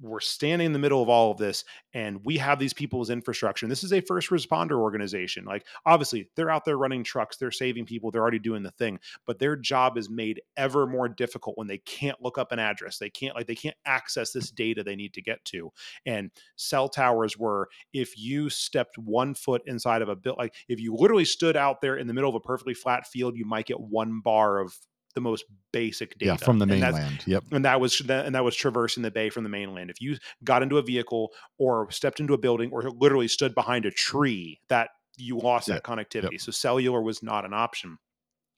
we're 0.01 0.19
standing 0.19 0.67
in 0.67 0.73
the 0.73 0.79
middle 0.79 1.01
of 1.01 1.09
all 1.09 1.31
of 1.31 1.37
this 1.37 1.65
and 1.93 2.23
we 2.23 2.37
have 2.37 2.59
these 2.59 2.73
people 2.73 3.01
as 3.01 3.09
infrastructure. 3.09 3.65
And 3.65 3.71
this 3.71 3.83
is 3.83 3.93
a 3.93 4.01
first 4.01 4.29
responder 4.29 4.79
organization. 4.79 5.45
Like, 5.45 5.65
obviously, 5.85 6.29
they're 6.35 6.49
out 6.49 6.65
there 6.65 6.77
running 6.77 7.03
trucks, 7.03 7.37
they're 7.37 7.51
saving 7.51 7.85
people, 7.85 8.11
they're 8.11 8.21
already 8.21 8.39
doing 8.39 8.63
the 8.63 8.71
thing, 8.71 8.99
but 9.25 9.39
their 9.39 9.55
job 9.55 9.97
is 9.97 10.09
made 10.09 10.41
ever 10.57 10.87
more 10.87 11.09
difficult 11.09 11.57
when 11.57 11.67
they 11.67 11.79
can't 11.79 12.21
look 12.21 12.37
up 12.37 12.51
an 12.51 12.59
address. 12.59 12.97
They 12.97 13.09
can't, 13.09 13.35
like, 13.35 13.47
they 13.47 13.55
can't 13.55 13.75
access 13.85 14.31
this 14.31 14.51
data 14.51 14.83
they 14.83 14.95
need 14.95 15.13
to 15.15 15.21
get 15.21 15.43
to. 15.45 15.71
And 16.05 16.31
cell 16.55 16.89
towers 16.89 17.37
were, 17.37 17.69
if 17.93 18.17
you 18.17 18.49
stepped 18.49 18.97
one 18.97 19.33
foot 19.33 19.61
inside 19.65 20.01
of 20.01 20.09
a 20.09 20.15
build, 20.15 20.37
like, 20.37 20.55
if 20.67 20.79
you 20.79 20.95
literally 20.95 21.25
stood 21.25 21.57
out 21.57 21.81
there 21.81 21.97
in 21.97 22.07
the 22.07 22.13
middle 22.13 22.29
of 22.29 22.35
a 22.35 22.39
perfectly 22.39 22.73
flat 22.73 23.07
field, 23.07 23.35
you 23.35 23.45
might 23.45 23.65
get 23.65 23.79
one 23.79 24.21
bar 24.21 24.59
of 24.59 24.75
the 25.19 25.29
most 25.29 25.45
basic 25.71 26.17
data 26.17 26.31
Yeah, 26.31 26.37
from 26.37 26.59
the 26.59 26.63
And 26.63 26.81
mainland. 26.81 27.23
Yep. 27.27 27.43
and 27.51 27.65
that 27.65 27.79
was 27.81 27.99
and 28.01 28.33
that 28.35 28.43
was 28.43 28.55
traversing 28.55 29.03
the 29.03 29.11
bay 29.11 29.29
from 29.29 29.43
the 29.43 29.49
mainland. 29.49 29.89
If 29.89 30.01
you 30.01 30.17
got 30.43 30.63
into 30.63 30.77
a 30.77 30.81
vehicle 30.81 31.31
or 31.57 31.89
stepped 31.91 32.19
into 32.19 32.33
a 32.33 32.37
building 32.37 32.71
or 32.71 32.89
literally 32.89 33.27
stood 33.27 33.53
behind 33.53 33.85
a 33.85 33.91
tree, 33.91 34.59
that 34.69 34.89
you 35.17 35.37
lost 35.37 35.67
that 35.67 35.83
connectivity. 35.83 36.39
So 36.39 36.51
cellular 36.51 37.01
was 37.01 37.21
not 37.21 37.45
an 37.45 37.53
option. 37.53 37.97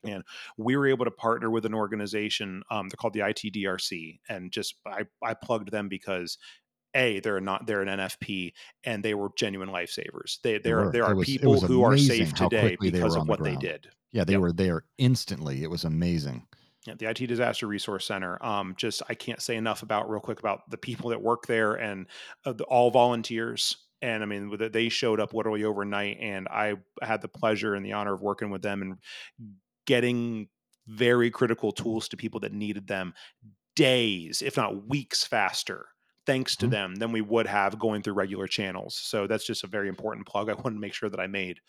And 0.04 0.24
we 0.56 0.76
were 0.76 0.88
able 0.88 1.04
to 1.04 1.10
partner 1.12 1.48
with 1.50 1.64
an 1.64 1.74
organization. 1.74 2.62
Um, 2.70 2.88
they're 2.88 2.96
called 2.96 3.12
the 3.12 3.20
ITDRC, 3.20 4.18
and 4.28 4.50
just 4.50 4.74
I, 4.84 5.04
I 5.22 5.34
plugged 5.34 5.70
them 5.70 5.88
because 5.88 6.38
a 6.94 7.20
they're 7.20 7.40
not 7.40 7.66
they're 7.66 7.82
an 7.82 7.88
NFP 7.88 8.52
and 8.84 9.02
they 9.02 9.14
were 9.14 9.30
genuine 9.36 9.68
lifesavers. 9.70 10.40
They 10.42 10.58
there 10.58 10.90
there 10.90 11.04
are 11.04 11.14
was- 11.14 11.26
people 11.26 11.60
who 11.60 11.82
are 11.84 11.96
safe 11.96 12.34
today 12.34 12.76
because 12.80 13.14
of 13.14 13.22
on 13.22 13.26
the 13.26 13.30
what 13.30 13.42
they 13.42 13.56
did. 13.56 13.88
Yeah, 14.12 14.24
they 14.24 14.34
Yep. 14.34 14.40
were 14.42 14.52
there 14.52 14.84
instantly. 14.98 15.62
It 15.62 15.70
was 15.70 15.84
amazing. 15.84 16.46
Yeah, 16.86 16.94
the 16.98 17.06
IT 17.08 17.26
Disaster 17.26 17.66
Resource 17.66 18.04
Center. 18.06 18.44
Um, 18.44 18.74
just 18.76 19.02
I 19.08 19.14
can't 19.14 19.40
say 19.40 19.56
enough 19.56 19.82
about 19.82 20.10
real 20.10 20.20
quick 20.20 20.40
about 20.40 20.68
the 20.68 20.76
people 20.76 21.10
that 21.10 21.22
work 21.22 21.46
there 21.46 21.74
and 21.74 22.06
uh, 22.44 22.52
the, 22.52 22.64
all 22.64 22.90
volunteers. 22.90 23.76
And 24.02 24.22
I 24.22 24.26
mean, 24.26 24.52
they 24.72 24.88
showed 24.88 25.20
up 25.20 25.32
literally 25.32 25.62
overnight, 25.62 26.18
and 26.20 26.48
I 26.48 26.74
had 27.00 27.22
the 27.22 27.28
pleasure 27.28 27.76
and 27.76 27.86
the 27.86 27.92
honor 27.92 28.12
of 28.12 28.20
working 28.20 28.50
with 28.50 28.60
them 28.60 28.82
and 28.82 28.96
getting 29.86 30.48
very 30.88 31.30
critical 31.30 31.70
tools 31.70 32.08
to 32.08 32.16
people 32.16 32.40
that 32.40 32.52
needed 32.52 32.88
them 32.88 33.14
days, 33.76 34.42
if 34.42 34.56
not 34.56 34.88
weeks, 34.88 35.24
faster. 35.24 35.86
Thanks 36.24 36.54
to 36.56 36.66
Mhm. 36.66 36.70
them 36.70 36.94
than 36.96 37.10
we 37.12 37.20
would 37.20 37.46
have 37.48 37.78
going 37.78 38.02
through 38.02 38.14
regular 38.14 38.46
channels. 38.46 38.94
So 38.96 39.26
that's 39.26 39.44
just 39.44 39.64
a 39.64 39.66
very 39.66 39.88
important 39.88 40.26
plug. 40.26 40.48
I 40.48 40.54
wanted 40.54 40.76
to 40.76 40.80
make 40.80 40.94
sure 40.94 41.08
that 41.10 41.18
I 41.20 41.26
made. 41.26 41.60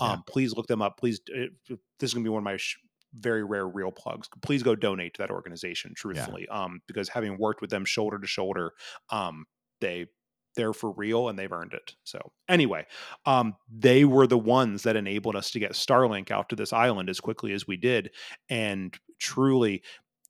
Yeah. 0.00 0.12
Um, 0.12 0.22
Please 0.26 0.54
look 0.54 0.66
them 0.66 0.82
up. 0.82 0.98
Please, 0.98 1.20
it, 1.28 1.52
this 1.68 1.80
is 2.10 2.14
going 2.14 2.24
to 2.24 2.28
be 2.28 2.32
one 2.32 2.40
of 2.40 2.44
my 2.44 2.56
sh- 2.58 2.76
very 3.14 3.42
rare 3.44 3.66
real 3.68 3.90
plugs. 3.92 4.28
Please 4.42 4.62
go 4.62 4.74
donate 4.74 5.14
to 5.14 5.18
that 5.22 5.30
organization. 5.30 5.92
Truthfully, 5.94 6.46
um, 6.48 6.80
because 6.86 7.08
having 7.10 7.38
worked 7.38 7.60
with 7.60 7.70
them 7.70 7.84
shoulder 7.84 8.18
to 8.18 8.26
shoulder, 8.26 8.72
um, 9.10 9.46
they 9.80 10.06
they're 10.54 10.74
for 10.74 10.92
real 10.92 11.30
and 11.30 11.38
they've 11.38 11.50
earned 11.52 11.72
it. 11.72 11.94
So 12.04 12.32
anyway, 12.46 12.86
um, 13.24 13.56
they 13.70 14.04
were 14.04 14.26
the 14.26 14.36
ones 14.36 14.82
that 14.82 14.96
enabled 14.96 15.34
us 15.34 15.50
to 15.52 15.58
get 15.58 15.72
Starlink 15.72 16.30
out 16.30 16.50
to 16.50 16.56
this 16.56 16.74
island 16.74 17.08
as 17.08 17.20
quickly 17.20 17.52
as 17.54 17.66
we 17.66 17.78
did, 17.78 18.10
and 18.50 18.94
truly. 19.18 19.82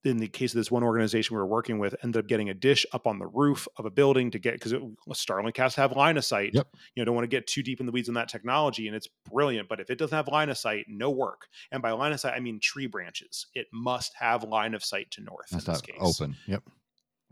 In 0.05 0.19
the 0.19 0.29
case 0.29 0.53
of 0.53 0.57
this 0.57 0.71
one 0.71 0.83
organization 0.83 1.37
we 1.37 1.41
were 1.41 1.47
working 1.47 1.79
with, 1.79 1.95
ended 2.03 2.25
up 2.25 2.29
getting 2.29 2.51
a 2.51 2.55
dish 2.55 2.85
up 2.93 3.07
on 3.07 3.19
the 3.19 3.27
roof 3.27 3.69
of 3.77 3.85
a 3.85 3.91
building 3.91 4.31
to 4.33 4.39
get 4.39 4.55
because 4.55 4.73
Starlink 5.11 5.57
has 5.59 5.75
to 5.75 5.81
have 5.81 5.93
line 5.93 6.17
of 6.17 6.25
sight. 6.25 6.51
Yep. 6.55 6.67
You 6.95 7.01
know, 7.01 7.05
don't 7.07 7.15
want 7.15 7.25
to 7.25 7.29
get 7.29 7.47
too 7.47 7.63
deep 7.63 7.79
in 7.79 7.87
the 7.87 7.93
weeds 7.93 8.09
on 8.09 8.15
that 8.17 8.29
technology, 8.29 8.89
and 8.89 8.97
it's 8.97 9.09
brilliant. 9.31 9.69
But 9.69 9.81
if 9.81 9.91
it 9.91 9.99
doesn't 9.99 10.17
have 10.17 10.29
line 10.29 10.49
of 10.49 10.59
sight, 10.59 10.87
no 10.89 11.11
work. 11.11 11.47
And 11.71 11.83
by 11.83 11.93
line 11.93 12.13
of 12.13 12.21
sight, 12.21 12.35
I 12.35 12.41
mean 12.41 12.59
tree 12.61 12.87
branches. 12.87 13.47
It 13.55 13.67
must 13.73 14.13
have 14.19 14.43
line 14.43 14.75
of 14.75 14.85
sight 14.85 15.11
to 15.13 15.23
north. 15.23 15.51
That's 15.51 15.67
in 15.67 15.73
this 15.73 15.83
case. 15.83 15.97
open. 16.01 16.37
Yep. 16.47 16.63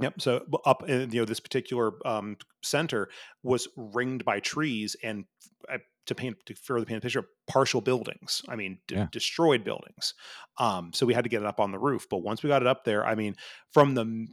Yep. 0.01 0.21
So 0.21 0.45
up 0.65 0.89
in 0.89 1.11
you 1.11 1.21
know 1.21 1.25
this 1.25 1.41
particular 1.41 1.93
um, 2.07 2.37
center 2.63 3.09
was 3.43 3.69
ringed 3.77 4.25
by 4.25 4.41
trees 4.41 4.97
and 5.03 5.25
uh, 5.73 5.79
to 6.11 6.15
paint 6.15 6.37
to 6.47 6.55
further 6.55 6.85
paint 6.85 6.99
a 6.99 7.01
picture, 7.01 7.25
partial 7.49 7.81
buildings. 7.81 8.43
I 8.49 8.55
mean, 8.55 8.79
d- 8.87 8.95
Yeah. 8.97 9.07
destroyed 9.11 9.65
buildings. 9.65 10.15
Um, 10.59 10.93
so 10.93 11.07
we 11.07 11.15
had 11.15 11.25
to 11.25 11.31
get 11.31 11.41
it 11.43 11.47
up 11.47 11.59
on 11.59 11.73
the 11.73 11.79
roof. 11.79 12.07
But 12.09 12.19
once 12.19 12.43
we 12.43 12.49
got 12.49 12.63
it 12.63 12.69
up 12.69 12.85
there, 12.85 13.05
I 13.05 13.15
mean, 13.15 13.35
from 13.73 13.95
the 13.95 14.27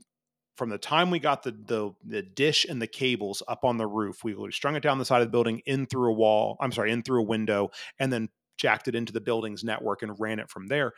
from 0.57 0.69
the 0.69 0.77
time 0.79 1.11
we 1.11 1.19
got 1.19 1.43
the 1.43 1.51
the 1.51 1.91
the 2.03 2.21
dish 2.23 2.65
and 2.67 2.81
the 2.81 2.87
cables 2.87 3.41
up 3.47 3.63
on 3.63 3.77
the 3.77 3.87
roof, 3.87 4.23
we 4.23 4.35
strung 4.51 4.75
it 4.75 4.81
down 4.83 4.97
the 4.97 5.05
side 5.05 5.21
of 5.21 5.27
the 5.27 5.31
building, 5.31 5.61
in 5.65 5.85
through 5.85 6.09
a 6.09 6.13
wall. 6.13 6.57
I'm 6.59 6.71
sorry, 6.71 6.91
in 6.91 7.03
through 7.03 7.21
a 7.21 7.25
window, 7.25 7.69
and 7.99 8.11
then 8.11 8.29
jacked 8.57 8.87
it 8.87 8.95
into 8.95 9.13
the 9.13 9.21
building's 9.21 9.63
network 9.63 10.01
and 10.01 10.19
ran 10.19 10.39
it 10.39 10.49
from 10.49 10.67
there. 10.67 10.93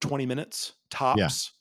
Twenty 0.00 0.26
minutes 0.26 0.72
tops, 0.90 1.52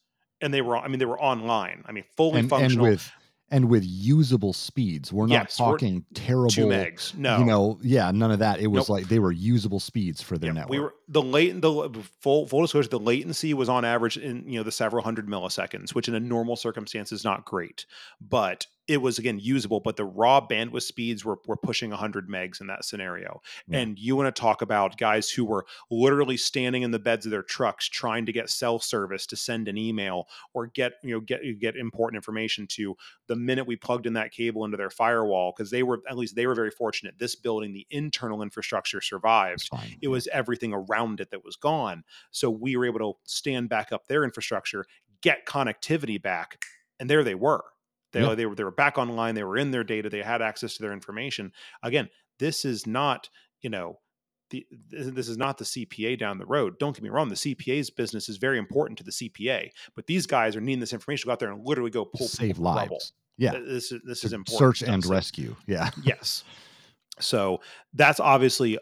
and 0.42 0.54
they 0.54 0.62
were. 0.62 0.76
I 0.78 0.88
mean, 0.88 0.98
they 1.00 1.06
were 1.06 1.22
online. 1.22 1.84
I 1.86 1.92
mean, 1.92 2.06
fully 2.18 2.40
And, 2.40 2.44
and 2.46 2.50
functional. 2.50 2.86
with 2.88 3.12
and 3.52 3.70
with 3.70 3.84
usable 3.86 4.54
speeds. 4.54 5.12
We're 5.12 5.28
not 5.28 5.34
Yes, 5.34 5.60
we're- 5.60 5.72
talking 5.74 6.06
terrible. 6.14 6.50
two 6.50 6.68
megs. 6.68 7.14
No, 7.16 7.38
You 7.40 7.46
know, 7.46 7.80
yeah, 7.84 8.10
none 8.12 8.32
of 8.32 8.40
that. 8.40 8.60
It 8.62 8.68
was 8.68 8.84
Nope. 8.88 8.90
like 8.90 9.08
they 9.10 9.20
were 9.20 9.32
usable 9.32 9.80
speeds 9.82 10.22
for 10.22 10.38
their 10.38 10.50
Yeah, 10.52 10.54
network. 10.62 10.72
we 10.72 10.80
were 10.80 10.96
the 11.10 11.22
late 11.22 11.62
the 11.62 12.02
full 12.22 12.48
full 12.48 12.62
disclosure. 12.62 12.88
The 12.90 13.00
latency 13.00 13.54
was 13.54 13.68
on 13.70 13.84
average 13.86 14.18
in 14.18 14.44
you 14.48 14.58
know 14.60 14.64
the 14.64 14.72
several 14.72 15.04
hundred 15.04 15.28
milliseconds, 15.28 15.94
which 15.94 16.08
in 16.08 16.16
a 16.16 16.20
normal 16.20 16.56
circumstance 16.56 17.12
is 17.12 17.24
not 17.24 17.46
great, 17.46 17.86
but 18.22 18.68
it 18.92 19.02
was 19.02 19.18
again 19.18 19.40
usable. 19.40 19.80
But 19.80 19.96
the 19.96 20.06
raw 20.06 20.46
bandwidth 20.46 20.84
speeds 20.84 21.24
were 21.24 21.38
were 21.48 21.58
pushing 21.58 21.90
100 21.90 22.30
megs 22.30 22.62
in 22.62 22.68
that 22.68 22.86
scenario. 22.86 23.42
Yeah. 23.68 23.80
And 23.80 24.00
you 24.00 24.16
want 24.16 24.34
to 24.34 24.40
talk 24.40 24.62
about 24.62 24.98
guys 24.98 25.30
who 25.30 25.46
were 25.46 25.66
literally 25.90 26.38
standing 26.38 26.84
in 26.84 26.92
the 26.92 27.00
beds 27.00 27.26
of 27.26 27.32
their 27.32 27.44
trucks 27.44 27.88
trying 27.88 28.26
to 28.26 28.32
get 28.32 28.50
self 28.50 28.84
service 28.84 29.26
to 29.28 29.36
send 29.36 29.68
an 29.68 29.78
email 29.78 30.28
or 30.54 30.68
get 30.68 30.94
you 31.04 31.14
know 31.14 31.20
get 31.20 31.42
get 31.60 31.76
important 31.76 32.18
information 32.18 32.68
to 32.68 32.96
the 33.28 33.36
minute 33.36 33.66
we 33.66 33.76
plugged 33.76 34.06
in 34.06 34.14
that 34.14 34.32
cable 34.32 34.66
into 34.66 34.78
their 34.78 34.90
firewall 34.90 35.54
because 35.56 35.72
they 35.72 35.84
were 35.84 36.02
at 36.10 36.18
least 36.18 36.36
they 36.36 36.48
were 36.48 36.56
very 36.56 36.72
fortunate. 36.72 37.16
This 37.18 37.36
building, 37.36 37.74
the 37.74 37.88
internal 37.90 38.42
infrastructure 38.42 39.02
survived 39.02 39.70
it 40.02 40.08
was 40.08 40.28
everything 40.28 40.74
around 40.74 41.20
it 41.20 41.32
that 41.32 41.44
was 41.44 41.56
gone. 41.56 42.04
So 42.32 42.50
we 42.50 42.76
were 42.76 42.86
able 42.86 43.00
to 43.00 43.20
stand 43.26 43.70
back 43.70 43.92
up 43.92 44.08
their 44.08 44.24
infrastructure, 44.24 44.86
get 45.22 45.46
connectivity 45.46 46.22
back, 46.22 46.60
and 47.00 47.10
there 47.10 47.24
they 47.24 47.36
were. 47.36 47.64
They, 48.14 48.22
Yeah. 48.22 48.36
they 48.36 48.46
were 48.46 48.56
they 48.56 48.64
were 48.64 48.72
back 48.72 48.98
online. 48.98 49.36
They 49.36 49.44
were 49.44 49.58
in 49.58 49.72
their 49.72 49.84
data. 49.84 50.10
They 50.10 50.22
had 50.22 50.42
access 50.42 50.76
to 50.76 50.82
their 50.84 50.94
information. 50.94 51.52
Again, 51.84 52.10
this 52.40 52.66
is 52.66 52.86
not 52.88 53.30
you 53.62 53.70
know. 53.70 54.00
The, 54.50 54.66
this 54.90 55.30
is 55.30 55.38
not 55.38 55.58
the 55.58 55.64
CPA 55.64 56.20
down 56.20 56.38
the 56.38 56.46
road. 56.46 56.78
Don't 56.78 56.94
get 56.94 57.02
me 57.04 57.10
wrong. 57.10 57.30
The 57.30 57.36
CPA's 57.36 57.90
business 57.90 58.28
is 58.28 58.36
very 58.36 58.58
important 58.58 58.98
to 58.98 59.04
the 59.06 59.12
CPA, 59.12 59.70
but 59.96 60.08
these 60.08 60.28
guys 60.28 60.58
are 60.58 60.60
needing 60.60 60.82
this 60.82 60.92
information 60.92 61.22
to 61.22 61.28
go 61.28 61.32
out 61.32 61.40
there 61.40 61.54
and 61.54 61.66
literally 61.66 61.90
go 61.90 62.04
pull 62.04 62.28
save 62.28 62.60
rubble. 62.60 62.76
lives. 62.96 63.14
Yeah. 63.38 63.52
This 63.54 63.94
is 63.94 64.02
this 64.04 64.26
is 64.26 64.34
important. 64.34 64.78
search 64.78 64.90
and 64.90 65.02
So- 65.06 65.10
rescue. 65.10 65.56
Yeah. 65.68 65.90
Yes. 66.04 66.44
So 67.22 67.62
that's 67.94 68.20
obviously 68.20 68.78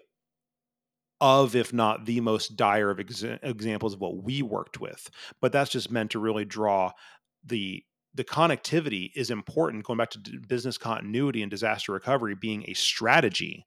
of, 1.22 1.56
if 1.56 1.74
not 1.74 2.06
the 2.06 2.22
most 2.22 2.56
dire 2.56 2.90
of 2.90 2.98
exa- 2.98 3.40
examples 3.44 3.94
of 3.94 4.00
what 4.00 4.24
we 4.24 4.42
worked 4.42 4.80
with. 4.80 5.10
But 5.42 5.52
that's 5.52 5.70
just 5.70 5.92
meant 5.92 6.12
to 6.12 6.20
really 6.20 6.46
draw 6.46 6.92
the 7.46 7.84
the 8.14 8.24
connectivity 8.24 9.12
is 9.16 9.30
important. 9.30 9.84
Going 9.84 9.98
back 9.98 10.12
to 10.12 10.20
business 10.48 10.78
continuity 10.78 11.42
and 11.42 11.52
disaster 11.52 11.92
recovery 11.92 12.36
being 12.36 12.66
a 12.68 12.74
strategy, 12.74 13.66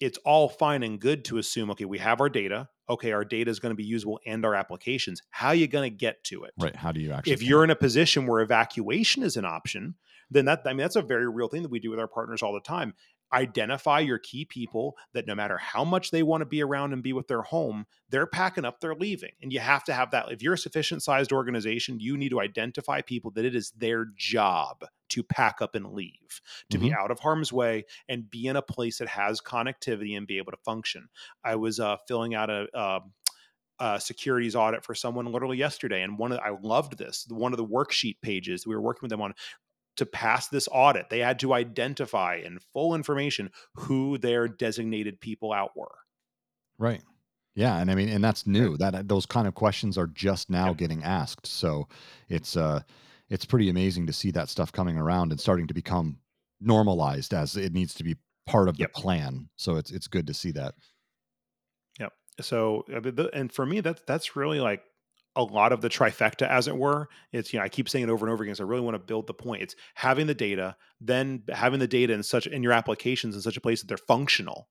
it's 0.00 0.18
all 0.24 0.48
fine 0.48 0.82
and 0.82 1.00
good 1.00 1.24
to 1.26 1.38
assume, 1.38 1.70
okay, 1.70 1.84
we 1.84 1.98
have 1.98 2.20
our 2.20 2.28
data. 2.28 2.68
Okay, 2.88 3.12
our 3.12 3.24
data 3.24 3.50
is 3.50 3.60
going 3.60 3.70
to 3.70 3.76
be 3.76 3.84
usable 3.84 4.20
and 4.26 4.44
our 4.44 4.54
applications. 4.54 5.22
How 5.30 5.48
are 5.48 5.54
you 5.54 5.66
going 5.66 5.90
to 5.90 5.96
get 5.96 6.22
to 6.24 6.44
it? 6.44 6.52
Right. 6.60 6.76
How 6.76 6.92
do 6.92 7.00
you 7.00 7.12
actually 7.12 7.32
if 7.32 7.42
you're 7.42 7.64
in 7.64 7.70
a 7.70 7.76
position 7.76 8.26
where 8.26 8.42
evacuation 8.42 9.22
is 9.22 9.36
an 9.36 9.46
option, 9.46 9.94
then 10.30 10.44
that 10.44 10.62
I 10.66 10.70
mean 10.70 10.78
that's 10.78 10.96
a 10.96 11.02
very 11.02 11.28
real 11.28 11.48
thing 11.48 11.62
that 11.62 11.70
we 11.70 11.80
do 11.80 11.90
with 11.90 11.98
our 11.98 12.08
partners 12.08 12.42
all 12.42 12.52
the 12.52 12.60
time. 12.60 12.94
Identify 13.34 14.00
your 14.00 14.18
key 14.18 14.44
people 14.44 14.96
that 15.12 15.26
no 15.26 15.34
matter 15.34 15.58
how 15.58 15.84
much 15.84 16.10
they 16.10 16.22
want 16.22 16.42
to 16.42 16.46
be 16.46 16.62
around 16.62 16.92
and 16.92 17.02
be 17.02 17.12
with 17.12 17.26
their 17.26 17.42
home, 17.42 17.84
they're 18.08 18.26
packing 18.26 18.64
up, 18.64 18.80
they're 18.80 18.94
leaving. 18.94 19.32
And 19.42 19.52
you 19.52 19.58
have 19.58 19.84
to 19.84 19.92
have 19.92 20.12
that. 20.12 20.30
If 20.30 20.40
you're 20.42 20.54
a 20.54 20.58
sufficient 20.58 21.02
sized 21.02 21.32
organization, 21.32 21.98
you 21.98 22.16
need 22.16 22.30
to 22.30 22.40
identify 22.40 23.00
people 23.00 23.32
that 23.32 23.44
it 23.44 23.56
is 23.56 23.72
their 23.72 24.06
job 24.16 24.84
to 25.10 25.22
pack 25.22 25.60
up 25.60 25.74
and 25.74 25.92
leave, 25.92 26.40
to 26.70 26.78
be 26.78 26.92
out 26.92 27.10
of 27.10 27.20
harm's 27.20 27.52
way 27.52 27.84
and 28.08 28.30
be 28.30 28.46
in 28.46 28.56
a 28.56 28.62
place 28.62 28.98
that 28.98 29.08
has 29.08 29.40
connectivity 29.40 30.16
and 30.16 30.26
be 30.26 30.38
able 30.38 30.52
to 30.52 30.58
function. 30.64 31.08
I 31.44 31.56
was 31.56 31.78
uh, 31.78 31.96
filling 32.08 32.34
out 32.34 32.50
a, 32.50 32.66
uh, 32.74 33.00
uh, 33.80 33.98
securities 33.98 34.54
audit 34.54 34.84
for 34.84 34.94
someone 34.94 35.26
literally 35.26 35.56
yesterday, 35.56 36.02
and 36.02 36.18
one 36.18 36.32
of 36.32 36.38
I 36.38 36.56
loved 36.62 36.96
this. 36.96 37.26
One 37.28 37.52
of 37.52 37.56
the 37.56 37.66
worksheet 37.66 38.16
pages 38.22 38.66
we 38.66 38.74
were 38.74 38.80
working 38.80 39.00
with 39.02 39.10
them 39.10 39.20
on 39.20 39.34
to 39.96 40.06
pass 40.06 40.48
this 40.48 40.68
audit, 40.72 41.08
they 41.10 41.20
had 41.20 41.38
to 41.40 41.52
identify 41.54 42.36
in 42.36 42.58
full 42.72 42.94
information 42.94 43.50
who 43.74 44.18
their 44.18 44.48
designated 44.48 45.20
people 45.20 45.52
out 45.52 45.76
were. 45.76 45.94
Right. 46.78 47.02
Yeah, 47.54 47.78
and 47.78 47.88
I 47.90 47.94
mean, 47.94 48.08
and 48.08 48.22
that's 48.24 48.46
new. 48.48 48.76
That 48.76 49.06
those 49.08 49.26
kind 49.26 49.46
of 49.46 49.54
questions 49.54 49.96
are 49.96 50.08
just 50.08 50.50
now 50.50 50.68
Yeah. 50.68 50.74
getting 50.74 51.04
asked. 51.04 51.46
So 51.46 51.88
it's 52.28 52.56
uh, 52.56 52.80
it's 53.28 53.44
pretty 53.44 53.68
amazing 53.68 54.06
to 54.08 54.12
see 54.12 54.32
that 54.32 54.48
stuff 54.48 54.72
coming 54.72 54.98
around 54.98 55.30
and 55.30 55.40
starting 55.40 55.68
to 55.68 55.74
become 55.74 56.18
normalized 56.60 57.32
as 57.32 57.56
it 57.56 57.72
needs 57.72 57.94
to 57.94 58.04
be 58.04 58.16
part 58.46 58.68
of 58.68 58.78
Yep. 58.78 58.92
the 58.92 59.00
plan. 59.00 59.48
So 59.56 59.76
it's 59.76 59.92
it's 59.92 60.08
good 60.08 60.26
to 60.26 60.34
see 60.34 60.50
that. 60.52 60.74
Yeah. 62.00 62.08
So, 62.40 62.84
uh, 62.92 63.28
and 63.32 63.52
for 63.52 63.64
me, 63.64 63.80
that's 63.80 64.02
that's 64.04 64.34
really 64.34 64.58
like 64.58 64.82
a 65.36 65.42
lot 65.42 65.72
of 65.72 65.80
the 65.80 65.88
trifecta, 65.88 66.48
as 66.48 66.68
it 66.68 66.76
were. 66.76 67.08
It's 67.32 67.52
you 67.52 67.58
know 67.58 67.64
I 67.64 67.68
keep 67.68 67.88
saying 67.88 68.04
it 68.04 68.10
over 68.10 68.24
and 68.26 68.32
over 68.32 68.42
again 68.44 68.52
because 68.52 68.60
I 68.60 68.64
really 68.64 68.82
want 68.84 68.94
to 68.94 68.98
build 69.04 69.26
the 69.26 69.34
point. 69.34 69.62
It's 69.62 69.74
having 69.94 70.26
the 70.26 70.34
data, 70.34 70.76
then 71.00 71.42
having 71.50 71.80
the 71.80 71.88
data 71.88 72.12
in 72.12 72.22
such 72.22 72.46
in 72.46 72.62
your 72.62 72.72
applications 72.72 73.34
in 73.34 73.40
such 73.42 73.56
a 73.56 73.60
place 73.60 73.80
that 73.80 73.88
they're 73.88 73.96
functional, 73.96 74.68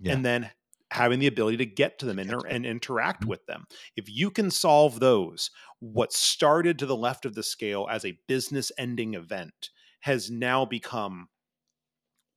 Yeah. 0.00 0.12
and 0.14 0.24
then 0.24 0.50
having 0.92 1.18
the 1.18 1.26
ability 1.26 1.56
to 1.56 1.66
get 1.66 1.98
to 1.98 2.06
them 2.06 2.18
and, 2.18 2.32
and 2.48 2.64
interact 2.64 3.24
Mhm. 3.24 3.28
with 3.28 3.44
them. 3.46 3.66
If 3.96 4.08
you 4.08 4.30
can 4.30 4.50
solve 4.52 5.00
those, 5.00 5.50
what 5.80 6.12
started 6.12 6.78
to 6.78 6.86
the 6.86 6.96
left 6.96 7.26
of 7.26 7.34
the 7.34 7.42
scale 7.42 7.88
as 7.90 8.04
a 8.04 8.18
business 8.28 8.70
ending 8.78 9.14
event 9.14 9.70
has 10.00 10.30
now 10.30 10.64
become 10.64 11.28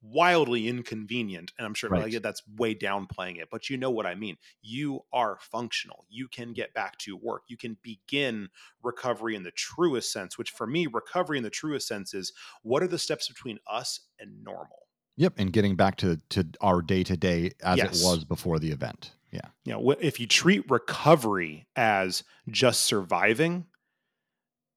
wildly 0.02 0.68
inconvenient 0.68 1.52
and 1.58 1.66
i'm 1.66 1.74
sure 1.74 1.89
Right. 1.89 2.12
like, 2.14 2.22
that's 2.22 2.41
way 2.58 2.74
downplaying 2.74 3.38
it 3.41 3.50
but 3.52 3.70
you 3.70 3.78
know 3.78 3.89
what 3.89 4.06
i 4.06 4.16
mean 4.16 4.38
you 4.62 5.02
are 5.12 5.38
functional 5.41 6.06
you 6.10 6.28
can 6.28 6.54
get 6.54 6.74
back 6.74 6.97
to 7.00 7.18
work 7.18 7.43
you 7.47 7.58
can 7.58 7.78
begin 7.82 8.50
recovery 8.82 9.36
in 9.36 9.43
the 9.43 9.52
truest 9.52 10.12
sense 10.14 10.38
which 10.38 10.52
for 10.52 10.66
me 10.68 10.88
recovery 10.88 11.38
in 11.38 11.43
the 11.43 11.50
truest 11.50 11.88
sense 11.88 12.14
is 12.14 12.32
what 12.64 12.82
are 12.82 12.88
the 12.88 12.97
steps 13.00 13.28
between 13.28 13.60
us 13.70 14.00
and 14.20 14.43
normal 14.43 14.78
Yep, 15.18 15.34
and 15.38 15.52
getting 15.52 15.76
back 15.76 15.97
to 15.97 16.16
to 16.30 16.47
our 16.62 16.82
day 16.82 17.04
to 17.04 17.18
day 17.18 17.52
as 17.62 17.78
Yes. 17.78 18.02
it 18.02 18.06
was 18.06 18.24
before 18.24 18.58
the 18.58 18.72
event. 18.72 19.12
Yeah. 19.32 19.41
you 19.66 19.74
know 19.74 19.91
if 19.91 20.18
you 20.20 20.26
treat 20.28 20.64
recovery 20.72 21.68
as 21.76 22.24
just 22.50 22.82
surviving 22.86 23.66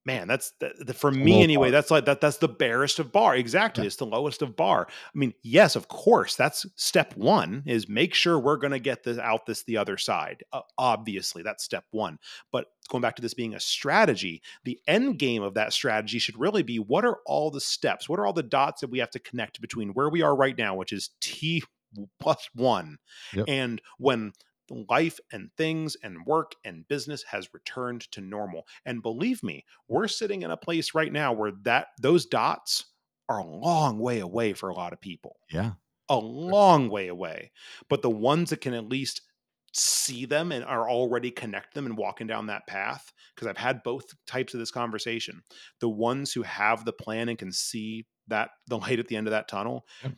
man 0.04 0.26
that's 0.26 0.52
the, 0.60 0.92
for 0.94 1.10
me 1.10 1.42
anyway 1.42 1.66
bar. 1.68 1.70
that's 1.72 1.90
like 1.90 2.04
that 2.06 2.20
that's 2.20 2.38
the 2.38 2.48
barest 2.48 2.98
of 2.98 3.12
bar 3.12 3.36
exactly 3.36 3.82
Yeah. 3.84 3.86
it's 3.86 3.96
the 3.96 4.06
lowest 4.06 4.42
of 4.42 4.56
bar 4.56 4.86
i 4.88 5.18
mean 5.18 5.32
yes 5.42 5.76
of 5.76 5.88
course 5.88 6.34
that's 6.34 6.66
step 6.76 7.16
one 7.16 7.62
is 7.66 7.88
make 7.88 8.12
sure 8.14 8.38
we're 8.38 8.56
going 8.56 8.72
to 8.72 8.78
get 8.80 9.04
this 9.04 9.18
out 9.18 9.46
this 9.46 9.62
the 9.64 9.76
other 9.76 9.96
side 9.96 10.42
uh, 10.52 10.60
obviously 10.78 11.42
that's 11.42 11.62
step 11.64 11.84
one 11.92 12.18
but 12.50 12.66
going 12.88 13.00
back 13.02 13.16
to 13.16 13.22
this 13.22 13.34
being 13.34 13.54
a 13.54 13.60
strategy 13.60 14.42
the 14.64 14.78
end 14.88 15.18
game 15.18 15.42
of 15.42 15.54
that 15.54 15.72
strategy 15.72 16.18
should 16.18 16.38
really 16.38 16.62
be 16.62 16.78
what 16.78 17.04
are 17.04 17.18
all 17.26 17.50
the 17.50 17.60
steps 17.60 18.08
what 18.08 18.18
are 18.18 18.26
all 18.26 18.32
the 18.32 18.42
dots 18.42 18.80
that 18.80 18.90
we 18.90 18.98
have 18.98 19.10
to 19.10 19.18
connect 19.20 19.60
between 19.60 19.90
where 19.90 20.08
we 20.08 20.22
are 20.22 20.34
right 20.34 20.58
now 20.58 20.74
which 20.74 20.92
is 20.92 21.10
t 21.20 21.62
plus 22.20 22.48
one 22.54 22.96
Yep. 23.34 23.44
and 23.48 23.82
when 23.98 24.32
life 24.70 25.18
and 25.32 25.50
things 25.56 25.96
and 26.02 26.24
work 26.26 26.52
and 26.64 26.86
business 26.88 27.22
has 27.24 27.52
returned 27.52 28.02
to 28.12 28.20
normal 28.20 28.66
and 28.86 29.02
believe 29.02 29.42
me 29.42 29.64
we're 29.88 30.08
sitting 30.08 30.42
in 30.42 30.50
a 30.50 30.56
place 30.56 30.94
right 30.94 31.12
now 31.12 31.32
where 31.32 31.52
that 31.62 31.88
those 32.00 32.24
dots 32.26 32.92
are 33.28 33.38
a 33.40 33.46
long 33.46 33.98
way 33.98 34.20
away 34.20 34.52
for 34.52 34.68
a 34.68 34.74
lot 34.74 34.92
of 34.92 35.00
people 35.00 35.36
Yeah. 35.50 35.74
a 36.08 36.18
long 36.18 36.88
way 36.88 37.08
away 37.08 37.52
but 37.88 38.02
the 38.02 38.10
ones 38.10 38.50
that 38.50 38.60
can 38.60 38.74
at 38.74 38.88
least 38.88 39.22
see 39.74 40.26
them 40.26 40.52
and 40.52 40.64
are 40.64 40.90
already 40.90 41.30
connect 41.30 41.72
them 41.72 41.86
and 41.86 41.96
walking 41.96 42.26
down 42.26 42.46
that 42.46 42.66
path 42.66 43.10
because 43.34 43.48
I've 43.48 43.56
had 43.56 43.82
both 43.82 44.04
types 44.26 44.52
of 44.52 44.60
this 44.60 44.70
conversation. 44.70 45.42
The 45.80 45.88
ones 45.88 46.30
who 46.32 46.42
have 46.42 46.84
the 46.84 46.92
plan 46.92 47.30
and 47.30 47.38
can 47.38 47.52
see 47.52 48.06
that 48.26 48.50
the 48.66 48.76
light 48.78 48.98
at 48.98 49.08
the 49.08 49.16
end 49.16 49.26
of 49.26 49.30
that 49.30 49.48
tunnel 49.48 49.86
Yep. 50.02 50.12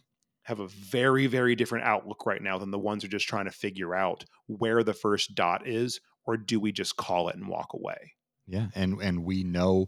Have 0.45 0.61
a 0.61 0.69
very 0.69 1.27
very 1.27 1.55
different 1.55 1.85
outlook 1.85 2.27
right 2.27 2.43
now 2.43 2.59
than 2.59 2.71
the 2.71 2.79
ones 2.79 3.03
who 3.03 3.07
are 3.09 3.11
just 3.11 3.29
trying 3.29 3.47
to 3.47 3.51
figure 3.51 3.95
out 3.95 4.25
where 4.47 4.83
the 4.85 4.95
first 4.95 5.35
dot 5.35 5.67
is 5.67 6.01
or 6.27 6.37
do 6.37 6.61
we 6.61 6.73
just 6.73 6.97
call 6.97 7.29
it 7.29 7.37
and 7.37 7.49
walk 7.49 7.73
away. 7.75 8.13
Yeah, 8.47 8.69
and 8.75 9.01
and 9.01 9.25
we 9.25 9.43
know 9.45 9.87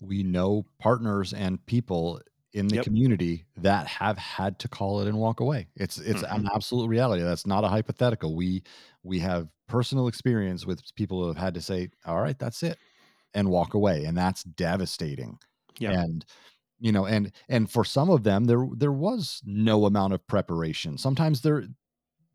we 0.00 0.22
know 0.22 0.66
partners 0.78 1.32
and 1.32 1.64
people 1.66 2.20
in 2.52 2.70
the 2.70 2.78
Yep. 2.78 2.78
community 2.78 3.46
that 3.56 3.86
have 3.86 4.16
had 4.16 4.58
to 4.60 4.68
call 4.68 5.00
it 5.00 5.08
and 5.08 5.18
walk 5.18 5.40
away. 5.40 5.68
It's 5.76 5.98
it's 5.98 6.22
Mhm. 6.22 6.22
an 6.22 6.46
absolute 6.54 6.88
reality. 6.88 7.22
That's 7.22 7.46
not 7.46 7.64
a 7.64 7.68
hypothetical. 7.68 8.36
We 8.36 8.62
we 9.02 9.18
have 9.20 9.48
personal 9.68 10.06
experience 10.08 10.64
with 10.66 10.82
people 10.94 11.20
who 11.22 11.28
have 11.28 11.36
had 11.36 11.54
to 11.54 11.60
say, 11.62 11.90
"All 12.04 12.20
right, 12.20 12.38
that's 12.38 12.62
it," 12.62 12.78
and 13.34 13.50
walk 13.50 13.74
away, 13.74 14.04
and 14.04 14.16
that's 14.16 14.44
devastating. 14.44 15.38
Yeah. 15.78 15.92
And 15.92 16.24
you 16.78 16.92
know, 16.92 17.06
and 17.06 17.32
and 17.48 17.70
for 17.70 17.84
some 17.84 18.10
of 18.10 18.22
them, 18.22 18.44
there 18.44 18.66
there 18.76 18.92
was 18.92 19.42
no 19.44 19.86
amount 19.86 20.12
of 20.12 20.26
preparation. 20.26 20.98
Sometimes 20.98 21.40
there. 21.40 21.64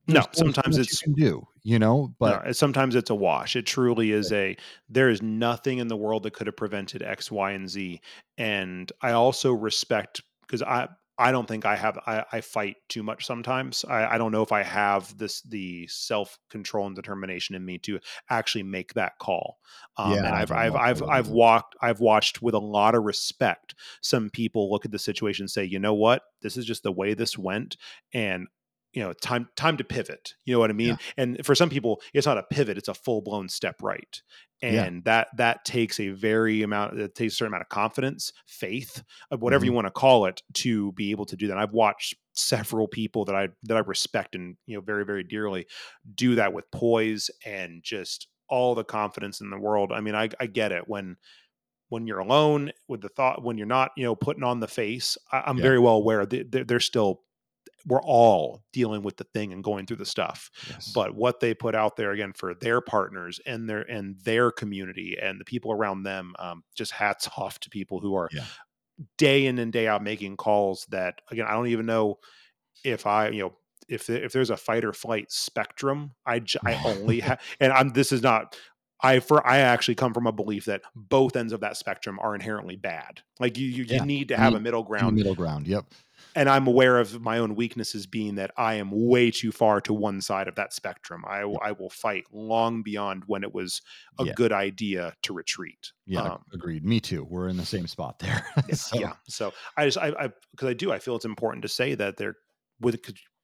No, 0.07 0.13
there's 0.13 0.41
only 0.41 0.53
so 0.53 0.61
sometimes 0.61 0.77
it's 0.79 1.05
you 1.05 1.13
do, 1.15 1.47
you 1.61 1.77
know, 1.77 2.13
but 2.19 2.43
no, 2.43 2.51
sometimes 2.53 2.95
it's 2.95 3.11
a 3.11 3.15
wash. 3.15 3.55
It 3.55 3.67
truly 3.67 4.11
is 4.11 4.31
a 4.31 4.57
there 4.89 5.09
is 5.09 5.21
nothing 5.21 5.77
in 5.77 5.87
the 5.87 5.95
world 5.95 6.23
that 6.23 6.33
could 6.33 6.47
have 6.47 6.57
prevented 6.57 7.03
X, 7.03 7.29
Y, 7.29 7.51
and 7.51 7.69
Z. 7.69 8.01
And 8.37 8.91
I 9.01 9.11
also 9.11 9.53
respect 9.53 10.21
because 10.41 10.63
I 10.63 10.89
I 11.22 11.32
don't 11.32 11.47
think 11.47 11.65
I 11.65 11.76
have 11.76 11.97
I, 12.05 12.26
I 12.32 12.41
fight 12.41 12.78
too 12.89 13.03
much 13.03 13.26
sometimes. 13.26 13.86
I, 13.88 14.15
I 14.15 14.17
don't 14.17 14.32
know 14.32 14.41
if 14.41 14.51
I 14.51 14.63
have 14.63 15.17
this 15.17 15.41
the 15.43 15.88
self 15.88 16.38
control 16.49 16.88
and 16.88 16.95
determination 16.95 17.55
in 17.55 17.63
me 17.63 17.78
to 17.80 17.99
actually 18.30 18.63
make 18.63 18.93
that 18.95 19.19
call. 19.19 19.59
Um, 19.97 20.11
Yeah, 20.11 20.26
and 20.26 20.36
I've 20.36 20.51
I've 20.51 20.76
I've 20.76 21.01
would 21.01 21.09
I've 21.09 21.28
walked 21.30 21.76
I've 21.82 21.99
watched 21.99 22.41
with 22.41 22.55
a 22.55 22.59
lot 22.59 22.95
of 22.95 23.03
respect 23.03 23.76
some 24.01 24.30
people 24.30 24.69
look 24.72 24.86
at 24.86 24.91
the 24.91 24.99
situation 24.99 25.43
and 25.43 25.51
say, 25.51 25.63
you 25.63 25.80
know 25.80 25.93
what, 25.93 26.24
this 26.41 26.57
is 26.57 26.65
just 26.65 26.84
the 26.84 26.91
way 26.91 27.13
this 27.13 27.38
went, 27.38 27.78
and 28.13 28.47
you 28.93 29.01
know 29.01 29.13
time 29.13 29.47
time 29.55 29.77
to 29.77 29.83
pivot 29.83 30.33
you 30.45 30.53
know 30.53 30.59
what 30.59 30.69
i 30.69 30.73
mean 30.73 30.97
and 31.17 31.45
for 31.45 31.55
some 31.55 31.69
people 31.69 32.01
it's 32.13 32.27
not 32.27 32.37
a 32.37 32.43
pivot 32.43 32.77
it's 32.77 32.89
a 32.89 32.93
full-blown 32.93 33.47
step 33.49 33.75
right 33.81 34.21
Yeah. 34.61 34.83
and 34.83 35.03
that 35.05 35.29
that 35.37 35.63
takes 35.65 35.99
a 35.99 36.09
very 36.09 36.61
amount 36.61 36.99
it 36.99 37.15
takes 37.15 37.33
a 37.33 37.37
certain 37.37 37.51
amount 37.53 37.61
of 37.63 37.69
confidence 37.69 38.33
faith 38.47 39.01
whatever 39.29 39.65
you 39.65 39.71
Mhm. 39.71 39.75
want 39.75 39.87
to 39.87 39.91
call 39.91 40.25
it 40.25 40.41
to 40.55 40.91
be 40.93 41.11
able 41.11 41.25
to 41.25 41.35
do 41.37 41.47
that 41.47 41.57
i've 41.57 41.71
watched 41.73 42.15
several 42.33 42.87
people 42.87 43.23
that 43.25 43.35
i 43.35 43.47
that 43.63 43.77
i 43.77 43.79
respect 43.79 44.35
and 44.35 44.57
you 44.67 44.75
know 44.75 44.81
very 44.81 45.05
very 45.05 45.23
dearly 45.23 45.65
do 46.15 46.35
that 46.35 46.53
with 46.53 46.69
poise 46.71 47.29
and 47.45 47.81
just 47.83 48.27
all 48.49 48.75
the 48.75 48.83
confidence 48.83 49.39
in 49.41 49.49
the 49.49 49.57
world 49.59 49.91
i 49.93 50.01
mean 50.01 50.15
i, 50.15 50.27
I 50.39 50.47
get 50.47 50.71
it 50.73 50.87
when 50.87 51.15
when 51.89 52.07
you're 52.07 52.19
alone 52.19 52.71
with 52.87 53.01
the 53.01 53.09
thought 53.09 53.43
when 53.43 53.57
you're 53.57 53.67
not 53.67 53.91
you 53.97 54.03
know 54.03 54.15
putting 54.15 54.43
on 54.43 54.59
the 54.59 54.67
face 54.67 55.17
I, 55.31 55.43
i'm 55.45 55.57
Yeah. 55.57 55.63
very 55.63 55.79
well 55.79 55.95
aware 55.95 56.25
that 56.25 56.51
they're, 56.51 56.63
they're 56.65 56.79
still 56.79 57.21
we're 57.88 58.01
all 58.03 58.63
dealing 58.73 59.01
with 59.03 59.17
the 59.17 59.23
thing 59.34 59.53
and 59.53 59.63
going 59.63 59.86
through 59.86 59.97
the 59.97 60.05
stuff 60.05 60.49
Yes. 60.69 60.91
but 60.93 61.15
what 61.15 61.39
they 61.39 61.53
put 61.53 61.75
out 61.75 61.95
there 61.95 62.11
again 62.11 62.34
for 62.34 62.53
their 62.55 62.82
partners 62.82 63.39
and 63.45 63.69
their 63.69 63.82
and 63.82 64.17
their 64.23 64.51
community 64.51 65.17
and 65.21 65.39
the 65.39 65.45
people 65.45 65.71
around 65.71 66.03
them 66.03 66.34
um, 66.39 66.63
just 66.75 66.91
hats 66.91 67.27
off 67.38 67.59
to 67.61 67.69
people 67.69 67.99
who 67.99 68.15
are 68.15 68.29
Yeah. 68.32 68.45
day 69.17 69.45
in 69.45 69.59
and 69.59 69.71
day 69.73 69.88
out 69.88 70.03
making 70.03 70.38
calls 70.38 70.86
that 70.89 71.21
again 71.32 71.45
i 71.47 71.53
don't 71.53 71.67
even 71.67 71.86
know 71.86 72.19
if 72.84 73.05
i 73.07 73.29
you 73.29 73.41
know 73.43 73.53
if 73.89 74.09
if 74.09 74.32
there's 74.32 74.49
a 74.51 74.57
fight 74.57 74.86
or 74.86 74.93
flight 74.93 75.32
spectrum 75.32 76.11
i 76.25 76.39
j- 76.39 76.59
i 76.65 76.73
only 76.86 77.19
have 77.27 77.41
and 77.59 77.73
i'm 77.73 77.89
this 77.89 78.11
is 78.11 78.21
not 78.21 78.55
I 79.03 79.19
for 79.19 79.43
I 79.47 79.57
actually 79.57 79.95
come 79.95 80.13
from 80.13 80.27
a 80.27 80.32
belief 80.32 80.65
that 80.65 80.84
both 80.95 81.36
ends 81.36 81.53
of 81.53 81.61
that 81.61 81.75
spectrum 81.75 82.19
are 82.21 82.36
inherently 82.36 82.75
bad. 82.75 83.21
Like 83.39 83.57
you 83.57 83.65
you, 83.67 83.84
Yeah. 83.84 83.95
you 84.01 84.05
need 84.05 84.27
to 84.27 84.38
have 84.38 84.53
a 84.53 84.59
middle 84.59 84.84
ground 84.84 85.15
middle 85.15 85.34
ground. 85.34 85.65
Yep. 85.65 85.86
And 86.36 86.49
I'm 86.49 86.67
aware 86.67 86.99
of 86.99 87.21
my 87.21 87.38
own 87.39 87.55
weaknesses 87.55 88.05
being 88.07 88.36
that 88.36 88.51
I 88.57 88.75
am 88.75 88.89
way 88.91 89.32
too 89.32 89.51
far 89.51 89.82
to 89.82 89.93
one 89.93 90.21
side 90.21 90.47
of 90.47 90.55
that 90.55 90.73
spectrum. 90.73 91.23
I, 91.27 91.43
will- 91.45 91.59
I 91.63 91.71
will 91.73 91.89
fight 91.89 92.23
long 92.32 92.84
beyond 92.84 93.23
when 93.27 93.43
it 93.43 93.53
was 93.53 93.82
a 94.19 94.25
Yeah. 94.25 94.34
good 94.36 94.51
idea 94.53 95.13
to 95.23 95.34
retreat. 95.34 95.91
Yeah. 96.05 96.21
Um, 96.21 96.43
agreed. 96.53 96.86
Me 96.86 96.99
too. 96.99 97.23
We're 97.23 97.47
in 97.47 97.57
the 97.57 97.65
same 97.65 97.88
spot 97.88 98.19
there. 98.19 98.45
yeah, 98.67 98.75
So, 98.75 98.99
yeah. 98.99 99.13
So 99.27 99.53
I 99.77 99.86
just 99.86 99.97
I 99.97 100.07
I 100.19 100.29
because 100.51 100.69
I 100.69 100.73
do 100.73 100.91
I 100.91 100.99
feel 100.99 101.15
it's 101.15 101.25
important 101.25 101.61
to 101.63 101.69
say 101.69 101.95
that 101.95 102.17
there 102.17 102.36
with 102.79 102.99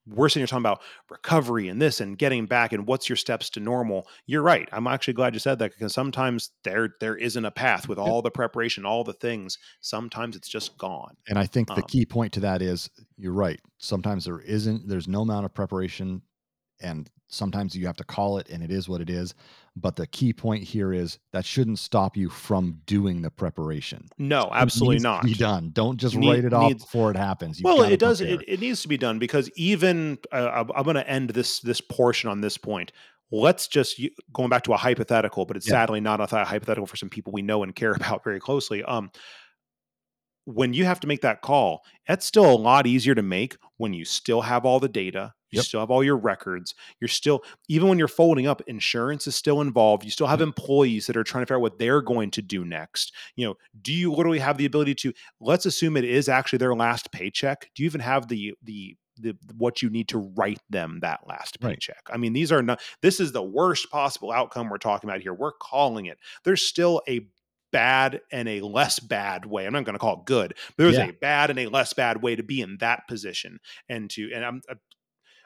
we're 0.10 0.30
sitting 0.30 0.42
here 0.42 0.48
talking 0.48 0.62
about 0.62 0.82
recovery 1.10 1.68
and 1.68 1.82
this 1.82 2.00
and 2.00 2.18
getting 2.18 2.46
back 2.46 2.72
and 2.72 2.88
what's 2.88 3.10
your 3.10 3.16
steps 3.16 3.50
to 3.52 3.60
normal. 3.60 4.08
You're 4.26 4.42
right. 4.42 4.68
I'm 4.72 4.88
actually 4.88 5.14
glad 5.16 5.34
you 5.34 5.40
said 5.40 5.60
that 5.60 5.74
because 5.74 5.94
sometimes 5.94 6.52
there 6.64 6.90
there 7.00 7.16
isn't 7.16 7.44
a 7.46 7.52
path 7.52 7.88
with 7.88 7.98
all 7.98 8.22
the 8.22 8.32
preparation, 8.32 8.86
all 8.86 9.04
the 9.04 9.14
things. 9.14 9.58
Sometimes 9.82 10.36
it's 10.36 10.48
just 10.48 10.78
gone. 10.78 11.18
And 11.28 11.38
I 11.38 11.46
think 11.46 11.68
the 11.68 11.76
Um, 11.76 11.84
key 11.88 12.06
point 12.06 12.34
to 12.34 12.40
that 12.42 12.62
is 12.62 12.90
you're 13.18 13.34
right. 13.34 13.60
Sometimes 13.78 14.26
there 14.26 14.40
isn't, 14.40 14.88
there's 14.88 15.08
no 15.08 15.22
amount 15.22 15.46
of 15.46 15.54
preparation, 15.54 16.22
and 16.82 17.10
sometimes 17.30 17.76
you 17.76 17.86
have 17.88 17.98
to 17.98 18.04
call 18.04 18.38
it, 18.38 18.48
and 18.50 18.64
it 18.64 18.72
is 18.72 18.88
what 18.88 19.02
it 19.02 19.10
is. 19.10 19.34
But 19.76 19.96
the 19.96 20.08
key 20.08 20.34
point 20.34 20.64
here 20.64 20.94
is 20.94 21.20
that 21.34 21.46
shouldn't 21.46 21.78
stop 21.80 22.16
you 22.18 22.30
from 22.30 22.80
doing 22.86 23.22
the 23.22 23.30
preparation. 23.30 24.08
No, 24.18 24.44
It 24.44 24.50
absolutely 24.54 25.00
not. 25.00 25.24
Be 25.24 25.34
done. 25.34 25.70
Don't 25.74 25.98
just 25.98 26.16
Need- 26.16 26.30
write 26.30 26.46
it 26.46 26.54
off 26.54 26.70
needs- 26.70 26.84
before 26.86 27.12
it 27.12 27.18
happens. 27.18 27.60
You've 27.60 27.66
well 27.66 27.82
it 27.84 28.00
does 28.00 28.22
it, 28.22 28.44
it 28.48 28.60
needs 28.60 28.82
to 28.82 28.88
be 28.88 28.98
done 28.98 29.20
because 29.20 29.50
even 29.56 30.18
uh, 30.32 30.36
I'm- 30.46 30.72
i'm 30.76 30.84
going 30.84 30.96
to 30.96 31.08
end 31.10 31.30
this 31.32 31.60
this 31.60 31.80
portion 31.82 32.30
on 32.30 32.42
this 32.42 32.58
point 32.58 32.92
let's 33.30 33.68
just 33.68 34.02
going 34.32 34.50
back 34.50 34.64
to 34.64 34.74
a 34.74 34.78
hypothetical 34.78 35.46
but 35.46 35.58
it's 35.58 35.68
Yeah. 35.68 35.74
sadly 35.74 36.00
not 36.00 36.22
a 36.22 36.46
hypothetical 36.46 36.88
for 36.88 36.96
some 36.96 37.10
people 37.10 37.34
we 37.34 37.42
know 37.42 37.62
and 37.62 37.76
care 37.76 37.92
about 37.96 38.24
very 38.24 38.40
closely 38.40 38.84
um 38.86 39.12
when 40.46 40.74
you 40.74 40.86
have 40.86 41.00
to 41.02 41.08
make 41.08 41.22
that 41.22 41.42
call 41.42 41.84
that's 42.08 42.26
still 42.26 42.50
a 42.50 42.56
lot 42.56 42.88
easier 42.88 43.14
to 43.14 43.22
make 43.22 43.58
when 43.78 43.94
you 43.94 44.06
still 44.06 44.42
have 44.42 44.66
all 44.66 44.80
the 44.80 44.88
data 44.90 45.34
you 45.52 45.58
Yep. 45.58 45.66
still 45.66 45.80
have 45.80 45.92
all 45.92 46.04
your 46.04 46.18
records. 46.18 46.74
You're 47.00 47.08
still 47.08 47.44
even 47.68 47.88
when 47.88 47.98
you're 48.00 48.08
folding 48.08 48.48
up 48.48 48.62
insurance 48.68 49.28
is 49.28 49.36
still 49.36 49.62
involved. 49.62 50.04
You 50.04 50.12
still 50.12 50.28
have 50.28 50.40
mm-hmm. 50.40 50.50
employees 50.50 51.08
that 51.08 51.18
are 51.18 51.24
trying 51.24 51.44
to 51.44 51.46
figure 51.46 51.56
out 51.58 51.62
what 51.62 51.80
they're 51.80 52.02
going 52.02 52.32
to 52.32 52.42
do 52.42 52.66
next. 52.66 53.14
You 53.36 53.48
know 53.48 53.56
do 53.82 53.94
you 53.94 54.12
literally 54.14 54.40
have 54.40 54.58
the 54.58 54.66
ability 54.66 54.96
to 54.96 55.14
let's 55.40 55.66
assume 55.66 55.98
it 55.98 56.04
is 56.06 56.28
actually 56.30 56.60
their 56.60 56.76
last 56.76 57.12
paycheck. 57.12 57.70
Do 57.76 57.84
you 57.84 57.88
even 57.88 58.02
have 58.02 58.28
the 58.28 58.54
the 58.64 58.96
the 59.20 59.36
what 59.58 59.82
you 59.82 59.90
need 59.90 60.08
to 60.10 60.20
write 60.36 60.60
them 60.70 61.00
that 61.02 61.22
last 61.28 61.58
Right. 61.62 61.74
paycheck? 61.76 62.02
I 62.12 62.18
mean 62.18 62.34
these 62.34 62.52
are 62.52 62.62
not 62.62 62.82
this 63.02 63.20
is 63.20 63.32
the 63.32 63.44
worst 63.44 63.90
possible 63.90 64.32
outcome 64.32 64.70
we're 64.70 64.78
talking 64.78 65.10
about 65.10 65.22
here. 65.22 65.34
We're 65.34 65.54
calling 65.54 66.06
it. 66.06 66.18
There's 66.44 66.62
still 66.66 67.02
a 67.08 67.28
bad 67.72 68.22
and 68.32 68.48
a 68.48 68.62
less 68.62 68.98
bad 69.00 69.46
way. 69.46 69.66
I'm 69.66 69.74
not 69.74 69.84
going 69.84 69.94
to 69.94 70.00
call 70.00 70.20
it 70.22 70.26
good 70.26 70.54
but 70.78 70.84
there's 70.84 70.98
Yeah. 70.98 71.08
a 71.08 71.14
bad 71.14 71.50
and 71.50 71.60
a 71.60 71.68
less 71.68 71.94
bad 71.94 72.22
way 72.22 72.36
to 72.36 72.44
be 72.44 72.62
in 72.62 72.78
that 72.78 73.08
position 73.10 73.60
and 73.90 74.10
to 74.12 74.32
and 74.34 74.46
i'm 74.46 74.62
uh, 74.70 74.76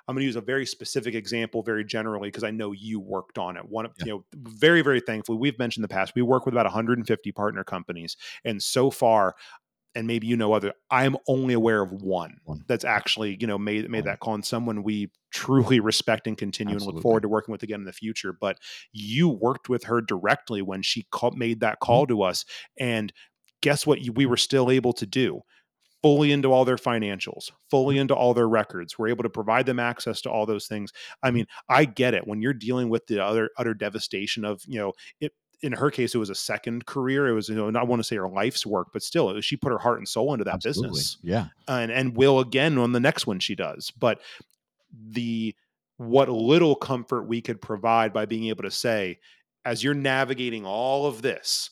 I'm 0.08 0.16
going 0.16 0.22
to 0.22 0.26
use 0.26 0.36
a 0.36 0.42
very 0.42 0.66
specific 0.66 1.16
example 1.16 1.64
very 1.64 1.84
generally 1.86 2.30
because 2.30 2.44
I 2.44 2.52
know 2.52 2.72
you 2.72 3.00
worked 3.00 3.38
on 3.38 3.58
it. 3.58 3.68
One, 3.70 3.86
of 3.86 3.94
Yeah. 3.98 4.06
you 4.06 4.12
know, 4.12 4.26
very, 4.36 4.82
very 4.82 5.00
thankfully, 5.00 5.38
we've 5.38 5.58
mentioned 5.60 5.84
in 5.84 5.88
the 5.90 5.94
past, 5.94 6.14
we 6.16 6.22
work 6.22 6.46
with 6.46 6.54
about 6.54 6.66
150 6.66 7.32
partner 7.32 7.64
companies. 7.64 8.18
And 8.44 8.62
so 8.62 8.92
far, 8.92 9.36
and 9.94 10.08
maybe 10.08 10.28
you 10.28 10.38
know 10.38 10.54
other, 10.54 10.74
I'm 10.90 11.18
only 11.28 11.54
aware 11.54 11.82
of 11.82 11.92
one, 11.92 12.40
One. 12.44 12.64
that's 12.68 12.86
actually, 12.86 13.38
you 13.42 13.48
know, 13.48 13.58
made, 13.58 13.90
made 13.90 14.06
that 14.06 14.22
call 14.22 14.36
and 14.36 14.46
someone 14.46 14.84
we 14.84 15.12
truly 15.32 15.80
respect 15.82 16.28
and 16.28 16.38
continue 16.38 16.78
and 16.78 16.86
look 16.86 17.00
forward 17.00 17.24
to 17.24 17.30
working 17.30 17.52
with 17.52 17.64
again 17.64 17.82
in 17.82 17.86
the 17.86 17.94
future. 17.94 18.32
But 18.32 18.58
you 18.94 19.28
worked 19.30 19.68
with 19.70 19.84
her 19.86 20.00
directly 20.02 20.62
when 20.62 20.82
she 20.82 21.08
call, 21.12 21.32
made 21.32 21.60
that 21.60 21.80
Mm-hmm. 21.84 21.86
call 21.86 22.08
to 22.08 22.22
us. 22.24 22.46
And 22.80 23.12
guess 23.62 23.86
what? 23.86 24.00
We 24.14 24.26
were 24.26 24.38
still 24.38 24.72
able 24.72 24.94
to 24.94 25.06
do 25.06 25.42
fully 26.02 26.32
into 26.32 26.52
all 26.52 26.66
their 26.66 26.78
financials, 26.78 27.52
fully 27.70 27.98
into 27.98 28.16
all 28.16 28.34
their 28.34 28.50
records. 28.50 28.98
We're 28.98 29.10
able 29.10 29.24
to 29.24 29.30
provide 29.30 29.66
them 29.66 29.80
access 29.80 30.22
to 30.22 30.32
all 30.32 30.46
those 30.46 30.68
things. 30.68 30.92
I 31.22 31.32
mean, 31.32 31.46
I 31.70 31.86
get 31.86 32.14
it 32.14 32.28
when 32.28 32.42
you're 32.42 32.54
dealing 32.54 32.90
with 32.90 33.06
the 33.08 33.24
other 33.24 33.50
utter 33.58 33.74
devastation 33.74 34.44
of, 34.46 34.62
you 34.66 34.80
know, 34.80 34.94
it 35.20 35.34
in 35.64 35.74
her 35.74 35.92
case, 35.92 36.16
it 36.16 36.18
was 36.18 36.32
a 36.32 36.36
second 36.36 36.88
career. 36.88 37.28
It 37.28 37.34
was, 37.34 37.48
you 37.48 37.54
know, 37.54 37.80
I 37.80 37.84
want 37.84 38.00
to 38.00 38.04
say 38.04 38.16
her 38.16 38.28
life's 38.28 38.66
work, 38.66 38.88
but 38.94 39.04
still, 39.04 39.28
was, 39.34 39.46
she 39.46 39.56
put 39.56 39.72
her 39.72 39.78
heart 39.78 40.00
and 40.00 40.08
soul 40.08 40.34
into 40.34 40.44
that 40.46 40.56
Absolutely. 40.56 40.90
business 40.90 41.18
Yeah. 41.22 41.48
and 41.68 41.92
and 41.92 42.18
will 42.18 42.40
again 42.40 42.80
on 42.80 42.94
the 42.94 43.00
next 43.00 43.28
one 43.28 43.40
she 43.40 43.54
does. 43.54 43.92
But 43.92 44.22
the 44.92 45.56
what 45.98 46.30
little 46.30 46.76
comfort 46.76 47.28
we 47.28 47.42
could 47.42 47.62
provide 47.62 48.12
by 48.12 48.26
being 48.26 48.46
able 48.48 48.64
to 48.64 48.72
say, 48.72 49.20
as 49.64 49.84
you're 49.84 49.94
navigating 49.94 50.66
all 50.66 51.06
of 51.06 51.22
this, 51.22 51.70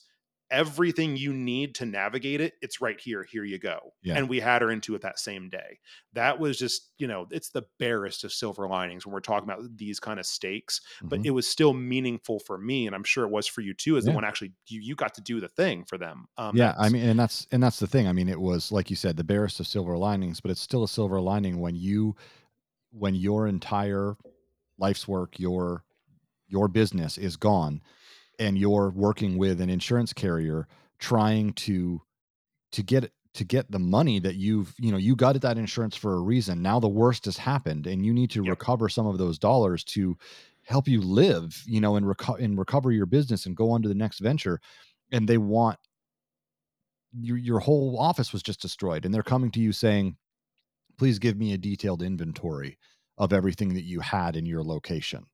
everything 0.50 1.16
you 1.16 1.32
need 1.32 1.74
to 1.76 1.86
navigate 1.86 2.40
it, 2.40 2.54
it's 2.62 2.80
right 2.80 3.00
here. 3.00 3.24
Here 3.24 3.44
you 3.44 3.58
go. 3.58 3.94
Yeah. 4.02 4.18
And 4.18 4.28
we 4.28 4.40
had 4.40 4.62
her 4.62 4.70
into 4.70 4.94
it 4.94 5.02
that 5.02 5.18
same 5.18 5.48
day. 5.48 5.78
That 6.12 6.38
was 6.38 6.58
just, 6.58 6.92
you 6.98 7.06
know, 7.06 7.26
it's 7.30 7.50
the 7.50 7.66
barest 7.78 8.24
of 8.24 8.32
silver 8.32 8.68
linings 8.68 9.06
when 9.06 9.12
we're 9.12 9.20
talking 9.20 9.48
about 9.48 9.62
these 9.76 10.00
kind 10.00 10.18
of 10.20 10.26
stakes. 10.26 10.80
But 11.08 11.20
Mhm. 11.20 11.24
it 11.24 11.30
was 11.30 11.48
still 11.48 11.74
meaningful 11.74 12.40
for 12.40 12.58
me, 12.58 12.86
and 12.86 12.94
I'm 12.96 13.04
sure 13.04 13.24
it 13.24 13.30
was 13.30 13.46
for 13.46 13.60
you 13.60 13.74
too, 13.74 13.96
as 13.96 14.04
the 14.04 14.12
one 14.12 14.24
actually 14.24 14.54
you 14.68 14.80
you 14.80 14.94
got 14.96 15.14
to 15.14 15.20
do 15.22 15.40
the 15.40 15.48
thing 15.48 15.84
for 15.84 15.98
them. 15.98 16.26
Um, 16.36 16.52
yeah, 16.52 16.74
I 16.78 16.88
mean, 16.88 17.08
and 17.08 17.18
that's 17.18 17.46
and 17.52 17.62
that's 17.62 17.78
the 17.78 17.86
thing. 17.86 18.08
I 18.08 18.12
mean, 18.12 18.28
it 18.28 18.40
was 18.40 18.72
like 18.72 18.90
you 18.90 18.96
said, 18.96 19.16
the 19.16 19.24
barest 19.24 19.60
of 19.60 19.66
silver 19.66 19.96
linings, 19.96 20.40
but 20.40 20.50
it's 20.50 20.60
still 20.60 20.82
a 20.82 20.88
silver 20.88 21.20
lining 21.20 21.60
when 21.60 21.76
you, 21.76 22.16
when 22.92 23.14
your 23.14 23.46
entire 23.48 24.16
life's 24.78 25.08
work, 25.08 25.38
your 25.40 25.84
your 26.48 26.68
business 26.68 27.18
is 27.18 27.36
gone 27.36 27.82
and 28.40 28.58
you're 28.58 28.90
working 28.90 29.38
with 29.38 29.60
an 29.62 29.70
insurance 29.70 30.14
carrier 30.14 30.68
trying 31.00 31.54
to 31.54 32.02
to 32.72 32.82
get 32.82 33.12
to 33.34 33.44
get 33.44 33.70
the 33.70 33.78
money 33.78 34.18
that 34.20 34.36
you've 34.36 34.74
you 34.78 34.90
know 34.92 34.98
you 34.98 35.16
got 35.16 35.40
that 35.40 35.58
insurance 35.58 35.96
for 35.96 36.14
a 36.14 36.20
reason. 36.20 36.62
Now 36.62 36.80
the 36.80 36.88
worst 36.88 37.26
has 37.26 37.36
happened 37.38 37.86
and 37.86 38.04
you 38.06 38.12
need 38.14 38.30
to 38.32 38.42
Yep. 38.42 38.56
recover 38.56 38.88
some 38.88 39.06
of 39.06 39.18
those 39.18 39.38
dollars 39.38 39.84
to 39.84 40.16
help 40.64 40.88
you 40.88 41.00
live 41.00 41.62
you 41.66 41.80
know 41.80 41.96
and, 41.96 42.06
reco- 42.06 42.38
and 42.42 42.58
recover 42.58 42.92
your 42.92 43.06
business 43.06 43.46
and 43.46 43.56
go 43.56 43.70
on 43.70 43.82
to 43.82 43.88
the 43.88 43.94
next 43.94 44.20
venture 44.20 44.60
and 45.12 45.28
they 45.28 45.38
want 45.38 45.78
your 47.12 47.36
your 47.36 47.58
whole 47.58 47.98
office 47.98 48.32
was 48.32 48.42
just 48.42 48.60
destroyed 48.60 49.04
and 49.04 49.12
they're 49.12 49.22
coming 49.22 49.50
to 49.50 49.60
you 49.60 49.72
saying 49.72 50.16
please 50.98 51.18
give 51.18 51.36
me 51.38 51.52
a 51.52 51.58
detailed 51.58 52.02
inventory 52.02 52.78
of 53.18 53.32
everything 53.32 53.74
that 53.74 53.84
you 53.84 54.00
had 54.00 54.36
in 54.36 54.46
your 54.46 54.62
location. 54.64 55.26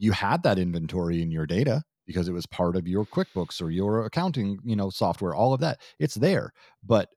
You 0.00 0.12
had 0.12 0.42
that 0.44 0.58
inventory 0.58 1.22
in 1.22 1.30
your 1.30 1.46
data 1.46 1.82
because 2.12 2.28
it 2.28 2.32
was 2.32 2.46
part 2.46 2.76
of 2.76 2.86
your 2.86 3.04
quickbooks 3.06 3.62
or 3.62 3.70
your 3.70 4.04
accounting 4.04 4.58
you 4.64 4.76
know 4.76 4.90
software 4.90 5.34
all 5.34 5.52
of 5.54 5.60
that 5.60 5.78
it's 5.98 6.14
there 6.14 6.52
but 6.84 7.08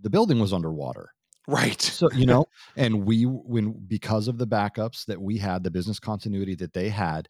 the 0.00 0.10
building 0.10 0.40
was 0.40 0.52
underwater 0.52 1.10
Right. 1.46 1.80
so 1.80 2.08
you 2.12 2.24
know 2.26 2.46
and 2.76 3.04
we 3.04 3.24
when 3.24 3.72
because 3.86 4.28
of 4.28 4.38
the 4.38 4.46
backups 4.46 5.04
that 5.06 5.20
we 5.20 5.36
had 5.36 5.62
the 5.62 5.70
business 5.70 5.98
continuity 6.00 6.54
that 6.56 6.72
they 6.72 6.88
had 6.88 7.28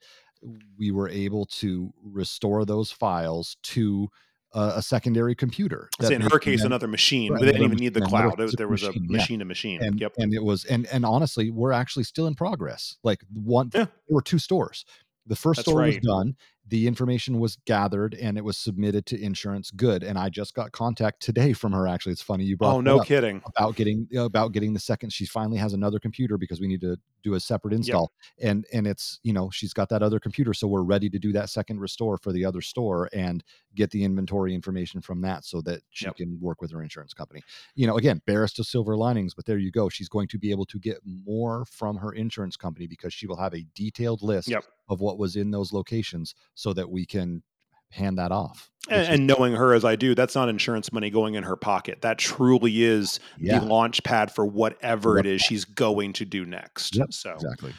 we 0.78 0.90
were 0.90 1.09
able 1.09 1.47
to 1.47 1.92
restore 2.03 2.64
those 2.64 2.90
files 2.92 3.57
to 3.62 4.09
a, 4.53 4.74
a 4.76 4.82
secondary 4.82 5.34
computer 5.34 5.88
in 6.01 6.20
her 6.20 6.38
case, 6.38 6.61
then- 6.61 6.66
another 6.66 6.86
machine. 6.86 7.32
Right, 7.32 7.40
they 7.40 7.47
didn't 7.47 7.64
even 7.64 7.78
need 7.78 7.95
the 7.95 8.03
cloud. 8.03 8.34
It- 8.34 8.36
physical 8.36 8.57
there 8.59 8.68
was 8.68 8.82
a 8.84 8.92
machine, 9.01 9.38
yeah. 9.40 9.42
to 9.42 9.45
machine. 9.47 9.82
and 9.82 10.01
yep. 10.01 10.12
and 10.18 10.32
it 10.32 10.45
was 10.45 10.64
and 10.66 10.86
and 10.92 11.05
honestly 11.05 11.51
we're 11.51 11.72
actually 11.72 12.05
still 12.05 12.26
in 12.28 12.34
progress 12.34 12.97
like 13.03 13.20
one 13.32 13.70
Yeah. 13.74 13.86
there 13.86 14.14
were 14.14 14.22
two 14.22 14.38
stores 14.38 14.84
the 15.26 15.34
first 15.34 15.59
That's 15.59 15.68
store 15.70 15.82
was 15.86 15.97
done 15.99 16.36
the 16.67 16.87
information 16.87 17.39
was 17.39 17.57
gathered 17.67 18.15
and 18.15 18.39
it 18.39 18.45
was 18.45 18.57
submitted 18.57 19.05
to 19.07 19.21
insurance 19.23 19.71
good 19.71 20.03
and 20.03 20.19
i 20.19 20.29
just 20.31 20.55
got 20.55 20.73
contact 20.73 21.21
today 21.21 21.53
from 21.53 21.73
her 21.73 21.87
actually 21.87 22.12
it's 22.12 22.23
funny 22.23 22.45
you 22.45 22.57
brought 22.57 22.77
Oh, 22.77 22.81
no 22.81 22.99
up 23.01 23.07
kidding. 23.07 23.43
about 23.47 23.77
getting 23.77 24.09
about 24.17 24.53
getting 24.53 24.73
the 24.73 24.81
second 24.81 25.12
she 25.12 25.27
finally 25.27 25.59
has 25.59 25.75
another 25.75 25.99
computer 25.99 26.39
because 26.39 26.61
we 26.61 26.67
need 26.67 26.81
to 26.81 26.97
do 27.23 27.35
a 27.35 27.41
separate 27.41 27.73
install 27.75 28.12
and 28.43 28.67
and 28.73 28.87
it's 28.87 29.19
you 29.23 29.33
know 29.33 29.51
she's 29.51 29.73
got 29.75 29.89
that 29.91 30.03
other 30.03 30.19
computer 30.19 30.53
so 30.55 30.67
we're 30.67 30.83
ready 30.83 31.09
to 31.11 31.19
do 31.19 31.33
that 31.33 31.51
second 31.51 31.81
restore 31.81 32.17
for 32.19 32.33
the 32.33 32.45
other 32.45 32.61
store 32.62 33.09
and 33.12 33.45
get 33.75 33.91
the 33.91 34.03
inventory 34.05 34.55
information 34.55 35.01
from 35.01 35.21
that 35.21 35.45
so 35.45 35.61
that 35.62 35.81
she 35.91 36.07
Yep. 36.07 36.17
can 36.17 36.39
work 36.41 36.61
with 36.62 36.71
her 36.73 36.83
insurance 36.83 37.12
company 37.15 37.43
you 37.75 37.87
know 37.87 37.97
again 37.99 38.23
bears 38.27 38.53
to 38.55 38.65
silver 38.65 38.97
linings 38.97 39.35
but 39.35 39.45
there 39.47 39.59
you 39.59 39.71
go 39.71 39.89
she's 39.91 40.09
going 40.09 40.29
to 40.29 40.39
be 40.39 40.51
able 40.51 40.67
to 40.67 40.79
get 40.79 40.99
more 41.05 41.65
from 41.67 41.97
her 41.99 42.12
insurance 42.12 42.57
company 42.57 42.87
because 42.87 43.12
she 43.12 43.27
will 43.27 43.37
have 43.37 43.55
a 43.55 43.67
detailed 43.75 44.23
list 44.23 44.49
Yep. 44.49 44.65
of 44.89 45.01
what 45.01 45.19
was 45.19 45.37
in 45.37 45.51
those 45.51 45.73
locations 45.73 46.35
so 46.55 46.72
that 46.72 46.90
we 46.90 47.07
can 47.07 47.42
hand 47.90 48.18
that 48.18 48.32
off 48.32 48.70
And, 48.90 49.07
and 49.07 49.26
knowing 49.26 49.52
her 49.52 49.72
as 49.72 49.84
I 49.84 49.94
do, 49.94 50.14
that's 50.16 50.34
not 50.34 50.48
insurance 50.48 50.92
money 50.92 51.11
going 51.11 51.34
in 51.34 51.44
her 51.44 51.55
pocket. 51.55 52.02
That 52.02 52.18
truly 52.18 52.82
is 52.82 53.20
yeah 53.38 53.61
the 53.61 53.66
launch 53.66 54.02
pad 54.02 54.32
for 54.32 54.44
whatever 54.44 55.18
it 55.18 55.26
Yep. 55.26 55.34
is 55.34 55.42
she's 55.42 55.64
going 55.64 56.12
to 56.14 56.24
do 56.24 56.44
next. 56.44 56.96
Yep, 56.96 57.12
So, 57.12 57.32
exactly 57.32 57.72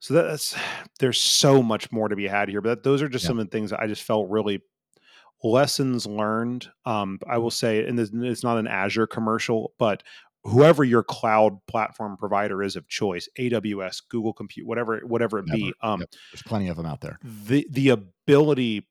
so 0.00 0.12
that's 0.12 0.54
there's 1.00 1.18
so 1.18 1.62
much 1.62 1.90
more 1.90 2.08
to 2.08 2.16
be 2.16 2.28
had 2.28 2.50
here. 2.50 2.60
But 2.60 2.68
that, 2.68 2.82
those 2.82 3.00
are 3.00 3.08
just 3.08 3.24
some 3.24 3.38
of 3.38 3.46
the 3.46 3.50
things 3.50 3.70
that 3.70 3.80
I 3.80 3.86
just 3.86 4.02
felt 4.02 4.28
really 4.28 4.60
lessons 5.42 6.06
learned. 6.06 6.68
Um, 6.84 7.18
I 7.26 7.38
will 7.38 7.50
say, 7.50 7.86
and 7.86 7.98
this, 7.98 8.10
it's 8.12 8.42
not 8.42 8.58
an 8.58 8.66
Azure 8.66 9.06
commercial, 9.06 9.72
but 9.78 10.02
whoever 10.44 10.84
your 10.84 11.02
cloud 11.02 11.58
platform 11.66 12.16
provider 12.16 12.62
is 12.62 12.76
of 12.76 12.86
choice, 12.88 13.28
AWS, 13.38 14.02
Google 14.08 14.32
Compute, 14.32 14.66
whatever, 14.66 15.00
whatever 15.00 15.38
it 15.38 15.46
be, 15.46 15.72
um, 15.80 16.00
Yep. 16.00 16.10
there's 16.32 16.42
plenty 16.42 16.68
of 16.68 16.76
them 16.76 16.86
out 16.86 17.00
there 17.00 17.18
the 17.22 17.66
the 17.70 17.88
ability 17.90 18.86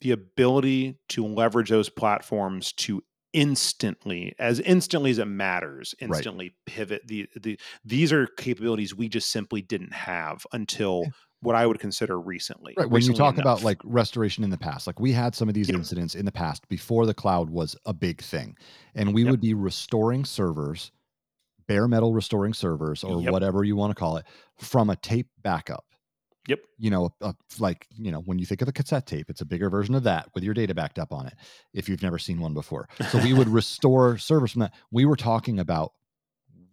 the 0.00 0.10
ability 0.12 0.96
to 1.08 1.26
leverage 1.26 1.70
those 1.70 1.88
platforms 1.88 2.72
to 2.72 3.02
instantly 3.34 4.34
as 4.38 4.58
instantly 4.60 5.10
as 5.10 5.18
it 5.18 5.26
matters 5.26 5.94
Right. 6.00 6.08
instantly 6.08 6.54
pivot 6.66 7.06
the 7.06 7.28
the 7.38 7.58
these 7.84 8.12
are 8.12 8.26
capabilities 8.26 8.94
we 8.94 9.08
just 9.08 9.30
simply 9.30 9.60
didn't 9.60 9.92
have 9.92 10.46
until 10.52 11.04
what 11.40 11.54
i 11.56 11.66
would 11.66 11.78
consider 11.78 12.20
recently 12.20 12.74
Right. 12.76 12.88
When 12.90 13.02
you 13.02 13.12
talk 13.14 13.34
enough. 13.34 13.42
about 13.44 13.62
like 13.62 13.78
restoration 13.84 14.44
in 14.44 14.50
the 14.50 14.58
past, 14.58 14.86
like 14.86 15.00
we 15.00 15.12
had 15.12 15.34
some 15.34 15.48
of 15.48 15.54
these 15.54 15.68
Yep. 15.68 15.78
incidents 15.78 16.14
in 16.14 16.24
the 16.24 16.32
past 16.32 16.68
before 16.68 17.06
the 17.06 17.14
cloud 17.14 17.50
was 17.50 17.76
a 17.86 17.92
big 17.92 18.20
thing. 18.22 18.56
And 18.94 19.14
we 19.14 19.22
Yep. 19.22 19.30
would 19.32 19.40
be 19.40 19.54
restoring 19.54 20.24
servers, 20.24 20.90
bare 21.66 21.88
metal 21.88 22.12
restoring 22.14 22.54
servers 22.54 23.02
or 23.04 23.20
Yep. 23.22 23.32
whatever 23.32 23.64
you 23.64 23.74
want 23.76 23.90
to 23.90 23.94
call 23.98 24.16
it 24.16 24.26
from 24.58 24.90
a 24.90 24.96
tape 24.96 25.28
backup. 25.42 25.84
Yep. 26.46 26.60
You 26.78 26.90
know, 26.90 27.10
a, 27.20 27.34
like, 27.58 27.86
you 27.96 28.10
know, 28.12 28.20
when 28.20 28.38
you 28.38 28.46
think 28.46 28.62
of 28.62 28.68
a 28.68 28.72
cassette 28.72 29.06
tape, 29.06 29.28
it's 29.28 29.40
a 29.40 29.44
bigger 29.46 29.68
version 29.70 29.94
of 29.94 30.04
that 30.04 30.28
with 30.34 30.44
your 30.44 30.54
data 30.54 30.74
backed 30.74 30.98
up 30.98 31.12
on 31.12 31.26
it 31.26 31.34
if 31.74 31.88
you've 31.88 32.02
never 32.02 32.18
seen 32.18 32.40
one 32.40 32.54
before. 32.54 32.88
So 33.10 33.18
we 33.18 33.32
would 33.34 33.48
restore 33.60 34.18
servers 34.18 34.52
from 34.52 34.60
that. 34.60 34.72
We 34.90 35.04
were 35.04 35.16
talking 35.16 35.58
about 35.60 35.92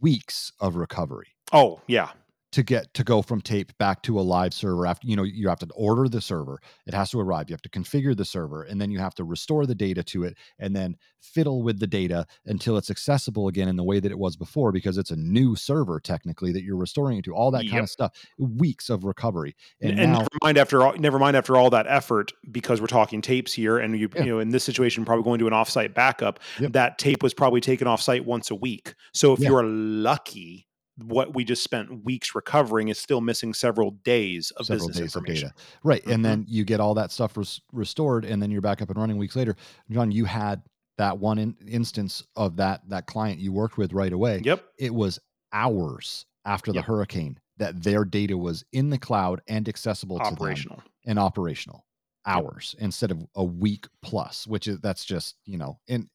weeks 0.02 0.52
of 0.60 0.76
recovery 0.76 1.28
oh 1.54 1.80
yeah 1.88 2.10
to 2.56 2.64
get 2.64 2.94
to 2.94 3.04
go 3.04 3.22
from 3.22 3.42
tape 3.42 3.78
back 3.80 4.02
to 4.02 4.18
a 4.18 4.22
live 4.22 4.54
server 4.54 4.86
after 4.88 5.06
you 5.06 5.16
know 5.16 5.24
you 5.24 5.50
have 5.50 5.60
to 5.60 5.68
order 5.76 6.08
the 6.08 6.22
server 6.22 6.58
it 6.88 6.94
has 6.94 7.10
to 7.12 7.20
arrive 7.20 7.50
you 7.50 7.54
have 7.54 7.62
to 7.62 7.68
configure 7.70 8.16
the 8.16 8.24
server 8.24 8.64
and 8.64 8.80
then 8.80 8.90
you 8.90 8.98
have 8.98 9.14
to 9.14 9.26
restore 9.26 9.66
the 9.66 9.76
data 9.76 10.02
to 10.02 10.24
it 10.24 10.38
and 10.58 10.74
then 10.74 10.96
fiddle 11.22 11.64
with 11.64 11.80
the 11.80 11.88
data 11.88 12.26
until 12.46 12.78
it's 12.78 12.90
accessible 12.90 13.50
again 13.50 13.68
in 13.68 13.76
the 13.76 13.84
way 13.84 14.00
that 14.00 14.10
it 14.10 14.18
was 14.18 14.38
before 14.38 14.72
because 14.72 14.98
it's 14.98 15.12
a 15.12 15.16
new 15.18 15.54
server 15.54 16.00
technically 16.00 16.54
that 16.54 16.64
you're 16.64 16.78
restoring 16.78 17.18
it 17.18 17.26
to 17.26 17.34
all 17.36 17.52
that 17.52 17.68
kind 17.70 17.84
of 17.84 17.90
stuff 17.90 18.14
weeks 18.40 18.90
of 18.90 19.04
recovery 19.04 19.54
and, 19.82 19.92
and, 19.92 20.00
and 20.00 20.12
now 20.14 20.20
never 20.20 20.30
mind 20.42 20.58
after 20.58 20.82
all 20.82 20.94
never 20.98 21.20
mind 21.20 21.36
after 21.36 21.58
all 21.58 21.70
that 21.70 21.86
effort 21.90 22.32
because 22.52 22.80
we're 22.80 22.88
talking 22.88 23.22
tapes 23.22 23.52
here 23.52 23.78
and 23.80 24.00
you 24.00 24.10
Yeah. 24.16 24.24
you 24.24 24.32
know 24.32 24.40
in 24.40 24.50
this 24.52 24.64
situation 24.64 25.04
probably 25.04 25.24
going 25.26 25.40
to 25.40 25.48
an 25.48 25.54
offsite 25.54 25.94
backup 25.94 26.40
Yep. 26.62 26.72
that 26.72 26.98
tape 27.00 27.22
was 27.22 27.34
probably 27.34 27.60
taken 27.60 27.86
off 27.86 28.02
site 28.02 28.26
once 28.26 28.50
a 28.50 28.56
week 28.56 28.94
so 29.14 29.34
if 29.34 29.40
Yeah. 29.42 29.50
you're 29.50 29.64
lucky 29.66 30.68
what 30.98 31.34
we 31.34 31.44
just 31.44 31.64
spent 31.64 32.04
weeks 32.06 32.34
recovering 32.36 32.88
is 32.88 32.98
still 32.98 33.22
missing 33.22 33.54
several 33.54 33.92
days 34.04 34.52
of 34.52 34.66
several 34.66 34.88
business 34.88 34.98
days 35.08 35.16
of 35.16 35.22
information. 35.24 35.50
data. 35.50 35.62
Right 35.84 36.04
Mhm. 36.06 36.14
and 36.14 36.26
then 36.26 36.46
you 36.48 36.64
get 36.64 36.80
all 36.80 36.94
that 36.94 37.12
stuff 37.12 37.36
res- 37.36 37.60
restored 37.74 38.24
and 38.26 38.42
then 38.42 38.50
you're 38.52 38.62
back 38.62 38.82
up 38.82 38.90
and 38.90 38.98
running 38.98 39.18
weeks 39.18 39.36
later. 39.36 39.56
John 39.92 40.12
you 40.12 40.26
had 40.26 40.62
that 40.98 41.18
one 41.18 41.38
in- 41.38 41.58
instance 41.68 42.24
of 42.38 42.56
that 42.58 42.88
that 42.90 43.06
client 43.08 43.40
you 43.40 43.52
worked 43.52 43.78
with 43.78 43.92
right 43.92 44.14
away. 44.14 44.42
Yep. 44.46 44.64
It 44.80 44.94
was 44.96 45.20
hours 45.52 46.26
after 46.46 46.72
the 46.72 46.82
hurricane 46.82 47.40
that 47.58 47.82
their 47.84 48.06
data 48.06 48.38
was 48.38 48.64
in 48.72 48.90
the 48.90 48.98
cloud 48.98 49.42
and 49.48 49.68
accessible 49.68 50.18
to 50.20 50.24
them 50.26 50.34
operational. 50.34 50.82
and 51.06 51.18
operational 51.20 51.86
hours 52.26 52.76
instead 52.80 53.12
of 53.12 53.26
a 53.36 53.44
week 53.44 53.88
plus 54.02 54.48
which 54.48 54.68
is 54.68 54.80
that's 54.80 55.06
just 55.06 55.36
you 55.46 55.58
know 55.58 55.80
and 55.88 56.10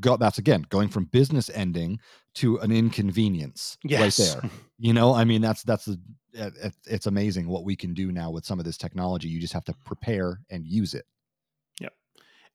go 0.00 0.16
that's 0.16 0.38
again 0.38 0.64
going 0.68 0.88
from 0.88 1.04
business 1.06 1.50
ending 1.54 1.98
to 2.34 2.58
an 2.58 2.70
inconvenience 2.72 3.78
yes 3.84 4.00
right 4.18 4.26
there 4.42 4.50
you 4.78 4.92
know 4.92 5.14
i 5.14 5.24
mean 5.24 5.40
that's 5.40 5.62
that's 5.62 5.84
the 5.86 5.98
it, 6.32 6.52
it- 6.62 6.74
it's 6.86 7.06
amazing 7.06 7.48
what 7.48 7.64
we 7.64 7.74
can 7.76 7.94
do 7.94 8.12
now 8.12 8.30
with 8.30 8.44
some 8.44 8.58
of 8.58 8.64
this 8.64 8.76
technology 8.76 9.28
you 9.28 9.40
just 9.40 9.54
have 9.54 9.64
to 9.64 9.74
prepare 9.84 10.40
and 10.50 10.66
use 10.66 10.92
it 10.94 11.06
Yep. 11.80 11.92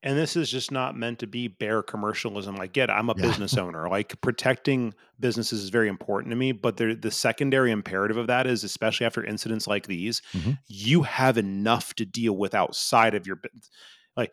and 0.04 0.16
this 0.18 0.36
is 0.36 0.50
just 0.50 0.70
not 0.70 0.96
meant 0.96 1.18
to 1.20 1.26
be 1.26 1.48
bare 1.48 1.82
commercialism 1.82 2.54
like 2.56 2.72
get 2.72 2.90
i'm 2.90 3.10
a 3.10 3.14
Yeah. 3.16 3.22
business 3.22 3.56
owner 3.56 3.88
like 3.88 4.20
protecting 4.20 4.94
businesses 5.18 5.62
is 5.64 5.70
very 5.70 5.88
important 5.88 6.30
to 6.30 6.36
me 6.36 6.52
but 6.52 6.76
the 6.76 7.10
secondary 7.10 7.70
imperative 7.72 8.16
of 8.16 8.28
that 8.28 8.46
is 8.46 8.62
especially 8.64 9.06
after 9.06 9.24
incidents 9.24 9.66
like 9.66 9.86
these 9.88 10.22
Mhm. 10.32 10.58
you 10.68 11.02
have 11.02 11.38
enough 11.38 11.94
to 11.94 12.04
deal 12.04 12.36
with 12.36 12.54
outside 12.54 13.14
of 13.14 13.26
your 13.26 13.40
like 14.16 14.32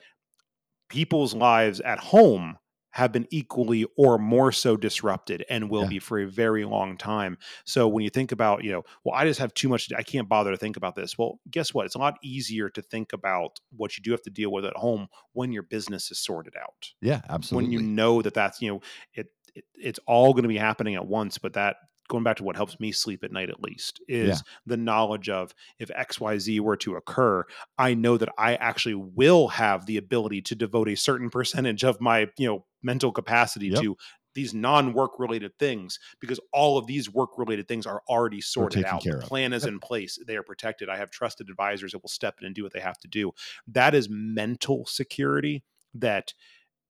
people's 0.90 1.34
lives 1.34 1.80
at 1.82 2.00
home 2.00 2.58
have 2.92 3.12
been 3.12 3.28
equally 3.30 3.86
or 3.98 4.18
more 4.18 4.52
so 4.52 4.76
disrupted 4.78 5.46
and 5.50 5.70
will 5.70 5.86
Yeah. 5.86 5.88
be 5.88 6.00
for 6.00 6.20
a 6.20 6.26
very 6.28 6.66
long 6.66 6.98
time. 6.98 7.38
So 7.66 7.88
when 7.88 8.04
you 8.04 8.10
think 8.10 8.32
about, 8.32 8.64
you 8.64 8.72
know, 8.72 8.84
well, 9.04 9.16
I 9.16 9.26
just 9.26 9.40
have 9.40 9.54
too 9.54 9.70
much, 9.70 9.92
I 9.94 10.04
can't 10.04 10.28
bother 10.28 10.52
to 10.52 10.58
think 10.58 10.78
about 10.78 10.96
this. 10.96 11.18
Well, 11.18 11.40
guess 11.50 11.74
what? 11.74 11.86
It's 11.86 11.96
a 11.96 12.00
lot 12.00 12.18
easier 12.24 12.70
to 12.72 12.82
think 12.82 13.14
about 13.14 13.60
what 13.72 13.98
you 13.98 14.04
do 14.04 14.12
have 14.12 14.22
to 14.24 14.30
deal 14.32 14.52
with 14.52 14.66
at 14.66 14.76
home 14.76 15.08
when 15.34 15.52
your 15.52 15.64
business 15.64 16.10
is 16.12 16.20
sorted 16.20 16.56
out. 16.58 16.92
yeah 17.02 17.22
absolutely 17.30 17.66
When 17.66 17.72
you 17.72 17.80
know 17.80 18.22
that 18.22 18.34
that's, 18.34 18.62
you 18.62 18.72
know, 18.74 18.82
it, 19.14 19.28
it 19.56 19.66
it's 19.76 20.00
all 20.08 20.34
going 20.34 20.44
to 20.44 20.50
be 20.50 20.58
happening 20.58 20.96
at 20.96 21.06
once, 21.08 21.38
but 21.38 21.54
that 21.54 21.78
going 22.10 22.24
back 22.24 22.36
to 22.38 22.44
what 22.44 22.58
helps 22.58 22.80
me 22.80 22.92
sleep 22.92 23.24
at 23.24 23.32
night 23.32 23.50
at 23.50 23.62
least 23.62 24.02
is 24.10 24.28
Yeah. 24.28 24.36
the 24.66 24.78
knowledge 24.78 25.30
of 25.30 25.54
if 25.80 25.90
xyz 25.90 26.60
were 26.60 26.76
to 26.78 26.96
occur 26.96 27.46
i 27.78 27.94
know 27.94 28.18
that 28.18 28.30
i 28.38 28.56
actually 28.56 28.96
will 28.96 29.48
have 29.48 29.86
the 29.86 29.96
ability 29.98 30.42
to 30.42 30.56
devote 30.56 30.90
a 30.90 30.96
certain 30.96 31.30
percentage 31.40 31.84
of 31.86 32.02
my 32.02 32.28
you 32.38 32.48
know 32.48 32.66
mental 32.84 33.12
capacity 33.14 33.68
Yep. 33.68 33.82
to 33.82 33.98
these 34.36 34.54
non-work 34.54 35.20
related 35.20 35.52
things 35.58 36.00
because 36.22 36.40
all 36.54 36.78
of 36.78 36.86
these 36.86 37.12
work 37.12 37.32
related 37.38 37.68
things 37.68 37.88
are 37.88 38.02
already 38.08 38.40
sorted 38.42 38.86
out 38.86 39.04
the 39.04 39.18
plan 39.28 39.54
is 39.54 39.64
Yep. 39.64 39.74
in 39.74 39.80
place 39.80 40.20
they 40.28 40.36
are 40.36 40.44
protected 40.44 40.90
i 40.90 40.98
have 40.98 41.10
trusted 41.12 41.50
advisors 41.50 41.92
that 41.94 42.02
will 42.04 42.10
step 42.10 42.36
in 42.40 42.46
and 42.46 42.56
do 42.56 42.64
what 42.64 42.72
they 42.74 42.80
have 42.80 43.00
to 43.00 43.08
do 43.08 43.32
that 43.68 43.96
is 43.96 44.08
mental 44.10 44.86
security 44.86 45.64
that 45.96 46.34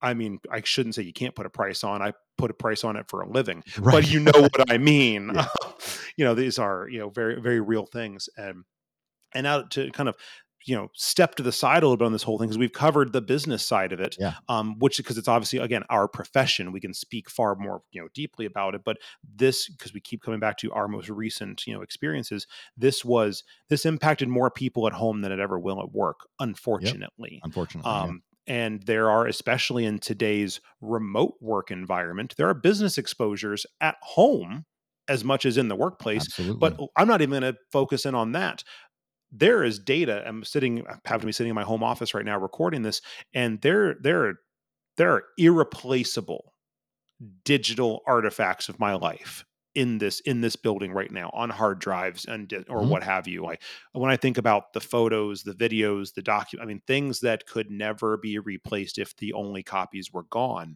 i 0.02 0.14
mean 0.14 0.39
i 0.52 0.62
shouldn't 0.64 0.95
say 0.95 1.02
you 1.02 1.14
can't 1.14 1.36
put 1.36 1.45
a 1.45 1.50
price 1.50 1.84
on 1.84 2.02
i 2.02 2.12
put 2.38 2.52
a 2.52 2.54
price 2.54 2.84
on 2.84 2.95
it 2.95 3.06
for 3.10 3.22
a 3.22 3.30
living 3.30 3.64
right 3.80 3.93
but 3.93 4.10
you 4.10 4.20
know 4.20 4.32
what 4.34 4.72
I 4.72 4.78
mean. 4.78 5.32
Yeah. 5.36 5.47
you 6.18 6.26
know, 6.26 6.34
these 6.34 6.58
are 6.58 6.88
you 6.89 7.00
know 7.00 7.10
very 7.10 7.41
very 7.41 7.60
real 7.60 7.86
things, 7.86 8.30
and 8.38 8.64
and 9.34 9.43
now 9.43 9.64
to 9.64 9.91
kind 9.91 10.08
of 10.10 10.16
you 10.66 10.76
know 10.76 10.89
step 10.93 11.36
to 11.36 11.43
the 11.43 11.52
side 11.52 11.84
a 11.84 11.86
little 11.86 11.97
bit 11.97 12.06
on 12.06 12.12
this 12.14 12.24
whole 12.24 12.38
thing 12.38 12.47
because 12.47 12.58
we've 12.58 12.74
covered 12.74 13.14
the 13.14 13.22
business 13.22 13.66
side 13.66 13.93
of 13.93 14.00
it 14.02 14.18
Yeah. 14.20 14.34
um 14.50 14.78
which 14.80 14.97
because 14.97 15.18
it's 15.18 15.28
obviously 15.30 15.60
again 15.60 15.84
our 15.89 16.08
profession 16.08 16.74
we 16.74 16.82
can 16.82 16.93
speak 16.93 17.30
far 17.30 17.56
more 17.56 17.82
you 17.91 18.02
know 18.02 18.10
deeply 18.14 18.45
about 18.45 18.76
it 18.76 18.82
but 18.84 18.97
this 19.24 19.70
because 19.70 19.93
we 19.93 20.02
keep 20.02 20.22
coming 20.22 20.41
back 20.41 20.58
to 20.58 20.72
our 20.74 20.89
most 20.89 21.10
recent 21.10 21.66
you 21.66 21.74
know 21.74 21.82
experiences 21.82 22.45
this 22.76 23.06
was 23.06 23.45
this 23.70 23.86
impacted 23.86 24.28
more 24.28 24.52
people 24.52 24.86
at 24.86 24.93
home 24.93 25.22
than 25.22 25.32
it 25.32 25.39
ever 25.39 25.58
will 25.58 25.82
at 25.82 25.93
work 25.93 26.28
unfortunately 26.41 27.39
unfortunately. 27.43 27.89
yeah. 27.89 28.02
um, 28.02 28.22
and 28.50 28.82
there 28.84 29.12
are, 29.12 29.28
especially 29.28 29.86
in 29.86 30.00
today's 30.00 30.60
remote 30.82 31.36
work 31.39 31.70
environment, 31.70 32.34
there 32.36 32.50
are 32.50 32.56
business 32.56 32.97
exposures 32.97 33.66
at 33.80 33.95
home 34.02 34.66
as 35.08 35.24
much 35.24 35.45
as 35.45 35.56
in 35.58 35.68
the 35.68 35.76
workplace. 35.76 36.26
Absolutely. 36.26 36.60
But 36.60 36.80
I'm 36.97 37.08
not 37.08 37.22
even 37.22 37.39
going 37.39 37.54
to 37.54 37.60
focus 37.72 38.06
in 38.06 38.16
on 38.16 38.34
that. 38.34 38.64
There 39.32 39.64
is 39.64 39.78
data. 39.78 40.24
I'm 40.28 40.43
sitting, 40.43 40.86
I 40.88 40.95
happen 41.06 41.22
to 41.22 41.26
be 41.28 41.32
sitting 41.32 41.50
in 41.52 41.56
my 41.56 41.64
home 41.64 41.84
office 41.84 42.16
right 42.16 42.26
now 42.26 42.39
recording 42.39 42.82
this, 42.82 43.02
and 43.34 43.62
there, 43.62 43.95
there, 44.02 44.34
there 44.97 45.12
are 45.12 45.24
irreplaceable 45.38 46.54
digital 47.45 48.02
artifacts 48.08 48.70
of 48.70 48.80
my 48.80 48.95
life 48.95 49.45
in 49.76 49.99
this 49.99 50.20
in 50.22 50.41
this 50.41 50.55
building 50.55 50.91
right 50.91 51.11
now 51.11 51.30
on 51.34 51.49
hard 51.49 51.80
drives 51.80 52.26
and 52.26 52.51
or 52.70 52.82
Mhm. 52.82 52.88
what 52.88 53.03
have 53.03 53.28
you 53.28 53.43
like 53.43 53.61
when 53.93 54.09
i 54.09 54.17
think 54.17 54.38
about 54.38 54.74
the 54.74 54.80
photos 54.82 55.43
the 55.43 55.53
videos 55.53 56.13
the 56.15 56.22
document 56.22 56.65
i 56.65 56.67
mean 56.67 56.82
things 56.88 57.20
that 57.20 57.45
could 57.45 57.70
never 57.70 58.17
be 58.17 58.39
replaced 58.39 58.97
if 58.97 59.15
the 59.17 59.32
only 59.34 59.61
copies 59.61 60.11
were 60.11 60.24
gone 60.24 60.76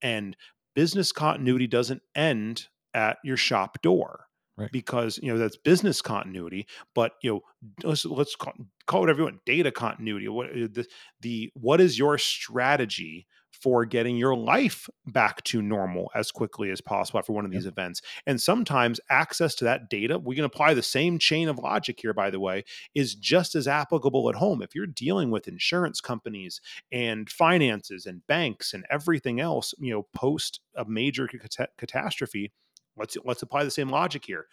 and 0.00 0.36
business 0.74 1.12
continuity 1.12 1.66
doesn't 1.66 2.02
end 2.14 2.68
at 2.94 3.18
your 3.24 3.36
shop 3.36 3.80
door 3.82 4.26
Right. 4.56 4.70
because 4.70 5.18
you 5.22 5.32
know 5.32 5.38
that's 5.38 5.56
business 5.56 6.02
continuity 6.02 6.66
but 6.94 7.12
you 7.22 7.30
know 7.32 7.40
let's, 7.84 8.04
let's 8.04 8.36
call, 8.36 8.52
call 8.86 9.00
it 9.00 9.02
whatever 9.02 9.18
you 9.20 9.24
want 9.24 9.44
data 9.46 9.70
continuity 9.72 10.28
what 10.28 10.50
uh, 10.50 10.68
the, 10.70 10.86
the 11.20 11.50
what 11.54 11.80
is 11.80 11.98
your 11.98 12.18
strategy 12.18 13.26
for 13.62 13.84
getting 13.84 14.16
your 14.16 14.34
life 14.34 14.88
back 15.06 15.42
to 15.44 15.62
normal 15.62 16.10
as 16.14 16.32
quickly 16.32 16.70
as 16.70 16.80
possible 16.80 17.18
after 17.18 17.32
one 17.32 17.44
of 17.44 17.52
these 17.52 17.66
events. 17.66 18.02
And 18.26 18.40
sometimes 18.40 19.00
access 19.08 19.54
to 19.56 19.64
that 19.64 19.88
data, 19.88 20.18
we 20.18 20.34
can 20.34 20.44
apply 20.44 20.74
the 20.74 20.82
same 20.82 21.18
chain 21.18 21.48
of 21.48 21.58
logic 21.58 22.00
here, 22.00 22.12
by 22.12 22.30
the 22.30 22.40
way, 22.40 22.64
is 22.94 23.14
just 23.14 23.54
as 23.54 23.68
applicable 23.68 24.28
at 24.28 24.34
home. 24.34 24.62
If 24.62 24.74
you're 24.74 24.86
dealing 24.86 25.30
with 25.30 25.46
insurance 25.46 26.00
companies 26.00 26.60
and 26.90 27.30
finances 27.30 28.06
and 28.06 28.26
banks 28.26 28.74
and 28.74 28.84
everything 28.90 29.38
else, 29.38 29.74
you 29.78 29.92
know, 29.92 30.08
post 30.12 30.60
a 30.74 30.84
major 30.84 31.28
cata- 31.28 31.68
catastrophe, 31.78 32.52
let's 32.96 33.16
let's 33.24 33.42
apply 33.42 33.64
the 33.64 33.70
same 33.70 33.88
logic 33.88 34.24
here. 34.24 34.46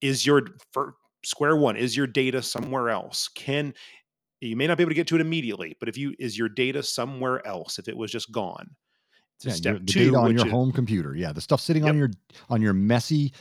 Is 0.00 0.26
your 0.26 0.42
for 0.72 0.94
square 1.24 1.56
one, 1.56 1.76
is 1.76 1.96
your 1.96 2.06
data 2.06 2.42
somewhere 2.42 2.90
else? 2.90 3.28
Can 3.28 3.74
you 4.40 4.56
may 4.56 4.66
not 4.66 4.76
be 4.76 4.82
able 4.82 4.90
to 4.90 4.94
get 4.94 5.06
to 5.08 5.14
it 5.16 5.20
immediately, 5.20 5.76
but 5.80 5.88
if 5.88 5.96
you 5.96 6.14
is 6.18 6.36
your 6.36 6.48
data 6.48 6.82
somewhere 6.82 7.46
else, 7.46 7.78
if 7.78 7.88
it 7.88 7.96
was 7.96 8.10
just 8.10 8.30
gone. 8.32 8.70
Yeah, 9.42 9.52
step 9.52 9.72
your, 9.72 9.78
the 9.80 9.86
two, 9.86 10.04
data 10.12 10.16
on 10.18 10.34
your 10.34 10.46
is 10.46 10.50
home 10.52 10.72
computer. 10.72 11.14
Yeah, 11.14 11.32
the 11.32 11.40
stuff 11.42 11.60
sitting 11.60 11.84
on 11.84 11.96
your 11.98 12.10
on 12.48 12.62
your 12.62 12.72
messy 12.72 13.32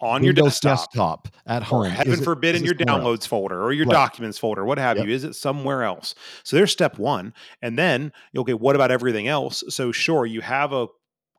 on 0.00 0.22
your 0.22 0.32
Windows 0.32 0.60
desktop, 0.60 1.28
at 1.46 1.62
home. 1.62 1.84
Is 1.86 1.92
heaven 1.92 2.12
it- 2.20 2.24
forbid 2.24 2.54
is 2.54 2.62
in 2.62 2.66
your 2.66 2.74
somewhere 2.78 3.02
else? 3.02 3.20
downloads 3.24 3.26
folder 3.26 3.62
or 3.62 3.72
your 3.72 3.84
Right. 3.86 3.92
documents 3.92 4.38
folder, 4.38 4.64
what 4.64 4.78
have 4.78 4.96
Yep. 4.96 5.06
you. 5.06 5.12
Is 5.12 5.24
it 5.24 5.34
somewhere 5.34 5.82
else? 5.82 6.14
So 6.44 6.56
there's 6.56 6.70
step 6.72 6.98
one. 6.98 7.34
And 7.60 7.76
then, 7.78 8.12
okay, 8.34 8.54
what 8.54 8.76
about 8.76 8.90
everything 8.90 9.28
else? 9.28 9.62
So 9.68 9.92
sure, 9.92 10.24
you 10.24 10.40
have 10.40 10.72
a 10.72 10.86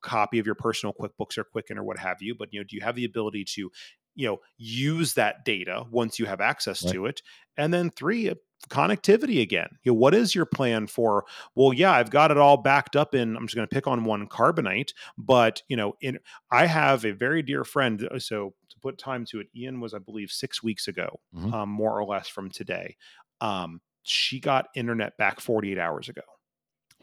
copy 0.03 0.37
of 0.39 0.45
your 0.45 0.55
personal 0.55 0.93
QuickBooks 0.93 1.37
or 1.37 1.43
Quicken 1.45 1.77
or 1.79 1.83
what 1.83 1.97
have 1.97 2.21
you, 2.21 2.35
but 2.35 2.49
you 2.51 2.59
know, 2.59 2.63
do 2.69 2.75
you 2.75 2.81
have 2.83 2.95
the 2.95 3.05
ability 3.05 3.45
to, 3.55 3.71
you 4.13 4.27
know, 4.27 4.37
use 4.57 5.13
that 5.15 5.43
data 5.45 5.85
once 5.89 6.19
you 6.19 6.25
have 6.27 6.41
access 6.41 6.83
Right. 6.83 6.93
to 6.93 7.05
it? 7.07 7.21
And 7.57 7.73
then 7.73 7.89
three, 7.89 8.31
connectivity 8.69 9.41
again. 9.41 9.67
You 9.83 9.91
know, 9.91 9.97
what 9.97 10.13
is 10.13 10.33
your 10.35 10.45
plan 10.45 10.87
for? 10.87 11.25
Well, 11.55 11.73
yeah, 11.73 11.91
I've 11.91 12.09
got 12.09 12.31
it 12.31 12.37
all 12.37 12.57
backed 12.57 12.95
up 12.95 13.13
in. 13.15 13.35
I'm 13.35 13.47
just 13.47 13.55
going 13.55 13.67
to 13.67 13.73
pick 13.73 13.87
on 13.87 14.03
one 14.05 14.27
carbonite, 14.27 14.93
but 15.17 15.61
you 15.67 15.75
know, 15.77 15.95
in 16.01 16.19
I 16.51 16.65
have 16.65 17.05
a 17.05 17.11
very 17.11 17.41
dear 17.41 17.63
friend. 17.63 18.07
uh, 18.11 18.19
So 18.19 18.53
to 18.69 18.79
put 18.79 18.97
time 18.97 19.25
to 19.25 19.39
it, 19.39 19.47
Ian 19.55 19.79
was, 19.79 19.93
I 19.93 19.99
believe, 19.99 20.31
six 20.31 20.63
weeks 20.63 20.87
ago, 20.87 21.19
Mhm. 21.35 21.53
um, 21.53 21.69
more 21.69 21.97
or 21.99 22.05
less 22.05 22.27
from 22.27 22.49
today. 22.49 22.95
Um, 23.41 23.81
she 24.03 24.39
got 24.39 24.69
internet 24.75 25.17
back 25.17 25.39
48 25.39 25.77
hours 25.77 26.09
ago. 26.09 26.21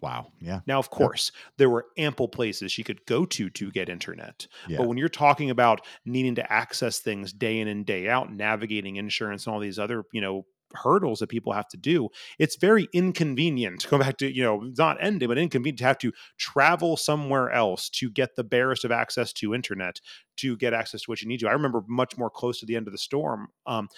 Wow. 0.01 0.29
Yeah. 0.41 0.61
Now, 0.67 0.79
of 0.79 0.91
course, 0.91 1.33
there 1.57 1.69
were 1.69 1.87
ample 1.97 2.29
places 2.29 2.71
she 2.71 2.85
could 2.85 3.05
go 3.07 3.25
to 3.27 3.51
to 3.51 3.71
get 3.73 3.89
internet. 3.89 4.47
Yeah. 4.69 4.79
But 4.79 4.87
when 4.87 4.97
you're 4.97 5.09
talking 5.09 5.51
about 5.51 5.85
needing 6.05 6.37
to 6.37 6.53
access 6.53 7.01
things 7.01 7.33
day 7.33 7.59
in 7.59 7.67
and 7.67 7.85
day 7.85 8.09
out, 8.09 8.33
navigating 8.33 8.95
insurance 8.97 9.45
and 9.47 9.55
all 9.55 9.59
these 9.61 9.79
other, 9.79 10.05
you 10.13 10.21
know, 10.21 10.47
hurdles 10.75 11.19
that 11.21 11.29
people 11.29 11.53
have 11.53 11.69
to 11.69 11.77
do, 11.77 12.09
it's 12.39 12.57
very 12.57 12.89
inconvenient. 12.93 13.81
to 13.83 13.89
Go 13.91 13.99
back 13.99 14.17
to, 14.19 14.33
you 14.33 14.43
know, 14.43 14.71
not 14.79 14.97
ending, 15.01 15.29
but 15.29 15.39
inconvenient 15.39 15.79
to 15.79 15.85
have 15.85 15.99
to 15.99 16.13
travel 16.39 16.97
somewhere 16.97 17.51
else 17.51 17.89
to 17.91 18.11
get 18.11 18.37
the 18.37 18.45
barest 18.45 18.85
of 18.85 18.93
access 18.93 19.33
to 19.35 19.55
internet 19.55 20.01
to 20.37 20.57
get 20.57 20.73
access 20.73 21.03
to 21.03 21.11
what 21.11 21.21
you 21.21 21.29
need 21.29 21.41
to. 21.41 21.49
I 21.49 21.53
remember 21.53 21.83
much 21.89 22.17
more 22.17 22.31
close 22.31 22.61
to 22.61 22.67
the 22.67 22.77
end 22.77 22.87
of 22.87 22.93
the 22.93 22.99
storm. 22.99 23.49
Um, 23.67 23.89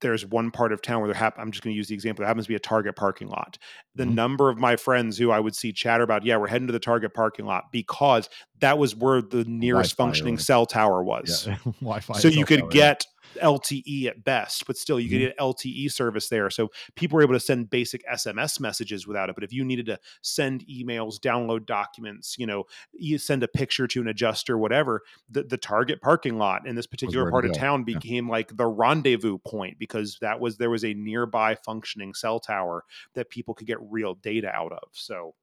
there's 0.00 0.24
one 0.24 0.50
part 0.50 0.72
of 0.72 0.80
town 0.80 1.00
where 1.00 1.08
there 1.08 1.14
hap- 1.18 1.38
I'm 1.38 1.50
just 1.50 1.62
going 1.62 1.74
to 1.74 1.76
use 1.76 1.88
the 1.88 1.94
example. 1.94 2.22
There 2.22 2.26
happens 2.26 2.46
to 2.46 2.48
be 2.48 2.54
a 2.54 2.58
Target 2.58 2.96
parking 2.96 3.28
lot. 3.28 3.58
The 3.96 4.04
Mhm. 4.04 4.14
number 4.14 4.48
of 4.48 4.56
my 4.58 4.76
friends 4.76 5.18
who 5.18 5.30
I 5.30 5.38
would 5.38 5.54
see 5.54 5.72
chatter 5.74 6.02
about, 6.02 6.24
yeah, 6.24 6.38
we're 6.38 6.46
heading 6.48 6.68
to 6.68 6.72
the 6.72 6.78
Target 6.78 7.12
parking 7.12 7.44
lot 7.44 7.64
because 7.70 8.30
that 8.60 8.78
was 8.78 8.94
where 8.94 9.20
the 9.22 9.44
nearest 9.44 9.96
Wi-Fi 9.96 10.10
functioning 10.10 10.38
cell 10.38 10.66
tower 10.66 11.02
was. 11.02 11.46
Yeah. 11.46 11.56
Wi-Fi. 11.80 12.18
So 12.18 12.28
you 12.28 12.44
could 12.44 12.60
tower, 12.60 12.70
yeah. 12.72 12.80
get 12.94 13.06
LTE 13.40 14.06
at 14.06 14.24
best, 14.24 14.66
but 14.66 14.76
still 14.76 14.98
you 14.98 15.08
could 15.08 15.20
Mhm. 15.20 15.26
get 15.28 15.38
LTE 15.38 15.88
service 15.88 16.28
there. 16.28 16.50
So 16.50 16.70
people 16.96 17.14
were 17.16 17.22
able 17.22 17.34
to 17.34 17.40
send 17.40 17.70
basic 17.70 18.04
SMS 18.06 18.58
messages 18.58 19.06
without 19.06 19.28
it. 19.28 19.36
But 19.36 19.44
if 19.44 19.52
you 19.52 19.64
needed 19.64 19.86
to 19.86 20.00
send 20.20 20.66
emails, 20.66 21.20
download 21.20 21.64
documents, 21.64 22.36
you 22.38 22.46
know, 22.46 22.64
you 22.92 23.18
send 23.18 23.44
a 23.44 23.48
picture 23.48 23.86
to 23.86 24.00
an 24.00 24.08
adjuster, 24.08 24.58
whatever, 24.58 25.02
the, 25.28 25.44
the 25.44 25.56
Target 25.56 26.00
parking 26.00 26.38
lot 26.38 26.66
in 26.66 26.74
this 26.74 26.88
particular 26.88 27.30
part 27.30 27.44
of 27.44 27.52
town 27.52 27.84
Yeah. 27.86 27.94
became 27.94 28.28
like 28.28 28.56
the 28.56 28.66
rendezvous 28.66 29.38
point 29.38 29.78
because 29.78 30.18
that 30.20 30.40
was 30.40 30.56
there 30.56 30.70
was 30.70 30.84
a 30.84 30.92
nearby 30.94 31.54
functioning 31.54 32.14
cell 32.14 32.40
tower 32.40 32.84
that 33.14 33.30
people 33.30 33.54
could 33.54 33.68
get 33.68 33.78
real 33.80 34.14
data 34.16 34.50
out 34.52 34.72
of. 34.72 34.88
So 34.92 35.34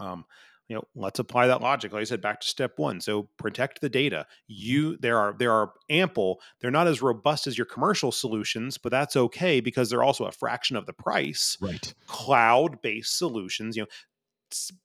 um 0.00 0.24
you 0.68 0.76
know 0.76 0.82
let's 0.94 1.18
apply 1.18 1.46
that 1.46 1.60
logic 1.60 1.92
like 1.92 2.00
i 2.00 2.04
said 2.04 2.20
back 2.20 2.40
to 2.40 2.48
step 2.48 2.72
one. 2.76 3.00
So 3.00 3.28
protect 3.38 3.80
the 3.80 3.88
data. 3.88 4.26
Mm-hmm. 4.26 4.54
You 4.56 4.96
there 4.98 5.18
are 5.18 5.34
there 5.38 5.52
are 5.52 5.72
ample 5.90 6.40
they're 6.60 6.70
not 6.70 6.88
as 6.88 7.02
robust 7.02 7.46
as 7.46 7.58
your 7.58 7.66
commercial 7.66 8.12
solutions 8.12 8.78
but 8.78 8.90
that's 8.90 9.16
okay 9.16 9.60
because 9.60 9.90
they're 9.90 10.02
also 10.02 10.24
a 10.24 10.32
fraction 10.32 10.76
of 10.76 10.86
the 10.86 10.92
price. 10.92 11.56
Right. 11.60 11.94
cloud 12.06 12.80
based 12.82 13.18
solutions 13.18 13.76
you 13.76 13.82
know 13.82 13.88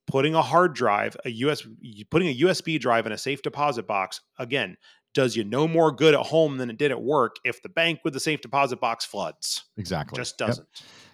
putting 0.07 0.33
a 0.33 0.41
hard 0.41 0.73
drive 0.73 1.15
a 1.25 1.29
us 1.29 1.65
putting 2.09 2.29
a 2.29 2.37
usb 2.39 2.79
drive 2.79 3.05
in 3.05 3.11
a 3.11 3.17
safe 3.17 3.41
deposit 3.41 3.85
box 3.85 4.21
again 4.39 4.77
does 5.13 5.35
you 5.35 5.43
no 5.43 5.67
more 5.67 5.91
good 5.91 6.13
at 6.13 6.19
home 6.19 6.57
than 6.57 6.69
it 6.69 6.77
did 6.77 6.91
at 6.91 7.01
work 7.01 7.37
if 7.43 7.61
the 7.61 7.69
bank 7.69 7.99
with 8.03 8.13
the 8.13 8.19
safe 8.19 8.41
deposit 8.41 8.79
box 8.79 9.05
floods. 9.05 9.65
Exactly. 9.77 10.15
just 10.15 10.37
doesn't. 10.37 10.67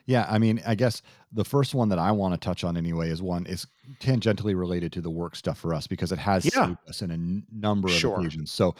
Yeah, 0.05 0.28
I 0.30 0.38
mean, 0.38 0.61
I 0.66 0.76
guess 0.76 1.01
the 1.36 1.45
first 1.45 1.75
one 1.75 1.89
that 1.89 1.99
I 1.99 2.11
want 2.11 2.33
to 2.33 2.38
touch 2.43 2.63
on 2.63 2.77
anyway 2.77 3.09
is 3.11 3.21
one 3.21 3.45
is 3.45 3.67
tangentially 3.99 4.57
related 4.57 4.91
to 4.93 5.01
the 5.01 5.09
work 5.09 5.36
stuff 5.36 5.57
for 5.59 5.73
us 5.73 5.86
because 5.86 6.11
it 6.11 6.19
has 6.19 6.45
Yeah. 6.45 6.67
saved 6.67 6.77
us 6.89 7.01
in 7.01 7.11
a 7.11 7.15
n- 7.15 7.43
number 7.51 7.88
of 7.89 7.93
Sure. 7.93 8.17
occasions. 8.19 8.51
So, 8.51 8.73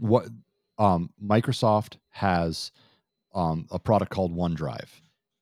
what 0.00 0.28
um, 0.78 1.10
Microsoft 1.22 1.96
has 2.10 2.72
um, 3.34 3.66
a 3.70 3.78
product 3.78 4.10
called 4.10 4.34
OneDrive, 4.34 4.88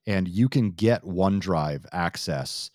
and 0.05 0.27
you 0.27 0.47
can 0.49 0.71
get 0.71 1.03
OneDrive 1.03 1.85
access 1.91 2.69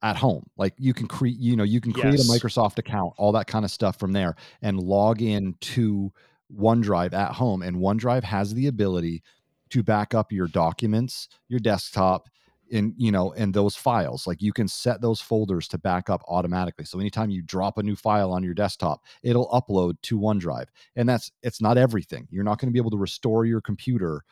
at 0.00 0.16
home. 0.16 0.44
Like 0.56 0.74
you 0.78 0.94
can 0.94 1.06
create, 1.08 1.36
you 1.38 1.54
know, 1.56 1.64
you 1.64 1.80
can 1.80 1.92
create 1.92 2.18
Yes. 2.18 2.28
a 2.28 2.32
Microsoft 2.32 2.78
account, 2.78 3.12
all 3.18 3.32
that 3.32 3.46
kind 3.48 3.64
of 3.64 3.70
stuff 3.70 3.98
from 3.98 4.12
there, 4.12 4.36
and 4.62 4.78
log 4.80 5.20
in 5.20 5.54
to 5.60 6.12
OneDrive 6.56 7.12
at 7.12 7.32
home. 7.32 7.62
And 7.62 7.76
OneDrive 7.76 8.22
has 8.22 8.54
the 8.54 8.68
ability 8.68 9.22
to 9.70 9.82
back 9.82 10.14
up 10.14 10.32
your 10.32 10.46
documents, 10.46 11.28
your 11.48 11.60
desktop, 11.60 12.28
in 12.70 12.94
you 12.96 13.10
know, 13.12 13.32
in 13.32 13.52
those 13.52 13.76
files. 13.76 14.26
Like 14.26 14.42
you 14.42 14.52
can 14.52 14.68
set 14.68 15.00
those 15.00 15.20
folders 15.20 15.68
to 15.68 15.78
back 15.78 16.10
up 16.10 16.22
automatically. 16.28 16.84
So 16.84 17.00
anytime 17.00 17.30
you 17.30 17.42
drop 17.42 17.78
a 17.78 17.82
new 17.82 17.96
file 17.96 18.32
on 18.32 18.42
your 18.42 18.54
desktop, 18.54 19.04
it'll 19.22 19.48
upload 19.48 20.00
to 20.02 20.18
OneDrive. 20.18 20.66
And 20.96 21.08
that's 21.08 21.30
it's 21.42 21.60
not 21.60 21.78
everything. 21.78 22.28
You're 22.30 22.44
not 22.44 22.58
going 22.58 22.68
to 22.68 22.72
be 22.72 22.78
able 22.80 22.90
to 22.92 22.96
restore 22.98 23.44
your 23.44 23.60
computer, 23.60 24.22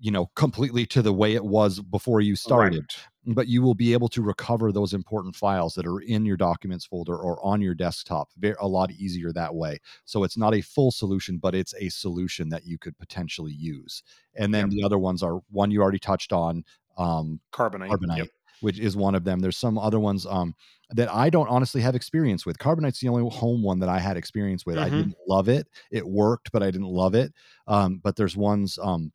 you 0.00 0.10
know, 0.10 0.26
completely 0.36 0.86
to 0.86 1.02
the 1.02 1.12
way 1.12 1.34
it 1.34 1.44
was 1.44 1.80
before 1.80 2.20
you 2.20 2.36
started 2.36 2.84
Right. 2.84 2.96
but 3.34 3.46
you 3.46 3.60
will 3.60 3.74
be 3.74 3.92
able 3.92 4.08
to 4.08 4.22
recover 4.22 4.72
those 4.72 4.94
important 4.94 5.36
files 5.36 5.74
that 5.74 5.86
are 5.86 6.00
in 6.00 6.24
your 6.24 6.36
documents 6.36 6.86
folder 6.86 7.14
or 7.16 7.44
on 7.44 7.60
your 7.60 7.74
desktop 7.74 8.30
a 8.58 8.66
lot 8.66 8.90
easier 8.92 9.32
that 9.32 9.54
way. 9.54 9.78
So 10.06 10.24
it's 10.24 10.38
not 10.38 10.54
a 10.54 10.62
full 10.62 10.90
solution, 10.90 11.36
but 11.36 11.54
it's 11.54 11.74
a 11.78 11.90
solution 11.90 12.48
that 12.50 12.64
you 12.64 12.78
could 12.78 12.96
potentially 12.98 13.52
use. 13.52 14.02
And 14.34 14.54
then 14.54 14.68
Yep. 14.68 14.70
the 14.70 14.82
other 14.82 14.98
ones 14.98 15.22
are 15.22 15.40
one 15.50 15.70
you 15.70 15.82
already 15.82 15.98
touched 15.98 16.32
on, 16.32 16.64
um, 16.98 17.40
carbonite 17.52 17.88
Carbonite, 17.90 18.18
Yep. 18.18 18.28
which 18.60 18.78
is 18.78 18.96
one 18.96 19.14
of 19.14 19.24
them. 19.24 19.38
There's 19.40 19.56
some 19.56 19.78
other 19.78 20.00
ones 20.00 20.26
um, 20.26 20.54
that 20.90 21.12
I 21.14 21.30
don't 21.30 21.48
honestly 21.48 21.80
have 21.80 21.94
experience 21.94 22.44
with. 22.44 22.58
Carbonite's 22.58 23.00
the 23.00 23.08
only 23.08 23.30
home 23.30 23.62
one 23.62 23.78
that 23.80 23.88
I 23.88 23.98
had 24.00 24.16
experience 24.16 24.66
with. 24.66 24.78
I 24.78 24.88
Mhm. 24.88 24.92
didn't 24.92 25.14
love 25.28 25.48
it. 25.48 25.68
It 25.90 26.06
worked, 26.06 26.50
but 26.52 26.62
I 26.62 26.70
didn't 26.70 26.88
love 26.88 27.14
it. 27.14 27.32
Um, 27.66 27.98
but 28.02 28.16
there's 28.16 28.36
ones 28.36 28.78
um, 28.82 29.12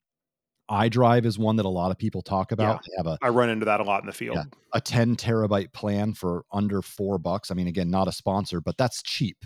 iDrive 0.71 1.25
is 1.25 1.37
one 1.37 1.57
that 1.57 1.65
a 1.65 1.69
lot 1.69 1.91
of 1.91 1.97
people 1.97 2.21
talk 2.21 2.51
about. 2.53 2.75
Yeah. 2.75 2.79
They 2.87 2.97
have 2.97 3.07
a 3.07 3.17
I 3.21 3.29
run 3.29 3.49
into 3.49 3.65
that 3.65 3.81
a 3.81 3.83
lot 3.83 4.01
in 4.01 4.07
the 4.07 4.13
field. 4.13 4.37
Yeah. 4.37 4.43
a 4.73 4.79
10 4.81 5.15
terabyte 5.17 5.73
plan 5.73 6.13
for 6.13 6.45
under 6.53 6.81
four 6.81 7.17
bucks. 7.19 7.51
I 7.51 7.53
mean, 7.53 7.67
again, 7.67 7.89
not 7.89 8.07
a 8.07 8.11
sponsor, 8.13 8.61
but 8.61 8.77
that's 8.77 9.01
cheap 9.03 9.37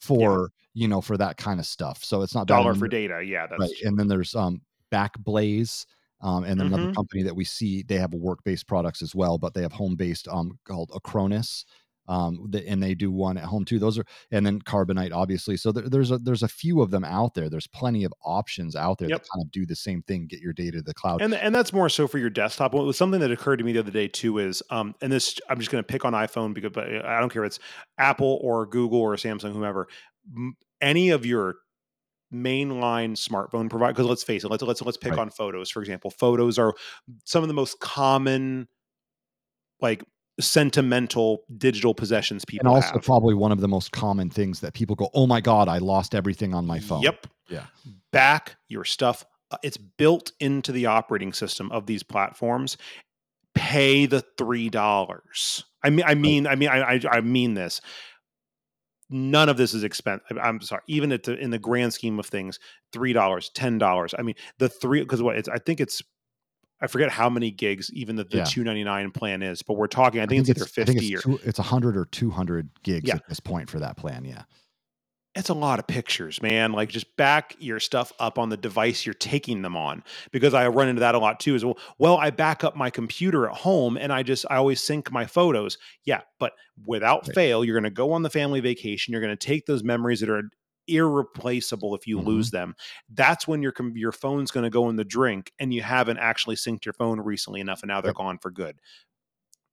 for 0.00 0.50
you 0.74 0.86
know 0.86 1.00
for 1.00 1.16
that 1.16 1.38
kind 1.38 1.58
of 1.58 1.64
stuff. 1.66 2.04
So 2.04 2.20
it's 2.20 2.34
not. 2.34 2.46
Dollar 2.46 2.74
for 2.74 2.86
data. 2.88 3.22
Yeah, 3.24 3.46
that's 3.46 3.58
right. 3.60 3.72
And 3.84 3.98
then 3.98 4.06
there's 4.08 4.34
um 4.34 4.60
Backblaze. 4.92 5.86
Um, 6.20 6.44
and 6.44 6.58
then 6.58 6.68
another 6.68 6.92
company 6.94 7.22
that 7.24 7.36
we 7.36 7.44
see, 7.44 7.82
they 7.82 7.96
have 7.98 8.14
work-based 8.14 8.66
products 8.66 9.02
as 9.02 9.14
well, 9.14 9.36
but 9.38 9.52
they 9.54 9.62
have 9.62 9.72
home-based 9.72 10.28
um 10.28 10.58
called 10.66 10.90
Acronis. 10.90 11.64
Um, 12.08 12.52
and 12.68 12.80
they 12.80 12.94
do 12.94 13.10
one 13.10 13.36
at 13.36 13.42
home 13.42 13.64
too. 13.64 13.80
Those 13.80 13.98
are, 13.98 14.04
and 14.30 14.46
then 14.46 14.60
Carbonite, 14.60 15.12
obviously. 15.12 15.56
So 15.56 15.72
there, 15.72 15.88
there's 15.88 16.12
a 16.12 16.18
there's 16.18 16.44
a 16.44 16.48
few 16.48 16.80
of 16.80 16.92
them 16.92 17.02
out 17.04 17.34
there. 17.34 17.50
There's 17.50 17.66
plenty 17.66 18.04
of 18.04 18.12
options 18.24 18.76
out 18.76 18.98
there 18.98 19.08
Yep. 19.08 19.22
that 19.24 19.28
kind 19.28 19.44
of 19.44 19.50
do 19.50 19.66
the 19.66 19.74
same 19.74 20.02
thing, 20.02 20.28
get 20.28 20.38
your 20.38 20.52
data 20.52 20.76
to 20.78 20.82
the 20.82 20.94
cloud. 20.94 21.20
and 21.20 21.34
and 21.34 21.52
that's 21.52 21.72
more 21.72 21.88
so 21.88 22.06
for 22.06 22.18
your 22.18 22.30
desktop. 22.30 22.74
What 22.74 22.84
was 22.86 22.96
something 22.96 23.18
that 23.18 23.32
occurred 23.32 23.56
to 23.56 23.64
me 23.64 23.72
the 23.72 23.80
other 23.80 23.90
day 23.90 24.06
too 24.06 24.38
is, 24.38 24.62
um, 24.70 24.94
and 25.02 25.12
this 25.12 25.36
I'm 25.50 25.58
just 25.58 25.72
going 25.72 25.82
to 25.82 25.86
pick 25.86 26.04
on 26.04 26.12
iPhone 26.12 26.54
because, 26.54 26.70
but 26.70 26.86
I 27.04 27.18
don't 27.18 27.28
care 27.32 27.42
if 27.42 27.48
it's 27.48 27.58
Apple 27.98 28.38
or 28.40 28.66
Google 28.66 29.00
or 29.00 29.16
Samsung, 29.16 29.52
whomever. 29.52 29.88
M- 30.32 30.56
Any 30.80 31.10
of 31.10 31.26
your 31.26 31.56
mainline 32.32 33.12
smartphone 33.16 33.70
provider, 33.70 33.92
because 33.92 34.06
let's 34.06 34.22
face 34.24 34.44
it, 34.44 34.50
let's 34.50 34.62
let's 34.62 34.82
let's 34.82 34.96
pick 34.96 35.12
Right. 35.12 35.20
on 35.20 35.30
photos 35.30 35.70
for 35.70 35.80
example. 35.80 36.10
Photos 36.10 36.58
are 36.58 36.74
some 37.24 37.42
of 37.42 37.48
the 37.48 37.54
most 37.54 37.78
common, 37.80 38.68
like 39.80 40.02
sentimental 40.38 41.44
digital 41.56 41.94
possessions 41.94 42.44
people 42.44 42.66
and 42.68 42.74
also 42.74 42.92
have. 42.94 43.02
probably 43.02 43.34
one 43.34 43.52
of 43.52 43.60
the 43.60 43.68
most 43.68 43.92
common 43.92 44.28
things 44.28 44.60
that 44.60 44.74
people 44.74 44.94
go, 44.96 45.08
"Oh 45.14 45.26
my 45.26 45.40
god, 45.40 45.68
I 45.68 45.78
lost 45.78 46.14
everything 46.14 46.54
on 46.54 46.66
my 46.66 46.78
phone." 46.78 47.02
Yep. 47.02 47.26
Yeah. 47.48 47.66
Back 48.12 48.56
your 48.68 48.84
stuff. 48.84 49.24
uh, 49.52 49.56
It's 49.62 49.76
built 49.76 50.32
into 50.40 50.72
the 50.72 50.86
operating 50.86 51.32
system 51.32 51.70
of 51.70 51.86
these 51.86 52.02
platforms. 52.02 52.76
Pay 53.54 54.06
the 54.06 54.22
three 54.36 54.68
dollars. 54.68 55.64
I 55.82 55.90
mean, 55.90 56.04
I 56.04 56.14
mean, 56.16 56.46
I 56.46 56.56
mean, 56.56 56.68
I, 56.68 56.94
I, 56.94 57.00
I 57.10 57.20
mean 57.20 57.54
this. 57.54 57.80
None 59.08 59.48
of 59.48 59.56
this 59.56 59.72
is 59.72 59.84
expensive. 59.84 60.36
I'm 60.42 60.60
sorry. 60.60 60.82
Even 60.88 61.12
at 61.12 61.22
the, 61.22 61.38
in 61.38 61.50
the 61.50 61.58
grand 61.58 61.92
scheme 61.94 62.18
of 62.18 62.26
things, 62.26 62.58
three 62.92 63.12
dollars, 63.12 63.50
ten 63.54 63.78
dollars. 63.78 64.14
I 64.18 64.22
mean, 64.22 64.34
the 64.58 64.68
three 64.68 65.00
because 65.00 65.22
what 65.22 65.36
it's. 65.36 65.48
I 65.48 65.58
think 65.58 65.80
it's. 65.80 66.02
I 66.80 66.88
forget 66.88 67.10
how 67.10 67.30
many 67.30 67.50
gigs 67.50 67.90
even 67.94 68.16
the, 68.16 68.24
the 68.24 68.38
Yeah. 68.38 68.44
two 68.44 68.64
ninety 68.64 68.84
nine 68.84 69.10
plan 69.12 69.42
is, 69.42 69.62
but 69.62 69.74
we're 69.74 69.86
talking. 69.86 70.20
I 70.20 70.26
think, 70.26 70.40
it's, 70.48 70.50
either 70.50 70.64
I 70.64 70.84
think 70.84 70.98
fifty 71.00 71.14
or 71.14 71.18
it's, 71.18 71.24
two, 71.24 71.40
it's 71.44 71.58
100 71.58 71.96
or 71.96 72.04
200 72.06 72.68
gigs 72.82 73.08
Yeah. 73.08 73.14
at 73.14 73.28
this 73.28 73.40
point 73.40 73.70
for 73.70 73.78
that 73.78 73.96
plan. 73.96 74.24
Yeah. 74.24 74.42
It's 75.36 75.50
a 75.50 75.54
lot 75.54 75.78
of 75.78 75.86
pictures, 75.86 76.40
man. 76.42 76.72
Like 76.72 76.88
just 76.88 77.14
back 77.16 77.54
your 77.58 77.78
stuff 77.78 78.12
up 78.18 78.38
on 78.38 78.48
the 78.48 78.56
device 78.56 79.04
you're 79.06 79.14
taking 79.14 79.62
them 79.62 79.76
on. 79.76 80.02
Because 80.32 80.54
I 80.54 80.66
run 80.68 80.88
into 80.88 81.00
that 81.00 81.14
a 81.14 81.18
lot 81.18 81.40
too. 81.40 81.54
Is 81.54 81.64
well, 81.64 81.78
well, 81.98 82.16
I 82.16 82.30
back 82.30 82.64
up 82.64 82.74
my 82.74 82.90
computer 82.90 83.46
at 83.48 83.54
home 83.56 83.96
and 83.98 84.12
I 84.12 84.22
just 84.22 84.46
I 84.50 84.56
always 84.56 84.80
sync 84.82 85.12
my 85.12 85.26
photos. 85.26 85.78
Yeah, 86.04 86.22
but 86.38 86.54
without 86.86 87.26
Right. 87.26 87.34
fail, 87.34 87.64
you're 87.64 87.76
gonna 87.76 87.90
go 87.90 88.12
on 88.12 88.22
the 88.22 88.30
family 88.30 88.60
vacation. 88.60 89.12
You're 89.12 89.20
gonna 89.20 89.36
take 89.36 89.66
those 89.66 89.84
memories 89.84 90.20
that 90.20 90.30
are 90.30 90.44
irreplaceable 90.88 91.94
if 91.94 92.06
you 92.06 92.18
Mhm. 92.18 92.22
lose 92.22 92.50
them. 92.50 92.74
That's 93.10 93.46
when 93.46 93.60
your 93.62 93.74
your 93.94 94.12
phone's 94.12 94.50
gonna 94.50 94.70
go 94.70 94.88
in 94.88 94.96
the 94.96 95.04
drink 95.04 95.52
and 95.58 95.74
you 95.74 95.82
haven't 95.82 96.18
actually 96.18 96.56
synced 96.56 96.84
your 96.86 96.94
phone 96.94 97.20
recently 97.20 97.60
enough, 97.60 97.82
and 97.82 97.88
now 97.88 98.00
they're 98.00 98.10
Yep. 98.10 98.14
gone 98.14 98.38
for 98.38 98.50
good 98.50 98.80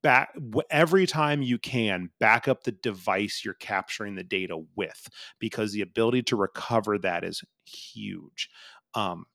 back 0.04 0.36
every 0.70 1.08
time 1.08 1.42
you 1.42 1.58
can 1.58 2.10
back 2.20 2.48
up 2.48 2.64
the 2.64 2.72
device 2.72 3.42
you're 3.44 3.56
capturing 3.56 4.16
the 4.16 4.24
data 4.24 4.62
with 4.76 5.08
because 5.40 5.72
the 5.72 5.82
ability 5.82 6.22
to 6.22 6.36
recover 6.36 7.00
that 7.00 7.24
is 7.24 7.44
huge 7.66 8.50
um 8.94 9.26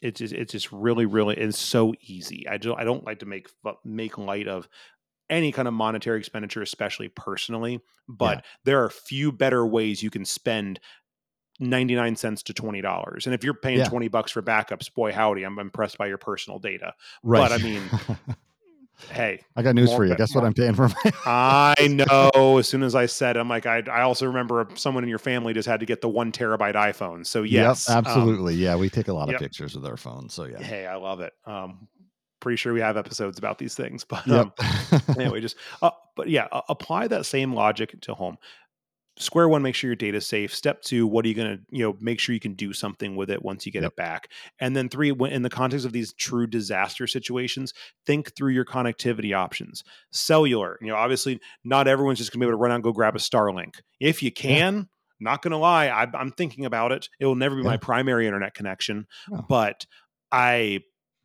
it's 0.00 0.20
just 0.20 0.32
it's 0.34 0.52
just 0.52 0.70
really 0.70 1.06
really 1.06 1.36
it's 1.36 1.58
so 1.58 1.92
easy 2.02 2.46
i 2.48 2.56
don't 2.56 2.78
i 2.78 2.84
don't 2.84 3.04
like 3.04 3.18
to 3.18 3.26
make 3.26 3.48
make 3.84 4.16
light 4.18 4.46
of 4.46 4.68
any 5.30 5.52
kind 5.52 5.66
of 5.68 5.74
monetary 5.74 6.18
expenditure 6.18 6.62
especially 6.62 7.08
personally 7.08 7.80
but 8.08 8.44
there 8.64 8.82
are 8.84 8.90
few 8.90 9.32
better 9.32 9.66
ways 9.66 10.02
you 10.02 10.10
can 10.10 10.24
spend 10.24 10.80
99 11.60 12.14
cents 12.16 12.42
to 12.44 12.54
$20 12.54 13.26
and 13.26 13.34
if 13.34 13.42
you're 13.42 13.54
paying 13.54 13.78
Yeah. 13.78 13.88
20 13.88 14.08
bucks 14.08 14.30
for 14.30 14.42
backups 14.42 14.92
boy 14.94 15.12
howdy 15.12 15.42
i'm 15.42 15.58
impressed 15.58 15.98
by 15.98 16.06
your 16.06 16.18
personal 16.18 16.58
data 16.60 16.94
Right. 17.24 17.40
But, 17.40 17.52
I 17.52 17.58
mean, 17.58 17.82
hey 19.10 19.40
I 19.56 19.62
got 19.62 19.74
news 19.74 19.92
for 19.92 20.04
you. 20.04 20.14
Guess 20.14 20.34
what 20.34 20.44
I'm 20.44 20.54
paying 20.54 20.74
for 20.74 20.88
my 20.88 21.12
I 21.26 21.88
know. 21.88 22.58
As 22.58 22.68
soon 22.68 22.82
as 22.82 22.94
I 22.94 23.06
said, 23.06 23.36
I'm 23.36 23.48
like, 23.48 23.66
I, 23.66 23.82
I 23.90 24.02
also 24.02 24.26
remember 24.26 24.68
someone 24.74 25.04
in 25.04 25.10
your 25.10 25.18
family 25.18 25.52
just 25.54 25.68
had 25.68 25.80
to 25.80 25.86
get 25.86 26.00
the 26.00 26.08
one 26.08 26.32
terabyte 26.32 26.74
iPhone. 26.74 27.26
So 27.26 27.42
yes, 27.42 27.86
Yep, 27.88 27.96
um, 27.96 28.06
absolutely. 28.06 28.54
yeah, 28.54 28.76
we 28.76 28.90
take 28.90 29.08
a 29.08 29.12
lot 29.12 29.28
of 29.28 29.32
yep. 29.32 29.40
pictures 29.40 29.74
with 29.74 29.84
our 29.86 29.96
phones. 29.96 30.34
So 30.34 30.44
yeah. 30.44 30.60
hey, 30.60 30.86
I 30.86 30.96
love 30.96 31.20
it. 31.20 31.32
Um, 31.44 31.88
pretty 32.40 32.56
sure 32.56 32.72
we 32.72 32.80
have 32.80 32.96
episodes 32.96 33.38
about 33.38 33.58
these 33.58 33.74
things, 33.74 34.04
but 34.08 34.26
Yep. 34.26 34.52
um, 34.58 35.02
anyway, 35.18 35.40
just 35.40 35.56
uh, 35.82 35.90
but 36.16 36.28
yeah, 36.28 36.48
uh, 36.52 36.62
apply 36.68 37.08
that 37.08 37.26
same 37.26 37.52
logic 37.52 38.00
to 38.02 38.14
home. 38.14 38.38
Square 39.18 39.48
one, 39.48 39.62
make 39.62 39.74
sure 39.74 39.88
your 39.88 39.96
data's 39.96 40.26
safe. 40.26 40.54
Step 40.54 40.80
two, 40.82 41.06
what 41.06 41.24
are 41.24 41.28
you 41.28 41.34
going 41.34 41.56
to, 41.58 41.62
you 41.70 41.82
know, 41.84 41.96
make 42.00 42.20
sure 42.20 42.32
you 42.34 42.40
can 42.40 42.54
do 42.54 42.72
something 42.72 43.16
with 43.16 43.30
it 43.30 43.42
once 43.42 43.66
you 43.66 43.72
get 43.72 43.82
Yep. 43.82 43.92
it 43.92 43.96
back. 43.96 44.28
And 44.60 44.76
then 44.76 44.88
three, 44.88 45.10
in 45.12 45.42
the 45.42 45.50
context 45.50 45.84
of 45.84 45.92
these 45.92 46.12
true 46.12 46.46
disaster 46.46 47.06
situations, 47.06 47.74
think 48.06 48.34
through 48.36 48.52
your 48.52 48.64
connectivity 48.64 49.36
options. 49.36 49.82
Cellular, 50.12 50.78
you 50.80 50.86
know, 50.88 50.96
obviously 50.96 51.40
not 51.64 51.88
everyone's 51.88 52.18
just 52.18 52.30
going 52.32 52.40
to 52.40 52.46
be 52.46 52.48
able 52.48 52.58
to 52.58 52.62
run 52.62 52.70
out 52.70 52.76
and 52.76 52.84
go 52.84 52.92
grab 52.92 53.16
a 53.16 53.18
Starlink. 53.18 53.80
If 53.98 54.22
you 54.22 54.30
can, 54.30 54.88
not 55.20 55.42
going 55.42 55.50
to 55.52 55.56
lie, 55.58 55.88
I, 55.88 56.06
I'm 56.14 56.30
thinking 56.30 56.64
about 56.64 56.92
it. 56.92 57.08
It 57.18 57.26
will 57.26 57.34
never 57.34 57.56
be 57.56 57.62
my 57.62 57.76
primary 57.76 58.26
internet 58.26 58.54
connection, 58.54 59.06
No. 59.28 59.44
but 59.48 59.84
I 60.30 60.80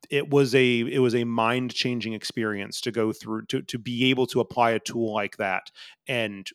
it 0.09 0.29
was 0.29 0.53
a 0.53 0.79
it 0.81 0.99
was 0.99 1.15
a 1.15 1.23
mind 1.23 1.73
changing 1.73 2.13
experience 2.13 2.81
to 2.81 2.91
go 2.91 3.13
through 3.13 3.45
to 3.45 3.61
to 3.61 3.77
be 3.77 4.09
able 4.09 4.27
to 4.27 4.39
apply 4.41 4.71
a 4.71 4.79
tool 4.79 5.13
like 5.13 5.37
that 5.37 5.71
and 6.07 6.49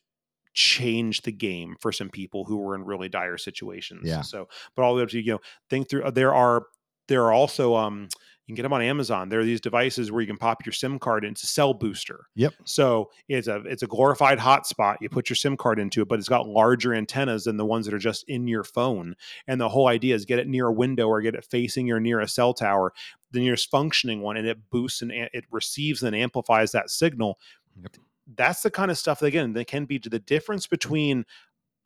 change 0.58 1.22
the 1.22 1.30
game 1.30 1.76
for 1.80 1.92
some 1.92 2.10
people 2.10 2.44
who 2.44 2.56
were 2.56 2.74
in 2.74 2.84
really 2.84 3.08
dire 3.08 3.38
situations. 3.38 4.02
Yeah. 4.04 4.22
So, 4.22 4.48
but 4.74 4.82
all 4.82 4.94
the 4.94 4.98
way 4.98 5.02
up 5.04 5.10
to 5.10 5.20
you 5.20 5.32
know 5.32 5.40
think 5.70 5.88
through. 5.88 6.02
uh, 6.02 6.10
There 6.10 6.34
are 6.34 6.64
there 7.06 7.24
are 7.24 7.32
also 7.32 7.76
um 7.76 8.08
you 8.46 8.54
can 8.54 8.56
get 8.56 8.62
them 8.62 8.72
on 8.72 8.82
Amazon. 8.82 9.28
There 9.28 9.40
are 9.40 9.44
these 9.44 9.60
devices 9.60 10.10
where 10.10 10.22
you 10.22 10.26
can 10.26 10.38
pop 10.38 10.64
your 10.64 10.72
SIM 10.72 10.98
card 10.98 11.22
into 11.22 11.46
Cell 11.46 11.74
Booster. 11.74 12.24
Yep. 12.34 12.54
So 12.64 13.10
it's 13.28 13.46
a 13.46 13.58
it's 13.66 13.84
a 13.84 13.86
glorified 13.86 14.38
hotspot. 14.38 14.96
You 15.00 15.08
put 15.08 15.30
your 15.30 15.36
SIM 15.36 15.56
card 15.56 15.78
into 15.78 16.02
it, 16.02 16.08
but 16.08 16.18
it's 16.18 16.28
got 16.28 16.48
larger 16.48 16.92
antennas 16.92 17.44
than 17.44 17.56
the 17.56 17.66
ones 17.66 17.86
that 17.86 17.94
are 17.94 17.98
just 17.98 18.24
in 18.26 18.48
your 18.48 18.64
phone. 18.64 19.14
And 19.46 19.60
the 19.60 19.68
whole 19.68 19.86
idea 19.86 20.16
is 20.16 20.24
get 20.24 20.40
it 20.40 20.48
near 20.48 20.66
a 20.66 20.72
window 20.72 21.06
or 21.06 21.20
get 21.20 21.34
it 21.36 21.46
facing 21.48 21.92
or 21.92 22.00
near 22.00 22.20
a 22.20 22.26
cell 22.26 22.52
tower, 22.52 22.92
the 23.30 23.40
nearest 23.40 23.70
functioning 23.70 24.22
one, 24.22 24.36
and 24.36 24.46
it 24.46 24.70
boosts 24.70 25.02
and 25.02 25.12
it 25.12 25.44
receives 25.52 26.02
and 26.02 26.16
amplifies 26.16 26.72
that 26.72 26.90
signal. 26.90 27.38
Yep. 27.80 27.96
That's 28.36 28.62
the 28.62 28.70
kind 28.70 28.90
of 28.90 28.98
stuff 28.98 29.20
that 29.20 29.26
again 29.26 29.54
that 29.54 29.66
can 29.66 29.86
be 29.86 29.98
the 29.98 30.18
difference 30.18 30.66
between 30.66 31.24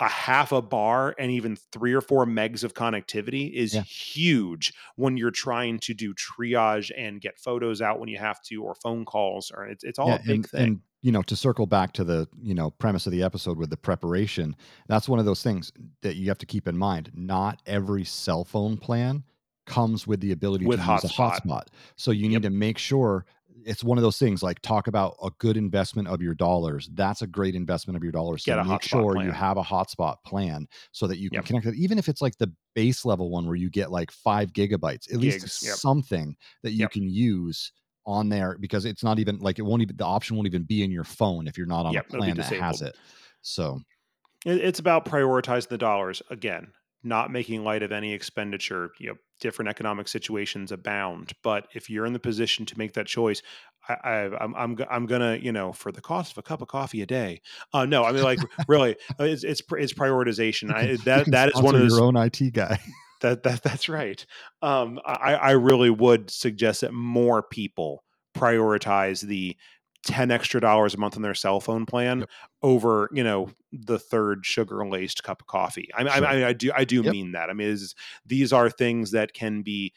a 0.00 0.08
half 0.08 0.52
a 0.52 0.62
bar 0.62 1.14
and 1.18 1.30
even 1.30 1.56
three 1.56 1.92
or 1.94 2.00
four 2.00 2.26
megs 2.26 2.64
of 2.64 2.74
connectivity 2.74 3.52
is 3.52 3.72
Yeah. 3.72 3.84
huge 3.86 4.72
when 4.96 5.16
you're 5.16 5.30
trying 5.30 5.78
to 5.80 5.94
do 5.94 6.14
triage 6.14 6.90
and 6.96 7.20
get 7.20 7.38
photos 7.38 7.82
out 7.82 8.00
when 8.00 8.08
you 8.08 8.18
have 8.18 8.42
to 8.44 8.56
or 8.64 8.74
phone 8.76 9.04
calls 9.04 9.52
or 9.54 9.66
it's, 9.66 9.84
it's 9.84 9.98
all 10.00 10.14
Yeah, 10.14 10.16
a 10.16 10.20
big 10.26 10.46
and, 10.46 10.48
thing 10.48 10.68
and 10.68 10.80
you 11.02 11.10
know, 11.12 11.22
to 11.22 11.34
circle 11.36 11.66
back 11.66 11.92
to 11.94 12.04
the 12.04 12.28
you 12.40 12.54
know 12.54 12.70
premise 12.70 13.06
of 13.06 13.12
the 13.12 13.22
episode 13.22 13.58
with 13.58 13.70
the 13.70 13.76
preparation, 13.76 14.56
that's 14.88 15.08
one 15.08 15.18
of 15.18 15.24
those 15.24 15.42
things 15.42 15.72
that 16.02 16.16
you 16.16 16.28
have 16.28 16.38
to 16.38 16.46
keep 16.46 16.66
in 16.68 16.76
mind. 16.76 17.10
Not 17.14 17.60
every 17.66 18.04
cell 18.04 18.44
phone 18.44 18.76
plan 18.76 19.24
comes 19.66 20.06
with 20.06 20.20
the 20.20 20.32
ability 20.32 20.68
With 20.68 20.70
to 20.70 20.80
use 20.80 21.04
a 21.04 21.08
hotspot. 21.08 21.62
So 21.96 22.10
you 22.10 22.28
need 22.28 22.42
Yep. 22.42 22.42
to 22.42 22.50
make 22.50 22.78
sure 22.78 23.26
it's 23.64 23.84
one 23.84 23.98
of 23.98 24.02
those 24.02 24.18
things 24.18 24.42
like 24.42 24.60
talk 24.60 24.86
about 24.86 25.16
a 25.22 25.30
good 25.38 25.56
investment 25.56 26.08
of 26.08 26.20
your 26.22 26.34
dollars. 26.34 26.88
That's 26.94 27.22
a 27.22 27.26
great 27.26 27.54
investment 27.54 27.96
of 27.96 28.02
your 28.02 28.12
dollars. 28.12 28.44
So 28.44 28.52
Get 28.52 28.58
a 28.58 28.64
make 28.64 28.82
sure 28.82 29.14
plan. 29.14 29.26
you 29.26 29.32
have 29.32 29.56
a 29.56 29.62
hotspot 29.62 30.16
plan 30.24 30.66
so 30.92 31.06
that 31.06 31.18
you 31.18 31.30
can 31.30 31.38
Yep. 31.38 31.44
connect 31.46 31.66
it, 31.66 31.74
even 31.76 31.98
if 31.98 32.08
it's 32.08 32.22
like 32.22 32.36
the 32.38 32.52
base 32.74 33.04
level 33.04 33.30
one 33.30 33.46
where 33.46 33.56
you 33.56 33.70
get 33.70 33.90
like 33.90 34.10
five 34.10 34.52
gigabytes, 34.52 35.12
at 35.12 35.20
least 35.20 35.40
Gigs, 35.40 35.60
yep. 35.62 35.74
something 35.76 36.36
that 36.62 36.72
you 36.72 36.80
Yep. 36.80 36.92
can 36.92 37.08
use 37.08 37.72
on 38.04 38.28
there 38.28 38.56
because 38.58 38.84
it's 38.84 39.04
not 39.04 39.18
even 39.18 39.38
like 39.38 39.58
it 39.58 39.62
won't 39.62 39.82
even 39.82 39.96
the 39.96 40.04
option 40.04 40.36
won't 40.36 40.48
even 40.48 40.64
be 40.64 40.82
in 40.82 40.90
your 40.90 41.04
phone 41.04 41.46
if 41.46 41.56
you're 41.56 41.66
not 41.66 41.86
on 41.86 41.96
a 41.96 42.02
plan 42.02 42.36
that 42.36 42.46
has 42.46 42.82
it. 42.82 42.96
So 43.42 43.80
it's 44.44 44.80
about 44.80 45.04
prioritizing 45.04 45.68
the 45.68 45.78
dollars 45.78 46.20
again 46.30 46.72
not 47.04 47.30
making 47.30 47.64
light 47.64 47.82
of 47.82 47.92
any 47.92 48.12
expenditure 48.12 48.90
you 48.98 49.08
know 49.08 49.14
different 49.40 49.68
economic 49.68 50.06
situations 50.06 50.70
abound 50.70 51.32
but 51.42 51.66
if 51.74 51.90
you're 51.90 52.06
in 52.06 52.12
the 52.12 52.18
position 52.18 52.64
to 52.64 52.78
make 52.78 52.92
that 52.92 53.06
choice 53.06 53.42
I, 53.88 53.94
I, 53.94 54.44
I'm, 54.44 54.54
I'm, 54.54 54.78
I'm 54.90 55.06
gonna, 55.06 55.36
you 55.36 55.52
know, 55.52 55.72
for 55.72 55.90
the 55.90 56.00
cost 56.00 56.32
of 56.32 56.38
a 56.38 56.42
cup 56.42 56.62
of 56.62 56.68
coffee 56.68 57.02
a 57.02 57.06
day. 57.06 57.40
Uh, 57.72 57.84
no, 57.84 58.04
I 58.04 58.12
mean, 58.12 58.22
like, 58.22 58.38
really, 58.68 58.96
uh, 59.18 59.24
it's, 59.24 59.44
it's, 59.44 59.62
it's 59.72 59.92
prioritization. 59.92 60.72
I, 60.72 60.96
that, 61.04 61.30
that 61.30 61.48
is 61.48 61.60
one 61.60 61.74
of 61.74 61.80
those, 61.80 61.92
your 61.92 62.04
own 62.04 62.16
IT 62.16 62.52
guy. 62.52 62.78
that, 63.22 63.42
that, 63.42 63.62
that's 63.62 63.88
right. 63.88 64.24
Um, 64.62 65.00
I, 65.04 65.34
I 65.34 65.50
really 65.52 65.90
would 65.90 66.30
suggest 66.30 66.82
that 66.82 66.92
more 66.92 67.42
people 67.42 68.04
prioritize 68.36 69.20
the 69.20 69.56
10 70.04 70.30
extra 70.30 70.60
dollars 70.60 70.94
a 70.94 70.98
month 70.98 71.16
on 71.16 71.22
their 71.22 71.34
cell 71.34 71.60
phone 71.60 71.86
plan 71.86 72.24
Yep. 72.24 72.30
over, 72.62 73.08
you 73.12 73.22
know, 73.24 73.50
the 73.72 73.98
third 73.98 74.44
sugar 74.44 74.86
laced 74.86 75.22
cup 75.24 75.40
of 75.40 75.46
coffee. 75.46 75.88
I, 75.94 76.04
mean, 76.04 76.12
Sure. 76.12 76.26
I, 76.26 76.42
I, 76.42 76.48
I 76.48 76.52
do, 76.52 76.70
I 76.74 76.84
do 76.84 77.02
Yep. 77.02 77.16
mean 77.16 77.32
that. 77.32 77.50
I 77.50 77.52
mean, 77.52 77.70
it's, 77.70 77.94
these 78.26 78.52
are 78.52 78.70
things 78.70 79.12
that 79.12 79.32
can 79.32 79.62
be 79.62 79.92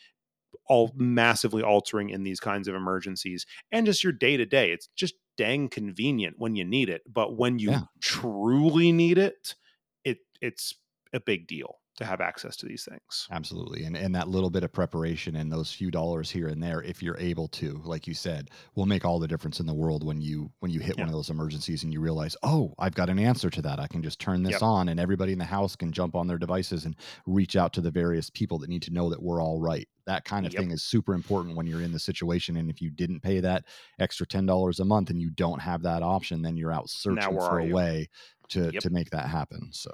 all 0.67 0.91
massively 0.95 1.61
altering 1.63 2.09
in 2.09 2.23
these 2.23 2.39
kinds 2.39 2.67
of 2.67 2.75
emergencies 2.75 3.45
and 3.71 3.85
just 3.85 4.03
your 4.03 4.13
day 4.13 4.37
to 4.37 4.45
day. 4.45 4.71
It's 4.71 4.87
just 4.95 5.15
dang 5.37 5.69
convenient 5.69 6.39
when 6.39 6.55
you 6.55 6.65
need 6.65 6.89
it, 6.89 7.01
but 7.11 7.37
when 7.37 7.59
you 7.59 7.75
Yeah. 7.75 7.85
truly 8.01 8.91
need 8.91 9.17
it, 9.17 9.55
it 10.03 10.19
it's 10.41 10.73
a 11.13 11.19
big 11.19 11.47
deal 11.47 11.79
to 11.97 12.05
have 12.05 12.21
access 12.21 12.55
to 12.57 12.65
these 12.67 12.85
things. 12.85 13.29
Absolutely. 13.31 13.83
And 13.85 13.97
and 13.97 14.13
that 14.13 14.27
little 14.27 14.51
bit 14.51 14.63
of 14.63 14.71
preparation 14.71 15.35
and 15.35 15.51
those 15.51 15.71
few 15.73 15.89
dollars 15.89 16.29
here 16.29 16.47
and 16.47 16.61
there, 16.61 16.79
if 16.83 17.01
you're 17.01 17.17
able 17.17 17.47
to, 17.49 17.81
like 17.83 18.05
you 18.05 18.13
said, 18.13 18.51
will 18.75 18.85
make 18.85 19.03
all 19.03 19.17
the 19.17 19.27
difference 19.27 19.59
in 19.59 19.65
the 19.65 19.73
world 19.73 20.03
when 20.05 20.21
you 20.21 20.51
when 20.59 20.69
you 20.69 20.79
hit 20.79 20.99
one 20.99 21.09
of 21.09 21.13
those 21.15 21.31
emergencies 21.31 21.83
and 21.83 21.91
you 21.91 21.99
realize, 21.99 22.37
oh, 22.43 22.75
I've 22.77 22.93
got 22.93 23.09
an 23.09 23.17
answer 23.17 23.49
to 23.49 23.63
that. 23.63 23.79
I 23.79 23.87
can 23.87 24.03
just 24.03 24.19
turn 24.19 24.43
this 24.43 24.61
Yep. 24.61 24.61
on 24.61 24.89
and 24.89 24.99
everybody 24.99 25.33
in 25.33 25.39
the 25.39 25.45
house 25.45 25.75
can 25.75 25.91
jump 25.91 26.13
on 26.15 26.27
their 26.27 26.37
devices 26.37 26.85
and 26.85 26.95
reach 27.25 27.55
out 27.55 27.73
to 27.73 27.81
the 27.81 27.89
various 27.89 28.29
people 28.29 28.59
that 28.59 28.69
need 28.69 28.83
to 28.83 28.93
know 28.93 29.09
that 29.09 29.23
we're 29.23 29.41
all 29.41 29.59
right. 29.59 29.87
That 30.05 30.23
kind 30.23 30.45
of 30.45 30.53
Yep. 30.53 30.53
thing 30.53 30.69
is 30.69 30.83
super 30.83 31.15
important 31.15 31.55
when 31.55 31.65
you're 31.65 31.81
in 31.81 31.93
the 31.93 31.99
situation. 31.99 32.57
And 32.57 32.69
if 32.69 32.79
you 32.79 32.91
didn't 32.91 33.21
pay 33.21 33.39
that 33.39 33.65
extra 33.97 34.27
ten 34.27 34.45
dollars 34.45 34.79
a 34.79 34.85
month 34.85 35.09
and 35.09 35.19
you 35.19 35.31
don't 35.31 35.61
have 35.63 35.81
that 35.81 36.03
option, 36.03 36.43
then 36.43 36.57
you're 36.57 36.71
out 36.71 36.91
searching 36.91 37.39
for 37.39 37.57
a 37.57 37.65
way 37.65 38.07
to 38.49 38.71
Yep. 38.71 38.73
to 38.73 38.91
make 38.91 39.09
that 39.09 39.29
happen. 39.29 39.69
So 39.73 39.89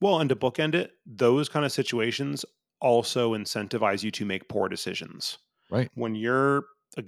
Well, 0.00 0.20
and 0.20 0.28
to 0.28 0.36
bookend 0.36 0.74
it, 0.74 0.92
those 1.04 1.48
kind 1.48 1.64
of 1.64 1.72
situations 1.72 2.44
also 2.80 3.34
incentivize 3.34 4.02
you 4.02 4.10
to 4.12 4.24
make 4.24 4.48
poor 4.48 4.68
decisions. 4.68 5.38
right. 5.70 5.90
When 5.94 6.14
you're 6.14 6.64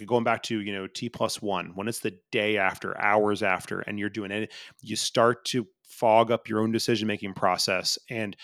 going 0.06 0.24
back 0.24 0.42
to 0.44 0.60
you 0.60 0.72
know 0.72 0.86
T 0.86 1.08
plus 1.08 1.42
one, 1.42 1.74
when 1.74 1.88
it's 1.88 2.00
the 2.00 2.18
day 2.32 2.58
after, 2.58 2.98
hours 3.00 3.42
after, 3.42 3.80
and 3.80 3.98
you're 3.98 4.10
doing 4.10 4.30
it, 4.30 4.52
you 4.82 4.96
start 4.96 5.44
to 5.46 5.66
fog 5.84 6.30
up 6.30 6.48
your 6.48 6.60
own 6.60 6.72
decision 6.72 7.06
making 7.08 7.34
process 7.34 7.98
and 8.10 8.36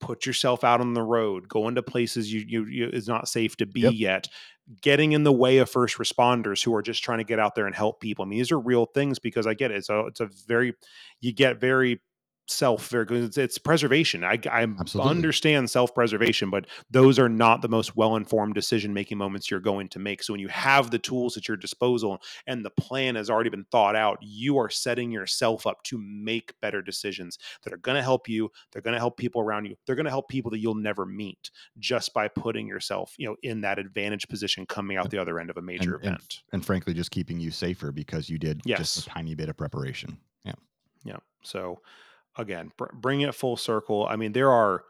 put 0.00 0.24
yourself 0.26 0.64
out 0.64 0.80
on 0.80 0.94
the 0.94 1.02
road, 1.02 1.48
go 1.48 1.68
into 1.68 1.82
places 1.82 2.32
you 2.32 2.40
you, 2.46 2.64
you 2.66 2.88
is 2.88 3.08
not 3.08 3.28
safe 3.28 3.56
to 3.58 3.66
be 3.66 3.82
Yep. 3.82 3.94
yet. 3.94 4.28
Getting 4.82 5.12
in 5.12 5.24
the 5.24 5.32
way 5.32 5.58
of 5.58 5.68
first 5.68 5.98
responders 5.98 6.62
who 6.64 6.74
are 6.74 6.82
just 6.82 7.02
trying 7.02 7.18
to 7.18 7.24
get 7.24 7.40
out 7.40 7.54
there 7.56 7.66
and 7.66 7.74
help 7.74 8.00
people. 8.00 8.24
I 8.24 8.28
mean, 8.28 8.38
these 8.38 8.52
are 8.52 8.60
real 8.60 8.86
things 8.86 9.18
because 9.18 9.46
I 9.46 9.54
get 9.54 9.72
it. 9.72 9.78
It's 9.78 9.90
a 9.90 10.06
it's 10.06 10.20
a 10.20 10.30
very 10.46 10.74
you 11.20 11.32
get 11.32 11.60
very 11.60 12.00
self 12.50 12.88
very 12.88 13.04
good. 13.04 13.24
It's, 13.24 13.38
it's 13.38 13.58
preservation. 13.58 14.24
I 14.24 14.38
I 14.50 14.66
understand 15.00 15.70
self 15.70 15.94
preservation, 15.94 16.50
but 16.50 16.66
those 16.90 17.18
are 17.18 17.28
not 17.28 17.62
the 17.62 17.68
most 17.68 17.96
well 17.96 18.16
informed 18.16 18.54
decision 18.54 18.92
making 18.92 19.18
moments 19.18 19.50
you're 19.50 19.60
going 19.60 19.88
to 19.90 19.98
make. 19.98 20.22
So 20.22 20.32
when 20.32 20.40
you 20.40 20.48
have 20.48 20.90
the 20.90 20.98
tools 20.98 21.36
at 21.36 21.48
your 21.48 21.56
disposal 21.56 22.20
and 22.46 22.64
the 22.64 22.70
plan 22.70 23.14
has 23.16 23.30
already 23.30 23.50
been 23.50 23.66
thought 23.70 23.96
out, 23.96 24.18
you 24.20 24.58
are 24.58 24.68
setting 24.70 25.10
yourself 25.10 25.66
up 25.66 25.82
to 25.84 25.98
make 25.98 26.52
better 26.60 26.82
decisions 26.82 27.38
that 27.62 27.72
are 27.72 27.78
going 27.78 27.96
to 27.96 28.02
help 28.02 28.28
you. 28.28 28.50
They're 28.72 28.82
going 28.82 28.94
to 28.94 29.00
help 29.00 29.16
people 29.16 29.40
around 29.40 29.66
you. 29.66 29.76
They're 29.86 29.96
going 29.96 30.04
to 30.04 30.10
help 30.10 30.28
people 30.28 30.50
that 30.50 30.58
you'll 30.58 30.74
never 30.74 31.06
meet 31.06 31.50
just 31.78 32.12
by 32.14 32.28
putting 32.28 32.66
yourself, 32.66 33.14
you 33.18 33.26
know, 33.28 33.36
in 33.42 33.60
that 33.62 33.78
advantage 33.78 34.28
position 34.28 34.66
coming 34.66 34.96
out 34.96 35.10
the 35.10 35.18
other 35.18 35.38
end 35.38 35.50
of 35.50 35.56
a 35.56 35.62
major 35.62 35.94
And- 35.94 36.04
and 36.04 36.14
event. 36.16 36.42
and 36.52 36.64
frankly 36.64 36.94
just 36.94 37.10
keeping 37.10 37.38
you 37.40 37.50
safer 37.50 37.92
because 37.92 38.28
you 38.28 38.38
did 38.38 38.60
Yes. 38.64 38.78
just 38.94 39.06
a 39.06 39.10
tiny 39.10 39.34
bit 39.34 39.48
of 39.48 39.56
preparation 39.56 40.18
yeah 40.44 40.52
Yeah. 41.04 41.16
So 41.42 41.80
again, 42.36 42.72
br- 42.76 42.86
bring 42.94 43.22
it 43.22 43.34
full 43.34 43.56
circle. 43.56 44.06
I 44.06 44.16
mean, 44.16 44.32
there 44.32 44.50
are 44.50 44.84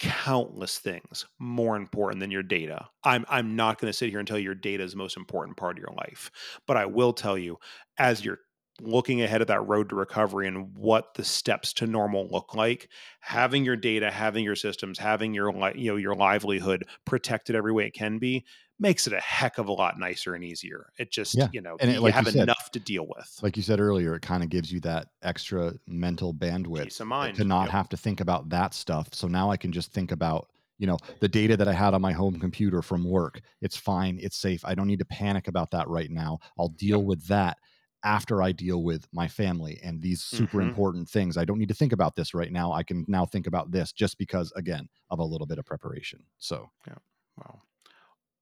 countless 0.00 0.78
things 0.78 1.24
more 1.38 1.76
important 1.76 2.20
than 2.20 2.30
your 2.30 2.42
data. 2.42 2.88
I'm 3.04 3.24
I'm 3.28 3.54
not 3.54 3.78
going 3.80 3.90
to 3.90 3.96
sit 3.96 4.10
here 4.10 4.18
and 4.18 4.26
tell 4.26 4.38
you 4.38 4.44
your 4.44 4.54
data 4.54 4.82
is 4.82 4.92
the 4.92 4.98
most 4.98 5.16
important 5.16 5.56
part 5.56 5.76
of 5.78 5.82
your 5.82 5.94
life, 5.96 6.30
but 6.66 6.76
I 6.76 6.86
will 6.86 7.12
tell 7.12 7.38
you 7.38 7.58
as 7.98 8.24
you're 8.24 8.40
looking 8.80 9.22
ahead 9.22 9.40
at 9.40 9.48
that 9.48 9.66
road 9.66 9.88
to 9.88 9.94
recovery 9.96 10.48
and 10.48 10.74
what 10.74 11.14
the 11.14 11.24
steps 11.24 11.72
to 11.74 11.86
normal 11.86 12.28
look 12.28 12.54
like, 12.54 12.88
having 13.20 13.64
your 13.64 13.76
data, 13.76 14.10
having 14.10 14.44
your 14.44 14.56
systems, 14.56 14.98
having 14.98 15.32
your 15.34 15.52
li- 15.52 15.72
you 15.76 15.90
know 15.90 15.96
your 15.96 16.14
livelihood 16.14 16.84
protected 17.04 17.54
every 17.56 17.72
way 17.72 17.86
it 17.86 17.94
can 17.94 18.18
be 18.18 18.44
makes 18.80 19.06
it 19.06 19.12
a 19.12 19.20
heck 19.20 19.58
of 19.58 19.68
a 19.68 19.72
lot 19.72 19.96
nicer 20.00 20.34
and 20.34 20.42
easier. 20.42 20.86
It 20.98 21.12
just, 21.12 21.36
Yeah. 21.36 21.46
you 21.52 21.60
know, 21.60 21.76
And 21.78 21.88
it- 21.88 21.94
you 21.94 22.00
like 22.00 22.12
you 22.14 22.16
have 22.16 22.26
said, 22.28 22.42
enough 22.42 22.72
to 22.72 22.80
deal 22.80 23.06
with. 23.06 23.38
like 23.40 23.56
you 23.56 23.62
said 23.62 23.78
earlier 23.78 24.16
it 24.16 24.22
kind 24.22 24.42
of 24.42 24.48
gives 24.50 24.72
you 24.72 24.80
that 24.80 25.06
extra 25.22 25.74
mental 25.86 26.34
bandwidth 26.34 26.82
Peace 26.82 26.98
of 26.98 27.06
mind. 27.06 27.36
to 27.36 27.44
not 27.44 27.66
Yep. 27.66 27.70
have 27.70 27.88
to 27.90 27.96
think 27.96 28.20
about 28.20 28.48
that 28.48 28.74
stuff 28.74 29.14
so 29.14 29.28
now 29.28 29.48
i 29.52 29.56
can 29.56 29.70
just 29.70 29.92
think 29.92 30.10
about 30.10 30.48
you 30.78 30.88
know 30.88 30.98
the 31.20 31.28
data 31.28 31.56
that 31.56 31.68
i 31.68 31.72
had 31.72 31.94
on 31.94 32.02
my 32.02 32.10
home 32.12 32.40
computer 32.40 32.82
from 32.82 33.04
work 33.04 33.40
it's 33.60 33.76
fine 33.76 34.18
it's 34.20 34.36
safe 34.36 34.64
i 34.64 34.74
don't 34.74 34.88
need 34.88 34.98
to 34.98 35.04
panic 35.04 35.46
about 35.46 35.70
that 35.70 35.86
right 35.88 36.10
now 36.10 36.40
i'll 36.58 36.68
deal 36.70 37.04
with 37.04 37.24
that 37.28 37.56
after 38.04 38.42
i 38.42 38.52
deal 38.52 38.82
with 38.84 39.06
my 39.12 39.26
family 39.28 39.80
and 39.82 40.02
these 40.02 40.22
super 40.22 40.58
Mhm. 40.58 40.62
important 40.62 41.08
things 41.08 41.36
i 41.36 41.44
don't 41.44 41.58
need 41.58 41.68
to 41.68 41.74
think 41.74 41.92
about 41.92 42.16
this 42.16 42.34
right 42.34 42.52
now 42.52 42.72
i 42.72 42.82
can 42.82 43.04
now 43.08 43.24
think 43.26 43.46
about 43.46 43.70
this 43.70 43.92
just 43.92 44.18
because 44.18 44.52
again 44.56 44.88
of 45.10 45.18
a 45.18 45.24
little 45.24 45.46
bit 45.46 45.58
of 45.58 45.64
preparation 45.66 46.24
so 46.38 46.70
yeah. 46.86 46.96
Wow. 47.38 47.62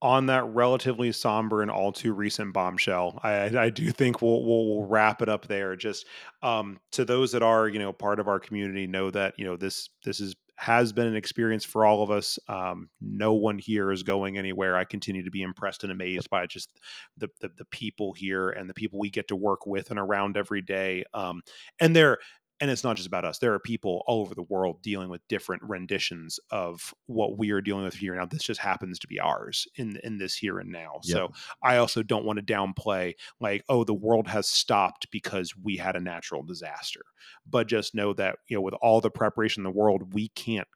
On 0.03 0.27
that 0.27 0.45
relatively 0.47 1.13
somber 1.13 1.63
and 1.63 1.71
all 1.71 1.93
too 1.93 2.13
recent 2.13 2.53
bombshell, 2.53 3.21
I, 3.23 3.57
I 3.57 3.71
do 3.71 3.93
think 3.93 4.21
we'll, 4.21 4.45
we'll 4.45 4.67
we'll 4.69 4.87
wrap 4.89 5.23
it 5.23 5.29
up 5.29 5.47
there. 5.47 5.77
Just 5.77 6.07
um, 6.43 6.81
to 6.91 7.05
those 7.05 7.31
that 7.31 7.43
are 7.43 7.69
you 7.69 7.79
know 7.79 7.93
part 7.93 8.19
of 8.19 8.27
our 8.27 8.41
community, 8.41 8.89
know 8.89 9.13
that 9.13 9.39
you 9.39 9.45
know 9.45 9.57
this 9.57 9.91
this 10.05 10.19
is 10.19 10.35
has 10.57 10.93
been 10.93 11.07
an 11.07 11.17
experience 11.17 11.65
for 11.65 11.85
all 11.85 12.03
of 12.03 12.11
us. 12.11 12.39
Um, 12.49 12.89
no 13.01 13.33
one 13.35 13.59
here 13.59 13.91
is 13.91 14.03
going 14.03 14.39
anywhere. 14.39 14.77
I 14.77 14.85
continue 14.85 15.25
to 15.25 15.31
be 15.31 15.43
impressed 15.43 15.83
and 15.83 15.93
amazed 15.93 16.31
by 16.31 16.47
just 16.47 16.71
the, 17.17 17.29
the 17.41 17.51
the 17.57 17.65
people 17.67 18.13
here 18.13 18.51
and 18.51 18.69
the 18.69 18.75
people 18.75 18.99
we 18.99 19.11
get 19.11 19.29
to 19.29 19.37
work 19.37 19.67
with 19.67 19.91
and 19.91 19.99
around 19.99 20.37
every 20.37 20.63
day. 20.63 21.05
Um, 21.15 21.43
and 21.81 21.97
they're 21.97 22.19
and 22.63 22.71
it's 22.71 22.85
not 22.85 22.95
just 22.95 23.09
about 23.09 23.25
us. 23.25 23.39
There 23.39 23.53
are 23.53 23.59
people 23.59 24.05
all 24.07 24.21
over 24.21 24.37
the 24.37 24.45
world 24.45 24.83
dealing 24.83 25.09
with 25.09 25.27
different 25.27 25.65
renditions 25.65 26.39
of 26.53 26.95
what 27.07 27.37
we 27.37 27.51
are 27.51 27.61
dealing 27.61 27.83
with 27.83 27.95
here 27.95 28.15
now. 28.15 28.25
This 28.25 28.45
just 28.45 28.61
happens 28.61 29.01
to 29.01 29.09
be 29.09 29.19
ours 29.19 29.67
in 29.75 29.99
in 30.05 30.19
this 30.19 30.37
here 30.37 30.61
and 30.61 30.71
now. 30.71 31.01
Yep. 31.03 31.13
So 31.13 31.33
I 31.61 31.79
also 31.79 32.05
don't 32.05 32.25
want 32.25 32.39
to 32.39 32.45
downplay 32.45 33.15
like, 33.41 33.65
oh, 33.69 33.83
the 33.83 33.93
world 33.93 34.29
has 34.29 34.49
stopped 34.49 35.11
because 35.11 35.57
we 35.61 35.77
had 35.77 35.97
a 35.97 36.01
natural 36.01 36.45
disaster. 36.45 37.01
But 37.45 37.67
just 37.67 37.97
know 37.97 38.13
that 38.15 38.37
you 38.47 38.57
know, 38.57 38.63
with 38.63 38.75
all 38.75 39.01
the 39.01 39.11
preparation 39.11 39.63
in 39.63 39.65
the 39.65 39.77
world, 39.77 40.15
we 40.15 40.29
can't 40.29 40.69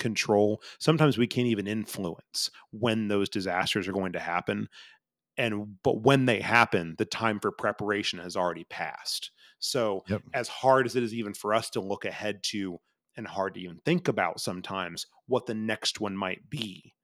control. 0.00 0.60
Sometimes 0.80 1.16
we 1.16 1.28
can't 1.28 1.46
even 1.46 1.68
influence 1.68 2.50
when 2.72 3.06
those 3.06 3.28
disasters 3.28 3.86
are 3.86 3.92
going 3.92 4.14
to 4.14 4.18
happen. 4.18 4.68
And 5.36 5.76
but 5.84 6.02
when 6.02 6.26
they 6.26 6.40
happen, 6.40 6.96
the 6.98 7.04
time 7.04 7.38
for 7.38 7.52
preparation 7.52 8.18
has 8.18 8.36
already 8.36 8.64
passed. 8.64 9.30
So 9.60 10.04
yep. 10.08 10.22
as 10.34 10.48
hard 10.48 10.86
as 10.86 10.96
it 10.96 11.02
is 11.02 11.14
even 11.14 11.34
for 11.34 11.54
us 11.54 11.70
to 11.70 11.80
look 11.80 12.04
ahead 12.04 12.42
to 12.44 12.80
and 13.16 13.26
hard 13.26 13.54
to 13.54 13.60
even 13.60 13.80
think 13.84 14.08
about 14.08 14.40
sometimes 14.40 15.06
what 15.26 15.46
the 15.46 15.54
next 15.54 16.00
one 16.00 16.16
might 16.16 16.48
be 16.50 16.94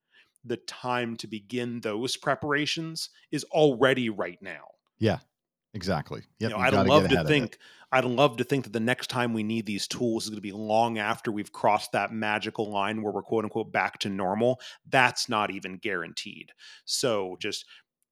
the 0.45 0.57
time 0.59 1.17
to 1.17 1.27
begin 1.27 1.81
those 1.81 2.17
preparations 2.17 3.11
is 3.33 3.45
already 3.45 4.09
right 4.11 4.41
now. 4.41 4.65
Yeah 4.99 5.19
exactly. 5.77 6.23
Yep 6.41 6.51
you 6.51 6.57
know 6.57 6.63
i'd 6.63 6.73
love 6.73 6.87
to 6.87 6.95
ahead 6.95 7.13
of 7.13 7.27
it. 7.27 7.29
think 7.29 7.59
i'd 7.93 8.05
love 8.05 8.39
to 8.39 8.45
think 8.45 8.65
that 8.65 8.73
the 8.73 8.81
next 8.81 9.09
time 9.09 9.35
we 9.35 9.43
need 9.43 9.67
these 9.67 9.87
tools 9.87 10.25
is 10.25 10.31
going 10.31 10.39
to 10.39 10.41
be 10.41 10.51
long 10.53 10.99
after 10.99 11.31
we've 11.31 11.53
crossed 11.53 11.93
that 11.93 12.13
magical 12.13 12.71
line 12.71 13.03
where 13.03 13.13
we're 13.13 13.23
quote 13.23 13.45
unquote 13.45 13.71
back 13.71 13.99
to 13.99 14.09
normal. 14.09 14.59
That's 14.89 15.29
not 15.29 15.51
even 15.51 15.77
guaranteed. 15.77 16.51
So 16.87 17.37
just 17.39 17.67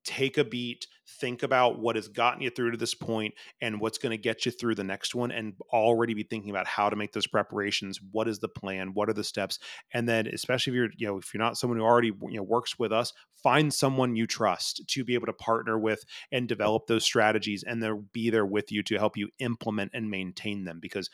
take 0.05 0.39
a 0.39 0.45
beat 0.45 0.87
think 1.07 1.43
about 1.43 1.79
what 1.79 1.97
has 1.97 2.09
gotten 2.09 2.41
you 2.41 2.51
through 2.51 2.71
to 2.71 2.77
this 2.77 2.95
point 2.95 3.35
and 3.61 3.81
what's 3.81 3.99
going 3.99 4.11
to 4.11 4.19
get 4.19 4.47
you 4.47 4.53
through 4.53 4.75
the 4.75 4.85
next 4.85 5.15
one 5.15 5.31
and 5.31 5.55
already 5.71 6.15
be 6.15 6.23
thinking 6.23 6.51
about 6.51 6.67
how 6.67 6.89
to 6.89 6.97
make 6.97 7.13
those 7.13 7.27
preparations 7.27 8.01
what 8.13 8.27
is 8.27 8.39
the 8.39 8.49
plan 8.49 8.95
what 8.95 9.09
are 9.09 9.15
the 9.15 9.25
steps 9.25 9.59
and 9.93 10.09
then 10.09 10.27
especially 10.27 10.73
if 10.73 10.75
you're 10.75 10.89
you 10.97 11.07
know 11.07 11.19
if 11.19 11.33
you're 11.33 11.43
not 11.43 11.59
someone 11.59 11.79
who 11.79 11.85
already 11.85 12.13
you 12.29 12.37
know 12.37 12.43
works 12.43 12.79
with 12.79 12.93
us 12.93 13.13
find 13.43 13.73
someone 13.73 14.17
you 14.17 14.27
trust 14.27 14.83
to 14.89 15.05
be 15.05 15.15
able 15.15 15.27
to 15.27 15.33
partner 15.35 15.79
with 15.79 16.05
and 16.33 16.49
develop 16.49 16.87
those 16.87 17.05
strategies 17.05 17.63
and 17.63 17.83
they'll 17.83 18.05
be 18.13 18.31
there 18.31 18.47
with 18.47 18.73
you 18.73 18.83
to 18.83 18.97
help 18.97 19.17
you 19.17 19.29
implement 19.39 19.91
and 19.95 20.11
maintain 20.11 20.65
them 20.65 20.79
because 20.81 21.11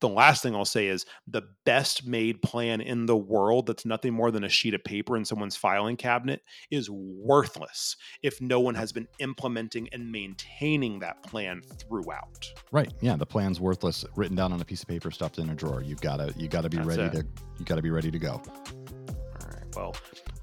the 0.00 0.08
last 0.08 0.42
thing 0.42 0.54
I'll 0.54 0.64
say 0.64 0.88
is 0.88 1.06
the 1.26 1.42
best 1.64 2.06
made 2.06 2.42
plan 2.42 2.80
in 2.80 3.06
the 3.06 3.16
world 3.16 3.66
that's 3.66 3.86
nothing 3.86 4.12
more 4.12 4.30
than 4.30 4.44
a 4.44 4.48
sheet 4.48 4.74
of 4.74 4.84
paper 4.84 5.16
in 5.16 5.24
someone's 5.24 5.56
filing 5.56 5.96
cabinet 5.96 6.42
is 6.70 6.90
worthless 6.90 7.96
if 8.22 8.40
no 8.40 8.60
one 8.60 8.74
has 8.74 8.92
been 8.92 9.08
implementing 9.18 9.88
and 9.92 10.10
maintaining 10.10 10.98
that 10.98 11.22
plan 11.22 11.62
throughout. 11.62 12.46
Right. 12.72 12.92
Yeah. 13.00 13.16
The 13.16 13.26
plan's 13.26 13.60
worthless 13.60 14.04
written 14.16 14.36
down 14.36 14.52
on 14.52 14.60
a 14.60 14.64
piece 14.64 14.82
of 14.82 14.88
paper 14.88 15.10
stuffed 15.10 15.38
in 15.38 15.48
a 15.50 15.54
drawer. 15.54 15.82
You've 15.82 16.00
got 16.00 16.16
to 16.16 16.34
you 16.36 16.48
got 16.48 16.62
to 16.62 16.68
be 16.68 16.76
That's 16.76 16.88
ready 16.88 17.02
it. 17.02 17.12
to 17.12 17.26
you 17.58 17.64
got 17.64 17.76
to 17.76 17.82
be 17.82 17.90
ready 17.90 18.10
to 18.10 18.18
go. 18.18 18.32
All 18.32 19.48
right. 19.48 19.76
Well, 19.76 19.96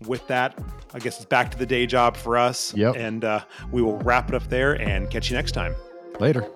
with 0.07 0.25
that, 0.27 0.57
I 0.93 0.99
guess 0.99 1.17
it's 1.17 1.25
back 1.25 1.51
to 1.51 1.57
the 1.57 1.65
day 1.65 1.85
job 1.85 2.17
for 2.17 2.37
us. 2.37 2.73
Yep. 2.75 2.95
And 2.97 3.23
uh, 3.23 3.41
we 3.71 3.81
will 3.81 3.97
wrap 3.99 4.29
it 4.29 4.35
up 4.35 4.47
there 4.49 4.73
and 4.73 5.09
catch 5.09 5.29
you 5.29 5.35
next 5.35 5.51
time. 5.51 5.75
Later. 6.19 6.47